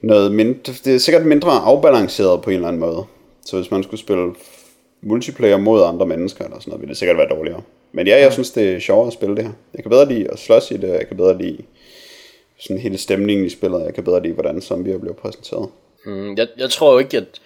noget 0.00 0.32
mindre, 0.32 0.72
det 0.84 0.94
er 0.94 0.98
sikkert 0.98 1.26
mindre 1.26 1.50
afbalanceret 1.50 2.42
på 2.42 2.50
en 2.50 2.56
eller 2.56 2.68
anden 2.68 2.80
måde. 2.80 3.04
Så 3.46 3.56
hvis 3.56 3.70
man 3.70 3.82
skulle 3.82 4.00
spille 4.00 4.34
multiplayer 5.00 5.56
mod 5.56 5.82
andre 5.82 6.06
mennesker 6.06 6.44
eller 6.44 6.58
sådan 6.58 6.70
noget, 6.70 6.80
ville 6.80 6.90
det 6.90 6.98
sikkert 6.98 7.16
være 7.16 7.28
dårligere. 7.28 7.62
Men 7.92 8.06
ja, 8.06 8.20
jeg 8.20 8.32
synes, 8.32 8.50
det 8.50 8.74
er 8.74 8.78
sjovere 8.78 9.06
at 9.06 9.12
spille 9.12 9.36
det 9.36 9.44
her. 9.44 9.52
Jeg 9.74 9.82
kan 9.82 9.90
bedre 9.90 10.08
lide 10.08 10.30
at 10.32 10.38
slås 10.38 10.70
i 10.70 10.76
det, 10.76 10.88
jeg 10.88 11.08
kan 11.08 11.16
bedre 11.16 11.38
lide 11.38 11.58
sådan 12.60 12.80
hele 12.80 12.98
stemningen 12.98 13.46
i 13.46 13.50
spillet, 13.50 13.84
jeg 13.84 13.94
kan 13.94 14.04
bedre 14.04 14.22
lide, 14.22 14.32
hvordan 14.32 14.60
zombier 14.60 14.98
bliver 14.98 15.14
præsenteret. 15.14 15.68
Mm, 16.06 16.36
jeg, 16.36 16.46
jeg 16.58 16.70
tror 16.70 16.92
jo 16.92 16.98
ikke, 16.98 17.16
at... 17.16 17.40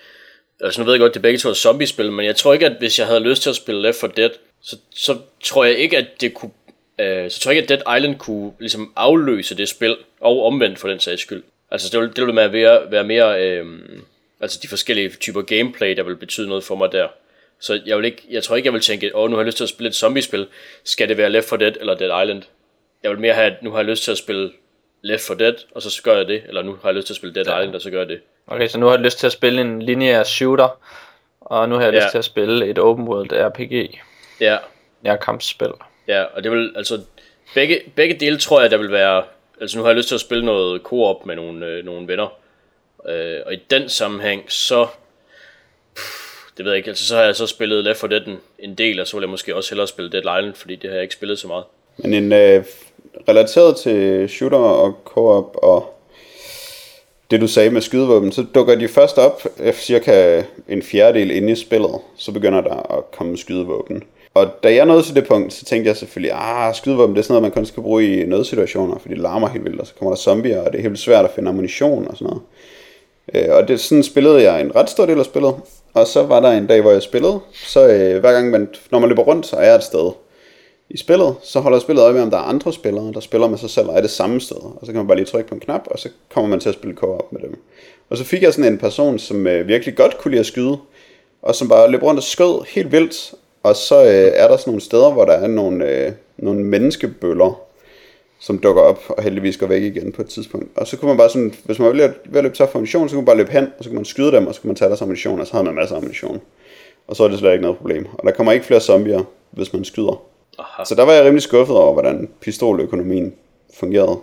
Altså 0.62 0.80
nu 0.80 0.84
ved 0.84 0.92
jeg 0.92 1.00
godt, 1.00 1.14
det 1.14 1.20
er 1.20 1.22
begge 1.22 1.38
to 1.38 1.48
er 1.48 1.54
zombiespil, 1.54 2.12
men 2.12 2.26
jeg 2.26 2.36
tror 2.36 2.52
ikke, 2.52 2.66
at 2.66 2.76
hvis 2.78 2.98
jeg 2.98 3.06
havde 3.06 3.20
lyst 3.20 3.42
til 3.42 3.50
at 3.50 3.56
spille 3.56 3.82
Left 3.82 4.00
4 4.00 4.10
Dead, 4.16 4.30
så, 4.62 4.76
så 4.94 5.18
tror 5.44 5.64
jeg 5.64 5.74
ikke, 5.74 5.98
at 5.98 6.20
det 6.20 6.34
kunne... 6.34 6.50
Øh, 6.98 7.30
så 7.30 7.40
tror 7.40 7.50
jeg 7.50 7.56
ikke, 7.58 7.74
at 7.74 7.80
Dead 7.84 7.98
Island 7.98 8.18
kunne 8.18 8.52
ligesom 8.58 8.92
afløse 8.96 9.56
det 9.56 9.68
spil, 9.68 9.96
og 10.20 10.44
omvendt 10.44 10.78
for 10.78 10.88
den 10.88 11.00
sags 11.00 11.22
skyld. 11.22 11.42
Altså 11.70 11.88
det 11.92 12.00
ville, 12.00 12.14
det 12.14 12.22
ville 12.22 12.34
med 12.34 12.48
være, 12.48 12.90
være 12.90 13.04
mere... 13.04 13.44
Øh, 13.44 13.66
altså 14.40 14.58
de 14.62 14.68
forskellige 14.68 15.08
typer 15.08 15.42
gameplay, 15.42 15.96
der 15.96 16.02
vil 16.02 16.16
betyde 16.16 16.48
noget 16.48 16.64
for 16.64 16.74
mig 16.74 16.92
der. 16.92 17.08
Så 17.60 17.80
jeg, 17.86 17.96
vil 17.96 18.04
ikke, 18.04 18.22
jeg 18.30 18.42
tror 18.42 18.56
ikke, 18.56 18.66
jeg 18.66 18.72
vil 18.72 18.80
tænke, 18.80 19.16
åh, 19.16 19.30
nu 19.30 19.36
har 19.36 19.42
jeg 19.42 19.46
lyst 19.46 19.56
til 19.56 19.64
at 19.64 19.70
spille 19.70 19.88
et 19.88 19.94
zombiespil. 19.94 20.46
Skal 20.84 21.08
det 21.08 21.16
være 21.16 21.30
Left 21.30 21.48
4 21.48 21.58
Dead 21.58 21.72
eller 21.80 21.94
Dead 21.94 22.22
Island? 22.22 22.42
Jeg 23.02 23.10
vil 23.10 23.20
mere 23.20 23.34
have, 23.34 23.46
at 23.46 23.62
nu 23.62 23.70
har 23.70 23.78
jeg 23.78 23.86
lyst 23.86 24.04
til 24.04 24.10
at 24.10 24.18
spille 24.18 24.52
Left 25.02 25.26
4 25.26 25.38
Dead, 25.38 25.54
og 25.74 25.82
så 25.82 26.02
gør 26.02 26.16
jeg 26.16 26.28
det. 26.28 26.42
Eller 26.48 26.62
nu 26.62 26.78
har 26.82 26.88
jeg 26.88 26.96
lyst 26.96 27.06
til 27.06 27.12
at 27.12 27.16
spille 27.16 27.34
Dead 27.34 27.46
ja. 27.46 27.58
Island, 27.58 27.74
og 27.74 27.80
så 27.80 27.90
gør 27.90 27.98
jeg 27.98 28.08
det. 28.08 28.20
Okay, 28.46 28.68
så 28.68 28.78
nu 28.78 28.86
har 28.86 28.92
jeg 28.94 29.00
lyst 29.04 29.18
til 29.18 29.26
at 29.26 29.32
spille 29.32 29.60
en 29.60 29.82
lineær 29.82 30.22
shooter, 30.22 30.78
og 31.40 31.68
nu 31.68 31.74
har 31.74 31.82
jeg 31.82 31.92
Ja. 31.94 31.98
lyst 31.98 32.10
til 32.10 32.18
at 32.18 32.24
spille 32.24 32.66
et 32.66 32.78
open 32.78 33.08
world 33.08 33.32
RPG. 33.32 34.00
Ja, 34.40 34.56
Ja, 35.04 35.16
kampspil. 35.16 35.68
Ja, 36.08 36.22
og 36.22 36.44
det 36.44 36.50
vil, 36.52 36.72
altså, 36.76 37.00
begge, 37.54 37.80
begge 37.94 38.14
dele 38.14 38.38
tror 38.38 38.60
jeg, 38.60 38.70
der 38.70 38.76
vil 38.76 38.90
være, 38.92 39.22
altså 39.60 39.78
nu 39.78 39.82
har 39.84 39.90
jeg 39.90 39.96
lyst 39.96 40.08
til 40.08 40.14
at 40.14 40.20
spille 40.20 40.44
noget 40.44 40.82
co-op 40.82 41.26
med 41.26 41.36
nogle, 41.36 41.66
øh, 41.66 41.84
nogle 41.84 42.08
venner, 42.08 42.32
øh, 43.08 43.38
og 43.46 43.54
i 43.54 43.56
den 43.70 43.88
sammenhæng, 43.88 44.52
så, 44.52 44.86
pff, 45.96 46.50
det 46.56 46.64
ved 46.64 46.72
jeg 46.72 46.76
ikke, 46.76 46.88
altså 46.88 47.06
så 47.06 47.16
har 47.16 47.22
jeg 47.22 47.36
så 47.36 47.46
spillet 47.46 47.84
Left 47.84 48.00
4 48.00 48.10
Dead 48.10 48.26
en, 48.26 48.38
en 48.58 48.74
del, 48.74 49.00
og 49.00 49.06
så 49.06 49.16
vil 49.16 49.22
jeg 49.22 49.30
måske 49.30 49.56
også 49.56 49.70
hellere 49.70 49.86
spille 49.88 50.10
Dead 50.12 50.22
Island, 50.38 50.54
fordi 50.54 50.76
det 50.76 50.90
har 50.90 50.94
jeg 50.94 51.02
ikke 51.02 51.14
spillet 51.14 51.38
så 51.38 51.46
meget. 51.48 51.64
Men 51.96 52.14
en 52.14 52.32
øh, 52.32 52.64
relateret 53.28 53.76
til 53.76 54.28
shooter 54.28 54.58
og 54.58 55.00
co-op 55.04 55.56
og 55.62 55.98
det 57.32 57.40
du 57.40 57.46
sagde 57.46 57.70
med 57.70 57.80
skydevåben, 57.80 58.32
så 58.32 58.44
dukker 58.54 58.74
de 58.74 58.88
først 58.88 59.18
op 59.18 59.42
efter 59.60 59.82
cirka 59.82 60.42
en 60.68 60.82
fjerdedel 60.82 61.30
inde 61.30 61.52
i 61.52 61.54
spillet, 61.54 61.94
så 62.16 62.32
begynder 62.32 62.60
der 62.60 62.96
at 62.98 63.10
komme 63.18 63.38
skydevåben. 63.38 64.02
Og 64.34 64.46
da 64.62 64.74
jeg 64.74 64.86
nåede 64.86 65.02
til 65.02 65.14
det 65.14 65.26
punkt, 65.28 65.52
så 65.52 65.64
tænkte 65.64 65.88
jeg 65.88 65.96
selvfølgelig, 65.96 66.32
ah, 66.34 66.74
skydevåben, 66.74 67.16
det 67.16 67.20
er 67.20 67.22
sådan 67.22 67.32
noget, 67.32 67.42
man 67.42 67.50
kun 67.50 67.66
skal 67.66 67.82
bruge 67.82 68.22
i 68.22 68.26
nødsituationer, 68.26 68.98
fordi 68.98 69.14
det 69.14 69.22
larmer 69.22 69.48
helt 69.48 69.64
vildt, 69.64 69.80
og 69.80 69.86
så 69.86 69.94
kommer 69.98 70.14
der 70.14 70.20
zombier, 70.20 70.60
og 70.60 70.66
det 70.66 70.78
er 70.78 70.82
helt 70.82 70.90
vildt 70.90 71.02
svært 71.02 71.24
at 71.24 71.30
finde 71.30 71.48
ammunition 71.48 72.08
og 72.08 72.16
sådan 72.16 72.26
noget. 72.26 72.42
Øh, 73.34 73.56
og 73.56 73.68
det 73.68 73.80
sådan 73.80 74.02
spillede 74.02 74.42
jeg 74.42 74.60
en 74.60 74.76
ret 74.76 74.90
stor 74.90 75.06
del 75.06 75.18
af 75.18 75.24
spillet, 75.24 75.54
og 75.94 76.06
så 76.06 76.22
var 76.22 76.40
der 76.40 76.50
en 76.50 76.66
dag, 76.66 76.80
hvor 76.80 76.90
jeg 76.90 77.02
spillede, 77.02 77.40
så 77.52 77.88
øh, 77.88 78.20
hver 78.20 78.32
gang 78.32 78.50
man, 78.50 78.68
når 78.90 78.98
man 78.98 79.08
løber 79.08 79.22
rundt, 79.22 79.46
så 79.46 79.56
er 79.56 79.64
jeg 79.66 79.74
et 79.74 79.84
sted 79.84 80.10
i 80.94 80.96
spillet, 80.98 81.34
så 81.42 81.60
holder 81.60 81.78
spillet 81.78 82.02
øje 82.02 82.12
med, 82.12 82.22
om 82.22 82.30
der 82.30 82.36
er 82.38 82.42
andre 82.42 82.72
spillere, 82.72 83.12
der 83.12 83.20
spiller 83.20 83.48
med 83.48 83.58
sig 83.58 83.70
selv 83.70 83.88
og 83.88 83.96
er 83.96 84.00
det 84.00 84.10
samme 84.10 84.40
sted. 84.40 84.56
Og 84.56 84.78
så 84.82 84.86
kan 84.86 84.94
man 84.94 85.06
bare 85.06 85.16
lige 85.16 85.26
trykke 85.26 85.48
på 85.48 85.54
en 85.54 85.60
knap, 85.60 85.88
og 85.90 85.98
så 85.98 86.08
kommer 86.34 86.50
man 86.50 86.60
til 86.60 86.68
at 86.68 86.74
spille 86.74 86.96
co-op 86.96 87.32
med 87.32 87.40
dem. 87.40 87.56
Og 88.10 88.16
så 88.16 88.24
fik 88.24 88.42
jeg 88.42 88.54
sådan 88.54 88.72
en 88.72 88.78
person, 88.78 89.18
som 89.18 89.46
øh, 89.46 89.68
virkelig 89.68 89.96
godt 89.96 90.18
kunne 90.18 90.30
lide 90.30 90.40
at 90.40 90.46
skyde, 90.46 90.76
og 91.42 91.54
som 91.54 91.68
bare 91.68 91.90
løb 91.90 92.02
rundt 92.02 92.18
og 92.18 92.24
skød 92.24 92.64
helt 92.68 92.92
vildt. 92.92 93.34
Og 93.62 93.76
så 93.76 94.02
øh, 94.02 94.32
er 94.34 94.48
der 94.48 94.56
sådan 94.56 94.70
nogle 94.70 94.80
steder, 94.80 95.10
hvor 95.12 95.24
der 95.24 95.32
er 95.32 95.46
nogle, 95.46 95.88
øh, 95.90 96.12
nogle 96.36 96.64
menneskebøller, 96.64 97.60
som 98.40 98.58
dukker 98.58 98.82
op 98.82 99.00
og 99.08 99.22
heldigvis 99.22 99.56
går 99.56 99.66
væk 99.66 99.82
igen 99.82 100.12
på 100.12 100.22
et 100.22 100.28
tidspunkt. 100.28 100.68
Og 100.76 100.86
så 100.86 100.96
kunne 100.96 101.08
man 101.08 101.16
bare 101.16 101.28
sådan, 101.28 101.54
hvis 101.64 101.78
man 101.78 101.88
var 101.88 101.94
ved 101.94 102.00
at- 102.04 102.14
ved 102.24 102.36
at 102.38 102.44
løbe 102.44 102.56
tør 102.56 102.66
for 102.66 102.78
ammunition, 102.78 103.08
så 103.08 103.14
kunne 103.14 103.22
man 103.22 103.26
bare 103.26 103.36
løbe 103.36 103.50
hen, 103.52 103.64
og 103.78 103.84
så 103.84 103.90
kunne 103.90 103.96
man 103.96 104.04
skyde 104.04 104.32
dem, 104.32 104.46
og 104.46 104.54
så 104.54 104.60
kunne 104.60 104.68
man 104.68 104.76
tage 104.76 104.88
deres 104.88 105.02
ammunition, 105.02 105.40
og 105.40 105.46
så 105.46 105.52
havde 105.52 105.64
man 105.64 105.74
masser 105.74 105.94
af 105.94 105.98
ammunition. 105.98 106.40
Og 107.06 107.16
så 107.16 107.24
er 107.24 107.28
det 107.28 107.38
slet 107.38 107.52
ikke 107.52 107.62
noget 107.62 107.76
problem. 107.78 108.06
Og 108.12 108.26
der 108.26 108.30
kommer 108.32 108.52
ikke 108.52 108.66
flere 108.66 108.80
zombier, 108.80 109.22
hvis 109.50 109.72
man 109.72 109.84
skyder. 109.84 110.22
Aha. 110.58 110.84
Så 110.84 110.94
der 110.94 111.02
var 111.04 111.12
jeg 111.12 111.24
rimelig 111.24 111.42
skuffet 111.42 111.76
over, 111.76 111.92
hvordan 111.92 112.30
pistoløkonomien 112.40 113.34
fungerede. 113.78 114.18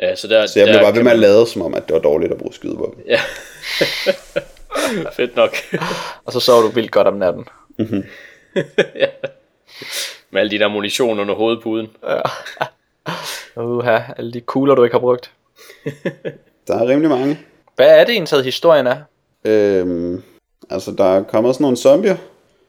Ja, 0.00 0.16
så 0.16 0.28
der, 0.28 0.46
Så 0.46 0.58
jeg 0.58 0.66
blev 0.66 0.74
der 0.74 0.82
bare 0.82 0.94
ved 0.94 1.02
med 1.02 1.10
at 1.12 1.16
man- 1.16 1.20
lade, 1.20 1.46
som 1.46 1.62
om, 1.62 1.74
at 1.74 1.86
det 1.88 1.94
var 1.94 2.00
dårligt 2.00 2.32
at 2.32 2.38
bruge 2.38 2.52
skydevåben. 2.54 3.02
Ja. 3.06 3.20
Fedt 5.12 5.36
nok. 5.36 5.56
Og 6.24 6.32
så 6.32 6.40
sov 6.40 6.62
du 6.62 6.68
vildt 6.68 6.90
godt 6.90 7.06
om 7.06 7.14
natten. 7.14 7.44
med 10.30 10.40
alle 10.40 10.50
de 10.50 10.58
der 10.58 10.68
munition 10.68 11.20
under 11.20 11.34
hovedpuden. 11.34 11.88
Uha, 13.56 13.98
alle 14.16 14.32
de 14.32 14.40
kugler, 14.40 14.74
du 14.74 14.84
ikke 14.84 14.94
har 14.94 15.00
brugt. 15.00 15.30
Der 16.66 16.74
er 16.78 16.88
rimelig 16.88 17.10
mange. 17.10 17.38
Hvad 17.76 18.00
er 18.00 18.04
det 18.04 18.12
egentlig, 18.12 18.44
historien 18.44 18.86
er? 18.86 18.96
Øhm, 19.44 20.22
altså, 20.70 20.92
der 20.98 21.04
er 21.04 21.22
kommet 21.22 21.54
sådan 21.54 21.62
nogle 21.64 21.76
zombier. 21.76 22.16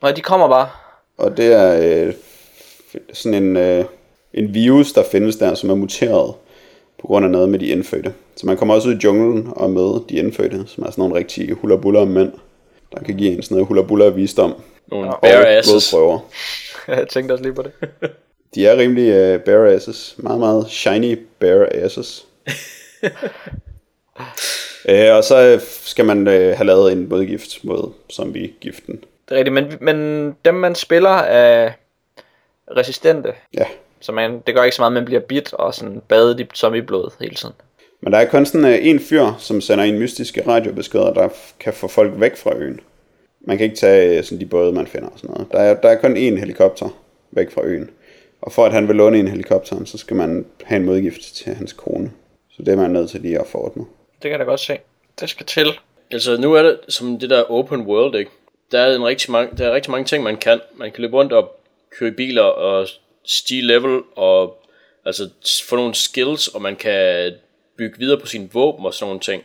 Nej, 0.02 0.12
de 0.12 0.22
kommer 0.22 0.47
bare. 0.47 0.70
og 1.18 1.38
det 1.38 1.54
er 1.54 1.80
øh, 2.08 2.14
sådan 3.13 3.43
en, 3.43 3.57
øh, 3.57 3.85
en 4.33 4.53
virus, 4.53 4.93
der 4.93 5.03
findes 5.03 5.35
der, 5.35 5.53
som 5.53 5.69
er 5.69 5.75
muteret 5.75 6.33
på 7.01 7.07
grund 7.07 7.25
af 7.25 7.31
noget 7.31 7.49
med 7.49 7.59
de 7.59 7.67
indfødte. 7.67 8.13
Så 8.35 8.45
man 8.45 8.57
kommer 8.57 8.73
også 8.73 8.89
ud 8.89 8.93
i 8.93 8.99
junglen 9.03 9.47
og 9.55 9.69
møde 9.69 10.03
de 10.09 10.15
indfødte, 10.15 10.63
som 10.67 10.83
er 10.83 10.91
sådan 10.91 11.01
nogle 11.01 11.15
rigtige 11.15 11.53
hulabuller 11.53 12.05
mænd, 12.05 12.31
der 12.95 13.03
kan 13.03 13.17
give 13.17 13.31
en 13.31 13.41
sådan 13.43 13.55
noget 13.55 13.67
hulabuller 13.67 14.09
visdom 14.09 14.53
Nogle 14.87 15.13
og 15.13 15.19
bare 15.21 15.47
asses. 15.47 15.91
blodprøver. 15.91 16.19
Jeg 16.97 17.07
tænkte 17.07 17.33
også 17.33 17.43
lige 17.43 17.53
på 17.53 17.61
det. 17.61 17.71
De 18.55 18.67
er 18.67 18.77
rimelig 18.77 19.35
uh, 19.35 19.41
bare 19.41 19.71
asses. 19.71 20.15
Meget, 20.17 20.39
meget 20.39 20.65
shiny 20.69 21.19
bare 21.39 21.73
asses. 21.73 22.25
uh, 23.03 23.09
og 25.17 25.23
så 25.23 25.41
øh, 25.41 25.61
skal 25.61 26.05
man 26.05 26.27
uh, 26.27 26.33
have 26.33 26.65
lavet 26.65 26.91
en 26.91 27.09
modgift 27.09 27.63
mod 27.63 27.91
zombie-giften. 28.11 28.95
Det 29.29 29.35
er 29.35 29.37
rigtigt, 29.37 29.53
men, 29.53 29.73
men 29.81 30.31
dem 30.45 30.53
man 30.53 30.75
spiller 30.75 31.17
er 31.17 31.71
resistente. 32.78 33.34
Ja. 33.53 33.65
Så 33.99 34.11
man, 34.11 34.39
det 34.47 34.55
gør 34.55 34.63
ikke 34.63 34.76
så 34.76 34.82
meget, 34.82 34.91
at 34.91 34.93
man 34.93 35.05
bliver 35.05 35.22
bit 35.22 35.53
og 35.53 35.76
sådan 35.76 36.01
badet 36.07 36.39
i 36.39 36.45
zombieblod 36.55 37.11
hele 37.22 37.36
tiden. 37.36 37.55
Men 38.01 38.13
der 38.13 38.20
er 38.20 38.26
kun 38.26 38.45
sådan 38.45 38.65
uh, 38.65 38.88
en 38.88 38.99
fyr, 38.99 39.26
som 39.39 39.61
sender 39.61 39.84
en 39.84 39.99
mystiske 39.99 40.47
radiobeskeder, 40.47 41.13
der 41.13 41.30
kan 41.59 41.74
få 41.74 41.88
folk 41.88 42.13
væk 42.15 42.38
fra 42.38 42.55
øen. 42.55 42.80
Man 43.41 43.57
kan 43.57 43.63
ikke 43.63 43.76
tage 43.78 44.20
uh, 44.20 44.26
sådan 44.26 44.39
de 44.39 44.45
både, 44.45 44.72
man 44.72 44.88
finder 44.88 45.07
og 45.07 45.20
sådan 45.20 45.34
noget. 45.34 45.51
Der 45.51 45.59
er, 45.59 45.82
der 45.82 45.89
er 45.89 45.95
kun 45.95 46.17
én 46.17 46.39
helikopter 46.39 46.89
væk 47.32 47.51
fra 47.51 47.61
øen. 47.63 47.89
Og 48.41 48.51
for 48.51 48.65
at 48.65 48.74
han 48.74 48.88
vil 48.88 48.95
låne 48.95 49.20
en 49.20 49.28
helikopter, 49.28 49.86
så 49.86 49.97
skal 49.97 50.15
man 50.15 50.45
have 50.63 50.80
en 50.80 50.86
modgift 50.86 51.36
til 51.36 51.55
hans 51.55 51.74
kone. 51.74 52.11
Så 52.51 52.63
det 52.63 52.72
er 52.72 52.76
man 52.78 52.91
nødt 52.91 53.09
til 53.09 53.22
lige 53.22 53.39
at 53.39 53.47
få 53.47 53.57
ordnet. 53.57 53.86
Det 54.13 54.22
kan 54.22 54.32
jeg 54.32 54.39
da 54.39 54.43
godt 54.43 54.59
se. 54.59 54.78
Det 55.20 55.30
skal 55.30 55.45
til. 55.45 55.67
Altså 56.11 56.38
nu 56.38 56.53
er 56.53 56.63
det 56.63 56.80
som 56.88 57.20
det 57.20 57.30
der 57.30 57.51
open 57.51 57.82
world, 57.82 58.15
ikke? 58.15 58.32
Der 58.72 58.80
er, 58.80 58.95
en 58.95 59.05
rigtig 59.05 59.32
mange, 59.32 59.57
der 59.57 59.67
er 59.67 59.74
rigtig 59.74 59.91
mange 59.91 60.05
ting, 60.05 60.24
man 60.24 60.38
kan. 60.38 60.59
Man 60.76 60.91
kan 60.91 61.01
løbe 61.01 61.17
rundt 61.17 61.34
og 61.34 61.59
køre 61.99 62.11
biler 62.11 62.43
og 62.43 62.87
stige 63.25 63.61
level 63.61 64.01
og 64.15 64.63
altså 65.05 65.29
få 65.69 65.75
nogle 65.75 65.95
skills, 65.95 66.47
og 66.47 66.61
man 66.61 66.75
kan 66.75 67.31
bygge 67.77 67.99
videre 67.99 68.19
på 68.19 68.25
sine 68.25 68.49
våben 68.53 68.85
og 68.85 68.93
sådan 68.93 69.07
nogle 69.07 69.19
ting. 69.19 69.43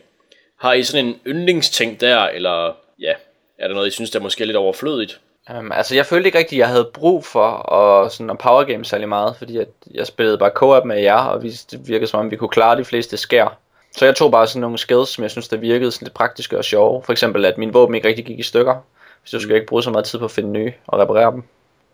Har 0.59 0.73
I 0.73 0.83
sådan 0.83 1.05
en 1.05 1.19
yndlingsting 1.27 2.01
der, 2.01 2.19
eller 2.19 2.75
ja, 2.99 3.13
er 3.57 3.67
der 3.67 3.75
noget, 3.75 3.87
I 3.87 3.91
synes, 3.91 4.09
der 4.09 4.19
måske 4.19 4.43
er 4.43 4.45
lidt 4.45 4.57
overflødigt? 4.57 5.19
Um, 5.59 5.71
altså 5.71 5.95
jeg 5.95 6.05
følte 6.05 6.27
ikke 6.27 6.37
rigtigt, 6.37 6.59
at 6.59 6.59
jeg 6.59 6.67
havde 6.67 6.89
brug 6.93 7.25
for 7.25 7.73
at, 7.73 8.11
sådan, 8.11 8.29
at 8.29 8.37
power 8.37 8.63
game 8.63 8.85
særlig 8.85 9.09
meget, 9.09 9.35
fordi 9.35 9.57
at 9.57 9.67
jeg 9.93 10.07
spillede 10.07 10.37
bare 10.37 10.51
co-op 10.55 10.85
med 10.85 11.01
jer, 11.01 11.17
og 11.17 11.43
vi, 11.43 11.49
det 11.49 11.87
virkede 11.87 12.07
som 12.07 12.19
om, 12.19 12.31
vi 12.31 12.35
kunne 12.35 12.49
klare 12.49 12.77
de 12.77 12.85
fleste 12.85 13.17
skær. 13.17 13.57
Så 13.97 14.05
jeg 14.05 14.15
tog 14.15 14.31
bare 14.31 14.47
sådan 14.47 14.61
nogle 14.61 14.77
skills, 14.77 15.09
som 15.09 15.21
jeg 15.21 15.31
synes, 15.31 15.47
der 15.47 15.57
virkede 15.57 15.91
sådan 15.91 16.05
lidt 16.05 16.13
praktiske 16.13 16.57
og 16.57 16.65
sjove. 16.65 17.03
For 17.03 17.11
eksempel, 17.11 17.45
at 17.45 17.57
min 17.57 17.73
våben 17.73 17.95
ikke 17.95 18.07
rigtig 18.07 18.25
gik 18.25 18.39
i 18.39 18.43
stykker. 18.43 18.75
Hvis 19.21 19.31
du 19.31 19.39
skal 19.39 19.55
ikke 19.55 19.67
bruge 19.67 19.83
så 19.83 19.89
meget 19.89 20.05
tid 20.05 20.19
på 20.19 20.25
at 20.25 20.31
finde 20.31 20.51
nye 20.51 20.73
og 20.87 20.99
reparere 20.99 21.31
dem. 21.31 21.43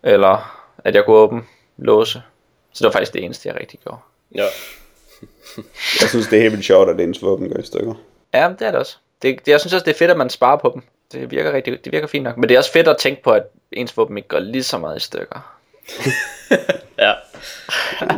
Eller 0.02 0.64
at 0.84 0.94
jeg 0.94 1.04
kunne 1.04 1.16
åbne 1.16 1.42
låse. 1.78 2.22
Så 2.72 2.78
det 2.78 2.84
var 2.84 2.92
faktisk 2.92 3.12
det 3.12 3.24
eneste, 3.24 3.48
jeg 3.48 3.60
rigtig 3.60 3.80
gjorde. 3.80 3.98
Ja. 4.34 4.46
Jeg 6.00 6.08
synes, 6.08 6.26
det 6.26 6.36
er 6.36 6.42
helt 6.42 6.52
vildt 6.52 6.66
sjovt, 6.66 6.88
at 6.90 7.00
ens 7.00 7.22
våben 7.22 7.48
går 7.48 7.58
i 7.58 7.62
stykker. 7.62 7.94
Ja, 8.34 8.52
det 8.58 8.66
er 8.66 8.70
det 8.70 8.80
også. 8.80 8.96
Det, 9.22 9.46
det, 9.46 9.52
jeg 9.52 9.60
synes 9.60 9.72
også, 9.72 9.84
det 9.84 9.94
er 9.94 9.98
fedt, 9.98 10.10
at 10.10 10.16
man 10.16 10.30
sparer 10.30 10.56
på 10.56 10.70
dem. 10.74 10.82
Det 11.12 11.30
virker, 11.30 11.52
rigtig, 11.52 11.84
det 11.84 11.92
virker 11.92 12.06
fint 12.06 12.24
nok. 12.24 12.36
Men 12.36 12.48
det 12.48 12.54
er 12.54 12.58
også 12.58 12.72
fedt 12.72 12.88
at 12.88 12.96
tænke 12.96 13.22
på, 13.22 13.30
at 13.30 13.42
ens 13.72 13.96
våben 13.96 14.16
ikke 14.16 14.28
går 14.28 14.38
lige 14.38 14.62
så 14.62 14.78
meget 14.78 14.96
i 14.96 15.00
stykker. 15.00 15.58
Ja. 16.98 17.12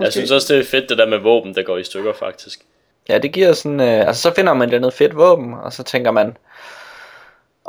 Jeg 0.00 0.12
synes 0.12 0.30
også, 0.30 0.54
det 0.54 0.60
er 0.60 0.64
fedt, 0.64 0.88
det 0.88 0.98
der 0.98 1.06
med 1.06 1.18
våben, 1.18 1.54
der 1.54 1.62
går 1.62 1.78
i 1.78 1.84
stykker, 1.84 2.12
faktisk. 2.12 2.60
Ja, 3.08 3.18
det 3.18 3.32
giver 3.32 3.52
sådan, 3.52 3.80
øh, 3.80 4.06
altså 4.06 4.22
så 4.22 4.34
finder 4.34 4.54
man 4.54 4.68
et 4.68 4.74
eller 4.74 4.78
andet 4.78 4.94
fedt 4.94 5.16
våben, 5.16 5.54
og 5.54 5.72
så 5.72 5.82
tænker 5.82 6.10
man, 6.10 6.36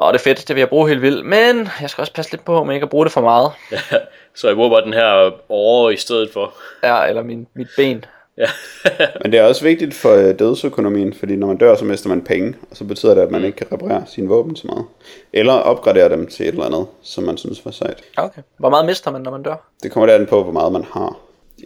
åh, 0.01 0.13
det 0.13 0.19
er 0.19 0.23
fedt, 0.23 0.47
det 0.47 0.55
vil 0.55 0.61
jeg 0.61 0.69
bruge 0.69 0.89
helt 0.89 1.01
vildt, 1.01 1.25
men 1.25 1.69
jeg 1.81 1.89
skal 1.89 2.01
også 2.01 2.13
passe 2.13 2.31
lidt 2.31 2.45
på, 2.45 2.63
men 2.63 2.73
ikke 2.73 2.83
at 2.83 2.89
bruge 2.89 3.05
det 3.05 3.11
for 3.11 3.21
meget. 3.21 3.51
Så 4.35 4.47
jeg 4.47 4.55
bruger 4.55 4.69
bare 4.69 4.85
den 4.85 4.93
her 4.93 5.31
over 5.49 5.89
i 5.89 5.97
stedet 5.97 6.29
for. 6.33 6.53
Ja, 6.83 7.05
eller 7.05 7.23
min, 7.23 7.47
mit 7.53 7.67
ben. 7.77 8.05
Ja. 8.37 8.47
Men 9.21 9.31
det 9.31 9.39
er 9.39 9.43
også 9.43 9.63
vigtigt 9.63 9.93
for 9.93 10.15
øh, 10.15 10.39
dødsøkonomien, 10.39 11.13
fordi 11.13 11.35
når 11.35 11.47
man 11.47 11.57
dør, 11.57 11.75
så 11.75 11.85
mister 11.85 12.09
man 12.09 12.21
penge, 12.21 12.55
og 12.71 12.77
så 12.77 12.83
betyder 12.83 13.13
det, 13.13 13.21
at 13.21 13.31
man 13.31 13.43
ikke 13.43 13.57
kan 13.57 13.67
reparere 13.71 14.03
sine 14.07 14.27
våben 14.27 14.55
så 14.55 14.67
meget. 14.67 14.85
Eller 15.33 15.53
opgradere 15.53 16.09
dem 16.09 16.27
til 16.27 16.47
et 16.47 16.51
eller 16.51 16.65
andet, 16.65 16.87
som 17.01 17.23
man 17.23 17.37
synes 17.37 17.65
var 17.65 17.71
sejt. 17.71 18.03
Okay. 18.17 18.41
Hvor 18.57 18.69
meget 18.69 18.85
mister 18.85 19.11
man, 19.11 19.21
når 19.21 19.31
man 19.31 19.43
dør? 19.43 19.69
Det 19.83 19.91
kommer 19.91 20.07
der 20.07 20.15
an 20.15 20.25
på, 20.25 20.43
hvor 20.43 20.51
meget 20.51 20.71
man 20.71 20.83
har. 20.91 21.17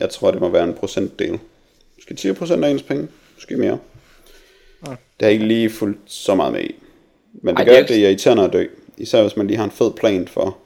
Jeg 0.02 0.10
tror, 0.10 0.32
det 0.32 0.42
må 0.42 0.50
være 0.50 0.64
en 0.64 0.74
procentdel. 0.74 1.40
Måske 1.98 2.30
10% 2.30 2.64
af 2.64 2.70
ens 2.70 2.84
penge. 2.84 3.08
Måske 3.36 3.58
mere. 3.58 3.78
Det 4.82 4.98
har 5.20 5.28
jeg 5.28 5.32
ikke 5.32 5.46
lige 5.46 5.70
fulgt 5.70 6.00
så 6.06 6.36
meget 6.36 6.54
med 6.54 6.62
i. 6.62 6.76
Men 7.34 7.56
det 7.56 7.62
Ej, 7.62 7.66
gør, 7.66 7.74
det 7.74 7.82
er 7.82 7.88
det 7.88 7.98
er 7.98 8.08
irriterende 8.08 8.44
at 8.44 8.54
dø. 8.54 8.66
Især 8.98 9.22
hvis 9.22 9.38
man 9.38 9.48
lige 9.48 9.58
har 9.58 9.66
en 9.66 9.72
fed 9.72 9.92
plan 9.92 10.28
for, 10.28 10.58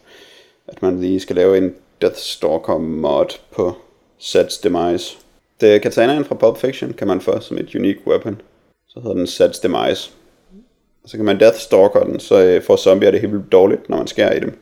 at 0.68 0.82
man 0.82 1.02
lige 1.02 1.20
skal 1.20 1.36
lave 1.36 1.58
en 1.58 1.76
Deathstalker 2.02 2.78
mod 2.78 3.26
på 3.52 3.74
Sets 4.18 4.58
Demise. 4.58 5.18
Det 5.62 5.82
katanaen 5.82 6.26
fra 6.26 6.36
Pulp 6.36 6.58
Fiction 6.58 6.94
kan 6.94 7.08
man 7.08 7.22
få 7.22 7.40
som 7.40 7.58
et 7.58 7.76
unique 7.76 8.08
weapon. 8.08 8.42
Så 8.88 9.00
hedder 9.00 9.16
den 9.16 9.28
Sets 9.28 9.60
Demise. 9.60 10.12
Og 11.04 11.10
så 11.10 11.18
kan 11.18 11.26
man 11.26 11.40
Deathstalker 11.40 12.04
den, 12.04 12.20
så 12.20 12.44
øh, 12.44 12.62
får 12.62 12.76
zombier 12.76 13.12
det 13.12 13.22
helt 13.22 13.52
dårligt, 13.52 13.90
når 13.90 13.98
man 13.98 14.08
skærer 14.08 14.34
i 14.34 14.40
dem. 14.40 14.60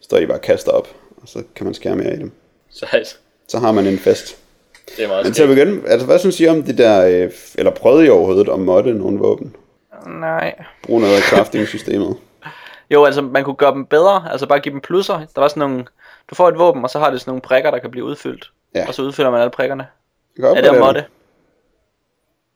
Så 0.00 0.04
står 0.04 0.18
de 0.18 0.26
bare 0.26 0.38
kaster 0.38 0.72
op, 0.72 0.88
og 1.16 1.28
så 1.28 1.42
kan 1.54 1.64
man 1.64 1.74
skære 1.74 1.96
mere 1.96 2.14
i 2.14 2.18
dem. 2.18 2.32
Sejt. 2.70 3.18
Så 3.48 3.58
har 3.58 3.72
man 3.72 3.86
en 3.86 3.98
fest. 3.98 4.36
Det 4.96 5.04
er 5.04 5.08
meget 5.08 5.24
Men 5.24 5.32
til 5.32 5.42
at 5.42 5.48
begynde, 5.48 5.88
altså 5.88 6.06
hvad 6.06 6.18
synes 6.18 6.40
I 6.40 6.46
om 6.46 6.62
det 6.62 6.78
der, 6.78 7.06
øh, 7.06 7.30
eller 7.54 7.70
prøvede 7.70 8.06
I 8.06 8.08
overhovedet 8.08 8.48
at 8.48 8.60
modde 8.60 8.94
nogle 8.94 9.18
våben? 9.18 9.56
Nej. 10.06 10.64
Brug 10.82 11.00
noget 11.00 11.16
af 11.16 11.22
crafting-systemet. 11.22 12.16
Jo, 12.90 13.04
altså 13.04 13.22
man 13.22 13.44
kunne 13.44 13.56
gøre 13.56 13.74
dem 13.74 13.86
bedre, 13.86 14.30
altså 14.30 14.46
bare 14.46 14.60
give 14.60 14.72
dem 14.72 14.80
plusser. 14.80 15.18
Der 15.18 15.40
var 15.40 15.48
sådan 15.48 15.60
nogle, 15.60 15.84
du 16.30 16.34
får 16.34 16.48
et 16.48 16.58
våben, 16.58 16.84
og 16.84 16.90
så 16.90 16.98
har 16.98 17.10
det 17.10 17.20
sådan 17.20 17.30
nogle 17.30 17.40
prikker, 17.40 17.70
der 17.70 17.78
kan 17.78 17.90
blive 17.90 18.04
udfyldt. 18.04 18.52
Ja. 18.74 18.88
Og 18.88 18.94
så 18.94 19.02
udfylder 19.02 19.30
man 19.30 19.40
alle 19.40 19.50
prikkerne. 19.50 19.86
Kan 20.36 20.44
Er 20.44 20.54
det 20.54 20.94
dem, 20.94 21.04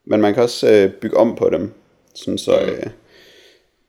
Men 0.04 0.20
man 0.20 0.34
kan 0.34 0.42
også 0.42 0.70
øh, 0.70 0.90
bygge 0.92 1.16
om 1.16 1.36
på 1.36 1.50
dem, 1.50 1.74
sådan 2.14 2.38
så 2.38 2.60
øh, 2.60 2.86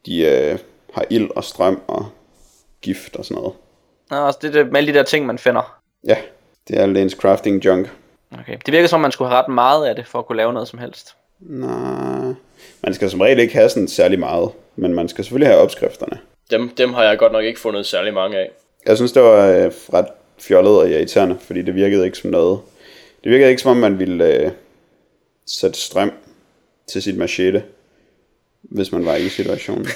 de 0.06 0.22
øh, 0.22 0.60
har 0.94 1.06
ild 1.10 1.30
og 1.36 1.44
strøm 1.44 1.82
og 1.88 2.06
gift 2.82 3.16
og 3.16 3.26
sådan 3.26 3.42
noget. 3.42 3.56
Nå, 4.10 4.26
altså 4.26 4.40
det 4.42 4.48
er 4.56 4.64
det 4.64 4.72
med 4.72 4.78
alle 4.78 4.94
de 4.94 4.98
der 4.98 5.04
ting, 5.04 5.26
man 5.26 5.38
finder. 5.38 5.80
Ja, 6.08 6.18
det 6.68 6.80
er 6.80 6.86
ens 6.86 7.14
crafting 7.14 7.66
junk. 7.66 7.90
Okay. 8.40 8.58
Det 8.66 8.74
virker 8.74 8.88
som 8.88 8.98
om, 8.98 9.02
man 9.02 9.12
skulle 9.12 9.30
have 9.30 9.42
ret 9.42 9.48
meget 9.54 9.86
af 9.86 9.96
det, 9.96 10.08
for 10.08 10.20
at 10.20 10.26
kunne 10.26 10.38
lave 10.38 10.54
noget 10.54 10.68
som 10.68 10.80
helst. 10.80 11.16
Nej, 11.40 12.34
man 12.84 12.94
skal 12.94 13.10
som 13.10 13.22
regel 13.22 13.40
ikke 13.40 13.54
have 13.54 13.70
sådan 13.70 13.88
særlig 13.88 14.20
meget, 14.20 14.50
men 14.76 14.94
man 14.94 15.10
skal 15.10 15.24
selvfølgelig 15.24 15.48
have 15.48 15.62
opskrifterne. 15.62 16.20
Dem, 16.52 16.70
dem 16.70 16.94
har 16.94 17.04
jeg 17.04 17.18
godt 17.18 17.32
nok 17.32 17.44
ikke 17.44 17.60
fundet 17.60 17.86
særlig 17.86 18.14
mange 18.14 18.38
af. 18.38 18.50
Jeg 18.86 18.98
synes, 18.98 19.12
det 19.12 19.22
var 19.22 19.48
øh, 19.48 19.72
ret 19.94 20.08
fjollet 20.40 20.78
og 20.78 20.90
irriterende, 20.90 21.38
fordi 21.42 21.62
det 21.62 21.76
virkede 21.76 22.06
ikke 22.06 22.18
som 22.18 22.30
noget. 22.30 22.60
Det 23.24 23.32
virkede 23.32 23.50
ikke 23.50 23.62
som 23.62 23.72
om, 23.72 23.78
man 23.78 24.00
ville 24.00 24.36
øh, 24.36 24.52
sætte 25.48 25.80
strøm 25.80 26.12
til 26.88 27.02
sit 27.02 27.18
machete, 27.18 27.64
hvis 28.62 28.92
man 28.92 29.06
var 29.06 29.16
i 29.16 29.30
situationen. 29.30 29.88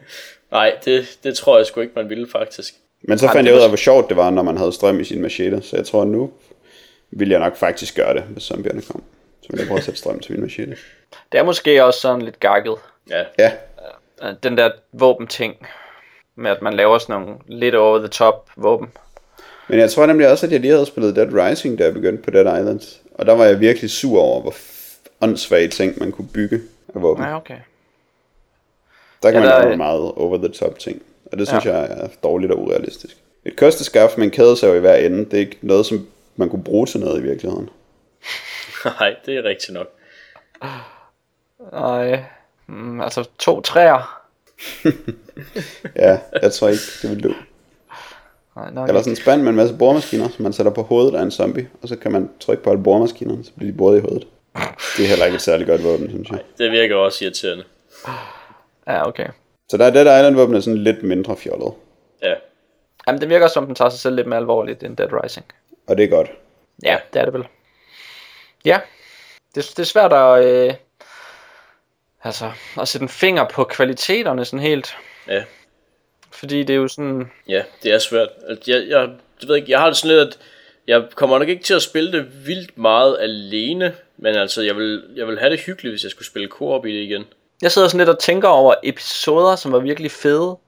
Nej, 0.52 0.76
det, 0.84 1.18
det 1.24 1.36
tror 1.36 1.56
jeg 1.56 1.66
sgu 1.66 1.80
ikke, 1.80 1.92
man 1.96 2.08
ville 2.08 2.28
faktisk. 2.32 2.74
Men 3.02 3.18
så 3.18 3.26
Ej, 3.26 3.32
fandt 3.32 3.48
jeg 3.48 3.56
ud 3.56 3.60
af, 3.60 3.68
hvor 3.68 3.76
sjovt 3.76 4.08
det 4.08 4.16
var, 4.16 4.30
når 4.30 4.42
man 4.42 4.56
havde 4.56 4.72
strøm 4.72 5.00
i 5.00 5.04
sin 5.04 5.22
machete. 5.22 5.62
Så 5.62 5.76
jeg 5.76 5.86
tror, 5.86 6.02
at 6.02 6.08
nu 6.08 6.30
vil 7.10 7.28
jeg 7.28 7.38
nok 7.38 7.56
faktisk 7.56 7.96
gøre 7.96 8.14
det, 8.14 8.22
hvis 8.22 8.42
zombierne 8.42 8.82
kom. 8.82 9.02
Så 9.50 9.52
vil 9.52 9.58
jeg 9.58 9.68
prøve 9.68 9.78
at 9.78 9.84
sætte 9.84 10.00
strøm 10.00 10.20
til 10.20 10.32
min 10.32 10.40
machete. 10.40 10.76
Det 11.32 11.38
er 11.38 11.42
måske 11.44 11.84
også 11.84 12.00
sådan 12.00 12.22
lidt 12.22 12.40
gakket. 12.40 12.74
Ja, 13.10 13.24
Ja, 13.38 13.52
Øh, 14.22 14.34
Den 14.42 14.56
der 14.58 14.70
våbenting. 14.92 15.54
Med 16.36 16.50
at 16.50 16.62
man 16.62 16.74
laver 16.74 16.98
sådan 16.98 17.20
nogle 17.22 17.34
lidt 17.46 17.74
over 17.74 17.98
the 17.98 18.08
top 18.08 18.50
våben. 18.56 18.88
men 19.68 19.78
jeg 19.78 19.90
tror 19.90 20.06
nemlig 20.06 20.30
også, 20.30 20.46
at 20.46 20.52
jeg 20.52 20.60
lige 20.60 20.72
havde 20.72 20.86
spillet 20.86 21.16
Dead 21.16 21.28
Rising, 21.32 21.78
da 21.78 21.84
jeg 21.84 21.94
begyndte 21.94 22.22
på 22.22 22.30
Dead 22.30 22.60
Island. 22.60 22.80
Og 23.14 23.26
der 23.26 23.32
var 23.34 23.44
jeg 23.44 23.60
virkelig 23.60 23.90
sur 23.90 24.20
over, 24.20 24.40
hvor 24.42 24.54
åndssvage 25.20 25.68
ting, 25.68 25.98
man 25.98 26.12
kunne 26.12 26.28
bygge 26.34 26.60
af 26.94 27.02
våben. 27.02 27.24
Ja, 27.24 27.36
okay. 27.36 27.56
Der 29.22 29.30
kan 29.30 29.40
Ja, 29.40 29.40
man 29.40 29.48
der 29.48 29.48
lave 29.48 29.58
er- 29.60 29.64
nogle 29.64 29.76
meget 29.76 30.00
over 30.16 30.36
the 30.38 30.48
top 30.48 30.78
ting. 30.78 31.02
Og 31.32 31.38
det 31.38 31.48
synes 31.48 31.64
Ja. 31.64 31.70
ja. 31.70 31.78
jeg 31.78 31.90
er 32.04 32.08
dårligt 32.22 32.52
og 32.52 32.58
urealistisk. 32.58 33.16
Et 33.44 33.56
kosteskaft 33.56 34.18
med 34.18 34.24
en 34.26 34.30
kædesav 34.30 34.76
i 34.76 34.78
hver 34.78 34.94
ende, 34.94 35.18
det 35.24 35.34
er 35.34 35.38
ikke 35.38 35.58
noget, 35.62 35.86
som 35.86 36.06
man 36.36 36.48
kunne 36.50 36.64
bruge 36.64 36.86
til 36.86 37.00
noget 37.00 37.18
i 37.20 37.22
virkeligheden. 37.22 37.68
nej, 39.00 39.16
det 39.26 39.36
er 39.36 39.42
rigtigt 39.42 39.72
nok. 39.72 39.86
Og, 41.58 42.18
mm, 42.66 43.00
altså 43.00 43.28
to 43.38 43.60
træer. 43.60 44.24
Ja, 45.96 46.18
jeg 46.42 46.52
tror 46.52 46.68
ikke, 46.68 46.82
det 47.02 47.10
vil 47.10 47.22
du. 47.24 47.34
Nej, 48.56 48.70
nok 48.70 48.88
Eller 48.88 49.00
sådan 49.00 49.12
en 49.12 49.16
spand 49.16 49.42
med 49.42 49.50
en 49.50 49.56
masse 49.56 49.74
boremaskiner, 49.78 50.28
som 50.28 50.42
man 50.42 50.52
sætter 50.52 50.72
på 50.72 50.82
hovedet 50.82 51.14
af 51.18 51.22
en 51.22 51.30
zombie, 51.30 51.68
og 51.82 51.88
så 51.88 51.96
kan 51.96 52.12
man 52.12 52.30
trykke 52.40 52.62
på 52.62 52.70
alle 52.70 52.82
boremaskinerne, 52.82 53.44
så 53.44 53.50
bliver 53.56 53.72
de 53.72 53.78
boret 53.78 53.96
i 53.98 54.00
hovedet. 54.00 54.26
Det 54.96 55.04
er 55.04 55.08
heller 55.08 55.24
ikke 55.24 55.34
et 55.34 55.40
særligt 55.42 55.68
godt 55.68 55.84
våben, 55.84 56.08
synes 56.10 56.30
jeg. 56.30 56.38
Det 56.58 56.70
virker 56.70 56.96
også 56.96 57.24
irriterende. 57.24 57.64
Ja, 58.86 59.08
okay. 59.08 59.28
Så 59.70 59.76
der 59.76 59.84
er 59.84 59.90
Dead 59.90 60.18
Island 60.18 60.36
våben 60.36 60.54
er 60.56 60.60
sådan 60.60 60.78
lidt 60.78 61.02
mindre 61.02 61.36
fjollet, 61.36 61.72
Ja, 62.22 62.34
Jamen, 63.06 63.20
det 63.20 63.28
virker 63.28 63.48
som, 63.48 63.66
den 63.66 63.74
tager 63.74 63.88
sig 63.88 64.00
selv 64.00 64.16
lidt 64.16 64.26
mere 64.26 64.38
alvorligt 64.38 64.82
end 64.82 64.96
Dead 64.96 65.08
Rising. 65.12 65.46
og 65.86 65.96
det 65.96 66.04
er 66.04 66.08
godt. 66.08 66.30
Ja, 66.82 66.96
det 67.12 67.20
er 67.20 67.24
det 67.24 67.34
vel. 67.34 67.44
Ja, 68.64 68.80
det, 69.54 69.64
det 69.76 69.78
er 69.78 69.84
svært 69.84 70.12
at, 70.12 70.44
øh, 70.44 70.74
altså, 72.24 72.52
at 72.80 72.88
sætte 72.88 73.02
en 73.02 73.08
finger 73.08 73.44
på 73.48 73.64
kvaliteterne 73.64 74.44
sådan 74.44 74.58
helt. 74.58 74.96
ja, 75.28 75.44
Fordi 76.30 76.62
det 76.62 76.70
er 76.70 76.78
jo 76.78 76.88
sådan, 76.88 77.30
ja, 77.48 77.62
det 77.82 77.92
er 77.92 77.98
svært. 77.98 78.28
Altså, 78.48 78.72
Jeg, 78.72 78.88
jeg 78.88 79.08
det 79.40 79.48
ved 79.48 79.54
jeg 79.54 79.62
ikke, 79.62 79.72
jeg 79.72 79.80
har 79.80 79.86
det 79.86 79.96
sådan 79.96 80.16
lidt, 80.16 80.28
at 80.28 80.38
jeg 80.86 81.04
kommer 81.14 81.38
nok 81.38 81.48
ikke 81.48 81.62
til 81.62 81.74
at 81.74 81.82
spille 81.82 82.12
det 82.12 82.46
vildt 82.46 82.78
meget 82.78 83.16
alene, 83.20 83.94
men 84.16 84.34
altså, 84.34 84.62
jeg 84.62 84.76
vil, 84.76 85.04
jeg 85.16 85.26
vil 85.26 85.38
have 85.38 85.50
det 85.50 85.60
hyggeligt, 85.60 85.92
hvis 85.92 86.02
jeg 86.02 86.10
skulle 86.10 86.26
spille 86.26 86.48
co-op 86.48 86.86
i 86.86 86.96
det 86.96 87.02
igen. 87.02 87.24
Jeg 87.62 87.72
sidder 87.72 87.88
sådan 87.88 87.98
lidt 87.98 88.08
og 88.08 88.18
tænker 88.18 88.48
over 88.48 88.74
episoder, 88.82 89.56
som 89.56 89.72
var 89.72 89.78
virkelig 89.78 90.10
fede. 90.10 90.58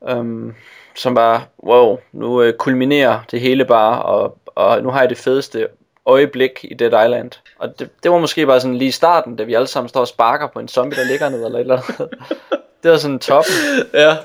Um, 0.00 0.54
som 0.96 1.16
var, 1.16 1.48
wow, 1.62 1.98
nu 2.12 2.42
øh, 2.42 2.52
kulminerer 2.52 3.20
det 3.30 3.40
hele 3.40 3.64
bare, 3.64 4.02
og, 4.02 4.38
og 4.46 4.82
nu 4.82 4.90
har 4.90 5.00
jeg 5.00 5.10
det 5.10 5.18
fedeste 5.18 5.68
øjeblik 6.06 6.60
i 6.62 6.74
Dead 6.74 7.04
Island. 7.04 7.30
Og 7.58 7.78
det, 7.78 7.90
det 8.02 8.10
var 8.10 8.18
måske 8.18 8.46
bare 8.46 8.60
sådan 8.60 8.76
lige 8.76 8.88
i 8.88 8.92
starten, 8.92 9.36
da 9.36 9.42
vi 9.42 9.54
alle 9.54 9.66
sammen 9.66 9.88
står 9.88 10.00
og 10.00 10.08
sparker 10.08 10.46
på 10.46 10.58
en 10.60 10.68
zombie, 10.68 10.98
der 10.98 11.04
ligger 11.04 11.28
ned 11.28 11.44
eller 11.44 11.58
et 11.58 11.60
eller 11.60 11.76
andet. 11.76 12.18
det 12.82 12.90
var 12.90 12.96
sådan 12.96 13.18
toppen. 13.18 13.54
Ja, 13.94 14.16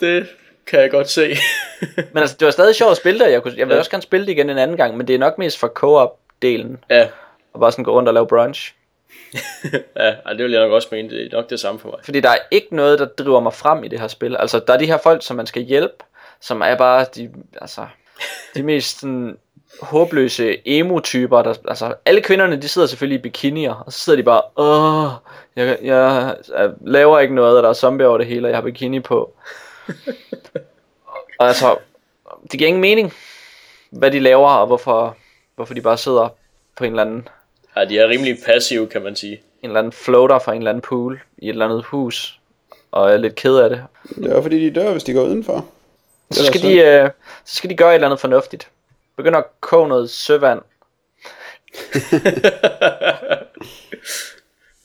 det 0.00 0.26
kan 0.66 0.80
jeg 0.80 0.90
godt 0.90 1.10
se. 1.10 1.36
Men 2.12 2.18
altså, 2.18 2.36
det 2.40 2.44
var 2.44 2.52
stadig 2.52 2.74
sjovt 2.74 2.90
at 2.90 2.96
spille 2.96 3.24
det. 3.24 3.32
Jeg, 3.32 3.42
kunne, 3.42 3.54
jeg 3.56 3.68
vil 3.68 3.78
også 3.78 3.90
gerne 3.90 4.02
spille 4.02 4.26
det 4.26 4.32
igen 4.32 4.50
en 4.50 4.58
anden 4.58 4.76
gang, 4.76 4.96
men 4.96 5.06
det 5.06 5.14
er 5.14 5.18
nok 5.18 5.38
mest 5.38 5.58
for 5.58 5.68
co-op-delen. 5.68 6.84
ja, 6.90 7.08
Og 7.52 7.60
bare 7.60 7.72
sådan 7.72 7.84
gå 7.84 7.92
rundt 7.92 8.08
og 8.08 8.14
lave 8.14 8.26
brunch. 8.26 8.74
ja, 9.96 10.14
det 10.28 10.44
vil 10.44 10.52
jeg 10.52 10.60
nok 10.60 10.72
også 10.72 10.88
mene, 10.90 11.10
det 11.10 11.26
er 11.26 11.36
nok 11.36 11.50
det 11.50 11.60
samme 11.60 11.80
for 11.80 11.88
mig. 11.88 11.98
Fordi 12.04 12.20
der 12.20 12.28
er 12.28 12.38
ikke 12.50 12.76
noget, 12.76 12.98
der 12.98 13.04
driver 13.06 13.40
mig 13.40 13.52
frem 13.54 13.84
i 13.84 13.88
det 13.88 14.00
her 14.00 14.08
spil. 14.08 14.36
Altså, 14.36 14.60
der 14.66 14.72
er 14.72 14.78
de 14.78 14.86
her 14.86 14.98
folk, 14.98 15.24
som 15.24 15.36
man 15.36 15.46
skal 15.46 15.62
hjælpe, 15.62 15.94
som 16.40 16.60
er 16.60 16.74
bare 16.74 17.06
de, 17.14 17.30
altså, 17.60 17.86
de 18.54 18.62
mest 18.62 19.00
sådan, 19.00 19.36
håbløse 19.82 20.56
emo-typer. 20.64 21.42
Der, 21.42 21.54
altså, 21.68 21.94
alle 22.04 22.20
kvinderne, 22.20 22.62
de 22.62 22.68
sidder 22.68 22.88
selvfølgelig 22.88 23.18
i 23.18 23.22
bikinier, 23.22 23.74
og 23.86 23.92
så 23.92 23.98
sidder 23.98 24.16
de 24.16 24.22
bare, 24.22 24.42
åh, 24.56 25.10
jeg, 25.56 25.78
jeg, 25.82 26.36
jeg 26.48 26.70
laver 26.86 27.18
ikke 27.18 27.34
noget, 27.34 27.56
og 27.56 27.62
der 27.62 27.68
er 27.68 27.72
zombie 27.72 28.08
over 28.08 28.18
det 28.18 28.26
hele, 28.26 28.46
og 28.46 28.50
jeg 28.50 28.56
har 28.56 28.62
bikini 28.62 29.00
på. 29.00 29.32
og 31.38 31.46
altså, 31.48 31.76
det 32.42 32.58
giver 32.58 32.68
ingen 32.68 32.80
mening, 32.80 33.12
hvad 33.90 34.10
de 34.10 34.18
laver, 34.18 34.48
og 34.48 34.66
hvorfor, 34.66 35.16
hvorfor 35.54 35.74
de 35.74 35.80
bare 35.80 35.98
sidder 35.98 36.28
på 36.76 36.84
en 36.84 36.90
eller 36.90 37.02
anden 37.02 37.28
Ja, 37.76 37.84
de 37.84 37.98
er 37.98 38.08
rimelig 38.08 38.38
passive, 38.46 38.86
kan 38.86 39.02
man 39.02 39.16
sige. 39.16 39.32
en 39.62 39.70
eller 39.70 39.78
anden 39.78 39.92
floater 39.92 40.38
fra 40.38 40.52
en 40.52 40.58
eller 40.58 40.70
anden 40.70 40.82
pool 40.82 41.20
i 41.38 41.44
et 41.44 41.50
eller 41.50 41.64
andet 41.64 41.84
hus, 41.84 42.40
og 42.90 43.10
er 43.10 43.16
lidt 43.16 43.34
ked 43.34 43.56
af 43.56 43.70
det. 43.70 43.84
Det 44.16 44.32
er 44.32 44.42
fordi, 44.42 44.64
de 44.64 44.80
dør, 44.80 44.92
hvis 44.92 45.04
de 45.04 45.12
går 45.12 45.22
udenfor. 45.22 45.66
Så 46.30 46.46
skal, 46.46 46.62
de, 46.62 46.78
øh, 46.78 47.10
så 47.44 47.56
skal 47.56 47.70
de 47.70 47.76
gøre 47.76 47.90
et 47.90 47.94
eller 47.94 48.06
andet 48.06 48.20
fornuftigt. 48.20 48.68
Begynder 49.16 49.38
at 49.38 49.60
koge 49.60 49.88
noget 49.88 50.10
søvand. 50.10 50.60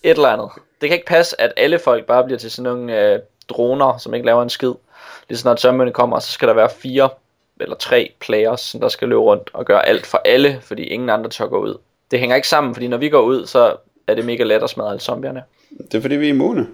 et 0.04 0.12
eller 0.12 0.30
andet. 0.30 0.50
Det 0.82 0.90
kan 0.90 0.96
ikke 0.96 1.08
passe, 1.08 1.42
at 1.42 1.54
alle 1.58 1.80
folk 1.80 2.06
bare 2.06 2.24
bliver 2.24 2.40
til 2.40 2.52
sådan 2.52 2.72
nogle 2.72 3.14
øh, 3.14 3.20
droner, 3.50 3.98
som 3.98 4.14
ikke 4.14 4.26
laver 4.26 4.44
en 4.44 4.50
skid. 4.50 4.74
Lige 5.30 5.40
snart 5.40 5.62
zombierne 5.62 5.92
kommer, 5.92 6.20
så 6.20 6.32
skal 6.32 6.48
der 6.48 6.54
være 6.54 6.70
fire 6.70 7.10
eller 7.60 7.76
tre 7.76 8.12
players, 8.20 8.62
som 8.62 8.80
der 8.82 8.90
skal 8.90 9.08
løbe 9.08 9.22
rundt 9.22 9.50
og 9.54 9.66
gøre 9.66 9.88
alt 9.88 10.06
for 10.06 10.22
alle, 10.26 10.60
fordi 10.62 10.84
ingen 10.84 11.10
andre 11.10 11.30
tør 11.30 11.48
gå 11.48 11.60
ud. 11.60 11.78
Det 12.12 12.20
hænger 12.20 12.36
ikke 12.36 12.48
sammen, 12.48 12.74
fordi 12.76 12.88
når 12.88 12.98
vi 12.98 13.10
går 13.10 13.22
ud, 13.22 13.46
så 13.46 13.76
er 14.08 14.16
det 14.16 14.26
mega 14.26 14.44
let 14.44 14.64
at 14.64 14.70
smadre 14.70 14.90
alle 14.90 15.02
zombierne. 15.02 15.44
Det 15.92 15.96
er 15.98 16.02
fordi, 16.02 16.16
vi 16.16 16.26
er 16.26 16.34
immune. 16.34 16.68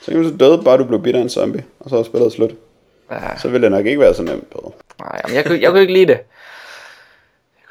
Så 0.00 0.10
kan 0.10 0.22
du 0.22 0.28
så 0.28 0.36
døde, 0.36 0.62
bare 0.64 0.78
du 0.78 0.84
blev 0.84 1.02
bidt 1.02 1.16
af 1.16 1.20
en 1.20 1.30
zombie, 1.30 1.64
og 1.80 1.90
så 1.90 1.96
er 1.96 2.02
spillet 2.02 2.32
slut. 2.32 2.50
Ja. 3.10 3.38
Så 3.38 3.48
vil 3.48 3.62
det 3.62 3.70
nok 3.70 3.86
ikke 3.86 4.00
være 4.00 4.14
så 4.14 4.22
nemt. 4.22 4.54
Nej, 4.98 5.20
jamen 5.24 5.36
jeg, 5.36 5.44
kunne, 5.44 5.60
jeg 5.60 5.70
kunne 5.70 5.80
ikke 5.80 5.92
lide 5.92 6.06
det. 6.06 6.18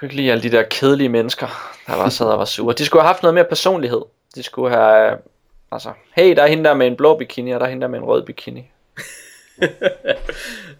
Jeg 0.03 0.09
kunne 0.09 0.13
ikke 0.13 0.21
lide 0.21 0.31
alle 0.31 0.43
de 0.43 0.51
der 0.51 0.63
kedelige 0.63 1.09
mennesker, 1.09 1.47
der 1.87 1.93
bare 1.95 2.11
sad 2.11 2.25
og 2.25 2.39
var 2.39 2.45
sure. 2.45 2.73
De 2.73 2.85
skulle 2.85 3.01
have 3.01 3.07
haft 3.07 3.23
noget 3.23 3.33
mere 3.33 3.43
personlighed. 3.43 4.01
De 4.35 4.43
skulle 4.43 4.75
have, 4.75 5.11
øh, 5.11 5.17
altså, 5.71 5.89
hey, 6.15 6.35
der 6.35 6.43
er 6.43 6.47
hende 6.47 6.63
der 6.63 6.73
med 6.73 6.87
en 6.87 6.95
blå 6.95 7.17
bikini, 7.17 7.51
og 7.51 7.59
der 7.59 7.65
er 7.65 7.69
hende 7.69 7.81
der 7.81 7.87
med 7.87 7.99
en 7.99 8.05
rød 8.05 8.23
bikini. 8.25 8.63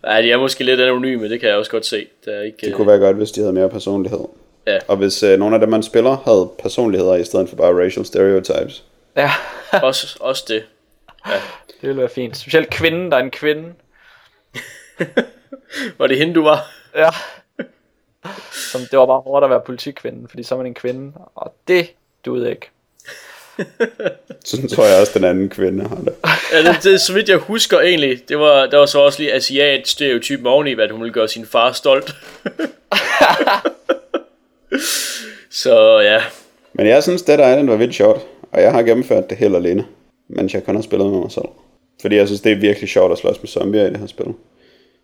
Ja, 0.08 0.22
de 0.22 0.32
er 0.32 0.38
måske 0.38 0.64
lidt 0.64 0.80
anonyme, 0.82 1.30
det 1.30 1.40
kan 1.40 1.50
jeg 1.50 1.58
også 1.58 1.72
godt 1.72 1.86
se. 1.86 2.08
Der 2.26 2.32
er 2.32 2.42
ikke, 2.42 2.58
Det 2.62 2.74
kunne 2.74 2.88
være 2.88 2.98
godt, 3.00 3.18
hvis 3.18 3.32
de 3.32 3.42
havde 3.42 3.54
mere 3.54 3.70
personlighed. 3.70 4.26
Ja. 4.68 4.80
Og 4.88 4.98
hvis 4.98 5.24
øh, 5.24 5.40
nogle 5.40 5.56
af 5.56 5.60
dem, 5.60 5.70
man 5.70 5.84
spiller, 5.84 6.18
havde 6.26 6.50
personligheder 6.62 7.16
i 7.16 7.24
stedet 7.24 7.50
for 7.50 7.56
bare 7.56 7.86
racial 7.86 8.06
stereotypes. 8.06 8.84
Ja, 9.16 9.32
også, 9.84 10.18
også 10.20 10.46
det. 10.48 10.64
det 11.68 11.88
ville 11.88 12.02
være 12.02 12.10
fint. 12.10 12.38
Specielt 12.38 12.70
kvinden, 12.70 13.12
der 13.12 13.18
er 13.18 13.22
en 13.22 13.32
kvinde. 13.32 13.74
Var 15.98 16.08
det 16.08 16.18
hende, 16.18 16.34
du 16.34 16.44
var? 16.44 16.72
Ja. 16.96 17.10
Som, 18.72 18.82
det 18.92 19.00
var 19.00 19.06
bare 19.06 19.22
hårdt 19.22 19.44
at 19.44 19.50
være 19.50 19.62
politikvinde, 19.66 20.28
fordi 20.30 20.44
så 20.44 20.56
er 20.56 20.58
man 20.58 20.68
en 20.68 20.74
kvinde, 20.74 21.12
og 21.36 21.54
det 21.68 21.92
duede 22.26 22.50
ikke. 22.50 22.70
Sådan 24.46 24.68
tror 24.68 24.86
jeg 24.86 25.00
også, 25.00 25.12
den 25.16 25.24
anden 25.24 25.50
kvinde 25.50 25.88
har 25.88 25.96
det. 25.96 26.14
Ja, 26.54 26.72
det, 26.72 26.84
det, 26.84 27.02
så 27.02 27.14
vidt 27.14 27.30
jeg 27.30 27.38
husker 27.38 27.80
egentlig, 27.80 28.30
det 28.30 28.40
var, 28.40 28.66
der 28.66 28.78
var 28.78 28.86
så 28.86 29.00
også 29.00 29.20
lige 29.22 29.34
asiat 29.34 29.88
stereotypen 29.88 30.48
oveni, 30.48 30.74
at 30.80 30.92
hun 30.92 31.02
ville 31.02 31.14
gøre 31.14 31.28
sin 31.28 31.46
far 31.46 31.72
stolt. 31.72 32.16
så 35.64 36.00
ja, 36.00 36.22
Men 36.74 36.88
jeg 36.88 37.04
synes, 37.04 37.22
Dead 37.22 37.40
Island 37.40 37.70
var 37.70 37.76
vildt 37.76 37.96
sjovt, 37.96 38.22
og 38.52 38.62
jeg 38.62 38.72
har 38.72 38.84
gennemført 38.84 39.30
det 39.30 39.38
helt 39.38 39.56
alene, 39.56 39.86
mens 40.28 40.54
jeg 40.54 40.64
kun 40.64 40.76
har 40.76 40.82
spillet 40.82 41.12
med 41.12 41.20
mig 41.20 41.32
selv. 41.32 41.46
Fordi 42.02 42.16
jeg 42.16 42.28
synes, 42.28 42.42
det 42.42 42.52
er 42.52 42.56
virkelig 42.56 42.90
sjovt 42.90 43.12
at 43.12 43.18
slås 43.18 43.42
med 43.42 43.48
zombier 43.48 43.86
i 43.86 43.90
det 43.90 43.98
her 43.98 44.08
spil. 44.08 44.34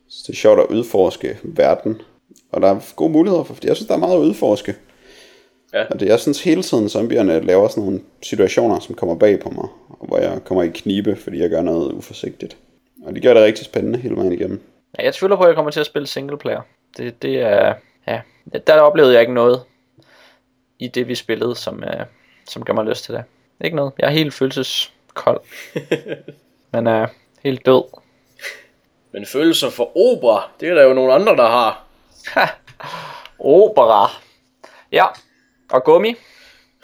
Så 0.10 0.24
det 0.28 0.34
er 0.34 0.38
sjovt 0.38 0.60
at 0.60 0.66
udforske 0.66 1.38
verden, 1.44 2.02
og 2.52 2.62
der 2.62 2.68
er 2.68 2.94
gode 2.96 3.12
muligheder 3.12 3.44
for, 3.44 3.54
fordi 3.54 3.68
jeg 3.68 3.76
synes, 3.76 3.88
der 3.88 3.94
er 3.94 4.00
meget 4.00 4.16
at 4.16 4.20
udforske. 4.20 4.76
Ja. 5.74 5.86
Og 5.90 6.00
det, 6.00 6.08
jeg 6.08 6.20
synes 6.20 6.44
hele 6.44 6.64
tiden, 6.64 6.90
zombierne 6.90 7.40
laver 7.40 7.68
sådan 7.68 7.84
nogle 7.84 8.02
situationer, 8.22 8.80
som 8.80 8.96
kommer 8.96 9.16
bag 9.16 9.40
på 9.40 9.50
mig, 9.50 9.68
og 9.90 10.08
hvor 10.08 10.18
jeg 10.18 10.44
kommer 10.46 10.64
i 10.64 10.68
knibe, 10.68 11.16
fordi 11.16 11.40
jeg 11.40 11.50
gør 11.50 11.62
noget 11.62 11.92
uforsigtigt. 11.92 12.58
Og 13.06 13.16
det 13.16 13.24
gør 13.24 13.34
det 13.34 13.44
rigtig 13.44 13.66
spændende 13.66 14.00
hele 14.00 14.16
vejen 14.16 14.32
igennem. 14.32 14.62
Ja, 14.98 15.04
jeg 15.04 15.14
tvivler 15.14 15.36
på, 15.36 15.44
at 15.44 15.48
jeg 15.48 15.56
kommer 15.56 15.72
til 15.72 15.80
at 15.80 15.86
spille 15.86 16.08
single 16.08 16.38
player. 16.38 16.62
Det, 16.98 17.22
det 17.22 17.42
er, 17.42 17.74
ja, 18.08 18.22
der 18.68 18.80
oplevede 18.80 19.14
jeg 19.14 19.22
ikke 19.22 19.34
noget 19.34 19.62
i 20.80 20.88
det, 20.88 21.08
vi 21.08 21.16
spillede, 21.16 21.56
som, 21.56 21.84
uh, 21.88 22.06
som 22.48 22.64
gør 22.64 22.74
mig 22.74 22.86
lyst 22.86 23.04
til 23.04 23.14
det. 23.14 23.24
Ikke 23.64 23.76
noget. 23.76 23.94
Jeg 24.00 24.08
er 24.08 24.12
helt 24.12 24.34
følelseskold. 24.34 25.42
Men 26.72 26.88
er 26.88 27.08
helt 27.44 27.66
død. 27.66 27.84
men 29.12 29.26
følelser 29.26 29.70
for 29.70 29.98
opera, 29.98 30.50
det 30.60 30.70
er 30.70 30.74
der 30.74 30.84
jo 30.84 30.94
nogle 30.94 31.14
andre, 31.14 31.36
der 31.36 31.48
har. 31.48 31.89
Opera. 33.40 34.10
Ja, 34.92 35.06
og 35.72 35.84
gummi. 35.84 36.16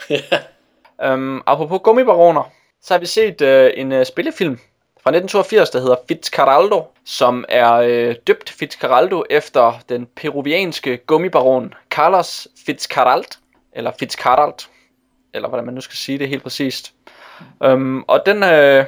Øhm, 1.03 1.41
apropos 1.45 1.79
gummibaroner, 1.83 2.51
så 2.81 2.93
har 2.93 2.99
vi 2.99 3.05
set 3.05 3.41
øh, 3.41 3.71
en 3.75 3.91
øh, 3.91 4.05
spillefilm 4.05 4.59
fra 5.03 5.09
1982, 5.09 5.69
der 5.69 5.79
hedder 5.79 5.95
Fitzcarraldo, 6.07 6.83
som 7.05 7.45
er 7.49 7.73
øh, 7.73 8.15
døbt 8.27 8.49
Fitzcarraldo 8.49 9.23
efter 9.29 9.79
den 9.89 10.07
peruvianske 10.15 10.97
gummibaron 10.97 11.73
Carlos 11.89 12.47
Fitzcarrald, 12.65 13.25
eller 13.73 13.91
Fitzcarrald, 13.99 14.67
eller 15.33 15.49
hvordan 15.49 15.65
man 15.65 15.73
nu 15.73 15.81
skal 15.81 15.95
sige 15.95 16.19
det 16.19 16.29
helt 16.29 16.43
præcist. 16.43 16.93
Øhm, 17.63 18.03
og 18.07 18.23
den, 18.25 18.43
øh, 18.43 18.85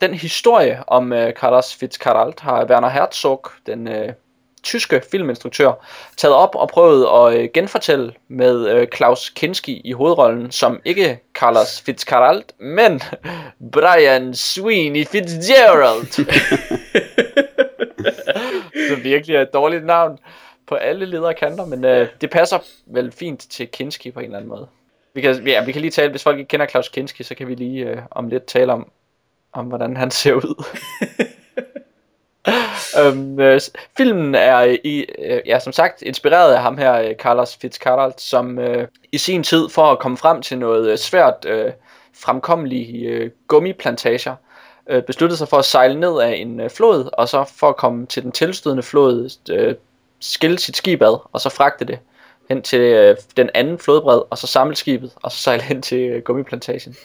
den 0.00 0.14
historie 0.14 0.82
om 0.86 1.12
øh, 1.12 1.32
Carlos 1.32 1.74
Fitzcarrald 1.74 2.34
har 2.38 2.64
Werner 2.64 2.88
Herzog, 2.88 3.46
den 3.66 3.88
øh, 3.88 4.12
tyske 4.62 5.02
filminstruktør, 5.10 5.72
taget 6.16 6.34
op 6.34 6.54
og 6.54 6.68
prøvet 6.68 7.06
at 7.14 7.40
øh, 7.40 7.48
genfortælle 7.54 8.14
med 8.28 8.68
øh, 8.68 8.86
Klaus 8.88 9.30
Kinski 9.30 9.80
i 9.84 9.92
hovedrollen, 9.92 10.52
som 10.52 10.80
ikke 10.84 11.20
Carlos 11.34 11.80
Fitzcarrald, 11.80 12.42
men 12.58 13.02
Brian 13.72 14.34
Sweeney 14.34 15.06
Fitzgerald. 15.06 16.06
Så 18.88 18.96
virkelig 19.02 19.36
er 19.36 19.42
et 19.42 19.54
dårligt 19.54 19.84
navn 19.84 20.18
på 20.66 20.74
alle 20.74 21.06
ledere 21.06 21.34
kanter, 21.34 21.66
men 21.66 21.84
øh, 21.84 22.08
det 22.20 22.30
passer 22.30 22.58
vel 22.86 23.12
fint 23.12 23.40
til 23.40 23.68
Kinski 23.68 24.10
på 24.10 24.20
en 24.20 24.24
eller 24.24 24.36
anden 24.36 24.48
måde. 24.48 24.68
Vi 25.14 25.20
kan, 25.20 25.46
ja, 25.46 25.64
vi 25.64 25.72
kan 25.72 25.80
lige 25.80 25.90
tale, 25.90 26.10
hvis 26.10 26.22
folk 26.22 26.38
ikke 26.38 26.48
kender 26.48 26.66
Klaus 26.66 26.88
Kinski, 26.88 27.22
så 27.22 27.34
kan 27.34 27.48
vi 27.48 27.54
lige 27.54 27.84
øh, 27.84 27.98
om 28.10 28.28
lidt 28.28 28.46
tale 28.46 28.72
om, 28.72 28.90
om 29.52 29.66
hvordan 29.66 29.96
han 29.96 30.10
ser 30.10 30.34
ud. 30.34 30.64
øhm, 33.00 33.40
øh, 33.40 33.60
filmen 33.96 34.34
er 34.34 34.76
i, 34.84 35.06
øh, 35.18 35.40
ja, 35.46 35.58
som 35.58 35.72
sagt 35.72 36.02
inspireret 36.02 36.54
af 36.54 36.62
ham 36.62 36.78
her, 36.78 37.02
øh, 37.02 37.14
Carlos 37.14 37.56
Fitzcarrald, 37.56 38.12
som 38.18 38.58
øh, 38.58 38.88
i 39.12 39.18
sin 39.18 39.42
tid 39.42 39.68
for 39.68 39.82
at 39.82 39.98
komme 39.98 40.16
frem 40.16 40.42
til 40.42 40.58
noget 40.58 40.90
øh, 40.90 40.98
svært 40.98 41.46
øh, 41.48 41.72
fremkommelige 42.14 43.08
øh, 43.08 43.30
gummiplantager, 43.48 44.34
øh, 44.90 45.02
besluttede 45.02 45.38
sig 45.38 45.48
for 45.48 45.56
at 45.56 45.64
sejle 45.64 46.00
ned 46.00 46.20
af 46.20 46.34
en 46.34 46.60
øh, 46.60 46.70
flod, 46.70 47.08
og 47.12 47.28
så 47.28 47.44
for 47.56 47.68
at 47.68 47.76
komme 47.76 48.06
til 48.06 48.22
den 48.22 48.32
tilstødende 48.32 48.82
flod, 48.82 49.30
øh, 49.50 49.74
skille 50.20 50.58
sit 50.58 50.76
skib 50.76 51.02
ad, 51.02 51.18
og 51.32 51.40
så 51.40 51.48
fragte 51.48 51.84
det 51.84 51.98
hen 52.48 52.62
til 52.62 52.80
øh, 52.80 53.16
den 53.36 53.50
anden 53.54 53.78
flodbred, 53.78 54.22
og 54.30 54.38
så 54.38 54.46
samle 54.46 54.76
skibet, 54.76 55.12
og 55.22 55.32
så 55.32 55.38
sejle 55.38 55.62
hen 55.62 55.82
til 55.82 55.98
øh, 55.98 56.22
gummiplantagen. 56.22 56.96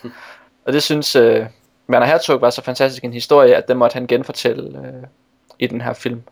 Og 0.65 0.73
det 0.73 0.83
synes 0.83 1.15
øh, 1.15 1.45
Werner 1.89 2.05
Herzog 2.05 2.41
var 2.41 2.49
så 2.49 2.61
fantastisk 2.61 3.03
en 3.03 3.13
historie, 3.13 3.55
at 3.55 3.67
den 3.67 3.77
måtte 3.77 3.93
han 3.93 4.07
genfortælle 4.07 4.79
øh, 4.79 5.03
i 5.59 5.67
den 5.67 5.81
her 5.81 5.93
film. 5.93 6.23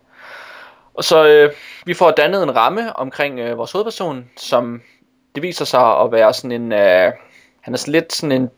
Og 0.93 1.03
så 1.03 1.27
øh, 1.27 1.51
vi 1.85 1.93
får 1.93 2.11
dannet 2.11 2.43
en 2.43 2.55
ramme 2.55 2.95
omkring 2.95 3.39
øh, 3.39 3.57
vores 3.57 3.71
hovedperson, 3.71 4.29
som 4.37 4.81
det 5.35 5.43
viser 5.43 5.65
sig 5.65 5.99
at 5.99 6.11
være 6.11 6.33
sådan 6.33 6.51
en, 6.51 6.71
øh, 6.71 7.11
han 7.61 7.73
er 7.73 7.77
sådan 7.77 7.91
lidt 7.91 8.13
sådan 8.13 8.41
en 8.41 8.49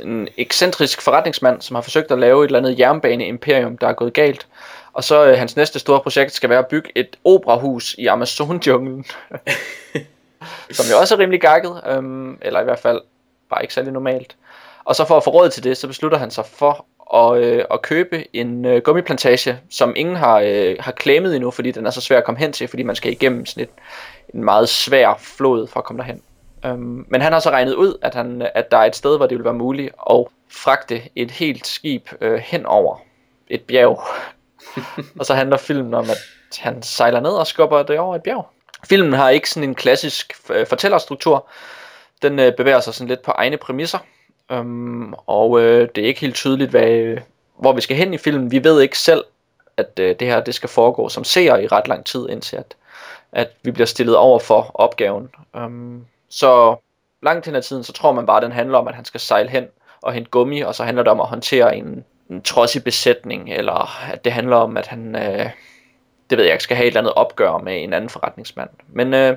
en 0.00 0.28
ekscentrisk 0.36 1.02
forretningsmand, 1.02 1.60
som 1.60 1.74
har 1.74 1.82
forsøgt 1.82 2.10
at 2.10 2.18
lave 2.18 2.44
et 2.44 2.48
eller 2.48 2.58
andet 2.58 2.78
jernbane-imperium, 2.78 3.78
der 3.78 3.88
er 3.88 3.92
gået 3.92 4.12
galt. 4.12 4.46
Og 4.92 5.04
så 5.04 5.26
øh, 5.26 5.38
hans 5.38 5.56
næste 5.56 5.78
store 5.78 6.00
projekt 6.00 6.32
skal 6.32 6.50
være 6.50 6.58
at 6.58 6.66
bygge 6.66 6.90
et 6.94 7.16
operahus 7.24 7.94
i 7.98 8.06
Amazon-junglen. 8.06 9.04
som 10.70 10.86
jo 10.90 10.98
også 11.00 11.14
er 11.14 11.18
rimelig 11.18 11.40
gakket, 11.40 11.80
øhm, 11.86 12.38
eller 12.42 12.60
i 12.60 12.64
hvert 12.64 12.78
fald 12.78 13.00
bare 13.50 13.62
ikke 13.62 13.74
særlig 13.74 13.92
normalt. 13.92 14.36
Og 14.84 14.96
så 14.96 15.04
for 15.04 15.16
at 15.16 15.24
få 15.24 15.30
råd 15.30 15.50
til 15.50 15.64
det, 15.64 15.76
så 15.76 15.86
beslutter 15.86 16.18
han 16.18 16.30
sig 16.30 16.46
for 16.46 16.86
at, 17.14 17.38
øh, 17.38 17.64
at 17.70 17.82
købe 17.82 18.36
en 18.36 18.64
øh, 18.64 18.82
gummiplantage, 18.82 19.60
som 19.70 19.92
ingen 19.96 20.16
har, 20.16 20.40
øh, 20.40 20.76
har 20.80 20.92
klemmet 20.92 21.34
endnu, 21.34 21.50
fordi 21.50 21.70
den 21.70 21.86
er 21.86 21.90
så 21.90 22.00
svær 22.00 22.18
at 22.18 22.24
komme 22.24 22.38
hen 22.38 22.52
til, 22.52 22.68
fordi 22.68 22.82
man 22.82 22.96
skal 22.96 23.12
igennem 23.12 23.46
sådan 23.46 23.62
et, 23.62 23.70
en 24.34 24.44
meget 24.44 24.68
svær 24.68 25.18
flod 25.18 25.66
for 25.66 25.80
at 25.80 25.84
komme 25.84 25.98
derhen. 25.98 26.22
Øhm, 26.64 27.06
men 27.08 27.20
han 27.20 27.32
har 27.32 27.40
så 27.40 27.50
regnet 27.50 27.74
ud, 27.74 27.98
at, 28.02 28.14
han, 28.14 28.50
at 28.54 28.70
der 28.70 28.76
er 28.76 28.84
et 28.84 28.96
sted, 28.96 29.16
hvor 29.16 29.26
det 29.26 29.36
vil 29.36 29.44
være 29.44 29.54
muligt 29.54 29.94
at 30.10 30.24
fragte 30.50 31.02
et 31.16 31.30
helt 31.30 31.66
skib 31.66 32.08
øh, 32.20 32.38
hen 32.38 32.66
over 32.66 32.96
et 33.48 33.62
bjerg. 33.62 34.00
og 35.18 35.26
så 35.26 35.34
handler 35.34 35.56
filmen 35.56 35.94
om, 35.94 36.10
at 36.10 36.18
han 36.58 36.82
sejler 36.82 37.20
ned 37.20 37.30
og 37.30 37.46
skubber 37.46 37.82
det 37.82 37.98
over 37.98 38.16
et 38.16 38.22
bjerg. 38.22 38.46
Filmen 38.88 39.12
har 39.12 39.30
ikke 39.30 39.50
sådan 39.50 39.68
en 39.68 39.74
klassisk 39.74 40.32
øh, 40.50 40.66
fortællerstruktur. 40.66 41.48
Den 42.22 42.38
øh, 42.38 42.56
bevæger 42.56 42.80
sig 42.80 42.94
sådan 42.94 43.08
lidt 43.08 43.22
på 43.22 43.30
egne 43.30 43.56
præmisser. 43.56 43.98
Øhm, 44.52 45.14
og 45.26 45.60
øh, 45.60 45.88
det 45.94 46.04
er 46.04 46.08
ikke 46.08 46.20
helt 46.20 46.34
tydeligt, 46.34 46.70
hvad, 46.70 46.90
øh, 46.90 47.20
hvor 47.58 47.72
vi 47.72 47.80
skal 47.80 47.96
hen 47.96 48.14
i 48.14 48.18
filmen. 48.18 48.50
Vi 48.50 48.64
ved 48.64 48.80
ikke 48.80 48.98
selv, 48.98 49.24
at 49.76 49.98
øh, 50.00 50.16
det 50.20 50.28
her 50.28 50.40
det 50.40 50.54
skal 50.54 50.68
foregå 50.68 51.08
som 51.08 51.24
seer 51.24 51.56
i 51.56 51.66
ret 51.66 51.88
lang 51.88 52.04
tid, 52.04 52.28
indtil 52.28 52.56
at, 52.56 52.76
at 53.32 53.50
vi 53.62 53.70
bliver 53.70 53.86
stillet 53.86 54.16
over 54.16 54.38
for 54.38 54.70
opgaven. 54.74 55.30
Øhm, 55.56 56.06
så 56.28 56.76
langt 57.22 57.46
hen 57.46 57.54
ad 57.54 57.62
tiden, 57.62 57.84
så 57.84 57.92
tror 57.92 58.12
man 58.12 58.26
bare, 58.26 58.36
at 58.36 58.42
den 58.42 58.52
handler 58.52 58.78
om, 58.78 58.88
at 58.88 58.94
han 58.94 59.04
skal 59.04 59.20
sejle 59.20 59.48
hen 59.48 59.66
og 60.02 60.12
hente 60.12 60.30
gummi, 60.30 60.60
og 60.60 60.74
så 60.74 60.84
handler 60.84 61.02
det 61.02 61.10
om 61.10 61.20
at 61.20 61.26
håndtere 61.26 61.76
en, 61.76 62.04
en 62.30 62.42
trodsig 62.42 62.84
besætning, 62.84 63.52
eller 63.52 64.10
at 64.12 64.24
det 64.24 64.32
handler 64.32 64.56
om, 64.56 64.76
at 64.76 64.86
han, 64.86 65.16
øh, 65.16 65.50
det 66.30 66.38
ved 66.38 66.44
jeg 66.44 66.52
ikke, 66.52 66.64
skal 66.64 66.76
have 66.76 66.84
et 66.84 66.88
eller 66.88 67.00
andet 67.00 67.14
opgør 67.14 67.58
med 67.58 67.82
en 67.82 67.92
anden 67.92 68.10
forretningsmand. 68.10 68.70
Men 68.88 69.14
øh, 69.14 69.36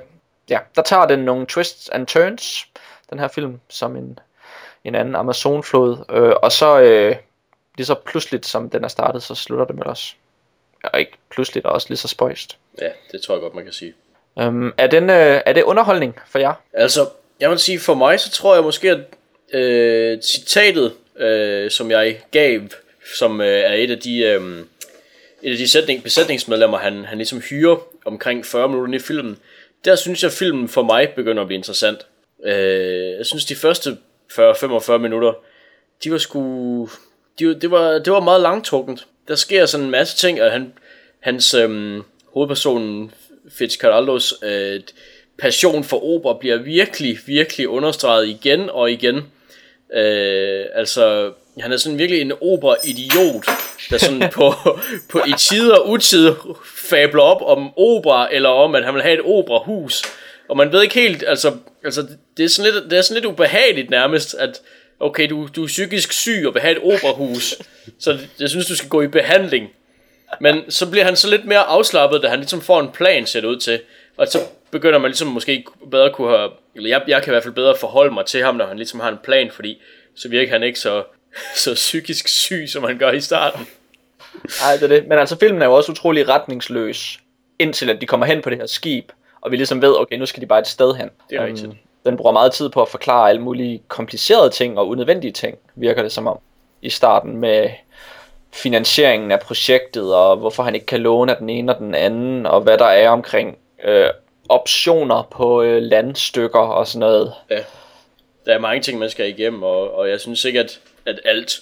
ja, 0.50 0.60
der 0.76 0.82
tager 0.82 1.06
den 1.06 1.20
nogle 1.20 1.46
twists 1.46 1.90
and 1.90 2.08
turns, 2.08 2.68
den 3.10 3.20
her 3.20 3.28
film, 3.28 3.60
som 3.70 3.96
en, 3.96 4.20
en 4.88 4.96
anden 4.96 5.16
Amazonflod, 5.16 5.98
øh, 6.10 6.34
og 6.42 6.52
så 6.52 6.80
øh, 6.80 7.16
lige 7.78 7.86
så 7.86 7.96
pludseligt 8.06 8.46
som 8.46 8.70
den 8.70 8.84
er 8.84 8.88
startet, 8.88 9.24
så 9.24 9.36
slutter 9.36 9.66
det 9.66 9.76
med 9.76 9.86
os. 9.86 10.16
Og 10.84 11.00
ikke 11.00 11.12
pludseligt, 11.30 11.66
og 11.66 11.72
også 11.72 11.88
lige 11.90 11.98
så 11.98 12.08
spøjst. 12.08 12.58
Ja, 12.82 12.90
det 13.12 13.22
tror 13.22 13.36
jeg 13.36 13.42
godt, 13.42 13.56
man 13.56 13.64
kan 13.64 13.74
sige. 13.74 13.94
Øhm, 14.40 14.74
er, 14.78 14.88
den, 14.88 15.10
øh, 15.10 15.42
er 15.46 15.54
det 15.54 15.64
underholdning 15.64 16.20
for 16.28 16.40
jer? 16.40 16.54
Altså, 16.74 17.10
jeg 17.40 17.50
vil 17.50 17.60
sige, 17.60 17.80
for 17.80 17.94
mig, 17.94 18.20
så 18.20 18.32
tror 18.32 18.56
jeg 18.56 18.64
måske, 18.64 18.92
at 18.92 19.00
øh, 19.54 20.22
citatet, 20.22 20.94
øh, 21.18 21.72
som 21.72 21.92
jeg 21.92 22.22
gav, 22.32 22.62
som 23.18 23.42
øh, 23.42 23.48
er 23.48 23.74
et 23.74 23.92
af 23.92 24.00
de, 24.00 24.20
øh, 24.20 24.66
et 25.42 25.52
af 25.52 25.58
de 25.58 25.68
sætning, 25.68 26.04
besætningsmedlemmer, 26.04 26.78
han, 26.78 27.06
han 27.06 27.18
ligesom 27.18 27.42
hyrer 27.42 27.78
omkring 28.06 28.46
40 28.46 28.70
minutter 28.70 28.96
i 28.96 29.00
filmen, 29.00 29.38
der 29.86 29.96
synes 29.96 30.24
jeg, 30.24 30.32
at 30.32 30.38
filmen 30.38 30.68
for 30.68 30.82
mig 30.82 31.10
begynder 31.16 31.42
at 31.42 31.48
blive 31.48 31.58
interessant. 31.58 32.06
Øh, 32.46 33.18
jeg 33.18 33.26
synes, 33.26 33.46
de 33.46 33.56
første 33.56 33.98
40-45 34.32 34.98
minutter, 34.98 35.34
de 36.04 36.12
var 36.12 36.18
sgu... 36.18 36.90
De, 37.40 37.60
det, 37.62 37.72
var, 37.72 37.92
det 37.92 38.14
var 38.14 38.20
meget 38.20 38.42
langtrukket. 38.42 39.08
Der 39.28 39.36
sker 39.36 39.66
sådan 39.66 39.86
en 39.86 39.92
masse 39.92 40.18
ting, 40.18 40.42
og 40.42 40.52
han, 40.52 40.74
hans 41.20 41.54
øhm, 41.54 42.04
hovedperson 42.34 43.12
Fitzcarraldos 43.50 44.34
øh, 44.44 44.82
passion 45.38 45.84
for 45.84 46.04
opera 46.04 46.38
bliver 46.40 46.58
virkelig, 46.58 47.20
virkelig 47.26 47.68
understreget 47.68 48.28
igen 48.28 48.70
og 48.70 48.92
igen. 48.92 49.16
Øh, 49.94 50.66
altså, 50.74 51.32
han 51.60 51.72
er 51.72 51.78
sådan 51.78 52.00
virkelig 52.00 52.22
en 52.22 52.32
opera-idiot, 52.42 53.46
der 53.90 53.98
sådan 53.98 54.32
på, 54.36 54.54
på 55.10 55.20
i 55.28 55.34
tider 55.38 55.76
og 55.76 55.90
utider 55.90 56.60
fabler 56.90 57.22
op 57.22 57.42
om 57.42 57.74
opera, 57.78 58.34
eller 58.34 58.50
om, 58.50 58.76
at 58.76 58.86
han 58.86 58.94
vil 58.94 59.04
have 59.04 59.14
et 59.14 59.26
operahus. 59.26 60.02
Og 60.50 60.58
man 60.58 60.72
ved 60.72 60.82
ikke 60.82 60.96
helt, 60.96 61.24
altså, 61.28 61.58
altså 61.86 62.08
det, 62.38 62.44
er 62.44 62.50
sådan 62.50 62.74
lidt, 62.74 62.92
det 62.92 62.98
er 62.98 63.02
sådan 63.02 63.16
lidt 63.16 63.26
ubehageligt 63.26 63.90
nærmest, 63.90 64.34
at 64.34 64.62
okay, 65.00 65.30
du, 65.30 65.48
du 65.56 65.64
er 65.64 65.68
psykisk 65.68 66.12
syg 66.12 66.44
og 66.48 66.54
vil 66.54 66.62
have 66.62 66.72
et 66.72 66.84
operahus, 66.94 67.56
så 68.00 68.20
jeg 68.40 68.50
synes, 68.50 68.66
du 68.66 68.76
skal 68.76 68.90
gå 68.90 69.02
i 69.02 69.08
behandling. 69.08 69.70
Men 70.42 70.72
så 70.72 70.90
bliver 70.90 71.06
han 71.06 71.16
så 71.16 71.30
lidt 71.30 71.46
mere 71.46 71.60
afslappet, 71.60 72.24
da 72.24 72.28
han 72.28 72.40
ligesom 72.40 72.62
får 72.62 72.80
en 72.80 72.92
plan 72.92 73.26
set 73.26 73.46
ud 73.46 73.58
til. 73.58 73.82
Og 74.18 74.28
så 74.28 74.40
begynder 74.72 75.00
man 75.00 75.12
ligesom 75.12 75.28
måske 75.28 75.66
bedre 75.92 76.14
kunne 76.14 76.38
have, 76.38 76.52
eller 76.76 76.90
jeg, 76.90 77.02
jeg 77.08 77.24
kan 77.24 77.32
i 77.32 77.34
hvert 77.34 77.44
fald 77.44 77.54
bedre 77.54 77.76
forholde 77.80 78.14
mig 78.14 78.26
til 78.26 78.44
ham, 78.44 78.56
når 78.56 78.66
han 78.66 78.78
ligesom 78.78 79.00
har 79.00 79.10
en 79.10 79.18
plan, 79.24 79.52
fordi 79.52 79.82
så 80.16 80.30
virker 80.30 80.52
han 80.52 80.64
ikke 80.64 80.80
så, 80.80 81.04
så 81.64 81.74
psykisk 81.74 82.28
syg, 82.28 82.66
som 82.68 82.84
han 82.84 82.98
gør 82.98 83.12
i 83.12 83.22
starten. 83.22 83.68
Nej, 84.62 84.74
det 84.74 84.84
er 84.84 84.88
det. 84.88 85.08
Men 85.08 85.20
altså, 85.20 85.38
filmen 85.40 85.62
er 85.62 85.66
jo 85.66 85.74
også 85.74 85.92
utrolig 85.92 86.30
retningsløs, 86.30 87.20
indtil 87.60 87.90
at 87.90 88.02
de 88.02 88.06
kommer 88.06 88.26
hen 88.26 88.42
på 88.42 88.50
det 88.50 88.58
her 88.58 88.66
skib, 88.66 89.12
og 89.46 89.52
vi 89.52 89.58
ligesom 89.58 89.82
ved, 89.82 90.00
okay, 90.00 90.18
nu 90.18 90.26
skal 90.26 90.42
de 90.42 90.48
bare 90.48 90.60
et 90.60 90.68
sted 90.68 90.96
hen. 90.96 91.10
Det 91.30 91.38
er 91.38 91.46
rigtigt. 91.46 91.72
den 92.06 92.18
bruger 92.18 92.32
meget 92.32 92.52
tid 92.52 92.70
på 92.70 92.82
at 92.82 92.90
forklare 92.90 93.30
alle 93.30 93.42
mulige 93.42 93.82
komplicerede 93.88 94.50
ting 94.50 94.80
og 94.80 94.88
unødvendige 94.88 95.32
ting, 95.32 95.58
virker 95.76 96.02
det 96.02 96.12
som 96.12 96.28
om, 96.28 96.40
i 96.82 96.90
starten 96.90 97.38
med 97.38 97.70
finansieringen 98.54 99.32
af 99.32 99.40
projektet, 99.40 100.16
og 100.16 100.38
hvorfor 100.38 100.64
han 100.64 100.76
ikke 100.76 100.86
kan 100.86 101.00
låne 101.00 101.32
af 101.32 101.38
den 101.38 101.50
ene 101.50 101.76
og 101.76 101.80
den 101.80 101.96
anden, 101.96 102.46
og 102.46 102.62
hvad 102.62 102.78
der 102.78 102.86
er 102.86 103.10
omkring 103.10 103.58
øh, 103.84 104.10
optioner 104.50 105.28
på 105.32 105.62
øh, 105.62 105.82
landstykker 105.82 106.60
og 106.60 106.88
sådan 106.88 107.00
noget. 107.00 107.34
Ja, 107.50 107.60
der 108.46 108.54
er 108.54 108.60
mange 108.60 108.82
ting, 108.82 109.00
man 109.00 109.10
skal 109.10 109.30
igennem, 109.30 109.64
og, 109.64 109.96
og 109.96 110.10
jeg 110.10 110.20
synes 110.20 110.46
ikke, 110.46 110.60
at, 110.60 110.80
at 111.06 111.20
alt 111.26 111.62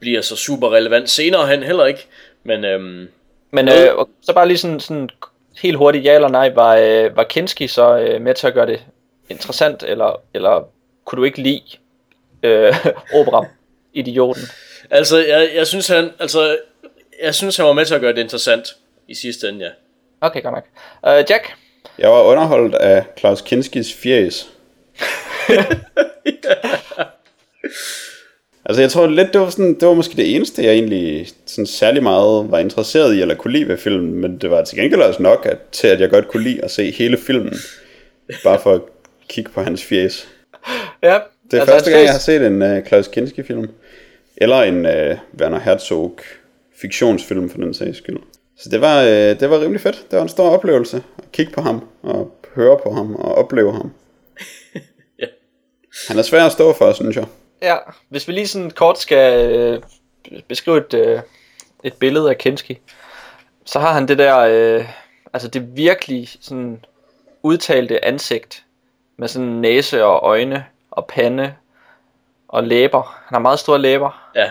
bliver 0.00 0.20
så 0.20 0.36
super 0.36 0.72
relevant 0.72 1.10
senere 1.10 1.46
hen 1.46 1.62
heller 1.62 1.84
ikke. 1.84 2.06
Men, 2.44 2.64
øhm, 2.64 3.08
Men 3.50 3.68
øh, 3.68 4.06
så 4.22 4.32
bare 4.34 4.48
lige 4.48 4.58
sådan, 4.58 4.80
sådan 4.80 5.10
helt 5.62 5.76
hurtigt, 5.76 6.04
ja 6.04 6.14
eller 6.14 6.28
nej, 6.28 6.52
var, 6.54 6.76
øh, 6.76 7.16
var 7.16 7.24
Kinski 7.24 7.66
så 7.68 7.98
øh, 7.98 8.20
med 8.20 8.34
til 8.34 8.46
at 8.46 8.54
gøre 8.54 8.66
det 8.66 8.84
interessant, 9.28 9.82
eller, 9.82 10.22
eller 10.34 10.68
kunne 11.04 11.16
du 11.16 11.24
ikke 11.24 11.42
lide 11.42 11.62
øh, 12.42 12.74
opera, 13.20 13.46
idioten? 13.92 14.42
altså, 14.90 15.18
jeg, 15.18 15.50
jeg, 15.54 15.66
synes, 15.66 15.88
han, 15.88 16.10
altså, 16.18 16.58
jeg 17.22 17.34
synes, 17.34 17.56
han 17.56 17.66
var 17.66 17.72
med 17.72 17.84
til 17.84 17.94
at 17.94 18.00
gøre 18.00 18.12
det 18.12 18.20
interessant 18.20 18.68
i 19.08 19.14
sidste 19.14 19.48
ende, 19.48 19.64
ja. 19.64 19.70
Okay, 20.20 20.42
godt 20.42 20.54
nok. 20.54 20.64
Øh, 21.06 21.24
Jack? 21.30 21.54
Jeg 21.98 22.10
var 22.10 22.22
underholdt 22.22 22.74
af 22.74 23.04
Klaus 23.16 23.40
Kinskis 23.40 23.94
fjes. 23.94 24.48
altså 28.64 28.80
jeg 28.80 28.90
tror 28.90 29.06
lidt, 29.06 29.32
det 29.32 29.40
var, 29.40 29.50
sådan, 29.50 29.74
det 29.74 29.88
var 29.88 29.94
måske 29.94 30.16
det 30.16 30.34
eneste, 30.34 30.62
jeg 30.62 30.72
egentlig 30.72 31.28
sådan 31.46 31.66
særlig 31.66 32.02
meget 32.02 32.50
var 32.50 32.58
interesseret 32.58 33.14
i, 33.14 33.20
eller 33.20 33.34
kunne 33.34 33.52
lide 33.52 33.68
ved 33.68 33.76
filmen, 33.76 34.14
men 34.14 34.38
det 34.38 34.50
var 34.50 34.64
til 34.64 34.78
gengæld 34.78 35.00
også 35.00 35.22
nok 35.22 35.46
at, 35.46 35.58
til, 35.72 35.86
at 35.86 36.00
jeg 36.00 36.10
godt 36.10 36.28
kunne 36.28 36.42
lide 36.42 36.64
at 36.64 36.70
se 36.70 36.90
hele 36.90 37.16
filmen, 37.16 37.54
bare 38.44 38.60
for 38.60 38.72
at 38.72 38.80
kigge 39.28 39.50
på 39.50 39.62
hans 39.62 39.84
fjes. 39.84 40.28
Ja. 41.02 41.18
Det 41.50 41.56
er 41.56 41.60
altså, 41.60 41.74
første 41.74 41.90
gang, 41.90 42.02
jeg 42.04 42.12
har 42.12 42.18
set 42.18 42.46
en 42.46 42.62
uh, 42.62 42.84
Klaus 42.84 43.08
Kinski-film, 43.08 43.68
eller 44.36 44.62
en 44.62 44.76
uh, 44.76 45.40
Werner 45.40 45.58
Herzog 45.58 46.18
fiktionsfilm 46.80 47.50
for 47.50 47.58
den 47.58 47.74
sags 47.74 47.98
skyld. 47.98 48.16
Så 48.58 48.68
det 48.68 48.80
var, 48.80 49.02
uh, 49.02 49.08
det 49.10 49.50
var 49.50 49.60
rimelig 49.60 49.80
fedt. 49.80 50.06
Det 50.10 50.16
var 50.16 50.22
en 50.22 50.28
stor 50.28 50.50
oplevelse 50.50 51.02
at 51.18 51.24
kigge 51.32 51.52
på 51.52 51.60
ham, 51.60 51.80
og 52.02 52.36
høre 52.54 52.78
på 52.82 52.90
ham, 52.90 53.14
og 53.14 53.34
opleve 53.34 53.72
ham. 53.72 53.92
Ja. 55.18 55.26
Han 56.08 56.18
er 56.18 56.22
svær 56.22 56.46
at 56.46 56.52
stå 56.52 56.72
for, 56.72 56.92
synes 56.92 57.16
jeg. 57.16 57.24
Ja, 57.64 57.76
hvis 58.08 58.28
vi 58.28 58.32
lige 58.32 58.48
sådan 58.48 58.70
kort 58.70 58.98
skal 58.98 59.50
øh, 59.50 59.82
beskrive 60.48 60.78
et, 60.78 60.94
øh, 60.94 61.20
et 61.84 61.94
billede 61.94 62.30
af 62.30 62.38
Kinski, 62.38 62.78
så 63.64 63.78
har 63.78 63.92
han 63.92 64.08
det 64.08 64.18
der, 64.18 64.38
øh, 64.38 64.88
altså 65.32 65.48
det 65.48 65.76
virkelig 65.76 66.28
sådan 66.40 66.84
udtalte 67.42 68.04
ansigt, 68.04 68.64
med 69.16 69.28
sådan 69.28 69.48
næse 69.48 70.04
og 70.04 70.20
øjne 70.22 70.64
og 70.90 71.06
pande 71.06 71.54
og 72.48 72.64
læber. 72.64 73.02
Han 73.26 73.34
har 73.34 73.38
meget 73.38 73.58
store 73.58 73.78
læber, 73.78 74.30
Ja, 74.34 74.50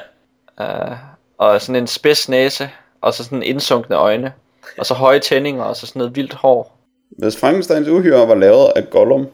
øh, 0.61 0.98
og 1.38 1.61
sådan 1.61 1.76
en 1.76 1.88
spids 1.88 2.30
næse, 2.30 2.69
og 3.02 3.14
så 3.14 3.23
sådan 3.23 3.44
indsunkne 3.44 3.95
øjne, 3.95 4.34
og 4.77 4.85
så 4.85 4.94
høje 4.94 5.19
tændinger, 5.19 5.64
og 5.64 5.76
så 5.76 5.88
sådan 5.88 5.99
noget 5.99 6.15
vildt 6.15 6.34
hår. 6.34 6.77
Hvis 7.10 7.40
Frankensteins 7.40 7.88
uhyre 7.88 8.27
var 8.27 8.35
lavet 8.35 8.72
af 8.76 8.90
Gollum, 8.90 9.27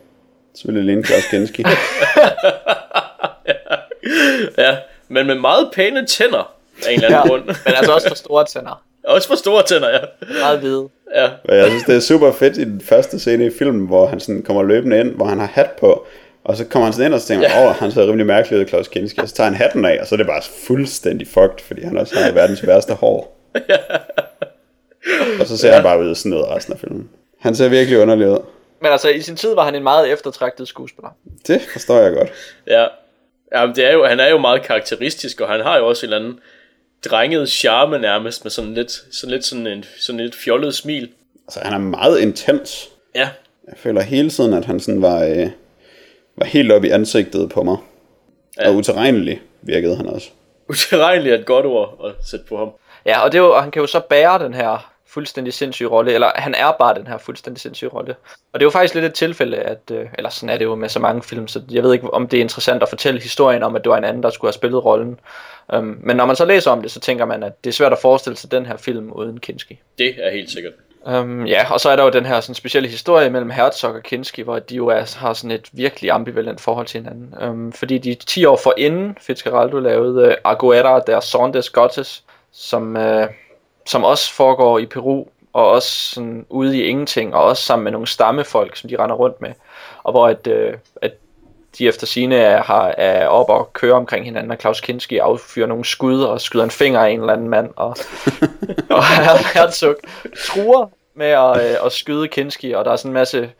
så 0.56 0.65
ville 0.65 0.77
det 0.77 0.85
ligne 0.85 1.03
Klaus 1.03 1.27
Kinski. 1.30 1.64
ja, 4.57 4.77
men 5.07 5.27
med 5.27 5.36
meget 5.36 5.69
pæne 5.73 6.06
tænder 6.06 6.53
af 6.88 6.91
en 6.91 7.03
eller 7.03 7.07
anden 7.07 7.22
Ja, 7.23 7.27
grund. 7.27 7.45
men 7.65 7.73
altså 7.76 7.91
også 7.94 8.07
for 8.07 8.15
store 8.15 8.45
tænder. 8.45 8.84
Også 9.03 9.27
for 9.27 9.36
store 9.36 9.64
tænder, 9.64 9.90
ja. 9.90 9.99
Meget 10.41 10.60
hvide. 10.60 10.90
Ja, 11.15 11.30
og 11.49 11.57
jeg 11.57 11.68
synes, 11.69 11.84
det 11.84 11.95
er 11.95 11.99
super 11.99 12.31
fedt 12.31 12.57
i 12.57 12.64
den 12.64 12.81
første 12.81 13.19
scene 13.19 13.45
i 13.45 13.49
filmen, 13.57 13.88
hvor 13.88 14.07
han 14.07 14.19
sådan 14.19 14.41
kommer 14.44 14.64
løbende 14.64 14.99
ind, 14.99 15.15
hvor 15.15 15.26
han 15.26 15.40
har 15.40 15.48
hat 15.53 15.72
på, 15.80 16.06
og 16.44 16.57
så 16.57 16.65
kommer 16.65 16.86
han 16.86 16.94
sådan 16.94 17.06
ind 17.06 17.14
og 17.14 17.22
så 17.22 17.27
tænker, 17.27 17.48
åh, 17.48 17.52
Ja. 17.64 17.69
oh, 17.69 17.76
han 17.76 17.91
ser 17.91 18.02
rimelig 18.07 18.26
mærkelig 18.26 18.60
ud, 18.60 18.65
Klaus 18.65 18.88
Kinski, 18.88 19.19
og 19.22 19.30
så 19.30 19.36
tager 19.36 19.49
han 19.49 19.56
hatten 19.57 19.86
af, 19.86 19.98
og 20.02 20.07
så 20.07 20.15
er 20.15 20.18
det 20.18 20.27
bare 20.27 20.41
fuldstændig 20.68 21.27
fucked, 21.27 21.60
fordi 21.68 21.81
han 21.84 21.98
også 21.98 22.19
har 22.19 22.31
verdens 22.31 22.68
værste 22.68 22.94
hår. 22.94 23.40
og 25.40 25.48
så 25.48 25.57
ser 25.57 25.73
han 25.73 25.84
bare 25.84 25.99
ud 25.99 26.15
sådan 26.15 26.30
noget 26.30 26.48
resten 26.48 26.73
af 26.73 26.80
filmen. 26.80 27.10
Han 27.40 27.56
ser 27.56 27.69
virkelig 27.69 27.99
underlig 27.99 28.27
ud. 28.30 28.38
Men 28.81 28.91
altså, 28.91 29.10
i 29.10 29.22
sin 29.22 29.36
tid 29.36 29.56
var 29.56 29.65
han 29.65 29.76
en 29.76 29.84
meget 29.84 30.11
eftertragtet 30.11 30.68
skuespiller. 30.68 31.10
Det 31.48 31.61
forstår 31.73 31.98
jeg 31.99 32.14
godt. 32.14 32.30
ja. 32.68 32.86
Ja, 33.56 33.66
men 33.66 33.76
det 33.76 33.86
er 33.86 33.94
jo, 33.94 34.06
han 34.06 34.20
er 34.20 34.28
jo 34.28 34.38
meget 34.38 34.62
karakteristisk, 34.62 35.42
og 35.42 35.48
han 35.48 35.62
har 35.62 35.78
jo 35.78 35.88
også 35.88 36.06
en 36.06 36.14
eller 36.14 36.26
anden 36.26 36.40
drenget 37.06 37.50
charme 37.50 38.00
nærmest, 38.00 38.46
med 38.46 38.52
sådan 38.52 38.74
lidt 38.74 38.92
sådan, 38.92 39.32
lidt 39.32 39.46
sådan 39.46 39.68
en 39.68 39.86
sådan 40.00 40.20
lidt 40.22 40.36
fjollet 40.36 40.76
smil. 40.76 41.10
Altså, 41.48 41.60
han 41.64 41.74
er 41.74 41.78
meget 41.78 42.20
intens. 42.20 42.90
Ja, 43.16 43.30
Jeg 43.68 43.78
føler 43.78 44.02
hele 44.02 44.30
tiden, 44.30 44.54
at 44.54 44.66
han 44.66 44.80
sådan 44.80 45.02
var, 45.02 45.24
øh, 45.24 45.50
var 46.38 46.46
helt 46.46 46.72
oppe 46.72 46.88
i 46.88 46.92
ansigtet 46.92 47.50
på 47.50 47.64
mig. 47.64 47.78
Ja. 48.60 48.70
Og 48.70 48.76
uterrenelig 48.76 49.42
virkede 49.62 49.96
han 49.96 50.08
også. 50.08 50.30
utilregneligt 50.70 51.36
er 51.36 51.40
et 51.40 51.46
godt 51.46 51.66
ord 51.66 52.02
at 52.06 52.26
sætte 52.26 52.46
på 52.46 52.58
ham. 52.58 52.70
Ja, 53.06 53.20
og, 53.20 53.32
det 53.32 53.38
er 53.38 53.42
jo, 53.44 53.52
og 53.52 53.62
han 53.62 53.72
kan 53.72 53.80
jo 53.82 53.88
så 53.88 54.00
bære 54.00 54.44
den 54.44 54.54
her 54.54 54.94
fuldstændig 55.10 55.53
sindssyge 55.53 55.90
rolle, 55.90 56.14
eller 56.14 56.31
han 56.36 56.56
er 56.56 56.72
bare 56.72 56.95
den 56.95 57.07
her 57.07 57.18
fuldstændig 57.18 57.61
sindssyge 57.61 57.90
rolle. 57.90 58.15
Og 58.53 58.60
det 58.60 58.61
er 58.61 58.65
jo 58.65 58.69
faktisk 58.69 58.94
lidt 58.94 59.06
et 59.06 59.14
tilfælde, 59.14 59.57
at, 59.57 59.80
øh, 59.91 60.06
eller 60.18 60.30
sådan 60.30 60.49
er 60.49 60.57
det 60.57 60.65
jo 60.65 60.76
med 60.76 60.90
så 60.90 60.99
mange 60.99 61.23
film, 61.23 61.48
så 61.48 61.61
jeg 61.72 61.84
ved 61.84 61.94
ikke, 61.94 62.14
om 62.14 62.27
det 62.27 62.38
er 62.38 62.41
interessant 62.41 62.84
at 62.84 62.90
fortælle 62.90 63.22
historien 63.22 63.64
om, 63.64 63.76
at 63.76 63.84
det 63.84 63.90
var 63.90 63.98
en 63.98 64.03
anden, 64.03 64.23
der 64.23 64.30
skulle 64.30 64.49
have 64.49 64.53
spillet 64.53 64.86
rollen. 64.86 65.19
Um, 65.73 65.99
men 66.03 66.18
når 66.18 66.26
man 66.26 66.36
så 66.36 66.45
læser 66.45 66.72
om 66.72 66.81
det, 66.81 66.91
så 66.91 66.99
tænker 66.99 67.26
man, 67.26 67.44
at 67.44 67.64
det 67.64 67.69
er 67.69 67.73
svært 67.73 67.91
at 67.91 67.99
forestille 67.99 68.38
sig 68.38 68.52
den 68.52 68.65
her 68.65 68.77
film 68.77 69.11
uden 69.11 69.40
Kinski. 69.40 69.80
Det 69.98 70.15
er 70.18 70.31
helt 70.31 70.52
sikkert. 70.52 70.73
Um, 71.06 71.45
ja, 71.45 71.73
og 71.73 71.80
så 71.80 71.90
er 71.90 71.95
der 71.95 72.03
jo 72.03 72.10
den 72.10 72.26
her 72.26 72.41
sådan, 72.41 72.56
specielle 72.56 72.90
historie 72.90 73.30
mellem 73.30 73.49
Herzog 73.49 73.94
og 73.94 74.03
Kinski, 74.03 74.41
hvor 74.41 74.60
de 74.60 74.76
jo 74.76 74.88
er, 74.88 75.18
har 75.18 75.34
sådan 75.34 75.52
et 75.52 75.69
virkelig 75.72 76.11
ambivalent 76.11 76.61
forhold 76.61 76.86
til 76.88 77.02
hinanden. 77.02 77.34
Um, 77.49 77.73
fordi 77.73 77.98
de 77.98 78.14
10 78.15 78.45
år 78.45 78.60
forinden 78.64 79.18
Fitzgeraldo 79.22 79.80
lavede 79.80 80.27
uh, 80.27 80.52
Aguera 80.52 80.99
der 80.99 81.19
Sondes 81.19 81.69
Gottes, 81.69 82.23
som, 82.52 82.95
uh, 82.95 83.23
som 83.90 84.03
også 84.03 84.34
foregår 84.34 84.80
i 84.80 84.86
Peru, 84.86 85.26
og 85.53 85.68
også 85.68 85.90
sådan 85.90 86.45
ude 86.49 86.78
i 86.78 86.84
ingenting, 86.84 87.36
og 87.36 87.44
også 87.44 87.64
sammen 87.64 87.84
med 87.84 87.91
nogle 87.91 88.07
stammefolk, 88.07 88.76
som 88.76 88.90
de 88.90 88.95
render 88.99 89.16
rundt 89.16 89.41
med. 89.41 89.49
Og 90.03 90.11
hvor 90.11 90.28
at, 90.28 90.48
uh, 90.48 90.74
at 91.02 91.11
de 91.78 91.88
efter 91.88 92.07
sine 92.07 92.36
er, 92.36 92.64
har, 92.64 92.88
er 92.98 93.28
op 93.28 93.49
og 93.49 93.74
kører 93.74 93.95
omkring 93.95 94.26
hinanden, 94.26 94.52
og 94.52 94.57
Klaus 94.57 94.82
Kinski 94.82 95.18
affyrer 95.18 95.68
nogle 95.68 95.86
skud 95.86 96.22
og 96.22 96.41
skyder 96.41 96.64
en 96.64 96.72
finger 96.72 96.99
af 96.99 97.10
en 97.10 97.20
eller 97.20 97.34
anden 97.34 97.49
mand, 97.49 97.70
og, 97.76 97.98
og 98.98 99.03
Herzog 99.53 99.95
truer 100.48 100.88
med 101.16 101.28
at, 101.28 101.72
øh, 101.72 101.86
at 101.86 101.91
skyde 101.91 102.28
Kinski, 102.28 102.72
og 102.72 102.86
der 102.86 102.91
er 102.91 102.95
sådan 102.95 103.10
en 103.10 103.14
masse 103.14 103.52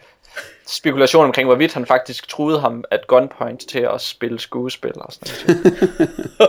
spekulation 0.68 1.26
omkring, 1.26 1.48
hvorvidt 1.48 1.74
han 1.74 1.86
faktisk 1.86 2.28
truede 2.28 2.60
ham 2.60 2.84
at 2.92 3.08
gunpoint 3.08 3.70
til 3.70 3.80
at 3.80 4.02
spille 4.02 4.40
skuespil 4.40 4.94
og 4.96 5.14
sådan 5.14 5.56
noget. 5.68 6.40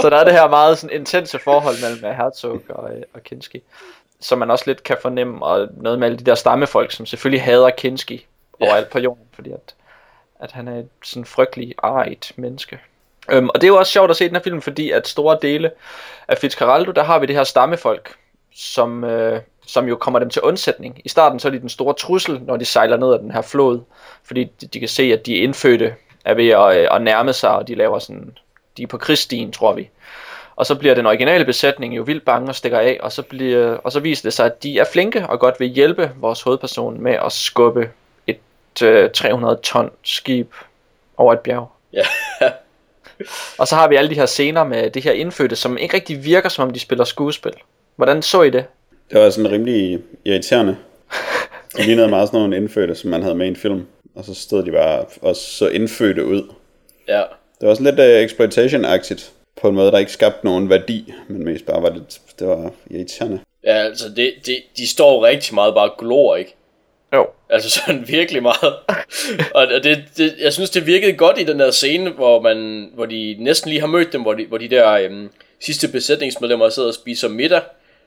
Så 0.00 0.10
der 0.10 0.16
er 0.16 0.24
det 0.24 0.32
her 0.32 0.48
meget 0.48 0.78
sådan 0.78 0.96
intense 0.96 1.38
forhold 1.38 1.76
mellem 1.82 2.16
Herzog 2.16 2.60
og, 2.68 2.90
øh, 2.90 3.02
og 3.14 3.22
Kinski, 3.22 3.62
som 4.20 4.38
man 4.38 4.50
også 4.50 4.64
lidt 4.66 4.82
kan 4.82 4.96
fornemme, 5.02 5.44
og 5.44 5.68
noget 5.72 5.98
med 5.98 6.06
alle 6.06 6.18
de 6.18 6.24
der 6.24 6.34
stammefolk, 6.34 6.92
som 6.92 7.06
selvfølgelig 7.06 7.42
hader 7.42 7.70
Kinski 7.70 8.26
overalt 8.60 8.90
på 8.90 8.98
jorden, 8.98 9.24
fordi 9.34 9.50
at, 9.50 9.74
at 10.40 10.52
han 10.52 10.68
er 10.68 10.78
et 10.78 10.88
sådan 11.04 11.24
frygtelig 11.24 11.74
arigt 11.78 12.32
menneske. 12.36 12.78
Øhm, 13.30 13.48
og 13.48 13.54
det 13.54 13.64
er 13.64 13.68
jo 13.68 13.78
også 13.78 13.92
sjovt 13.92 14.10
at 14.10 14.16
se 14.16 14.28
den 14.28 14.36
her 14.36 14.42
film, 14.42 14.62
fordi 14.62 14.90
at 14.90 15.08
store 15.08 15.38
dele 15.42 15.70
af 16.28 16.38
Fitzcarraldo, 16.38 16.90
der 16.90 17.02
har 17.02 17.18
vi 17.18 17.26
det 17.26 17.36
her 17.36 17.44
stammefolk, 17.44 18.14
som, 18.54 19.04
øh, 19.04 19.40
som 19.66 19.88
jo 19.88 19.96
kommer 19.96 20.18
dem 20.18 20.30
til 20.30 20.42
undsætning. 20.42 21.00
I 21.04 21.08
starten 21.08 21.38
så 21.38 21.48
er 21.48 21.52
de 21.52 21.60
den 21.60 21.68
store 21.68 21.94
trussel, 21.94 22.42
når 22.42 22.56
de 22.56 22.64
sejler 22.64 22.96
ned 22.96 23.12
ad 23.12 23.18
den 23.18 23.30
her 23.30 23.42
flod, 23.42 23.80
fordi 24.24 24.44
de, 24.60 24.66
de 24.66 24.78
kan 24.78 24.88
se, 24.88 25.02
at 25.02 25.26
de 25.26 25.34
indfødte 25.34 25.94
er 26.24 26.34
ved 26.34 26.48
at, 26.48 26.76
øh, 26.76 26.88
at 26.90 27.02
nærme 27.02 27.32
sig, 27.32 27.50
og 27.50 27.68
de 27.68 27.74
laver 27.74 27.98
sådan, 27.98 28.38
de 28.76 28.82
er 28.82 28.86
på 28.86 28.98
krigsstien, 28.98 29.52
tror 29.52 29.72
vi. 29.72 29.88
Og 30.56 30.66
så 30.66 30.74
bliver 30.74 30.94
den 30.94 31.06
originale 31.06 31.44
besætning 31.44 31.96
jo 31.96 32.02
vildt 32.02 32.24
bange 32.24 32.48
og 32.48 32.54
stikker 32.54 32.78
af, 32.78 32.98
og 33.02 33.12
så, 33.12 33.22
bliver, 33.22 33.76
og 33.76 33.92
så 33.92 34.00
viser 34.00 34.22
det 34.22 34.32
sig, 34.32 34.46
at 34.46 34.62
de 34.62 34.78
er 34.78 34.84
flinke 34.92 35.26
og 35.26 35.40
godt 35.40 35.60
vil 35.60 35.68
hjælpe 35.68 36.10
vores 36.16 36.42
hovedperson 36.42 37.02
med 37.02 37.12
at 37.24 37.32
skubbe 37.32 37.90
et 38.26 38.82
øh, 38.82 39.10
300 39.10 39.58
ton 39.62 39.90
skib 40.02 40.54
over 41.16 41.32
et 41.32 41.40
bjerg. 41.40 41.68
Ja, 41.92 42.02
Og 43.58 43.68
så 43.68 43.74
har 43.74 43.88
vi 43.88 43.96
alle 43.96 44.10
de 44.10 44.14
her 44.14 44.26
scener 44.26 44.64
med 44.64 44.90
det 44.90 45.02
her 45.02 45.12
indfødte, 45.12 45.56
som 45.56 45.78
ikke 45.78 45.94
rigtig 45.94 46.24
virker, 46.24 46.48
som 46.48 46.68
om 46.68 46.72
de 46.72 46.80
spiller 46.80 47.04
skuespil. 47.04 47.52
Hvordan 47.96 48.22
så 48.22 48.42
I 48.42 48.50
det? 48.50 48.64
Det 49.10 49.20
var 49.20 49.30
sådan 49.30 49.50
rimelig 49.50 50.00
irriterende. 50.24 50.76
Det 51.76 51.86
lignede 51.86 52.08
meget 52.08 52.28
sådan 52.28 52.40
nogle 52.40 52.56
indfødte, 52.56 52.94
som 52.94 53.10
man 53.10 53.22
havde 53.22 53.34
med 53.34 53.46
i 53.46 53.48
en 53.48 53.56
film. 53.56 53.86
Og 54.14 54.24
så 54.24 54.34
stod 54.34 54.62
de 54.62 54.72
bare 54.72 55.04
også 55.22 55.42
så 55.42 55.68
indfødte 55.68 56.24
ud. 56.24 56.42
ja. 57.08 57.22
Det 57.60 57.68
var 57.68 57.74
sådan 57.74 57.94
lidt 57.94 58.00
uh, 58.00 58.24
exploitation-agtigt. 58.24 59.30
På 59.60 59.68
en 59.68 59.74
måde, 59.74 59.92
der 59.92 59.98
ikke 59.98 60.12
skabte 60.12 60.44
nogen 60.44 60.70
værdi, 60.70 61.12
men 61.28 61.44
mest 61.44 61.66
bare 61.66 61.82
var 61.82 61.90
lidt, 61.90 62.20
det 62.38 62.46
var 62.46 62.72
irriterende. 62.90 63.40
Ja, 63.64 63.74
altså 63.74 64.08
det, 64.08 64.34
det, 64.46 64.62
de 64.76 64.88
står 64.88 65.24
rigtig 65.24 65.54
meget 65.54 65.74
bare 65.74 65.90
glor, 65.98 66.36
ikke? 66.36 66.54
Jo. 67.14 67.26
Altså 67.50 67.70
sådan 67.70 68.08
virkelig 68.18 68.42
meget. 68.42 68.74
og 69.54 69.66
det, 69.84 70.04
det, 70.16 70.34
jeg 70.40 70.52
synes, 70.52 70.70
det 70.70 70.86
virkede 70.86 71.12
godt 71.12 71.38
i 71.38 71.44
den 71.44 71.58
der 71.58 71.70
scene, 71.70 72.10
hvor, 72.10 72.40
man, 72.40 72.90
hvor 72.94 73.06
de 73.06 73.36
næsten 73.38 73.70
lige 73.70 73.80
har 73.80 73.86
mødt 73.86 74.12
dem, 74.12 74.22
hvor 74.22 74.34
de, 74.34 74.46
hvor 74.46 74.58
de 74.58 74.68
der 74.68 74.92
øhm, 74.92 75.30
sidste 75.60 75.88
besætningsmedlemmer 75.88 76.68
sidder 76.68 76.88
og 76.88 76.94
spiser 76.94 77.28
middag. 77.28 77.62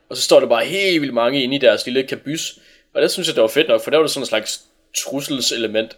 Og 0.10 0.18
så 0.18 0.24
står 0.24 0.40
der 0.40 0.48
bare 0.48 0.66
helt 0.66 1.02
vildt 1.02 1.14
mange 1.14 1.44
inde 1.44 1.56
i 1.56 1.60
deres 1.60 1.86
lille 1.86 2.04
kabys. 2.04 2.60
Og 2.94 3.02
det 3.02 3.12
synes 3.12 3.28
jeg, 3.28 3.36
det 3.36 3.42
var 3.42 3.48
fedt 3.48 3.68
nok, 3.68 3.84
for 3.84 3.92
der 3.92 3.98
var 3.98 4.04
det 4.04 4.12
sådan 4.12 4.24
en 4.24 4.28
slags 4.28 4.62
trusselselement. 4.98 5.98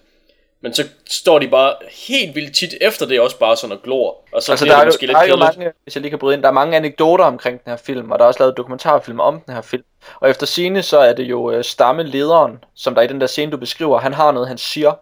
Men 0.66 0.74
så 0.74 0.84
står 1.10 1.40
de 1.40 1.48
bare 1.48 1.76
helt 1.92 2.36
vildt 2.36 2.56
tit 2.56 2.74
efter 2.82 3.06
det 3.06 3.20
også 3.20 3.40
bare 3.40 3.58
sådan 3.58 3.76
og 3.76 3.84
glor. 3.84 4.18
Og 4.32 4.44
så 4.44 4.52
Altså, 4.52 4.66
der 4.66 4.72
er, 4.72 4.76
det 4.76 4.86
jo, 4.86 4.88
måske 4.88 5.08
der 5.08 5.18
er 5.18 5.22
lidt 5.22 5.32
jo 5.32 5.36
kedeligt. 5.36 5.58
mange, 5.58 5.74
hvis 5.84 5.96
jeg 5.96 6.02
lige 6.02 6.10
kan 6.10 6.20
bryde 6.20 6.34
ind, 6.34 6.44
der 6.44 6.50
er 6.50 6.54
mange 6.54 6.78
anekdoter 6.78 7.26
omkring 7.26 7.64
den 7.64 7.70
her 7.72 7.78
film, 7.78 8.12
og 8.12 8.20
der 8.20 8.26
er 8.26 8.28
også 8.28 8.40
lavet 8.40 8.58
dokumentarfilm 8.58 9.20
om 9.20 9.42
den 9.42 9.54
her 9.54 9.62
film. 9.62 9.84
Og 10.20 10.30
efter 10.30 10.46
sine 10.46 10.82
så 10.82 11.00
er 11.00 11.14
det 11.14 11.24
jo 11.24 11.52
øh, 11.52 11.64
stammelederen, 11.64 12.64
som 12.76 12.96
der 12.96 13.02
i 13.02 13.08
den 13.08 13.22
der 13.22 13.28
scene, 13.28 13.52
du 13.52 13.58
beskriver, 13.58 14.00
han 14.00 14.14
har 14.14 14.32
noget, 14.32 14.48
han 14.48 14.58
siger, 14.58 14.94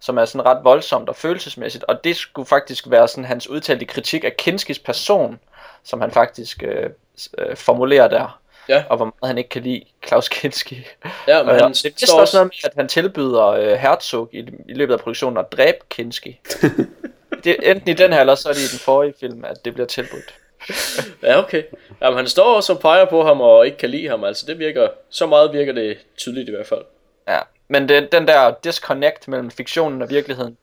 som 0.00 0.18
er 0.18 0.24
sådan 0.24 0.46
ret 0.46 0.64
voldsomt 0.64 1.08
og 1.08 1.16
følelsesmæssigt. 1.16 1.84
Og 1.84 2.04
det 2.04 2.16
skulle 2.16 2.46
faktisk 2.46 2.90
være 2.90 3.08
sådan 3.08 3.24
hans 3.24 3.48
udtalte 3.48 3.84
kritik 3.84 4.24
af 4.24 4.36
Kinskis 4.36 4.78
person, 4.78 5.38
som 5.84 6.00
han 6.00 6.10
faktisk 6.10 6.62
øh, 6.62 6.90
øh, 7.38 7.56
formulerer 7.56 8.08
der. 8.08 8.39
Ja. 8.68 8.84
Og 8.88 8.96
hvor 8.96 9.04
meget 9.04 9.28
han 9.30 9.38
ikke 9.38 9.50
kan 9.50 9.62
lide 9.62 9.84
Klaus 10.00 10.28
Kinski. 10.28 10.86
Ja, 11.28 11.42
men 11.42 11.48
Og 11.48 11.62
han 11.62 11.72
det 11.72 12.08
er 12.08 12.14
også 12.14 12.36
noget 12.36 12.46
med, 12.46 12.70
at 12.70 12.72
han 12.76 12.88
tilbyder 12.88 13.46
øh, 13.46 13.72
Herzog 13.72 14.28
i, 14.32 14.38
i 14.68 14.72
løbet 14.74 14.92
af 14.94 15.00
produktionen 15.00 15.36
at 15.38 15.52
dræbe 15.52 15.78
Kinski. 15.88 16.40
det 17.44 17.56
er 17.66 17.70
enten 17.70 17.88
i 17.88 17.92
den 17.94 18.12
her, 18.12 18.20
eller 18.20 18.34
så 18.34 18.48
er 18.48 18.52
det 18.52 18.60
i 18.60 18.68
den 18.72 18.78
forrige 18.78 19.14
film, 19.20 19.44
at 19.44 19.64
det 19.64 19.74
bliver 19.74 19.86
tilbudt. 19.86 20.34
Ja, 21.22 21.38
okay. 21.38 21.62
Jamen, 22.02 22.16
han 22.16 22.26
står 22.26 22.56
også 22.56 22.72
og 22.72 22.80
peger 22.80 23.04
på 23.04 23.24
ham 23.24 23.40
og 23.40 23.66
ikke 23.66 23.78
kan 23.78 23.90
lide 23.90 24.08
ham. 24.08 24.24
Altså, 24.24 24.46
det 24.46 24.58
virker... 24.58 24.88
Så 25.10 25.26
meget 25.26 25.52
virker 25.52 25.72
det 25.72 25.98
tydeligt 26.16 26.48
i 26.48 26.52
hvert 26.52 26.66
fald. 26.66 26.82
Ja, 27.28 27.38
men 27.68 27.88
den, 27.88 28.06
den 28.12 28.28
der 28.28 28.54
disconnect 28.64 29.28
mellem 29.28 29.50
fiktionen 29.50 30.02
og 30.02 30.10
virkeligheden, 30.10 30.56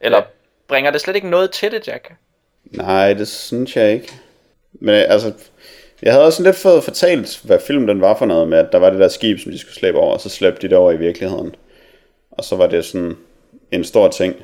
eller 0.00 0.18
Ja. 0.18 0.24
bringer 0.68 0.90
det 0.90 1.00
slet 1.00 1.16
ikke 1.16 1.28
noget 1.30 1.50
til 1.50 1.72
det, 1.72 1.88
Jack? 1.88 2.12
Nej, 2.64 3.12
det 3.12 3.28
synes 3.28 3.76
jeg 3.76 3.92
ikke. 3.92 4.12
Men 4.72 4.94
altså, 4.94 5.32
jeg 6.02 6.12
havde 6.12 6.24
også 6.24 6.42
lidt 6.42 6.56
fået 6.56 6.84
fortalt, 6.84 7.40
hvad 7.44 7.58
filmen 7.58 7.88
den 7.88 8.00
var 8.00 8.18
for 8.18 8.26
noget 8.26 8.48
med, 8.48 8.58
at 8.58 8.72
der 8.72 8.78
var 8.78 8.90
det 8.90 9.00
der 9.00 9.08
skib, 9.08 9.38
som 9.38 9.52
de 9.52 9.58
skulle 9.58 9.74
slæbe 9.74 9.98
over, 9.98 10.12
og 10.12 10.20
så 10.20 10.28
slæbte 10.28 10.62
de 10.62 10.68
det 10.68 10.78
over 10.78 10.92
i 10.92 10.96
virkeligheden. 10.96 11.54
Og 12.30 12.44
så 12.44 12.56
var 12.56 12.66
det 12.66 12.84
sådan 12.84 13.16
en 13.72 13.84
stor 13.84 14.08
ting. 14.08 14.36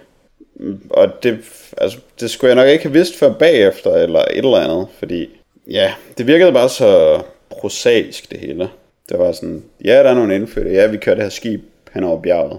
Og 0.90 1.22
det, 1.22 1.38
altså, 1.78 1.98
det 2.20 2.30
skulle 2.30 2.48
jeg 2.48 2.56
nok 2.56 2.68
ikke 2.68 2.84
have 2.84 2.92
vidst 2.92 3.18
før 3.18 3.32
bagefter, 3.32 3.94
eller 3.94 4.20
et 4.20 4.36
eller 4.36 4.56
andet, 4.56 4.88
fordi 4.98 5.28
ja, 5.70 5.92
det 6.18 6.26
virkede 6.26 6.52
bare 6.52 6.68
så 6.68 7.22
prosaisk 7.50 8.30
det 8.30 8.40
hele. 8.40 8.68
Det 9.08 9.18
var 9.18 9.32
sådan, 9.32 9.64
ja, 9.84 10.02
der 10.02 10.10
er 10.10 10.14
nogle 10.14 10.34
indfødte, 10.34 10.70
ja, 10.70 10.86
vi 10.86 10.96
kører 10.96 11.14
det 11.14 11.24
her 11.24 11.30
skib 11.30 11.60
hen 11.94 12.04
over 12.04 12.22
bjerget. 12.22 12.58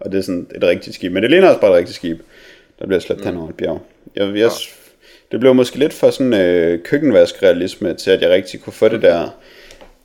Og 0.00 0.12
det 0.12 0.18
er 0.18 0.22
sådan 0.22 0.46
et 0.54 0.62
rigtigt 0.62 0.94
skib, 0.94 1.12
men 1.12 1.22
det 1.22 1.30
ligner 1.30 1.48
også 1.48 1.60
bare 1.60 1.70
et 1.70 1.76
rigtigt 1.76 1.96
skib, 1.96 2.20
der 2.78 2.86
bliver 2.86 3.00
slæbt 3.00 3.20
mm. 3.20 3.26
hen 3.26 3.36
over 3.36 3.48
et 3.48 3.56
bjerg. 3.56 3.80
Jeg, 4.16 4.36
jeg, 4.36 4.50
det 5.32 5.40
blev 5.40 5.54
måske 5.54 5.78
lidt 5.78 5.92
for 5.92 6.10
sådan 6.10 6.34
øh, 6.34 6.82
køkkenvaskrealisme 6.82 7.94
til, 7.94 8.10
at 8.10 8.22
jeg 8.22 8.30
rigtig 8.30 8.60
kunne 8.60 8.72
få 8.72 8.88
det 8.88 9.02
der 9.02 9.28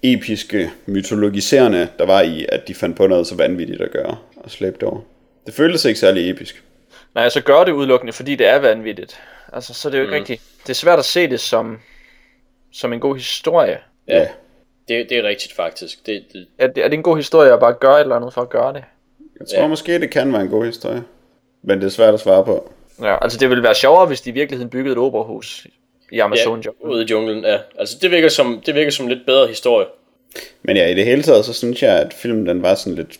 episke, 0.04 0.72
mytologiserende, 0.86 1.88
der 2.00 2.06
var 2.06 2.22
i, 2.22 2.46
at 2.50 2.68
de 2.68 2.74
fandt 2.76 2.98
på 2.98 3.08
noget 3.08 3.28
så 3.28 3.36
vanvittigt 3.36 3.82
at 3.82 3.92
gøre 3.92 4.18
og 4.36 4.52
slæbe 4.52 4.76
det 4.80 4.84
over. 4.84 5.00
Det 5.46 5.54
føltes 5.54 5.86
ikke 5.86 6.00
særlig 6.00 6.30
episk. 6.30 6.64
Nej, 7.16 7.30
så 7.30 7.42
gør 7.42 7.64
det 7.64 7.72
udelukkende, 7.72 8.14
fordi 8.14 8.36
det 8.36 8.48
er 8.48 8.60
vanvittigt. 8.60 9.20
Altså, 9.54 9.74
så 9.74 9.88
er 9.88 9.92
det 9.92 9.98
jo 9.98 10.04
ikke 10.04 10.12
mm. 10.12 10.20
rigtigt. 10.20 10.42
Det 10.64 10.70
er 10.70 10.74
svært 10.74 11.00
at 11.00 11.06
se 11.06 11.30
det 11.30 11.40
som, 11.40 11.80
som 12.72 12.94
en 12.94 13.00
god 13.00 13.16
historie. 13.16 13.78
Ja. 14.08 14.18
ja. 14.20 14.28
Det, 14.88 15.10
det 15.10 15.18
er 15.18 15.24
rigtigt 15.24 15.54
faktisk. 15.54 16.06
Det, 16.06 16.24
det, 16.34 16.48
Er 16.58 16.68
det, 16.68 16.84
er 16.84 16.88
det 16.88 16.98
en 16.98 17.04
god 17.04 17.18
historie 17.18 17.54
at 17.54 17.60
bare 17.60 17.74
gøre 17.74 17.96
et 17.98 18.02
eller 18.02 18.16
andet 18.16 18.34
for 18.34 18.42
at 18.42 18.50
gøre 18.50 18.74
det? 18.74 18.84
Jeg 19.40 19.48
tror 19.48 19.62
Ja. 19.62 19.68
måske, 19.68 20.00
det 20.00 20.10
kan 20.10 20.34
være 20.34 20.42
en 20.42 20.48
god 20.50 20.66
historie. 20.66 21.04
Men 21.64 21.80
det 21.80 21.86
er 21.86 21.90
svært 21.90 22.14
at 22.14 22.20
svare 22.20 22.46
på. 22.46 22.72
Ja, 23.02 23.24
altså 23.24 23.38
det 23.38 23.50
ville 23.50 23.64
være 23.64 23.76
sjovere, 23.76 24.06
hvis 24.06 24.22
de 24.22 24.30
i 24.30 24.34
virkeligheden 24.34 24.70
byggede 24.70 24.92
et 24.92 24.98
operahus 24.98 25.68
i 26.12 26.20
Amazon. 26.20 26.62
ja, 26.62 26.70
ude 26.80 27.04
i 27.04 27.08
junglen, 27.08 27.44
ja. 27.44 27.58
Altså, 27.80 27.98
det 28.02 28.12
virker 28.12 28.30
som, 28.30 28.62
det 28.66 28.76
virker 28.76 28.92
som 28.92 29.06
en 29.06 29.12
lidt 29.12 29.26
bedre 29.26 29.48
historie. 29.48 29.88
Men 30.62 30.78
ja, 30.78 30.88
i 30.88 30.94
det 30.94 31.06
hele 31.06 31.24
taget, 31.24 31.46
så 31.46 31.54
synes 31.54 31.84
jeg, 31.84 32.00
at 32.00 32.14
filmen 32.14 32.46
den 32.46 32.62
var 32.62 32.76
sådan 32.76 32.96
lidt 32.96 33.20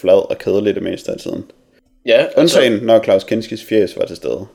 flad 0.00 0.30
og 0.30 0.38
kedelig 0.38 0.74
det 0.74 0.82
meste 0.82 1.12
af 1.12 1.18
tiden. 1.18 1.50
Ja, 2.06 2.16
altså, 2.36 2.40
Undtagen, 2.40 2.72
når 2.72 3.02
Claus 3.02 3.24
Kinskis 3.24 3.64
fjes 3.64 3.98
var 3.98 4.06
til 4.06 4.16
stede. 4.16 4.46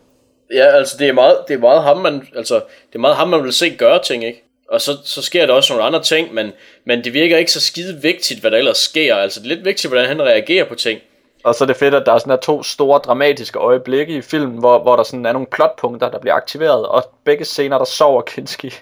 ja, 0.54 0.66
altså 0.66 0.96
det 1.00 1.08
er 1.08 1.14
meget, 1.14 1.38
det 1.48 1.54
er 1.54 1.58
meget 1.58 1.84
ham, 1.84 1.98
man, 1.98 2.28
altså, 2.36 2.56
det 2.56 2.96
er 2.96 3.00
meget 3.00 3.16
ham, 3.16 3.28
man 3.28 3.44
vil 3.44 3.54
se 3.54 3.70
gøre 3.76 4.04
ting, 4.04 4.26
ikke? 4.26 4.44
Og 4.70 4.82
så, 4.82 4.92
så 5.04 5.22
sker 5.22 5.46
der 5.46 5.54
også 5.54 5.74
nogle 5.74 5.86
andre 5.86 6.04
ting, 6.04 6.34
men, 6.34 6.52
men 6.86 7.04
det 7.04 7.14
virker 7.14 7.38
ikke 7.38 7.52
så 7.52 7.62
skide 7.62 8.02
vigtigt, 8.02 8.40
hvad 8.40 8.52
der 8.52 8.58
ellers 8.58 8.78
sker. 8.78 9.16
Altså, 9.16 9.40
det 9.40 9.46
er 9.46 9.56
lidt 9.56 9.66
vigtigt, 9.66 9.92
hvordan 9.92 10.08
han 10.08 10.22
reagerer 10.22 10.66
på 10.66 10.76
ting. 10.76 11.00
Og 11.48 11.56
så 11.56 11.64
er 11.64 11.66
det 11.66 11.76
fedt, 11.78 11.94
at 11.94 12.04
der 12.06 12.14
er 12.14 12.18
sådan 12.18 12.32
der 12.32 12.38
to 12.38 12.64
store 12.64 13.00
dramatiske 13.00 13.60
øjeblikke 13.60 14.14
i 14.18 14.22
filmen, 14.22 14.58
hvor, 14.60 14.80
hvor 14.82 14.96
der 14.96 15.04
sådan 15.04 15.26
er 15.26 15.32
nogle 15.32 15.48
plotpunkter, 15.52 16.10
der 16.12 16.20
bliver 16.20 16.34
aktiveret, 16.34 16.88
og 16.88 17.04
begge 17.24 17.46
scener, 17.46 17.78
der 17.78 17.86
sover 17.86 18.22
Kinski. 18.22 18.74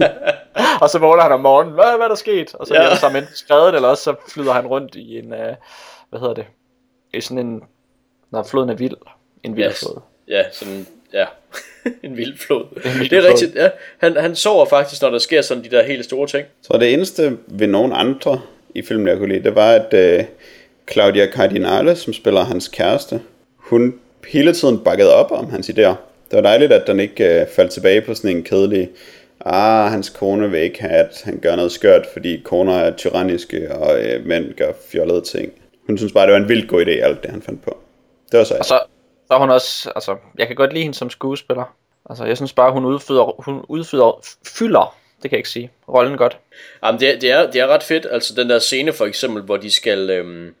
og 0.82 0.90
så 0.90 0.98
vågner 0.98 1.22
han 1.22 1.32
om 1.32 1.40
morgenen, 1.40 1.74
hvad, 1.74 1.84
hvad 1.96 2.04
er 2.04 2.08
der 2.08 2.14
sket? 2.14 2.54
Og 2.54 2.66
så 2.66 2.74
Ja. 2.74 2.80
er 2.82 2.88
det 2.94 3.16
enten 3.16 3.34
skrevet, 3.34 3.74
eller 3.74 3.88
også 3.88 4.02
så 4.02 4.14
flyder 4.28 4.52
han 4.52 4.66
rundt 4.66 4.94
i 4.94 5.18
en, 5.18 5.24
uh, 5.32 5.38
hvad 6.10 6.20
hedder 6.20 6.34
det, 6.34 6.46
i 7.14 7.20
sådan 7.20 7.46
en, 7.46 7.62
når 8.30 8.42
floden 8.42 8.70
er 8.70 8.74
vild, 8.74 8.96
en 9.42 9.56
vild 9.56 9.68
Yes. 9.68 9.78
flod. 9.78 10.00
Ja, 10.28 10.42
sådan, 10.52 10.86
ja. 11.12 11.26
en 12.02 12.16
vild 12.16 12.38
flod. 12.38 12.64
vild 12.98 13.10
det 13.10 13.18
er 13.18 13.22
flod. 13.22 13.30
rigtigt, 13.32 13.54
ja. 13.54 13.70
Han, 13.98 14.16
han 14.16 14.36
sover 14.36 14.64
faktisk, 14.66 15.02
når 15.02 15.10
der 15.10 15.18
sker 15.18 15.42
sådan 15.42 15.64
de 15.64 15.68
der 15.70 15.82
helt 15.82 16.04
store 16.04 16.26
ting. 16.26 16.46
Så 16.62 16.76
det 16.78 16.92
eneste 16.92 17.38
ved 17.46 17.66
nogen 17.66 17.92
andre 17.92 18.40
i 18.74 18.82
filmen, 18.82 19.08
jeg 19.08 19.18
kunne 19.18 19.28
lide, 19.32 19.44
det 19.44 19.54
var, 19.54 19.70
at 19.72 19.94
øh, 19.94 20.24
Claudia 20.92 21.26
Cardinale, 21.32 21.96
som 21.96 22.12
spiller 22.12 22.44
hans 22.44 22.68
kæreste, 22.68 23.20
hun 23.56 23.94
hele 24.28 24.52
tiden 24.52 24.78
bakkede 24.78 25.14
op 25.14 25.32
om 25.32 25.50
hans 25.50 25.68
idéer. 25.68 25.94
Det 26.30 26.36
var 26.36 26.40
dejligt, 26.40 26.72
at 26.72 26.86
den 26.86 27.00
ikke 27.00 27.40
øh, 27.40 27.46
faldt 27.56 27.72
tilbage 27.72 28.00
på 28.00 28.14
sådan 28.14 28.36
en 28.36 28.42
kedelig, 28.42 28.88
ah, 29.44 29.90
hans 29.90 30.08
kone 30.08 30.50
vil 30.50 30.60
ikke 30.60 30.80
have, 30.80 30.94
at 30.94 31.22
han 31.24 31.38
gør 31.38 31.56
noget 31.56 31.72
skørt, 31.72 32.06
fordi 32.12 32.40
koner 32.44 32.76
er 32.76 32.96
tyranniske, 32.96 33.74
og 33.74 34.04
øh, 34.04 34.26
mænd 34.26 34.54
gør 34.54 34.72
fjollede 34.92 35.20
ting. 35.20 35.52
Hun 35.86 35.98
synes 35.98 36.12
bare, 36.12 36.26
det 36.26 36.32
var 36.32 36.40
en 36.40 36.48
vildt 36.48 36.68
god 36.68 36.86
idé, 36.86 36.90
alt 36.90 37.22
det 37.22 37.30
han 37.30 37.42
fandt 37.42 37.62
på. 37.62 37.78
Det 38.32 38.38
var 38.38 38.44
så 38.44 38.54
Og 38.58 38.64
så, 38.64 38.80
så 39.28 39.34
er 39.34 39.38
hun 39.38 39.50
også, 39.50 39.92
altså, 39.94 40.16
jeg 40.38 40.46
kan 40.46 40.56
godt 40.56 40.72
lide 40.72 40.82
hende 40.82 40.98
som 40.98 41.10
skuespiller. 41.10 41.74
Altså, 42.10 42.24
jeg 42.24 42.36
synes 42.36 42.52
bare, 42.52 42.72
hun 42.72 42.84
udfylder, 42.84 43.42
hun 43.42 43.64
udfylder, 43.68 44.24
fylder, 44.58 44.96
det 45.22 45.30
kan 45.30 45.36
jeg 45.36 45.38
ikke 45.38 45.48
sige, 45.48 45.70
rollen 45.88 46.16
godt. 46.16 46.38
Jamen, 46.84 47.00
det, 47.00 47.14
er, 47.14 47.18
det, 47.18 47.30
er, 47.30 47.50
det 47.50 47.60
er 47.60 47.66
ret 47.66 47.82
fedt, 47.82 48.06
altså 48.10 48.34
den 48.34 48.50
der 48.50 48.58
scene 48.58 48.92
for 48.92 49.06
eksempel, 49.06 49.42
hvor 49.42 49.56
de 49.56 49.70
skal, 49.70 50.10
øhm, 50.10 50.54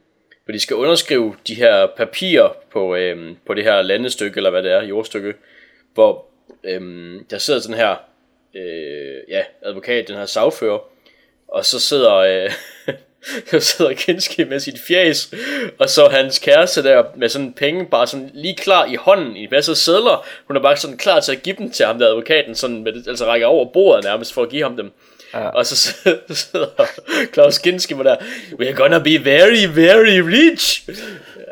hvor 0.50 0.52
de 0.52 0.60
skal 0.60 0.76
underskrive 0.76 1.34
de 1.46 1.54
her 1.54 1.86
papirer 1.96 2.56
på, 2.72 2.94
øhm, 2.96 3.36
på 3.46 3.54
det 3.54 3.64
her 3.64 3.82
landestykke, 3.82 4.36
eller 4.36 4.50
hvad 4.50 4.62
det 4.62 4.72
er, 4.72 4.82
jordstykke, 4.82 5.34
hvor 5.94 6.26
øhm, 6.64 7.24
der 7.30 7.38
sidder 7.38 7.60
sådan 7.60 7.76
her, 7.76 7.96
øh, 8.54 9.16
ja, 9.28 9.42
advokat, 9.62 10.08
den 10.08 10.16
her 10.16 10.26
sagfører, 10.26 10.78
og 11.48 11.64
så 11.64 11.80
sidder, 11.80 12.14
øh, 12.14 12.50
så 13.50 13.60
sidder 13.60 13.92
Kinski 13.92 14.44
med 14.44 14.60
sit 14.60 14.78
fjæs, 14.88 15.34
og 15.78 15.88
så 15.90 16.08
hans 16.08 16.38
kæreste 16.38 16.82
der 16.82 17.04
med 17.16 17.28
sådan 17.28 17.52
penge 17.52 17.86
bare 17.86 18.06
sådan 18.06 18.30
lige 18.34 18.56
klar 18.56 18.86
i 18.86 18.94
hånden 18.94 19.36
i 19.36 19.42
en 19.42 19.48
masse 19.50 19.74
sædler. 19.74 20.26
Hun 20.46 20.56
er 20.56 20.60
bare 20.60 20.76
sådan 20.76 20.96
klar 20.96 21.20
til 21.20 21.32
at 21.32 21.42
give 21.42 21.56
dem 21.58 21.70
til 21.70 21.86
ham 21.86 21.98
der 21.98 22.06
advokaten, 22.08 22.54
sådan 22.54 22.82
med, 22.82 22.92
det- 22.92 23.08
altså 23.08 23.26
rækker 23.26 23.46
over 23.46 23.72
bordet 23.72 24.04
nærmest 24.04 24.32
for 24.32 24.42
at 24.42 24.48
give 24.50 24.62
ham 24.62 24.76
dem. 24.76 24.90
Ja. 25.34 25.48
Og 25.48 25.66
så 25.66 25.76
sidder- 26.30 26.86
Klaus 27.32 27.58
Kinski 27.58 27.94
der, 27.94 28.16
we're 28.52 28.72
gonna 28.74 28.98
be 28.98 29.24
very, 29.24 29.64
very 29.74 30.20
rich. 30.20 30.88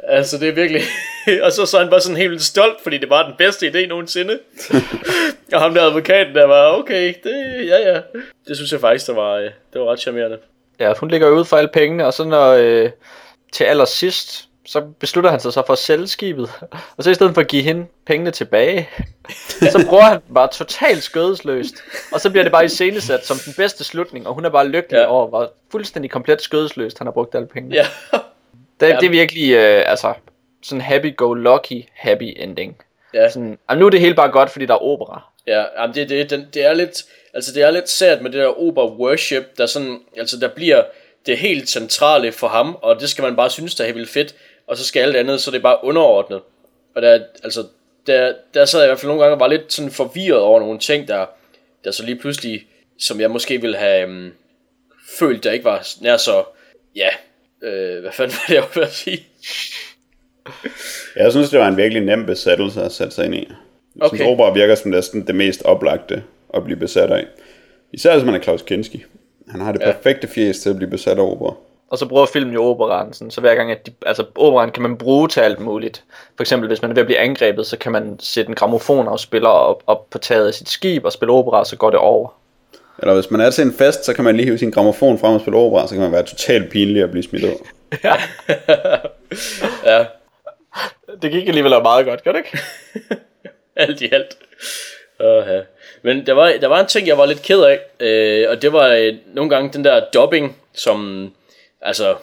Altså 0.08 0.38
det 0.38 0.48
er 0.48 0.52
virkelig, 0.52 0.82
og 1.44 1.52
så, 1.52 1.66
så 1.66 1.76
er 1.76 1.80
han 1.80 1.90
bare 1.90 2.00
sådan 2.00 2.16
helt 2.16 2.30
vildt 2.30 2.42
stolt, 2.44 2.76
fordi 2.82 2.98
det 2.98 3.10
var 3.10 3.22
den 3.26 3.34
bedste 3.38 3.68
idé 3.68 3.86
nogensinde. 3.86 4.38
og 5.52 5.60
ham 5.60 5.74
der 5.74 5.82
advokaten 5.82 6.34
der 6.34 6.44
var, 6.46 6.72
okay, 6.78 7.14
det, 7.24 7.66
ja 7.66 7.92
ja. 7.92 8.00
Det 8.48 8.56
synes 8.56 8.72
jeg 8.72 8.80
faktisk, 8.80 9.06
der 9.06 9.14
var, 9.14 9.34
øh, 9.34 9.44
det 9.72 9.80
var 9.80 9.92
ret 9.92 10.00
charmerende. 10.00 10.38
Ja, 10.80 10.92
hun 11.00 11.10
ligger 11.10 11.28
ud 11.30 11.44
for 11.44 11.56
alle 11.56 11.70
pengene, 11.72 12.06
og 12.06 12.14
så 12.14 12.24
når 12.24 12.50
øh, 12.52 12.90
til 13.52 13.64
allersidst, 13.64 14.47
så 14.68 14.80
beslutter 14.80 15.30
han 15.30 15.40
sig 15.40 15.52
så 15.52 15.62
for 15.66 15.72
at 15.72 15.78
sælge 15.78 16.06
skibet. 16.06 16.50
Og 16.96 17.04
så 17.04 17.10
i 17.10 17.14
stedet 17.14 17.34
for 17.34 17.40
at 17.40 17.48
give 17.48 17.62
hende 17.62 17.86
pengene 18.06 18.30
tilbage, 18.30 18.88
så 19.72 19.84
bruger 19.88 20.02
han 20.04 20.20
bare 20.34 20.48
totalt 20.52 21.02
skødesløst. 21.02 21.74
Og 22.12 22.20
så 22.20 22.30
bliver 22.30 22.42
det 22.42 22.52
bare 22.52 22.64
iscenesat 22.64 23.26
som 23.26 23.36
den 23.44 23.54
bedste 23.56 23.84
slutning, 23.84 24.26
og 24.26 24.34
hun 24.34 24.44
er 24.44 24.48
bare 24.50 24.68
lykkelig 24.68 24.98
Ja. 24.98 25.06
over, 25.06 25.26
hvor 25.28 25.52
fuldstændig 25.72 26.10
komplet 26.10 26.42
skødesløst 26.42 26.98
han 26.98 27.06
har 27.06 27.12
brugt 27.12 27.34
alle 27.34 27.48
pengene. 27.48 27.74
Ja, 27.74 27.86
Det, 28.80 28.88
Ja. 28.88 28.96
det 28.96 29.06
er 29.06 29.10
virkelig, 29.10 29.52
øh, 29.52 29.82
altså, 29.86 30.14
sådan 30.62 30.80
happy-go-lucky 30.82 31.88
happy 31.94 32.32
ending. 32.36 32.76
ja. 33.14 33.28
Sådan, 33.30 33.58
og 33.68 33.76
nu 33.78 33.86
er 33.86 33.90
det 33.90 34.00
hele 34.00 34.14
bare 34.14 34.30
godt, 34.30 34.50
fordi 34.50 34.66
der 34.66 34.74
er 34.74 34.82
opera. 34.82 35.22
Ja, 35.46 35.64
jamen 35.80 35.94
det, 35.94 36.08
det, 36.08 36.30
den, 36.30 36.46
det 36.54 36.64
er 36.66 36.74
lidt, 36.74 37.04
altså 37.34 37.52
det 37.54 37.62
er 37.62 37.70
lidt 37.70 37.88
sært 37.88 38.22
med 38.22 38.30
det 38.30 38.40
der 38.40 38.60
opera 38.60 38.86
worship, 38.86 39.42
der 39.58 39.66
sådan, 39.66 39.98
altså 40.16 40.36
der 40.36 40.48
bliver 40.48 40.82
det 41.26 41.38
helt 41.38 41.68
centrale 41.70 42.32
for 42.32 42.48
ham, 42.48 42.76
og 42.82 43.00
det 43.00 43.08
skal 43.10 43.22
man 43.22 43.36
bare 43.36 43.50
synes, 43.50 43.74
der 43.74 43.84
er 43.84 43.86
helt 43.86 43.96
vildt 43.96 44.10
fedt, 44.10 44.34
og 44.68 44.76
så 44.76 44.84
skal 44.84 45.00
alt 45.00 45.16
andet, 45.16 45.40
så 45.40 45.50
det 45.50 45.56
er 45.58 45.62
bare 45.62 45.84
underordnet. 45.84 46.40
Og 46.96 47.02
der, 47.02 47.20
altså, 47.44 47.64
der, 48.06 48.34
der 48.54 48.64
sad 48.64 48.80
jeg 48.80 48.86
i 48.86 48.88
hvert 48.88 48.98
fald 49.00 49.08
nogle 49.08 49.22
gange 49.22 49.34
og 49.36 49.40
var 49.40 49.48
lidt 49.48 49.72
sådan 49.72 49.90
forvirret 49.90 50.40
over 50.40 50.60
nogle 50.60 50.78
ting, 50.78 51.08
der, 51.08 51.26
der 51.84 51.90
så 51.90 52.04
lige 52.04 52.16
pludselig, 52.18 52.66
som 52.98 53.20
jeg 53.20 53.30
måske 53.30 53.60
ville 53.60 53.76
have 53.76 54.08
um, 54.08 54.32
følt, 55.18 55.44
der 55.44 55.52
ikke 55.52 55.64
var 55.64 55.86
nær 56.00 56.16
så, 56.16 56.44
ja, 56.96 57.08
øh, 57.62 58.00
hvad 58.00 58.12
fanden 58.12 58.34
var 58.36 58.44
det, 58.48 58.54
jeg 58.54 58.64
var 58.74 58.82
at 58.82 58.92
sige? 58.92 59.26
Jeg 61.16 61.32
synes, 61.32 61.50
det 61.50 61.60
var 61.60 61.68
en 61.68 61.76
virkelig 61.76 62.02
nem 62.02 62.26
besættelse 62.26 62.82
at 62.82 62.92
sætte 62.92 63.14
sig 63.14 63.24
ind 63.24 63.34
i. 63.34 63.48
Okay. 64.00 64.16
synes, 64.16 64.28
opera 64.28 64.52
virker 64.52 64.74
som 64.74 64.90
næsten 64.90 65.26
det 65.26 65.34
mest 65.34 65.62
oplagte 65.62 66.22
at 66.54 66.64
blive 66.64 66.78
besat 66.78 67.10
af. 67.10 67.26
Især 67.92 68.12
hvis 68.14 68.24
man 68.24 68.34
er 68.34 68.38
Klaus 68.38 68.62
Kinski. 68.62 69.04
Han 69.50 69.60
har 69.60 69.72
det 69.72 69.80
Ja. 69.80 69.92
perfekte 69.92 70.28
fjes 70.28 70.58
til 70.58 70.70
at 70.70 70.76
blive 70.76 70.90
besat 70.90 71.18
af 71.18 71.22
opera. 71.22 71.54
Og 71.90 71.98
så 71.98 72.06
bruger 72.06 72.26
filmen 72.26 72.54
jo 72.54 72.64
operaen, 72.64 73.12
sådan, 73.12 73.30
så 73.30 73.40
hver 73.40 73.54
gang, 73.54 73.70
at 73.70 73.86
de, 73.86 73.92
altså 74.06 74.24
operaen 74.34 74.70
kan 74.70 74.82
man 74.82 74.98
bruge 74.98 75.28
til 75.28 75.40
alt 75.40 75.60
muligt. 75.60 76.04
For 76.36 76.42
eksempel, 76.42 76.68
hvis 76.68 76.82
man 76.82 76.90
er 76.90 76.94
ved 76.94 77.00
at 77.02 77.06
blive 77.06 77.18
angrebet, 77.18 77.66
så 77.66 77.78
kan 77.78 77.92
man 77.92 78.16
sætte 78.20 78.48
en 78.48 78.54
gramofonafspiller 78.54 79.48
op, 79.48 79.82
op 79.86 80.10
på 80.10 80.18
taget 80.18 80.46
af 80.46 80.54
sit 80.54 80.68
skib 80.68 81.04
og 81.04 81.12
spille 81.12 81.32
opera, 81.32 81.64
så 81.64 81.76
går 81.76 81.90
det 81.90 81.98
over. 81.98 82.28
Eller 82.98 83.14
hvis 83.14 83.30
man 83.30 83.40
er 83.40 83.50
til 83.50 83.64
en 83.64 83.72
fest, 83.72 84.04
så 84.04 84.14
kan 84.14 84.24
man 84.24 84.36
lige 84.36 84.46
hive 84.46 84.58
sin 84.58 84.70
gramofon 84.70 85.18
frem 85.18 85.34
og 85.34 85.40
spille 85.40 85.58
opera, 85.58 85.86
så 85.86 85.94
kan 85.94 86.02
man 86.02 86.12
være 86.12 86.22
totalt 86.22 86.70
pinlig 86.70 87.02
at 87.02 87.10
blive 87.10 87.22
smidt 87.22 87.44
ud. 87.44 87.54
Ja, 89.84 90.04
Det 91.22 91.30
gik 91.30 91.48
alligevel 91.48 91.82
meget 91.82 92.06
godt, 92.06 92.24
gør 92.24 92.32
det 92.32 92.38
ikke? 92.38 92.58
alt 93.76 94.00
i 94.00 94.08
alt. 94.12 94.36
Uh, 95.20 95.52
ja. 95.52 95.60
Men 96.02 96.26
der 96.26 96.32
var, 96.32 96.52
der 96.60 96.66
var 96.66 96.80
en 96.80 96.86
ting, 96.86 97.08
jeg 97.08 97.18
var 97.18 97.26
lidt 97.26 97.42
ked 97.42 97.62
af, 97.62 97.80
øh, 98.00 98.50
og 98.50 98.62
det 98.62 98.72
var 98.72 98.88
øh, 98.88 99.14
nogle 99.34 99.50
gange 99.50 99.72
den 99.72 99.84
der 99.84 100.04
dubbing, 100.14 100.56
som, 100.74 101.30
altså, 101.80 102.16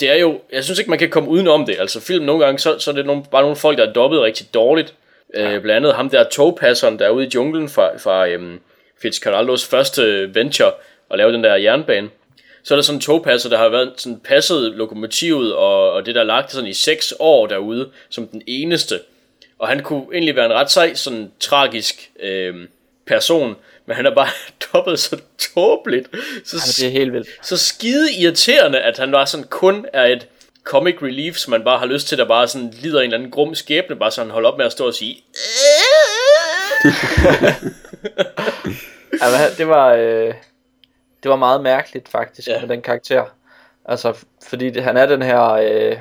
det 0.00 0.10
er 0.10 0.14
jo, 0.14 0.40
jeg 0.52 0.64
synes 0.64 0.78
ikke, 0.78 0.90
man 0.90 0.98
kan 0.98 1.10
komme 1.10 1.28
udenom 1.28 1.66
det. 1.66 1.76
Altså 1.78 2.00
film 2.00 2.24
nogle 2.24 2.44
gange, 2.44 2.58
så, 2.58 2.78
så 2.78 2.90
er 2.90 2.94
det 2.94 3.06
nogle, 3.06 3.24
bare 3.30 3.42
nogle 3.42 3.56
folk, 3.56 3.78
der 3.78 3.86
er 3.86 3.92
dubbet 3.92 4.20
rigtig 4.20 4.54
dårligt. 4.54 4.94
Øh, 5.34 5.62
blandt 5.62 5.70
andet 5.70 5.94
ham 5.94 6.10
der 6.10 6.24
togpasseren, 6.24 6.98
der 6.98 7.06
er 7.06 7.10
ude 7.10 7.26
i 7.26 7.30
junglen 7.34 7.68
fra, 7.68 7.96
fra 7.98 8.28
øhm, 8.28 8.60
Fitzcarraldos 9.02 9.66
første 9.66 10.34
venture, 10.34 10.72
at 11.10 11.18
lave 11.18 11.32
den 11.32 11.44
der 11.44 11.54
jernbane. 11.56 12.10
Så 12.62 12.74
er 12.74 12.76
der 12.76 12.82
sådan 12.82 12.96
en 12.96 13.00
togpasser, 13.00 13.48
der 13.48 13.58
har 13.58 13.68
været 13.68 13.92
sådan 13.96 14.20
passet 14.20 14.62
lokomotivet, 14.62 15.54
og, 15.54 15.92
og 15.92 16.06
det 16.06 16.14
der 16.14 16.20
er 16.20 16.24
lagt 16.24 16.52
sådan 16.52 16.68
i 16.68 16.72
seks 16.72 17.14
år 17.18 17.46
derude, 17.46 17.90
som 18.08 18.26
den 18.26 18.42
eneste. 18.46 19.00
Og 19.58 19.68
han 19.68 19.82
kunne 19.82 20.04
egentlig 20.12 20.36
være 20.36 20.46
en 20.46 20.52
ret 20.52 20.70
sej, 20.70 20.94
sådan 20.94 21.32
tragisk 21.40 22.10
øh, 22.20 22.54
person, 23.06 23.56
men 23.86 23.96
han 23.96 24.06
er 24.06 24.14
bare 24.14 24.28
dobbelt 24.72 25.00
så 25.00 25.20
tåbeligt. 25.54 26.08
Så, 26.44 26.56
Altså, 26.56 26.82
det 26.82 26.88
er 26.88 26.92
helt 26.92 27.12
vildt. 27.12 27.28
så 27.42 27.56
skide 27.56 28.12
irriterende, 28.14 28.80
at 28.80 28.98
han 28.98 29.10
bare 29.10 29.26
sådan 29.26 29.46
kun 29.46 29.86
er 29.92 30.04
et 30.04 30.26
comic 30.64 30.94
relief, 31.02 31.36
som 31.36 31.50
man 31.50 31.64
bare 31.64 31.78
har 31.78 31.86
lyst 31.86 32.08
til, 32.08 32.18
der 32.18 32.24
bare 32.28 32.48
sådan 32.48 32.70
lider 32.70 32.98
en 33.00 33.04
eller 33.04 33.18
anden 33.18 33.30
grum 33.30 33.54
skæbne, 33.54 33.96
bare 33.96 34.10
så 34.10 34.20
han 34.20 34.30
holder 34.30 34.48
op 34.50 34.58
med 34.58 34.66
at 34.66 34.72
stå 34.72 34.86
og 34.86 34.94
sige, 34.94 35.24
Altså, 39.22 39.54
det 39.58 39.68
var, 39.68 39.88
øh, 39.92 40.34
det 41.22 41.30
var 41.30 41.36
meget 41.36 41.60
mærkeligt 41.60 42.08
faktisk 42.08 42.48
ja. 42.48 42.60
med 42.60 42.68
den 42.68 42.82
karakter. 42.82 43.24
Altså, 43.84 44.14
fordi 44.48 44.70
det, 44.70 44.82
han 44.82 44.96
er 44.96 45.06
den 45.06 45.22
her, 45.22 45.42
øh, 45.50 45.96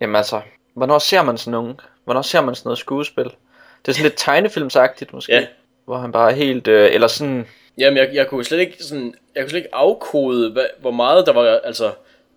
jamen 0.00 0.16
altså, 0.16 0.40
hvornår 0.74 0.98
ser 0.98 1.22
man 1.22 1.38
sådan 1.38 1.50
nogen? 1.50 1.80
Hvornår 2.04 2.22
ser 2.22 2.40
man 2.40 2.54
sådan 2.54 2.68
noget 2.68 2.78
skuespil? 2.78 3.24
Det 3.24 3.88
er 3.88 3.92
sådan 3.92 4.02
lidt 4.02 4.14
tegnefilmsagtigt 4.16 5.12
måske, 5.12 5.32
Ja. 5.32 5.46
Hvor 5.90 5.98
han 5.98 6.12
bare 6.12 6.32
helt, 6.32 6.68
øh, 6.68 6.94
eller 6.94 7.06
sådan, 7.08 7.46
Jamen, 7.78 7.96
jeg, 7.96 8.10
jeg 8.12 8.26
kunne 8.26 8.44
slet 8.44 8.58
ikke 8.58 8.84
sådan, 8.84 9.14
jeg 9.34 9.42
kunne 9.42 9.50
slet 9.50 9.58
ikke 9.58 9.74
afkode, 9.74 10.50
hvad, 10.50 10.64
hvor 10.80 10.90
meget 10.90 11.26
der 11.26 11.32
var, 11.32 11.60
altså, 11.64 11.92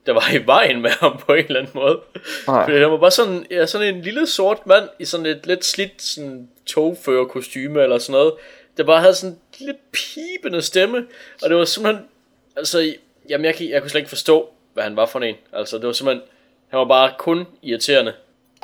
der 0.05 0.13
var 0.13 0.33
i 0.35 0.45
vejen 0.45 0.81
med 0.81 0.89
ham 0.89 1.17
på 1.17 1.33
en 1.33 1.45
eller 1.45 1.59
anden 1.59 1.71
måde. 1.75 1.99
Nej. 2.47 2.65
Fordi 2.65 2.77
han 2.77 2.91
var 2.91 2.97
bare 2.97 3.11
sådan, 3.11 3.45
ja, 3.51 3.65
sådan 3.65 3.95
en 3.95 4.01
lille 4.01 4.27
sort 4.27 4.67
mand 4.67 4.89
i 4.99 5.05
sådan 5.05 5.25
et 5.25 5.45
lidt 5.45 5.65
slidt 5.65 6.01
sådan 6.01 6.49
togfører 6.65 7.25
kostyme 7.25 7.81
eller 7.81 7.97
sådan 7.97 8.13
noget, 8.13 8.33
der 8.77 8.83
bare 8.83 8.99
havde 8.99 9.13
sådan 9.15 9.33
en 9.33 9.39
lille 9.59 9.75
pibende 9.91 10.61
stemme, 10.61 10.97
og 11.43 11.49
det 11.49 11.57
var 11.57 11.65
simpelthen, 11.65 12.05
altså, 12.55 12.93
jamen 13.29 13.45
jeg, 13.45 13.55
jeg 13.59 13.81
kunne 13.81 13.89
slet 13.89 14.01
ikke 14.01 14.09
forstå, 14.09 14.49
hvad 14.73 14.83
han 14.83 14.95
var 14.95 15.05
for 15.05 15.19
en. 15.19 15.35
Altså, 15.53 15.77
det 15.77 15.87
var 15.87 15.93
simpelthen, 15.93 16.23
han 16.69 16.79
var 16.79 16.85
bare 16.85 17.11
kun 17.17 17.47
irriterende. 17.61 18.13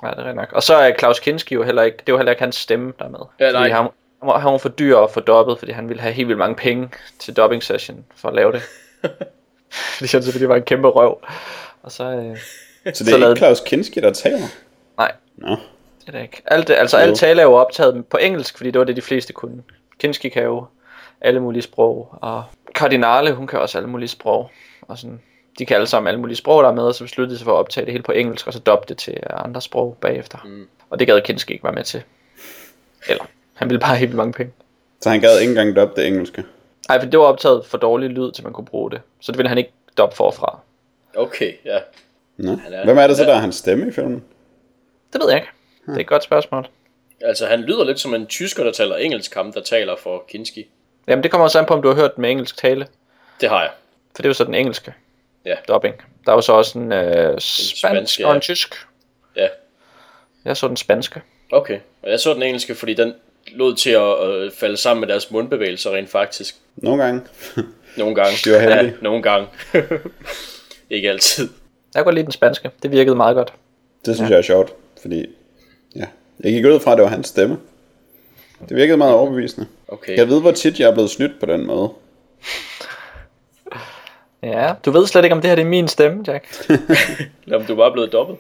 ja, 0.04 0.10
det 0.10 0.28
er 0.28 0.34
nok. 0.34 0.54
Og 0.54 0.64
så 0.64 0.76
er 0.76 0.92
Klaus 0.92 1.20
Kinski 1.20 1.56
jo 1.56 1.64
heller 1.64 1.82
ikke, 1.82 1.98
det 2.06 2.14
var 2.14 2.18
heller 2.18 2.32
ikke 2.32 2.44
hans 2.44 2.56
stemme 2.56 2.94
der 3.00 3.06
er 3.06 3.10
med. 3.10 3.20
Ja, 3.40 3.52
nej. 3.52 3.62
Fordi 3.62 3.72
han, 3.72 3.88
var, 4.28 4.40
han 4.40 4.52
var 4.52 4.58
for 4.58 4.70
dyr 4.70 4.96
og 4.96 5.12
for 5.12 5.22
dobbet, 5.22 5.60
fordi 5.60 5.72
han 5.72 5.90
ville 5.90 6.02
have 6.02 6.14
helt 6.14 6.28
vildt 6.28 6.40
mange 6.40 6.56
penge 6.56 6.90
til 7.20 7.38
dubbing 7.38 7.64
session 7.64 8.06
for 8.16 8.28
at 8.30 8.36
lave 8.36 8.52
det. 8.52 8.62
fordi 9.98 10.10
han 10.12 10.24
selvfølgelig 10.24 10.50
var 10.50 10.56
en 10.56 10.64
kæmpe 10.64 10.88
røv. 10.88 11.22
Og 11.84 11.92
så, 11.92 12.04
øh, 12.04 12.38
Så 12.94 13.04
det 13.04 13.14
er 13.14 13.18
lavede- 13.18 13.32
ikke 13.34 13.40
Klaus 13.40 13.60
Kinski, 13.66 14.00
der 14.00 14.14
taler? 14.14 14.48
nej, 14.98 15.12
Nå. 15.38 15.50
Det 15.50 16.08
er 16.08 16.12
det 16.12 16.22
ikke. 16.22 16.42
Alt, 16.46 16.68
det- 16.68 16.74
altså, 16.74 16.98
alt 16.98 17.18
tale 17.18 17.42
er 17.42 17.46
jo 17.46 17.54
optaget 17.54 18.06
på 18.06 18.18
engelsk, 18.18 18.58
fordi 18.58 18.72
det 18.72 18.80
var 18.80 18.86
det, 18.86 18.96
de 18.96 19.02
fleste 19.02 19.34
kunne. 19.34 19.64
Kinski 20.00 20.30
kan 20.30 20.44
jo 20.44 20.66
alle 21.22 21.40
mulige 21.40 21.62
sprog, 21.62 22.10
og 22.22 22.44
Cardinale, 22.76 23.34
hun 23.34 23.48
kan 23.48 23.60
også 23.60 23.78
alle 23.78 23.90
mulige 23.90 24.10
sprog. 24.10 24.52
Og 24.82 24.98
sådan. 24.98 25.22
de 25.60 25.66
kan 25.66 25.76
alle 25.76 25.88
sammen 25.88 26.08
alle 26.08 26.20
mulige 26.20 26.36
sprog, 26.38 26.64
der 26.64 26.70
er 26.70 26.74
med, 26.74 26.84
og 26.84 26.96
så 26.96 27.04
besluttede 27.04 27.34
de 27.34 27.38
sig 27.40 27.46
for 27.46 27.54
at 27.54 27.58
optage 27.60 27.86
det 27.86 27.92
hele 27.92 28.04
på 28.04 28.12
engelsk, 28.12 28.48
og 28.48 28.54
så 28.54 28.60
dobbe 28.60 28.86
det 28.90 28.98
til 28.98 29.18
andre 29.30 29.62
sprog 29.62 29.98
bagefter. 30.02 30.38
Mm. 30.46 30.68
Og 30.90 31.00
det 31.00 31.08
gad 31.08 31.22
Kinski 31.22 31.54
ikke 31.54 31.64
være 31.64 31.74
med 31.74 31.84
til. 31.84 32.04
Eller, 33.10 33.24
han 33.60 33.70
ville 33.70 33.80
bare 33.80 33.90
have 33.90 34.00
helt 34.00 34.14
mange 34.14 34.34
penge. 34.34 34.54
Så 35.02 35.10
han 35.10 35.22
gad 35.22 35.40
ikke 35.40 35.50
engang 35.52 35.76
doppe 35.76 36.02
det 36.02 36.08
engelske. 36.08 36.44
Nej, 36.90 37.00
for 37.02 37.10
det 37.10 37.20
var 37.20 37.26
optaget 37.26 37.66
for 37.66 37.78
dårlig 37.78 38.10
lyd, 38.10 38.32
til 38.32 38.44
man 38.44 38.54
kunne 38.54 38.66
bruge 38.66 38.92
det. 38.92 39.02
Så 39.22 39.32
det 39.32 39.38
ville 39.38 39.50
han 39.50 39.58
ikke 39.58 39.72
dobbe 39.98 40.16
forfra. 40.16 40.60
Okay, 41.16 41.54
ja. 41.66 41.78
Nå. 42.38 42.52
er- 42.52 42.86
Hvem 42.86 42.98
er 42.98 43.08
det 43.08 43.18
så, 43.18 43.24
der 43.24 43.34
er 43.34 43.40
hans 43.40 43.56
stemme 43.56 43.88
i 43.88 43.92
filmen? 43.92 44.24
Det 45.14 45.22
ved 45.22 45.30
jeg 45.30 45.38
ikke. 45.38 45.50
Det 45.86 45.96
er 45.96 46.00
et 46.00 46.08
godt 46.08 46.24
spørgsmål. 46.24 46.68
Altså, 47.22 47.46
han 47.46 47.62
lyder 47.62 47.84
lidt 47.84 48.00
som 48.00 48.14
en 48.14 48.28
tysker, 48.28 48.64
der 48.64 48.72
taler 48.72 48.96
engelsk, 48.96 49.34
ham 49.36 49.54
der 49.54 49.62
taler 49.62 49.96
for 49.96 50.24
Kinski. 50.30 50.68
Jamen, 51.08 51.24
det 51.24 51.32
kommer 51.32 51.46
også 51.46 51.60
an 51.60 51.66
på, 51.66 51.74
om 51.74 51.82
du 51.82 51.88
har 51.88 51.96
hørt 51.96 52.16
den 52.16 52.22
med 52.22 52.32
engelsk 52.32 52.58
tale. 52.58 52.88
Det 53.42 53.50
har 53.50 53.62
jeg. 53.62 53.70
For 54.16 54.22
det 54.22 54.26
er 54.26 54.30
jo 54.30 54.34
så 54.34 54.44
den 54.44 54.56
engelske 54.56 54.94
Ja. 55.46 55.56
dubbing. 55.68 55.96
Der 56.26 56.32
er 56.32 56.36
jo 56.36 56.42
så 56.42 56.54
også 56.54 56.80
en 56.80 56.92
øh, 56.92 57.40
spansk 57.40 57.78
spanske, 57.80 58.26
og 58.28 58.32
en 58.32 58.36
ja. 58.36 58.40
tysk. 58.40 58.76
Ja. 59.36 59.48
Jeg 60.46 60.58
så 60.58 60.68
den 60.68 60.78
spanske. 60.78 61.22
Okay, 61.52 61.80
og 62.04 62.10
jeg 62.12 62.20
så 62.20 62.34
den 62.34 62.44
engelske, 62.44 62.76
fordi 62.76 62.94
den 62.94 63.14
lod 63.56 63.76
til 63.76 63.90
at 63.90 64.30
øh, 64.30 64.52
falde 64.52 64.78
sammen 64.78 65.00
med 65.00 65.08
deres 65.08 65.32
mundbevægelser 65.32 65.92
rent 65.92 66.10
faktisk. 66.10 66.56
Nogle 66.76 67.04
gange. 67.04 67.22
Nogle 67.98 68.16
gange. 68.16 68.32
Det 68.44 68.54
var 68.54 68.60
heldigt. 68.60 68.96
Ja, 68.98 69.04
nogle 69.08 69.24
gange. 69.24 69.48
Ikke 70.90 71.10
altid. 71.10 71.50
Jeg 71.96 72.04
kunne 72.04 72.16
lide 72.16 72.24
den 72.24 72.32
spanske. 72.32 72.72
Det 72.84 72.92
virkede 72.92 73.16
meget 73.16 73.36
godt. 73.36 73.54
Det 74.06 74.16
synes 74.16 74.30
ja. 74.30 74.34
jeg 74.34 74.40
er 74.40 74.44
sjovt, 74.44 74.74
fordi 75.02 75.26
ja, 75.96 76.06
jeg 76.40 76.52
gik 76.52 76.66
ud 76.66 76.80
fra, 76.80 76.92
at 76.92 76.98
det 76.98 77.04
var 77.04 77.10
hans 77.10 77.28
stemme. 77.28 77.58
Det 78.70 78.78
virkede 78.78 78.98
meget 78.98 79.14
overbevisende. 79.14 79.68
Okay. 79.88 80.18
Jeg 80.18 80.30
ved, 80.30 80.42
hvor 80.42 80.52
tit 80.52 80.80
jeg 80.80 80.90
er 80.90 80.94
blevet 80.94 81.10
snydt 81.10 81.40
på 81.40 81.46
den 81.46 81.68
måde. 81.68 81.90
Ja, 84.44 84.74
du 84.86 84.92
ved 84.92 85.08
slet 85.08 85.24
ikke, 85.24 85.36
om 85.36 85.42
det 85.42 85.50
her 85.50 85.56
det 85.56 85.62
er 85.62 85.70
min 85.70 85.88
stemme, 85.88 86.24
Jack. 86.28 86.70
Jamen, 87.48 87.68
du 87.68 87.74
er 87.74 87.78
bare 87.78 87.92
blevet 87.92 88.12
dobbelt. 88.12 88.40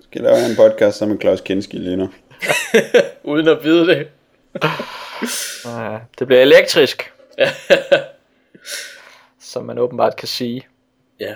Skal 0.00 0.22
jeg 0.22 0.32
lave 0.32 0.50
en 0.50 0.56
podcast 0.56 0.98
sammen 0.98 1.14
med 1.14 1.20
Claus 1.20 1.40
Kinski 1.40 1.76
lige 1.76 1.96
nu? 1.96 2.08
Uden 3.32 3.48
at 3.48 3.64
vide 3.64 3.86
det. 3.86 4.08
Ja, 5.64 5.98
det 6.18 6.26
bliver 6.26 6.42
elektrisk. 6.42 7.12
som 9.40 9.64
man 9.64 9.78
åbenbart 9.78 10.16
kan 10.16 10.28
sige. 10.28 10.66
Ja. 11.20 11.34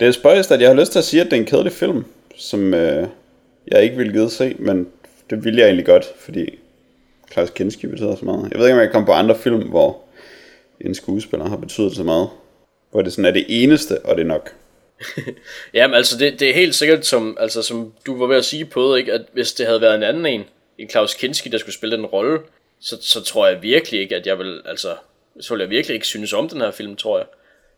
Det 0.00 0.08
er 0.08 0.12
spøjst, 0.12 0.52
at 0.52 0.60
jeg 0.60 0.68
har 0.68 0.74
lyst 0.74 0.92
til 0.92 0.98
at 0.98 1.04
sige, 1.04 1.20
at 1.20 1.26
det 1.26 1.32
er 1.32 1.40
en 1.40 1.46
kedelig 1.46 1.72
film, 1.72 2.04
som 2.36 2.74
øh, 2.74 3.08
jeg 3.66 3.82
ikke 3.82 3.96
ville 3.96 4.12
gide 4.12 4.30
se, 4.30 4.56
men 4.58 4.88
det 5.30 5.44
ville 5.44 5.58
jeg 5.60 5.66
egentlig 5.66 5.86
godt, 5.86 6.04
fordi 6.18 6.58
Claus 7.32 7.50
Kinski 7.50 7.86
betyder 7.86 8.16
så 8.16 8.24
meget. 8.24 8.48
Jeg 8.50 8.58
ved 8.58 8.66
ikke, 8.66 8.74
om 8.74 8.80
jeg 8.80 8.86
kan 8.88 8.92
komme 8.92 9.06
på 9.06 9.12
andre 9.12 9.38
film, 9.38 9.68
hvor 9.68 10.00
en 10.80 10.94
skuespiller 10.94 11.48
har 11.48 11.56
betydet 11.56 11.96
så 11.96 12.02
meget. 12.02 12.28
Hvor 12.90 13.02
det 13.02 13.12
sådan 13.12 13.24
er 13.24 13.30
det 13.30 13.44
eneste, 13.48 13.98
og 14.04 14.16
det 14.16 14.22
er 14.22 14.26
nok. 14.26 14.54
Jamen, 15.74 15.94
altså, 15.94 16.18
det, 16.18 16.40
det 16.40 16.50
er 16.50 16.54
helt 16.54 16.74
sikkert, 16.74 17.06
som, 17.06 17.36
altså, 17.40 17.62
som 17.62 17.92
du 18.06 18.18
var 18.18 18.26
ved 18.26 18.36
at 18.36 18.44
sige 18.44 18.64
på 18.64 18.94
ikke? 18.94 19.12
at 19.12 19.22
hvis 19.32 19.52
det 19.52 19.66
havde 19.66 19.80
været 19.80 19.94
en 19.94 20.02
anden 20.02 20.26
en, 20.26 20.44
en 20.78 20.90
Claus 20.90 21.14
Kinski, 21.14 21.48
der 21.48 21.58
skulle 21.58 21.74
spille 21.74 21.96
den 21.96 22.06
rolle, 22.06 22.38
så, 22.80 22.96
så 23.02 23.22
tror 23.24 23.46
jeg 23.46 23.62
virkelig 23.62 24.00
ikke, 24.00 24.16
at 24.16 24.26
jeg 24.26 24.38
vil, 24.38 24.62
altså, 24.64 24.96
så 25.40 25.54
vil 25.54 25.60
jeg 25.60 25.70
virkelig 25.70 25.94
ikke 25.94 26.06
synes 26.06 26.32
om 26.32 26.48
den 26.48 26.60
her 26.60 26.70
film, 26.70 26.96
tror 26.96 27.18
jeg. 27.18 27.26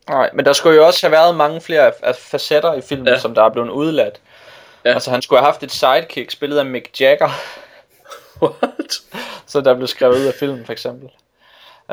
Nej, 0.09 0.31
men 0.35 0.45
der 0.45 0.53
skulle 0.53 0.77
jo 0.77 0.87
også 0.87 1.07
have 1.07 1.13
været 1.13 1.37
mange 1.37 1.61
flere 1.61 1.93
facetter 2.19 2.75
i 2.75 2.81
filmen, 2.81 3.09
Ja. 3.09 3.19
som 3.19 3.35
der 3.35 3.43
er 3.43 3.49
blevet 3.51 3.69
udladt. 3.71 4.21
Ja. 4.85 4.93
Altså, 4.93 5.11
han 5.11 5.23
skulle 5.23 5.39
have 5.41 5.47
haft 5.53 5.63
et 5.63 5.73
sidekick, 5.73 6.31
spillet 6.31 6.59
af 6.59 6.67
Mick 6.67 7.01
Jagger, 7.01 7.31
What? 8.43 9.01
så 9.47 9.61
der 9.61 9.75
blev 9.75 9.87
skrevet 9.87 10.19
ud 10.19 10.25
af 10.25 10.35
filmen, 10.35 10.67
for 10.67 10.73
eksempel. 10.73 11.09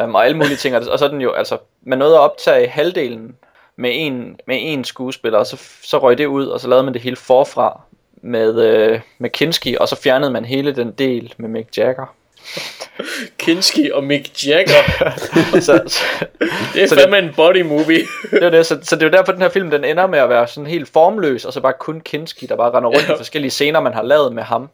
Um, 0.04 0.16
og 0.16 0.26
alle 0.26 0.38
mulige 0.38 0.56
ting. 0.56 0.76
Og 0.76 0.84
og 0.90 1.00
så 1.00 1.06
er 1.06 1.10
den 1.10 1.22
jo, 1.22 1.32
altså, 1.34 1.58
man 1.84 1.98
nåede 1.98 2.16
at 2.16 2.20
optage 2.20 2.68
halvdelen 2.68 3.36
med 3.78 3.92
en, 3.94 4.40
med 4.48 4.58
en 4.62 4.84
skuespiller, 4.84 5.40
og 5.40 5.46
så, 5.48 5.58
så 5.84 5.98
røg 5.98 6.18
det 6.18 6.26
ud, 6.26 6.46
og 6.46 6.60
så 6.60 6.68
lavede 6.68 6.84
man 6.84 6.94
det 6.94 7.02
hele 7.02 7.16
forfra 7.16 7.82
med, 8.22 8.62
øh, 8.66 9.00
med 9.18 9.30
Kinski, 9.30 9.78
og 9.80 9.88
så 9.88 9.96
fjernede 9.96 10.32
man 10.32 10.46
hele 10.46 10.72
den 10.76 10.92
del 10.92 11.34
med 11.38 11.50
Mick 11.50 11.78
Jagger. 11.78 12.14
Kinski 13.38 13.92
og 13.94 14.04
Mick 14.04 14.48
Jagger. 14.48 14.84
så, 15.60 15.82
så, 15.88 16.26
Det 16.74 16.84
er 16.84 16.88
Så 16.88 16.96
det- 16.96 17.02
fandme 17.04 17.18
en 17.20 17.34
body 17.36 17.62
movie. 17.62 18.00
det 18.32 18.44
er 18.44 18.50
det, 18.50 18.66
så, 18.66 18.80
så 18.84 18.96
det 18.96 19.04
er 19.04 19.08
jo 19.08 19.12
derfor, 19.18 19.32
den 19.32 19.42
her 19.42 19.50
film 19.50 19.70
den 19.72 19.84
ender 19.84 20.08
med 20.08 20.20
at 20.20 20.30
være 20.30 20.48
sådan 20.48 20.68
helt 20.70 20.88
formløs, 20.90 21.46
og 21.46 21.54
så 21.54 21.62
bare 21.62 21.74
kun 21.80 22.02
Kinski, 22.02 22.46
der 22.46 22.56
bare 22.56 22.72
render 22.72 22.90
rundt 22.90 23.08
Ja. 23.10 23.14
i 23.14 23.18
forskellige 23.18 23.52
scener, 23.52 23.80
man 23.80 23.94
har 23.94 24.04
lavet 24.04 24.34
med 24.36 24.44
ham. 24.44 24.70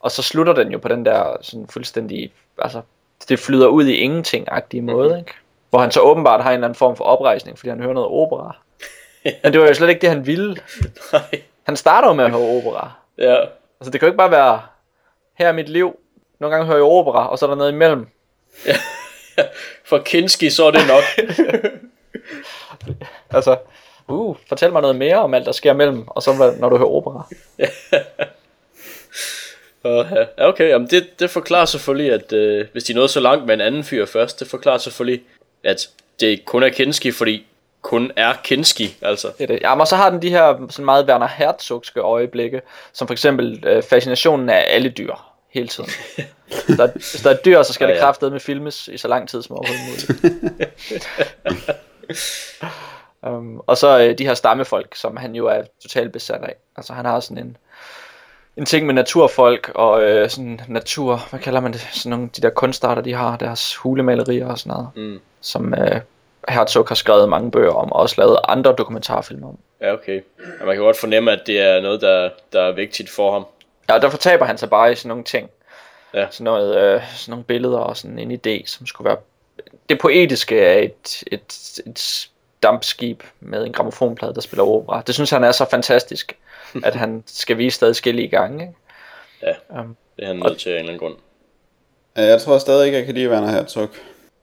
Og 0.00 0.10
så 0.10 0.22
slutter 0.22 0.52
den 0.52 0.72
jo 0.72 0.78
på 0.78 0.88
den 0.88 1.04
der 1.04 1.36
sådan 1.42 1.66
fuldstændig, 1.70 2.32
altså, 2.58 2.80
det 3.28 3.38
flyder 3.38 3.66
ud 3.66 3.86
i 3.86 3.96
ingenting-agtige 3.96 4.80
måde, 4.82 5.18
ikke? 5.18 5.32
Hvor 5.70 5.78
han 5.78 5.90
så 5.90 6.00
åbenbart 6.00 6.42
har 6.42 6.50
en 6.50 6.54
eller 6.54 6.66
anden 6.66 6.78
form 6.78 6.96
for 6.96 7.04
oprejsning, 7.04 7.58
fordi 7.58 7.68
han 7.68 7.80
hører 7.80 7.94
noget 7.94 8.08
opera. 8.08 8.56
Men 9.42 9.52
det 9.52 9.60
var 9.60 9.66
jo 9.66 9.74
slet 9.74 9.88
ikke 9.88 10.00
det, 10.00 10.08
han 10.08 10.26
ville. 10.26 10.56
Nej. 11.12 11.42
Han 11.62 11.76
starter 11.76 12.08
jo 12.08 12.14
med 12.14 12.24
at 12.24 12.30
høre 12.30 12.40
opera. 12.40 12.90
Ja. 13.18 13.40
Altså, 13.80 13.90
det 13.90 13.92
kan 13.92 14.00
jo 14.00 14.06
ikke 14.06 14.18
bare 14.18 14.30
være, 14.30 14.60
her 15.34 15.48
er 15.48 15.52
mit 15.52 15.68
liv, 15.68 15.96
nogle 16.40 16.54
gange 16.56 16.66
hører 16.66 16.78
jeg 16.78 16.84
opera, 16.84 17.28
og 17.28 17.38
så 17.38 17.46
er 17.46 17.50
der 17.50 17.56
noget 17.56 17.72
imellem. 17.72 18.06
For 19.88 19.98
Kinski, 19.98 20.50
så 20.50 20.64
er 20.64 20.70
det 20.70 20.80
nok. 20.88 21.02
Altså, 23.30 23.56
uh, 24.08 24.36
fortæl 24.48 24.72
mig 24.72 24.82
noget 24.82 24.96
mere 24.96 25.16
om 25.16 25.34
alt, 25.34 25.46
der 25.46 25.52
sker 25.52 25.72
mellem, 25.72 26.08
og 26.08 26.22
så 26.22 26.54
når 26.60 26.68
du 26.68 26.76
hører 26.76 26.88
opera. 26.88 27.28
Ja, 29.84 30.48
okay, 30.48 30.68
jamen 30.68 30.88
det, 30.88 31.20
det 31.20 31.30
forklarer 31.30 31.64
selvfølgelig, 31.64 32.12
at 32.12 32.32
øh, 32.32 32.66
hvis 32.72 32.84
de 32.84 32.92
nåede 32.92 33.08
så 33.08 33.20
langt 33.20 33.46
med 33.46 33.54
en 33.54 33.60
anden 33.60 33.84
fyr 33.84 34.06
først, 34.06 34.40
det 34.40 34.48
forklarer 34.48 34.78
selvfølgelig, 34.78 35.22
at 35.64 35.88
det 36.20 36.44
kun 36.44 36.62
er 36.62 36.68
Kinski, 36.68 37.12
fordi 37.12 37.46
kun 37.82 38.12
er 38.16 38.34
Kinski, 38.44 38.96
altså. 39.02 39.28
Det 39.38 39.42
er 39.44 39.46
det. 39.46 39.58
Jamen, 39.62 39.80
og 39.80 39.86
så 39.88 39.96
har 39.96 40.10
den 40.10 40.22
de 40.22 40.30
her 40.30 40.66
sådan 40.70 40.84
meget 40.84 41.08
Werner 41.08 41.28
Herzogske 41.28 42.00
øjeblikke, 42.00 42.60
som 42.92 43.06
for 43.06 43.12
eksempel 43.12 43.64
øh, 43.66 43.82
fascinationen 43.82 44.48
af 44.48 44.64
alle 44.68 44.88
dyr 44.88 45.14
hele 45.50 45.68
tiden. 45.68 45.90
der, 46.76 46.84
er- 46.86 46.92
hvis 46.92 47.20
der 47.24 47.30
er 47.30 47.36
dyr, 47.36 47.62
så 47.62 47.72
skal 47.72 47.84
Ja, 47.86 47.90
det 47.90 47.98
ja. 47.98 48.04
kraftedeme 48.04 48.32
med 48.34 48.40
filmes 48.40 48.88
i 48.88 48.96
så 48.96 49.08
lang 49.08 49.28
tid 49.28 49.42
som 49.42 49.56
overhovedet 49.56 50.08
muligt. 50.88 51.08
um, 53.22 53.60
og 53.66 53.76
så 53.78 53.98
øh, 54.00 54.18
de 54.18 54.26
her 54.26 54.34
stammefolk, 54.34 54.94
som 54.96 55.16
han 55.16 55.34
jo 55.34 55.46
er 55.46 55.62
totalt 55.82 56.12
besat 56.12 56.42
af. 56.42 56.54
Altså 56.76 56.92
han 56.92 57.04
har 57.04 57.20
sådan 57.20 57.38
en, 57.44 57.56
en 58.56 58.64
ting 58.66 58.86
med 58.86 58.94
naturfolk 58.94 59.70
og 59.74 60.02
øh, 60.02 60.30
sådan 60.30 60.60
natur, 60.68 61.26
hvad 61.30 61.40
kalder 61.40 61.60
man 61.60 61.72
det, 61.72 61.88
sådan 61.92 62.10
nogle 62.10 62.28
de 62.36 62.40
der 62.42 62.50
kunstarter, 62.50 63.02
de 63.02 63.12
har, 63.14 63.36
deres 63.36 63.76
hulemalerier 63.76 64.46
og 64.46 64.58
sådan 64.58 64.70
noget, 64.70 64.88
Mm. 64.96 65.20
Som 65.40 65.74
øh, 65.74 66.00
Herzog 66.48 66.86
har 66.88 66.94
skrevet 66.94 67.28
mange 67.28 67.50
bøger 67.50 67.72
om, 67.72 67.92
og 67.92 68.00
også 68.00 68.14
lavet 68.18 68.38
andre 68.48 68.74
dokumentarfilm 68.78 69.44
om. 69.44 69.58
Ja, 69.80 69.92
okay. 69.92 70.20
Og 70.60 70.66
man 70.66 70.74
kan 70.76 70.84
godt 70.84 70.98
fornemme, 70.98 71.32
at 71.32 71.40
det 71.46 71.60
er 71.60 71.80
noget, 71.80 72.00
der, 72.00 72.30
der 72.52 72.62
er 72.62 72.72
vigtigt 72.72 73.10
for 73.10 73.32
ham. 73.32 73.46
Ja, 73.88 73.94
og 73.94 74.02
der 74.02 74.10
fortaber 74.10 74.44
han 74.44 74.58
sig 74.58 74.70
bare 74.70 74.92
i 74.92 74.94
sådan 74.94 75.08
nogle 75.08 75.24
ting. 75.24 75.50
Ja. 76.14 76.26
Sådan, 76.30 76.44
noget, 76.44 76.76
øh, 76.76 77.02
sådan 77.16 77.32
nogle 77.32 77.44
billeder 77.44 77.78
og 77.78 77.96
sådan 77.96 78.18
en 78.18 78.32
idé, 78.32 78.66
som 78.66 78.86
skulle 78.86 79.08
være... 79.08 79.16
Det 79.88 79.98
poetiske 79.98 80.66
af 80.66 80.82
et, 80.82 81.24
et, 81.26 81.80
et 81.86 82.28
dampskib 82.62 83.22
med 83.40 83.66
en 83.66 83.72
gramofonplade, 83.72 84.34
der 84.34 84.40
spiller 84.40 84.64
opera. 84.64 85.02
Det 85.06 85.14
synes 85.14 85.30
han 85.30 85.44
er 85.44 85.52
så 85.52 85.66
fantastisk, 85.70 86.38
at 86.84 86.94
han 86.94 87.22
skal 87.26 87.58
vise 87.58 87.74
stadig 87.74 87.90
forskellige 87.94 88.28
gange. 88.28 88.62
Ikke? 88.64 88.74
Ja, 89.42 89.80
Um, 89.80 89.96
det 90.16 90.24
er 90.24 90.26
han 90.26 90.36
nødt 90.36 90.58
til 90.58 90.70
af 90.70 90.72
en 90.72 90.78
eller 90.78 90.92
anden 90.92 91.08
grund. 91.08 91.14
Ja, 92.16 92.22
Jeg 92.22 92.40
tror 92.40 92.58
stadig 92.58 92.86
ikke, 92.86 92.98
jeg 92.98 93.06
kan 93.06 93.14
lide 93.14 93.30
Werner 93.30 93.50
Herzog. 93.50 93.88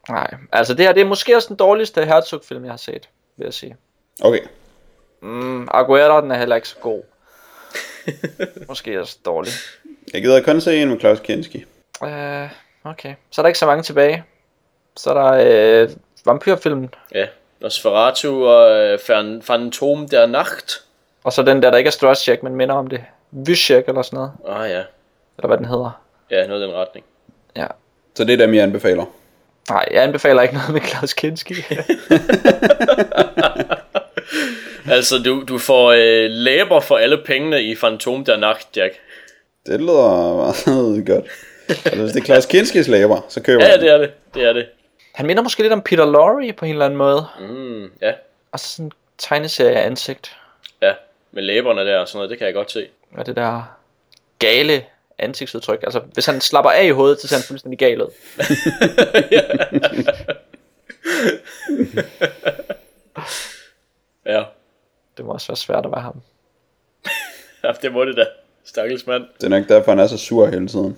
Nej, 0.10 0.34
altså 0.52 0.73
det 0.73 0.86
her 0.86 0.94
det 0.94 1.02
er 1.02 1.06
måske 1.06 1.36
også 1.36 1.48
den 1.48 1.56
dårligste 1.56 2.06
Herzog-film, 2.06 2.64
jeg 2.64 2.72
har 2.72 2.77
set, 2.77 3.10
vil 3.38 3.45
jeg 3.45 3.53
sige. 3.53 3.76
Okay, 4.23 4.40
Mm, 5.22 5.68
Aguero, 5.72 6.22
den 6.22 6.32
er 6.32 6.36
heller 6.38 6.56
ikke 6.56 6.68
så 6.68 6.76
god. 6.82 7.02
måske 8.69 9.02
også 9.02 9.18
dårlig. 9.26 9.52
jeg 10.14 10.22
gider 10.22 10.44
kun 10.44 10.61
se 10.61 10.82
en 10.82 10.90
med 10.90 10.99
Claus 10.99 11.19
Kinski. 11.19 11.65
Uh, 12.02 12.07
okay, 12.84 13.15
så 13.32 13.41
er 13.41 13.44
der 13.44 13.48
ikke 13.48 13.60
så 13.60 13.65
mange 13.65 13.84
tilbage. 13.84 14.23
Så 14.98 15.10
er 15.10 15.14
der 15.14 15.84
øh, 15.84 15.90
vampyrfilmen, 16.26 16.94
Ja, 17.11 17.27
Nosferatu 17.61 18.45
og 18.48 18.72
øh, 18.80 18.99
Phantom 19.45 20.07
der 20.10 20.26
Nacht. 20.26 20.84
Og 21.23 21.34
så 21.34 21.44
den 21.44 21.64
der, 21.64 21.69
der 21.72 21.77
ikke 21.77 21.88
er 21.88 21.91
Strasjek, 21.91 22.44
men 22.44 22.56
minder 22.56 22.76
om 22.76 22.88
det. 22.88 23.03
Vyshek 23.32 23.88
eller 23.88 24.02
sådan 24.02 24.18
noget. 24.18 24.32
Ah 24.48 24.69
ja, 24.69 24.84
Eller 25.38 25.48
hvad 25.48 25.57
den 25.57 25.65
hedder. 25.65 26.02
ja, 26.32 26.48
noget 26.48 26.61
i 26.61 26.65
den 26.65 26.73
retning. 26.76 27.06
Ja. 27.56 27.68
Så 28.15 28.23
det 28.23 28.34
er 28.34 28.38
dem, 28.38 28.53
jeg 28.53 28.64
anbefaler. 28.64 29.06
Nej, 29.69 29.85
jeg 29.91 30.03
anbefaler 30.03 30.41
ikke 30.41 30.53
noget 30.53 30.73
med 30.73 30.81
Klaus 30.81 31.13
Kinski. 31.13 31.53
Altså, 34.91 35.17
du, 35.25 35.43
du 35.47 35.57
får 35.57 35.91
øh, 35.91 36.29
læber 36.29 36.79
for 36.79 36.97
alle 36.97 37.17
pengene 37.25 37.63
i 37.63 37.75
Phantom 37.75 38.25
der 38.25 38.37
Nacht, 38.37 38.77
Jack. 38.77 38.93
Det 39.65 39.79
lyder 39.79 40.35
meget 40.35 41.05
godt. 41.07 41.25
Altså, 41.69 42.01
hvis 42.01 42.11
det 42.11 42.21
er 42.21 42.25
Claus 42.25 42.45
Kinskis 42.45 42.87
læber, 42.87 43.25
så 43.29 43.41
køber 43.41 43.63
Ja, 43.63 43.71
jeg 43.71 43.79
det 43.81 43.89
er 43.91 43.97
det. 43.97 44.11
Det 44.33 44.43
er 44.43 44.53
det. 44.53 44.65
Han 45.13 45.25
minder 45.25 45.43
måske 45.43 45.61
lidt 45.61 45.73
om 45.73 45.81
Peter 45.81 46.05
Lorre 46.05 46.53
på 46.53 46.65
en 46.65 46.71
eller 46.71 46.85
anden 46.85 46.97
måde. 46.97 47.25
Mm, 47.39 47.83
ja, 48.01 48.11
Og 48.51 48.59
så 48.59 48.67
sådan 48.67 48.85
en 48.85 48.91
tegneserie 49.17 49.75
ansigt. 49.81 50.37
ja. 50.81 50.93
Med 51.31 51.43
læberne 51.43 51.81
der 51.85 51.97
og 51.97 52.07
sådan 52.07 52.17
noget, 52.17 52.29
det 52.29 52.37
kan 52.37 52.45
jeg 52.47 52.53
godt 52.53 52.71
se. 52.71 52.87
Og 53.17 53.25
det 53.25 53.35
der 53.35 53.77
gale 54.39 54.83
ansigtsudtryk. 55.19 55.83
Altså, 55.83 55.99
hvis 56.13 56.25
han 56.25 56.41
slapper 56.41 56.71
af 56.71 56.85
i 56.85 56.89
hovedet, 56.89 57.21
så 57.21 57.27
ser 57.27 57.35
han 57.35 57.43
fuldstændig 57.43 57.79
gal 57.79 58.01
ud. 58.01 58.11
Ja. 64.25 64.43
Det 65.17 65.25
må 65.25 65.31
også 65.31 65.47
være 65.47 65.57
svært 65.57 65.85
at 65.85 65.91
være 65.91 66.01
ham. 66.01 66.21
ja, 67.63 67.71
det 67.81 67.93
må 67.93 68.05
det 68.05 68.17
da. 68.17 68.25
Stakkels 68.63 69.07
mand. 69.07 69.23
Det 69.37 69.43
er 69.43 69.49
nok 69.49 69.69
derfor, 69.69 69.91
han 69.91 69.99
er 69.99 70.07
så 70.07 70.17
sur 70.17 70.45
hele 70.45 70.67
tiden. 70.67 70.97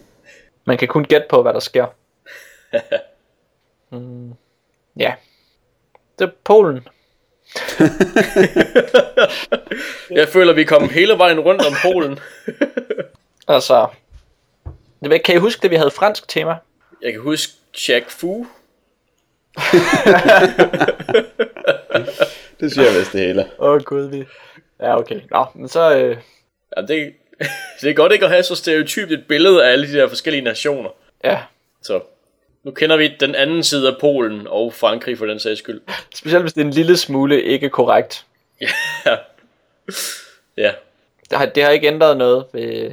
Man 0.66 0.78
kan 0.78 0.88
kun 0.88 1.04
gætte 1.06 1.28
på, 1.30 1.42
hvad 1.42 1.54
der 1.54 1.60
sker. 1.60 1.86
mm, 3.96 4.34
ja. 5.00 5.14
Det 6.20 6.26
er 6.28 6.32
Polen. 6.44 6.88
Jeg 10.12 10.28
føler, 10.28 10.54
vi 10.54 10.64
kom 10.64 10.90
hele 10.90 11.18
vejen 11.18 11.40
rundt 11.40 11.62
om 11.66 11.74
Polen. 11.84 12.20
Altså, 13.50 13.88
kan 15.26 15.36
I 15.36 15.38
huske 15.38 15.62
det, 15.62 15.72
vi 15.72 15.76
havde 15.76 15.92
fransk 15.92 16.28
tema? 16.28 16.56
Jeg 17.02 17.12
kan 17.12 17.22
huske 17.22 17.54
Jack 17.90 18.10
Fu. 18.10 18.46
Det 22.60 22.72
siger 22.72 22.86
jeg 22.86 23.00
vist 23.00 23.14
det 23.14 23.22
hele. 23.22 23.46
Åh 23.60 23.70
oh, 23.70 23.82
gud, 23.82 24.10
vi... 24.10 24.26
Ja, 24.80 24.98
okay. 25.00 25.22
Nå, 25.32 25.46
men 25.56 25.68
så... 25.68 25.98
Øh, 25.98 26.18
Ja, 26.78 26.82
det, 26.82 27.14
det 27.82 27.90
er 27.90 27.94
godt 27.94 28.12
ikke 28.12 28.26
at 28.26 28.32
have 28.32 28.44
så 28.44 28.56
stereotypt 28.56 29.12
et 29.12 29.24
billede 29.28 29.66
af 29.66 29.72
alle 29.72 29.88
de 29.88 29.94
der 29.94 30.08
forskellige 30.08 30.44
nationer. 30.44 30.90
ja, 31.24 31.42
Så 31.82 32.02
nu 32.64 32.72
kender 32.72 32.98
vi 32.98 33.16
den 33.20 33.36
anden 33.36 33.64
side 33.64 33.88
af 33.88 33.96
Polen 34.00 34.48
og 34.48 34.74
Frankrig 34.74 35.18
for 35.18 35.26
den 35.26 35.40
sags 35.40 35.60
skyld. 35.60 35.82
specielt 36.16 36.44
hvis 36.44 36.54
det 36.54 36.62
er 36.62 36.66
en 36.66 36.72
lille 36.72 36.98
smule 36.98 37.44
ikke 37.44 37.70
korrekt. 37.70 38.26
Ja. 38.62 39.18
ja. 40.58 40.72
Det 41.30 41.38
har, 41.38 41.46
det 41.46 41.64
har 41.64 41.70
ikke 41.70 41.88
ændret 41.88 42.18
noget 42.18 42.46
ved 42.54 42.92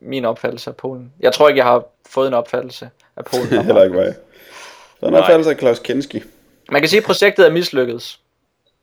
min 0.00 0.24
opfattelse 0.24 0.70
af 0.70 0.76
Polen. 0.76 1.12
Jeg 1.20 1.32
tror 1.32 1.48
ikke, 1.48 1.58
jeg 1.58 1.66
har 1.66 1.84
fået 2.08 2.28
en 2.28 2.34
opfattelse 2.34 2.90
af 3.16 3.24
Polen. 3.30 3.64
Heller 3.64 3.82
ikke 3.82 3.96
mig. 3.96 4.14
Så 5.00 5.06
er 5.06 5.10
Nej. 5.10 5.20
opfattelse 5.20 5.50
af 5.50 5.56
Klaus 5.56 5.78
Kinski. 5.78 6.22
Man 6.70 6.80
kan 6.82 6.88
sige, 6.88 6.98
at 7.00 7.04
projektet 7.06 7.46
er 7.46 7.50
mislykkedes. 7.50 8.20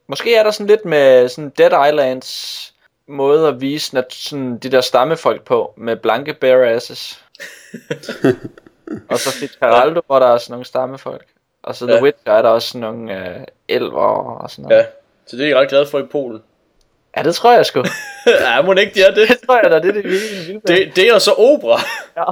Måske 0.08 0.36
er 0.36 0.44
der 0.44 0.52
sådan 0.52 0.68
lidt 0.68 0.86
med 0.86 1.30
sådan 1.30 1.50
Dead 1.58 1.88
Islands 1.88 2.74
måde 3.08 3.48
at 3.48 3.62
vise 3.62 3.94
nat- 3.96 4.14
sådan 4.14 4.58
de 4.58 4.70
der 4.72 4.82
stammefolk 4.82 5.44
på, 5.44 5.74
med 5.78 5.96
blanke 5.96 6.34
bare 6.34 6.68
asses. 6.70 7.24
og 9.10 9.20
så 9.20 9.30
Fitzcarraldo, 9.40 10.02
hvor 10.08 10.20
der 10.20 10.28
er 10.28 10.38
sådan 10.38 10.52
nogle 10.54 10.66
stammefolk. 10.66 11.26
Og 11.64 11.76
så 11.76 11.86
The 11.86 11.96
Ja. 11.96 12.02
Witcher 12.02 12.34
er 12.34 12.42
der 12.42 12.50
også 12.50 12.68
sådan 12.68 12.82
nogle 12.82 13.30
øh, 13.30 13.46
elver 13.68 14.02
og 14.42 14.52
sådan 14.52 14.64
noget. 14.64 14.78
ja. 14.78 14.86
Så 15.28 15.38
det 15.38 15.44
er 15.46 15.50
jeg 15.50 15.58
ret 15.58 15.70
glad 15.70 15.86
for 15.86 16.00
i 16.00 16.04
Polen. 16.04 16.42
Ja, 17.18 17.24
det 17.24 17.36
tror 17.36 17.54
jeg 17.54 17.66
sgu. 17.66 17.84
ja, 18.28 18.62
må 18.62 18.74
ikke 18.74 18.94
de 18.94 19.02
er 19.02 19.12
det? 19.12 19.28
det 19.30 19.40
tror 19.46 19.60
jeg 19.64 19.72
da, 19.72 19.80
det 19.80 19.90
er 19.90 19.94
det 19.94 20.04
vilde, 20.04 20.62
det? 20.68 20.96
Det 20.96 21.08
er 21.08 21.20
så 21.20 21.32
opera. 21.32 21.80
Ja. 22.18 22.24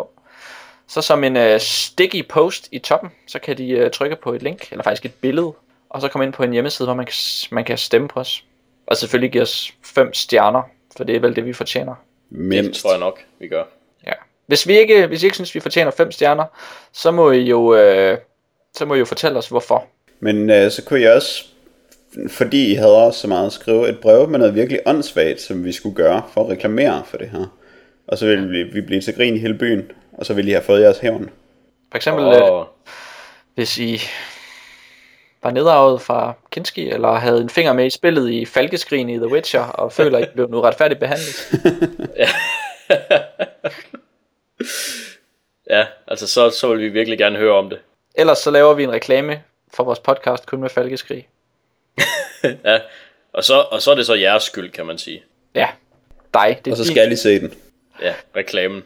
så 0.88 1.02
som 1.02 1.24
en 1.24 1.36
øh, 1.36 1.60
sticky 1.60 2.28
post 2.28 2.68
i 2.72 2.78
toppen, 2.78 3.10
så 3.26 3.38
kan 3.38 3.58
de 3.58 3.70
øh, 3.70 3.90
trykke 3.90 4.16
på 4.16 4.32
et 4.32 4.42
link, 4.42 4.68
eller 4.70 4.82
faktisk 4.82 5.04
et 5.04 5.14
billede, 5.14 5.52
og 5.90 6.00
så 6.00 6.08
komme 6.08 6.24
ind 6.24 6.32
på 6.32 6.42
en 6.42 6.52
hjemmeside, 6.52 6.86
hvor 6.86 6.94
man 6.94 7.06
kan, 7.06 7.14
man 7.50 7.64
kan 7.64 7.78
stemme 7.78 8.08
på 8.08 8.20
os. 8.20 8.44
Og 8.86 8.96
selvfølgelig 8.96 9.32
give 9.32 9.42
os 9.42 9.72
fem 9.84 10.14
stjerner, 10.14 10.62
for 10.96 11.04
det 11.04 11.16
er 11.16 11.20
vel 11.20 11.36
det, 11.36 11.44
vi 11.44 11.52
fortjener. 11.52 11.94
Det 12.30 12.38
Mindst. 12.38 12.82
tror 12.82 12.90
jeg 12.90 13.00
nok, 13.00 13.24
vi 13.38 13.48
gør. 13.48 13.64
Ja. 14.06 14.12
Hvis 14.46 14.68
vi 14.68 14.78
ikke, 14.78 15.06
hvis 15.06 15.22
I 15.22 15.26
ikke 15.26 15.34
synes, 15.34 15.54
vi 15.54 15.60
fortjener 15.60 15.90
fem 15.90 16.10
stjerner, 16.10 16.44
så 16.92 17.10
må 17.10 17.30
I 17.30 17.40
jo, 17.40 17.74
øh, 17.74 18.18
så 18.76 18.84
må 18.84 18.94
I 18.94 18.98
jo 18.98 19.04
fortælle 19.04 19.38
os, 19.38 19.48
hvorfor. 19.48 19.86
Men 20.20 20.50
øh, 20.50 20.70
så 20.70 20.84
kunne 20.84 21.00
jeg 21.00 21.14
også, 21.14 21.44
fordi 22.28 22.72
I 22.72 22.74
havde 22.74 22.96
også 22.96 23.20
så 23.20 23.28
meget, 23.28 23.52
skrive 23.52 23.88
et 23.88 23.98
brev 23.98 24.28
med 24.28 24.38
noget 24.38 24.54
virkelig 24.54 24.80
åndssvagt, 24.86 25.40
som 25.40 25.64
vi 25.64 25.72
skulle 25.72 25.94
gøre 25.94 26.22
for 26.32 26.44
at 26.44 26.50
reklamere 26.50 27.02
for 27.04 27.16
det 27.16 27.28
her. 27.28 27.56
Og 28.06 28.18
så 28.18 28.26
ville 28.26 28.48
vi, 28.48 28.62
vi 28.62 28.80
blive 28.80 29.00
til 29.00 29.14
grin 29.14 29.36
i 29.36 29.38
hele 29.38 29.54
byen, 29.54 29.90
og 30.12 30.26
så 30.26 30.34
ville 30.34 30.50
I 30.50 30.52
have 30.52 30.64
fået 30.64 30.82
jeres 30.82 30.98
hævn. 30.98 31.30
For 31.90 31.96
eksempel, 31.96 32.24
oh. 32.24 32.60
øh, 32.60 32.66
hvis 33.54 33.78
I 33.78 34.00
var 35.42 35.50
nedarvet 35.50 36.00
fra 36.00 36.32
Kinski, 36.52 36.90
eller 36.90 37.12
havde 37.12 37.40
en 37.40 37.50
finger 37.50 37.72
med 37.72 37.86
i 37.86 37.90
spillet 37.90 38.30
i 38.30 38.44
Falkeskrigen 38.44 39.08
i 39.08 39.16
The 39.16 39.32
Witcher, 39.32 39.62
og 39.62 39.92
føler, 39.92 40.18
at 40.18 40.24
I 40.24 40.26
blev 40.34 40.50
nu 40.50 40.60
retfærdigt 40.60 41.00
behandlet. 41.00 41.48
ja, 45.70 45.86
altså 46.06 46.26
så, 46.26 46.50
så 46.50 46.68
vil 46.68 46.78
vi 46.78 46.88
virkelig 46.88 47.18
gerne 47.18 47.38
høre 47.38 47.54
om 47.54 47.70
det. 47.70 47.78
Ellers 48.14 48.38
så 48.38 48.50
laver 48.50 48.74
vi 48.74 48.82
en 48.82 48.92
reklame 48.92 49.42
for 49.74 49.84
vores 49.84 49.98
podcast 49.98 50.46
kun 50.46 50.60
med 50.60 50.68
Falkeskrig. 50.68 51.28
Ja, 52.64 52.78
og 53.32 53.44
så, 53.44 53.54
og 53.70 53.82
så 53.82 53.90
er 53.90 53.94
det 53.94 54.06
så 54.06 54.14
jeres 54.14 54.42
skyld, 54.42 54.70
kan 54.70 54.86
man 54.86 54.98
sige. 54.98 55.22
Ja, 55.54 55.68
dig. 56.34 56.60
Det 56.64 56.70
er 56.70 56.72
Og 56.74 56.76
så 56.76 56.84
din. 56.84 56.92
skal 56.92 57.12
I 57.12 57.16
se 57.16 57.40
den. 57.40 57.54
Ja, 58.02 58.14
reklamen. 58.36 58.84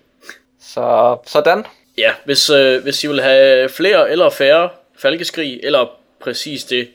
Så 0.61 1.17
sådan. 1.27 1.65
Ja, 1.99 2.13
hvis, 2.25 2.51
øh, 2.51 2.83
hvis 2.83 3.05
I 3.05 3.07
vil 3.07 3.23
have 3.23 3.69
flere 3.69 4.11
eller 4.11 4.31
færre 4.31 4.69
falkeskrig, 4.99 5.61
eller 5.63 5.99
præcis 6.21 6.65
det 6.65 6.89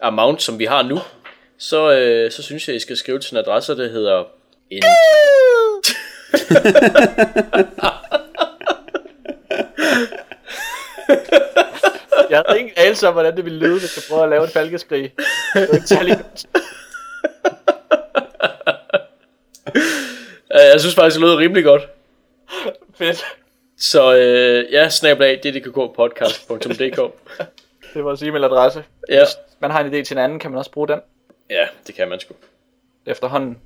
amount, 0.00 0.42
som 0.42 0.58
vi 0.58 0.64
har 0.64 0.82
nu, 0.82 0.98
så, 1.58 1.92
øh, 1.92 2.32
så 2.32 2.42
synes 2.42 2.68
jeg, 2.68 2.76
I 2.76 2.80
skal 2.80 2.96
skrive 2.96 3.18
til 3.18 3.32
en 3.32 3.38
adresse, 3.38 3.76
der 3.76 3.88
hedder 3.88 4.24
en... 4.70 4.82
Jeg 12.30 12.42
havde 12.46 12.58
ingen 12.58 12.74
anelse 12.76 13.08
om, 13.08 13.12
hvordan 13.12 13.36
det 13.36 13.44
ville 13.44 13.58
lyde, 13.58 13.78
hvis 13.80 13.96
jeg 13.96 14.02
prøvede 14.08 14.24
at 14.24 14.30
lave 14.30 14.44
et 14.44 14.50
Falkeskrig. 14.50 15.12
Jeg 20.50 20.80
synes 20.80 20.94
faktisk, 20.94 21.14
det 21.14 21.20
lød 21.20 21.36
rimelig 21.36 21.64
godt. 21.64 21.88
Fedt. 22.94 23.24
Så 23.78 24.14
øh, 24.16 24.72
ja, 24.72 24.88
snablag 24.88 25.40
ddkkpodcast.dk 25.44 26.96
Det 27.94 27.94
var 27.94 28.02
vores 28.02 28.22
e-mailadresse. 28.22 28.82
Ja, 29.08 29.18
Hvis 29.24 29.36
man 29.60 29.70
har 29.70 29.80
en 29.80 29.94
idé 29.94 30.02
til 30.04 30.14
en 30.14 30.18
anden, 30.18 30.38
kan 30.38 30.50
man 30.50 30.58
også 30.58 30.70
bruge 30.70 30.88
den 30.88 31.00
ja, 31.50 31.66
det 31.86 31.94
kan 31.94 32.08
man 32.08 32.20
sgu. 32.20 32.34
efterhånden. 33.06 33.58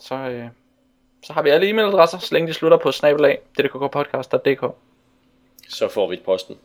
Så, 0.00 0.14
øh, 0.14 0.44
så 1.24 1.32
har 1.32 1.42
vi 1.42 1.50
alle 1.50 1.70
e-mailadresser, 1.70 2.18
så 2.18 2.28
længe 2.32 2.48
de 2.48 2.54
slutter 2.54 2.78
på 2.78 2.90
ddkkpodcast.dk. 2.90 4.64
Så 5.68 5.88
får 5.88 6.08
vi 6.08 6.20
posten. 6.24 6.58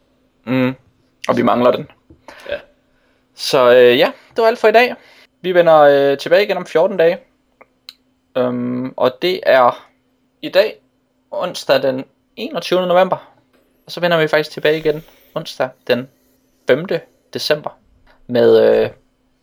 Mm. 0.46 0.76
Og 1.28 1.38
vi 1.38 1.42
mangler 1.42 1.72
den. 1.72 1.92
Ja. 2.50 2.60
Så 3.36 3.72
øh, 3.72 3.98
ja, 4.00 4.12
det 4.36 4.42
var 4.42 4.48
alt 4.48 4.60
for 4.60 4.68
i 4.68 4.72
dag. 4.72 4.96
Vi 5.42 5.54
vender 5.54 5.80
øh, 5.80 6.18
tilbage 6.18 6.44
igen 6.44 6.58
om 6.58 6.66
14 6.66 6.98
dage. 6.98 7.20
Um, 8.40 8.94
og 8.98 9.18
det 9.22 9.40
er 9.44 9.88
i 10.42 10.50
dag, 10.50 10.82
onsdag 11.32 11.82
den 11.82 12.06
21. 12.36 12.88
november. 12.88 13.34
Og 13.86 13.92
så 13.92 14.00
vender 14.00 14.18
vi 14.18 14.28
faktisk 14.28 14.52
tilbage 14.52 14.78
igen 14.78 15.04
onsdag 15.36 15.70
den 15.88 16.10
5. 16.68 16.86
december. 17.34 17.80
Med 18.28 18.82
øh, 18.84 18.90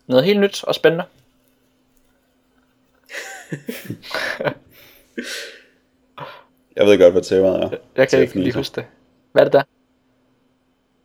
noget 0.07 0.25
helt 0.25 0.41
nyt 0.41 0.65
og 0.65 0.75
spændende. 0.75 1.05
Jeg 6.77 6.87
ved 6.87 6.99
godt, 6.99 7.13
hvad 7.13 7.23
temaet 7.23 7.63
er. 7.63 7.71
Jeg 7.97 8.09
kan 8.09 8.21
ikke 8.21 8.41
lige 8.41 8.55
huske 8.55 8.77
det. 8.77 8.85
Hvad 9.33 9.43
er 9.43 9.45
det 9.45 9.53
der? 9.53 9.63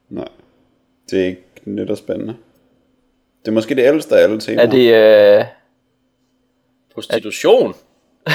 Nej, 0.10 0.28
det 1.10 1.22
er 1.22 1.26
ikke 1.26 1.44
nyt 1.66 1.90
og 1.90 1.98
spændende. 1.98 2.36
Det 3.42 3.48
er 3.48 3.52
måske 3.56 3.76
det 3.76 3.86
ældste 3.86 4.16
af 4.16 4.24
alle 4.24 4.40
temaer. 4.40 4.68
Er 4.68 4.72
det... 4.72 4.94
Øh, 5.40 5.46
Prostitution? 6.94 7.74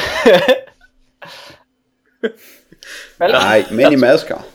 Nej, 3.19 3.65
mænd 3.73 3.93
i 3.93 3.97
masker. 3.97 4.47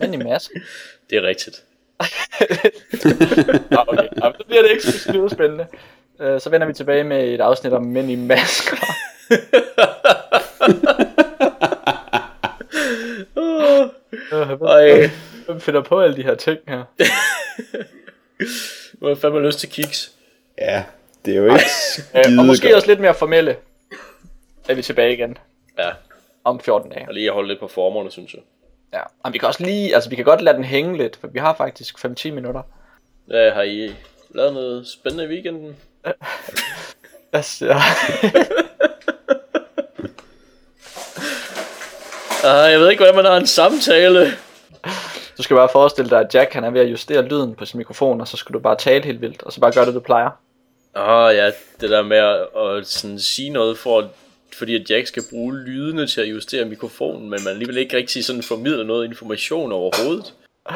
Mænd 0.00 0.14
i 0.14 0.16
mask. 0.16 0.50
Det 1.10 1.18
er 1.18 1.22
rigtigt. 1.22 1.62
Nå, 3.70 3.84
okay. 3.88 4.08
Nå, 4.16 4.32
så 4.38 4.44
bliver 4.46 4.62
det 4.62 4.70
ikke 4.70 4.82
så 4.82 4.98
skide 4.98 5.30
spændende. 5.30 5.66
Øh, 6.20 6.40
så 6.40 6.50
vender 6.50 6.66
vi 6.66 6.72
tilbage 6.72 7.04
med 7.04 7.28
et 7.34 7.40
afsnit 7.40 7.72
om 7.72 7.82
mænd 7.84 8.10
i 8.10 8.14
masker. 8.16 8.76
Hvem- 13.34 14.62
Ej, 14.66 15.10
Hvem 15.46 15.60
finder 15.66 15.82
på 15.82 16.00
alle 16.00 16.16
de 16.16 16.22
her 16.22 16.34
ting 16.34 16.58
her? 16.68 16.84
hvor 18.98 19.08
jeg 19.08 19.18
fandme 19.18 19.46
lyst 19.46 19.58
til 19.58 19.68
kiks. 19.68 20.12
Ja, 20.58 20.84
det 21.24 21.32
er 21.32 21.36
jo 21.38 21.44
ikke 21.44 21.54
Øh, 21.54 21.60
skide 22.24 22.38
og 22.40 22.46
måske 22.46 22.66
godt. 22.66 22.74
også 22.74 22.88
lidt 22.88 23.00
mere 23.00 23.14
formelle. 23.14 23.56
Er 24.68 24.74
vi 24.74 24.82
tilbage 24.82 25.12
igen 25.12 25.38
Ja, 25.78 25.90
om 26.44 26.60
14 26.60 26.90
dage. 26.90 27.04
og 27.08 27.14
lige 27.14 27.26
at 27.26 27.32
holde 27.34 27.48
lidt 27.48 27.60
på 27.60 27.68
formerne, 27.68 28.10
synes 28.10 28.34
jeg. 28.34 28.42
Ja. 28.92 29.00
Og 29.22 29.32
vi 29.32 29.38
kan 29.38 29.48
også 29.48 29.62
lige, 29.64 29.94
altså 29.94 30.10
vi 30.10 30.16
kan 30.16 30.24
godt 30.24 30.40
lade 30.40 30.56
den 30.56 30.64
hænge 30.64 30.96
lidt, 30.98 31.16
for 31.20 31.28
vi 31.28 31.38
har 31.38 31.54
faktisk 31.54 31.98
5-10 32.04 32.30
minutter. 32.30 32.62
Hvad 33.26 33.50
har 33.50 33.62
I 33.62 33.94
lavet 34.34 34.54
noget 34.54 34.86
spændende 34.88 35.24
i 35.24 35.28
weekenden? 35.28 35.76
Altså, 37.32 37.66
ja. 37.66 37.80
Ah, 42.44 42.72
jeg 42.72 42.80
ved 42.80 42.90
ikke, 42.90 43.00
hvordan 43.04 43.16
man 43.16 43.24
har 43.24 43.36
en 43.36 43.46
samtale. 43.46 44.32
Du 45.38 45.42
skal 45.42 45.56
bare 45.56 45.68
forestille 45.72 46.10
dig, 46.10 46.20
at 46.20 46.34
Jack 46.34 46.52
han 46.52 46.64
er 46.64 46.70
ved 46.70 46.80
at 46.80 46.90
justere 46.90 47.22
lyden 47.22 47.54
på 47.54 47.64
sin 47.64 47.78
mikrofon, 47.78 48.20
og 48.20 48.28
så 48.28 48.36
skal 48.36 48.52
du 48.52 48.58
bare 48.58 48.76
tale 48.76 49.04
helt 49.04 49.20
vildt, 49.20 49.42
og 49.42 49.52
så 49.52 49.60
bare 49.60 49.72
gøre 49.72 49.86
det, 49.86 49.94
du 49.94 50.00
plejer. 50.00 50.30
Ah 50.94 51.36
ja, 51.36 51.50
det 51.80 51.90
der 51.90 52.02
med 52.02 52.16
at, 52.16 52.46
at 52.62 52.86
sådan 52.86 53.18
sige 53.18 53.50
noget, 53.50 53.78
for, 53.78 54.10
fordi 54.58 54.74
at 54.74 54.90
Jack 54.90 55.06
skal 55.06 55.22
bruge 55.30 55.58
lydene 55.58 56.06
til 56.06 56.20
at 56.20 56.26
justere 56.26 56.64
mikrofonen, 56.64 57.30
men 57.30 57.44
man 57.44 57.52
alligevel 57.52 57.76
ikke 57.76 57.96
rigtig 57.96 58.24
sådan 58.24 58.42
formidler 58.42 58.84
noget 58.84 59.04
information 59.04 59.72
overhovedet. 59.72 60.32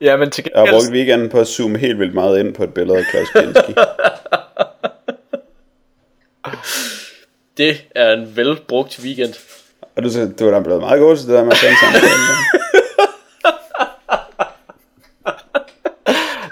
Ja, 0.00 0.16
men 0.16 0.30
til 0.30 0.44
Jeg 0.54 0.60
har 0.60 0.66
gengæld, 0.66 0.82
brugt 0.82 0.94
weekenden 0.94 1.28
på 1.28 1.40
at 1.40 1.46
zoome 1.46 1.78
helt 1.78 1.98
vildt 1.98 2.14
meget 2.14 2.40
ind 2.40 2.54
på 2.54 2.64
et 2.64 2.74
billede 2.74 2.98
af 2.98 3.04
Klaus 3.04 3.28
Kinski. 3.30 3.74
Det 7.58 7.84
er 7.94 8.12
en 8.12 8.36
velbrugt 8.36 9.00
weekend. 9.02 9.34
Og 9.96 10.02
du, 10.02 10.08
du 10.38 10.46
er 10.46 10.50
da 10.50 10.60
blevet 10.60 10.80
meget 10.80 11.00
god 11.00 11.16
til 11.16 11.26
det 11.26 11.34
der 11.34 11.44
med 11.44 11.52
at 11.52 11.58
tage 11.58 11.72
en 11.72 11.76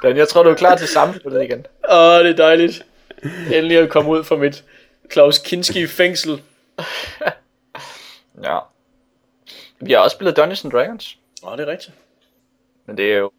Dan, 0.09 0.17
jeg 0.17 0.29
tror, 0.29 0.43
du 0.43 0.51
er 0.51 0.55
klar 0.55 0.77
til 0.77 0.89
samfundet 0.89 1.43
igen. 1.43 1.67
Åh, 1.93 2.19
det 2.25 2.31
er 2.31 2.37
dejligt. 2.37 2.87
Endelig 3.53 3.79
at 3.79 3.89
komme 3.89 4.11
ud 4.11 4.25
fra 4.25 4.37
mit 4.37 4.65
Claus 5.13 5.39
Kinski 5.39 5.87
fængsel. 5.87 6.43
Ja. 8.45 8.59
Vi 9.81 9.93
har 9.93 9.99
også 9.99 10.15
spillet 10.15 10.37
Dungeons 10.37 10.65
and 10.65 10.73
Dragons. 10.73 11.19
Åh, 11.47 11.59
det 11.59 11.69
er 11.69 11.73
rigtigt. 11.73 11.93
Men 12.87 12.97
det 12.97 13.13
er 13.13 13.17
jo... 13.17 13.31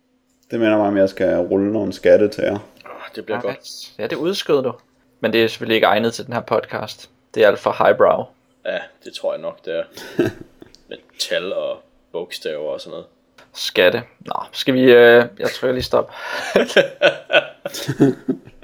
Det 0.52 0.60
minder 0.60 0.78
mig 0.78 0.88
om, 0.88 0.96
at 0.96 1.00
jeg 1.02 1.10
skal 1.10 1.38
rulle 1.38 1.74
nogle 1.74 1.94
skatte 1.94 2.28
til 2.28 2.44
jer. 2.44 2.60
Åh, 2.86 3.16
det 3.16 3.26
bliver 3.26 3.42
godt. 3.42 3.92
Ja, 3.98 4.08
det 4.08 4.16
udskød 4.16 4.64
du. 4.64 4.74
Men 5.20 5.34
det 5.34 5.44
er 5.44 5.48
selvfølgelig 5.48 5.76
ikke 5.76 5.88
egnet 5.88 6.14
til 6.14 6.26
den 6.26 6.34
her 6.34 6.42
podcast. 6.42 7.10
Det 7.36 7.44
er 7.44 7.48
alt 7.48 7.60
for 7.60 7.84
highbrow. 7.84 8.24
Ja, 8.66 8.80
det 9.04 9.14
tror 9.14 9.34
jeg 9.34 9.42
nok, 9.42 9.66
det 9.66 9.76
er. 9.76 9.84
Med 10.90 10.98
tal 11.20 11.54
og 11.54 11.82
bogstaver 12.12 12.70
og 12.72 12.82
sådan 12.82 12.92
noget. 12.92 13.06
Skatte. 13.54 14.04
Nå, 14.20 14.44
skal 14.52 14.74
vi... 14.74 14.82
Øh, 14.82 15.26
jeg 15.40 15.50
trykker 15.56 15.74
lige 15.74 15.84
stop. 15.84 16.12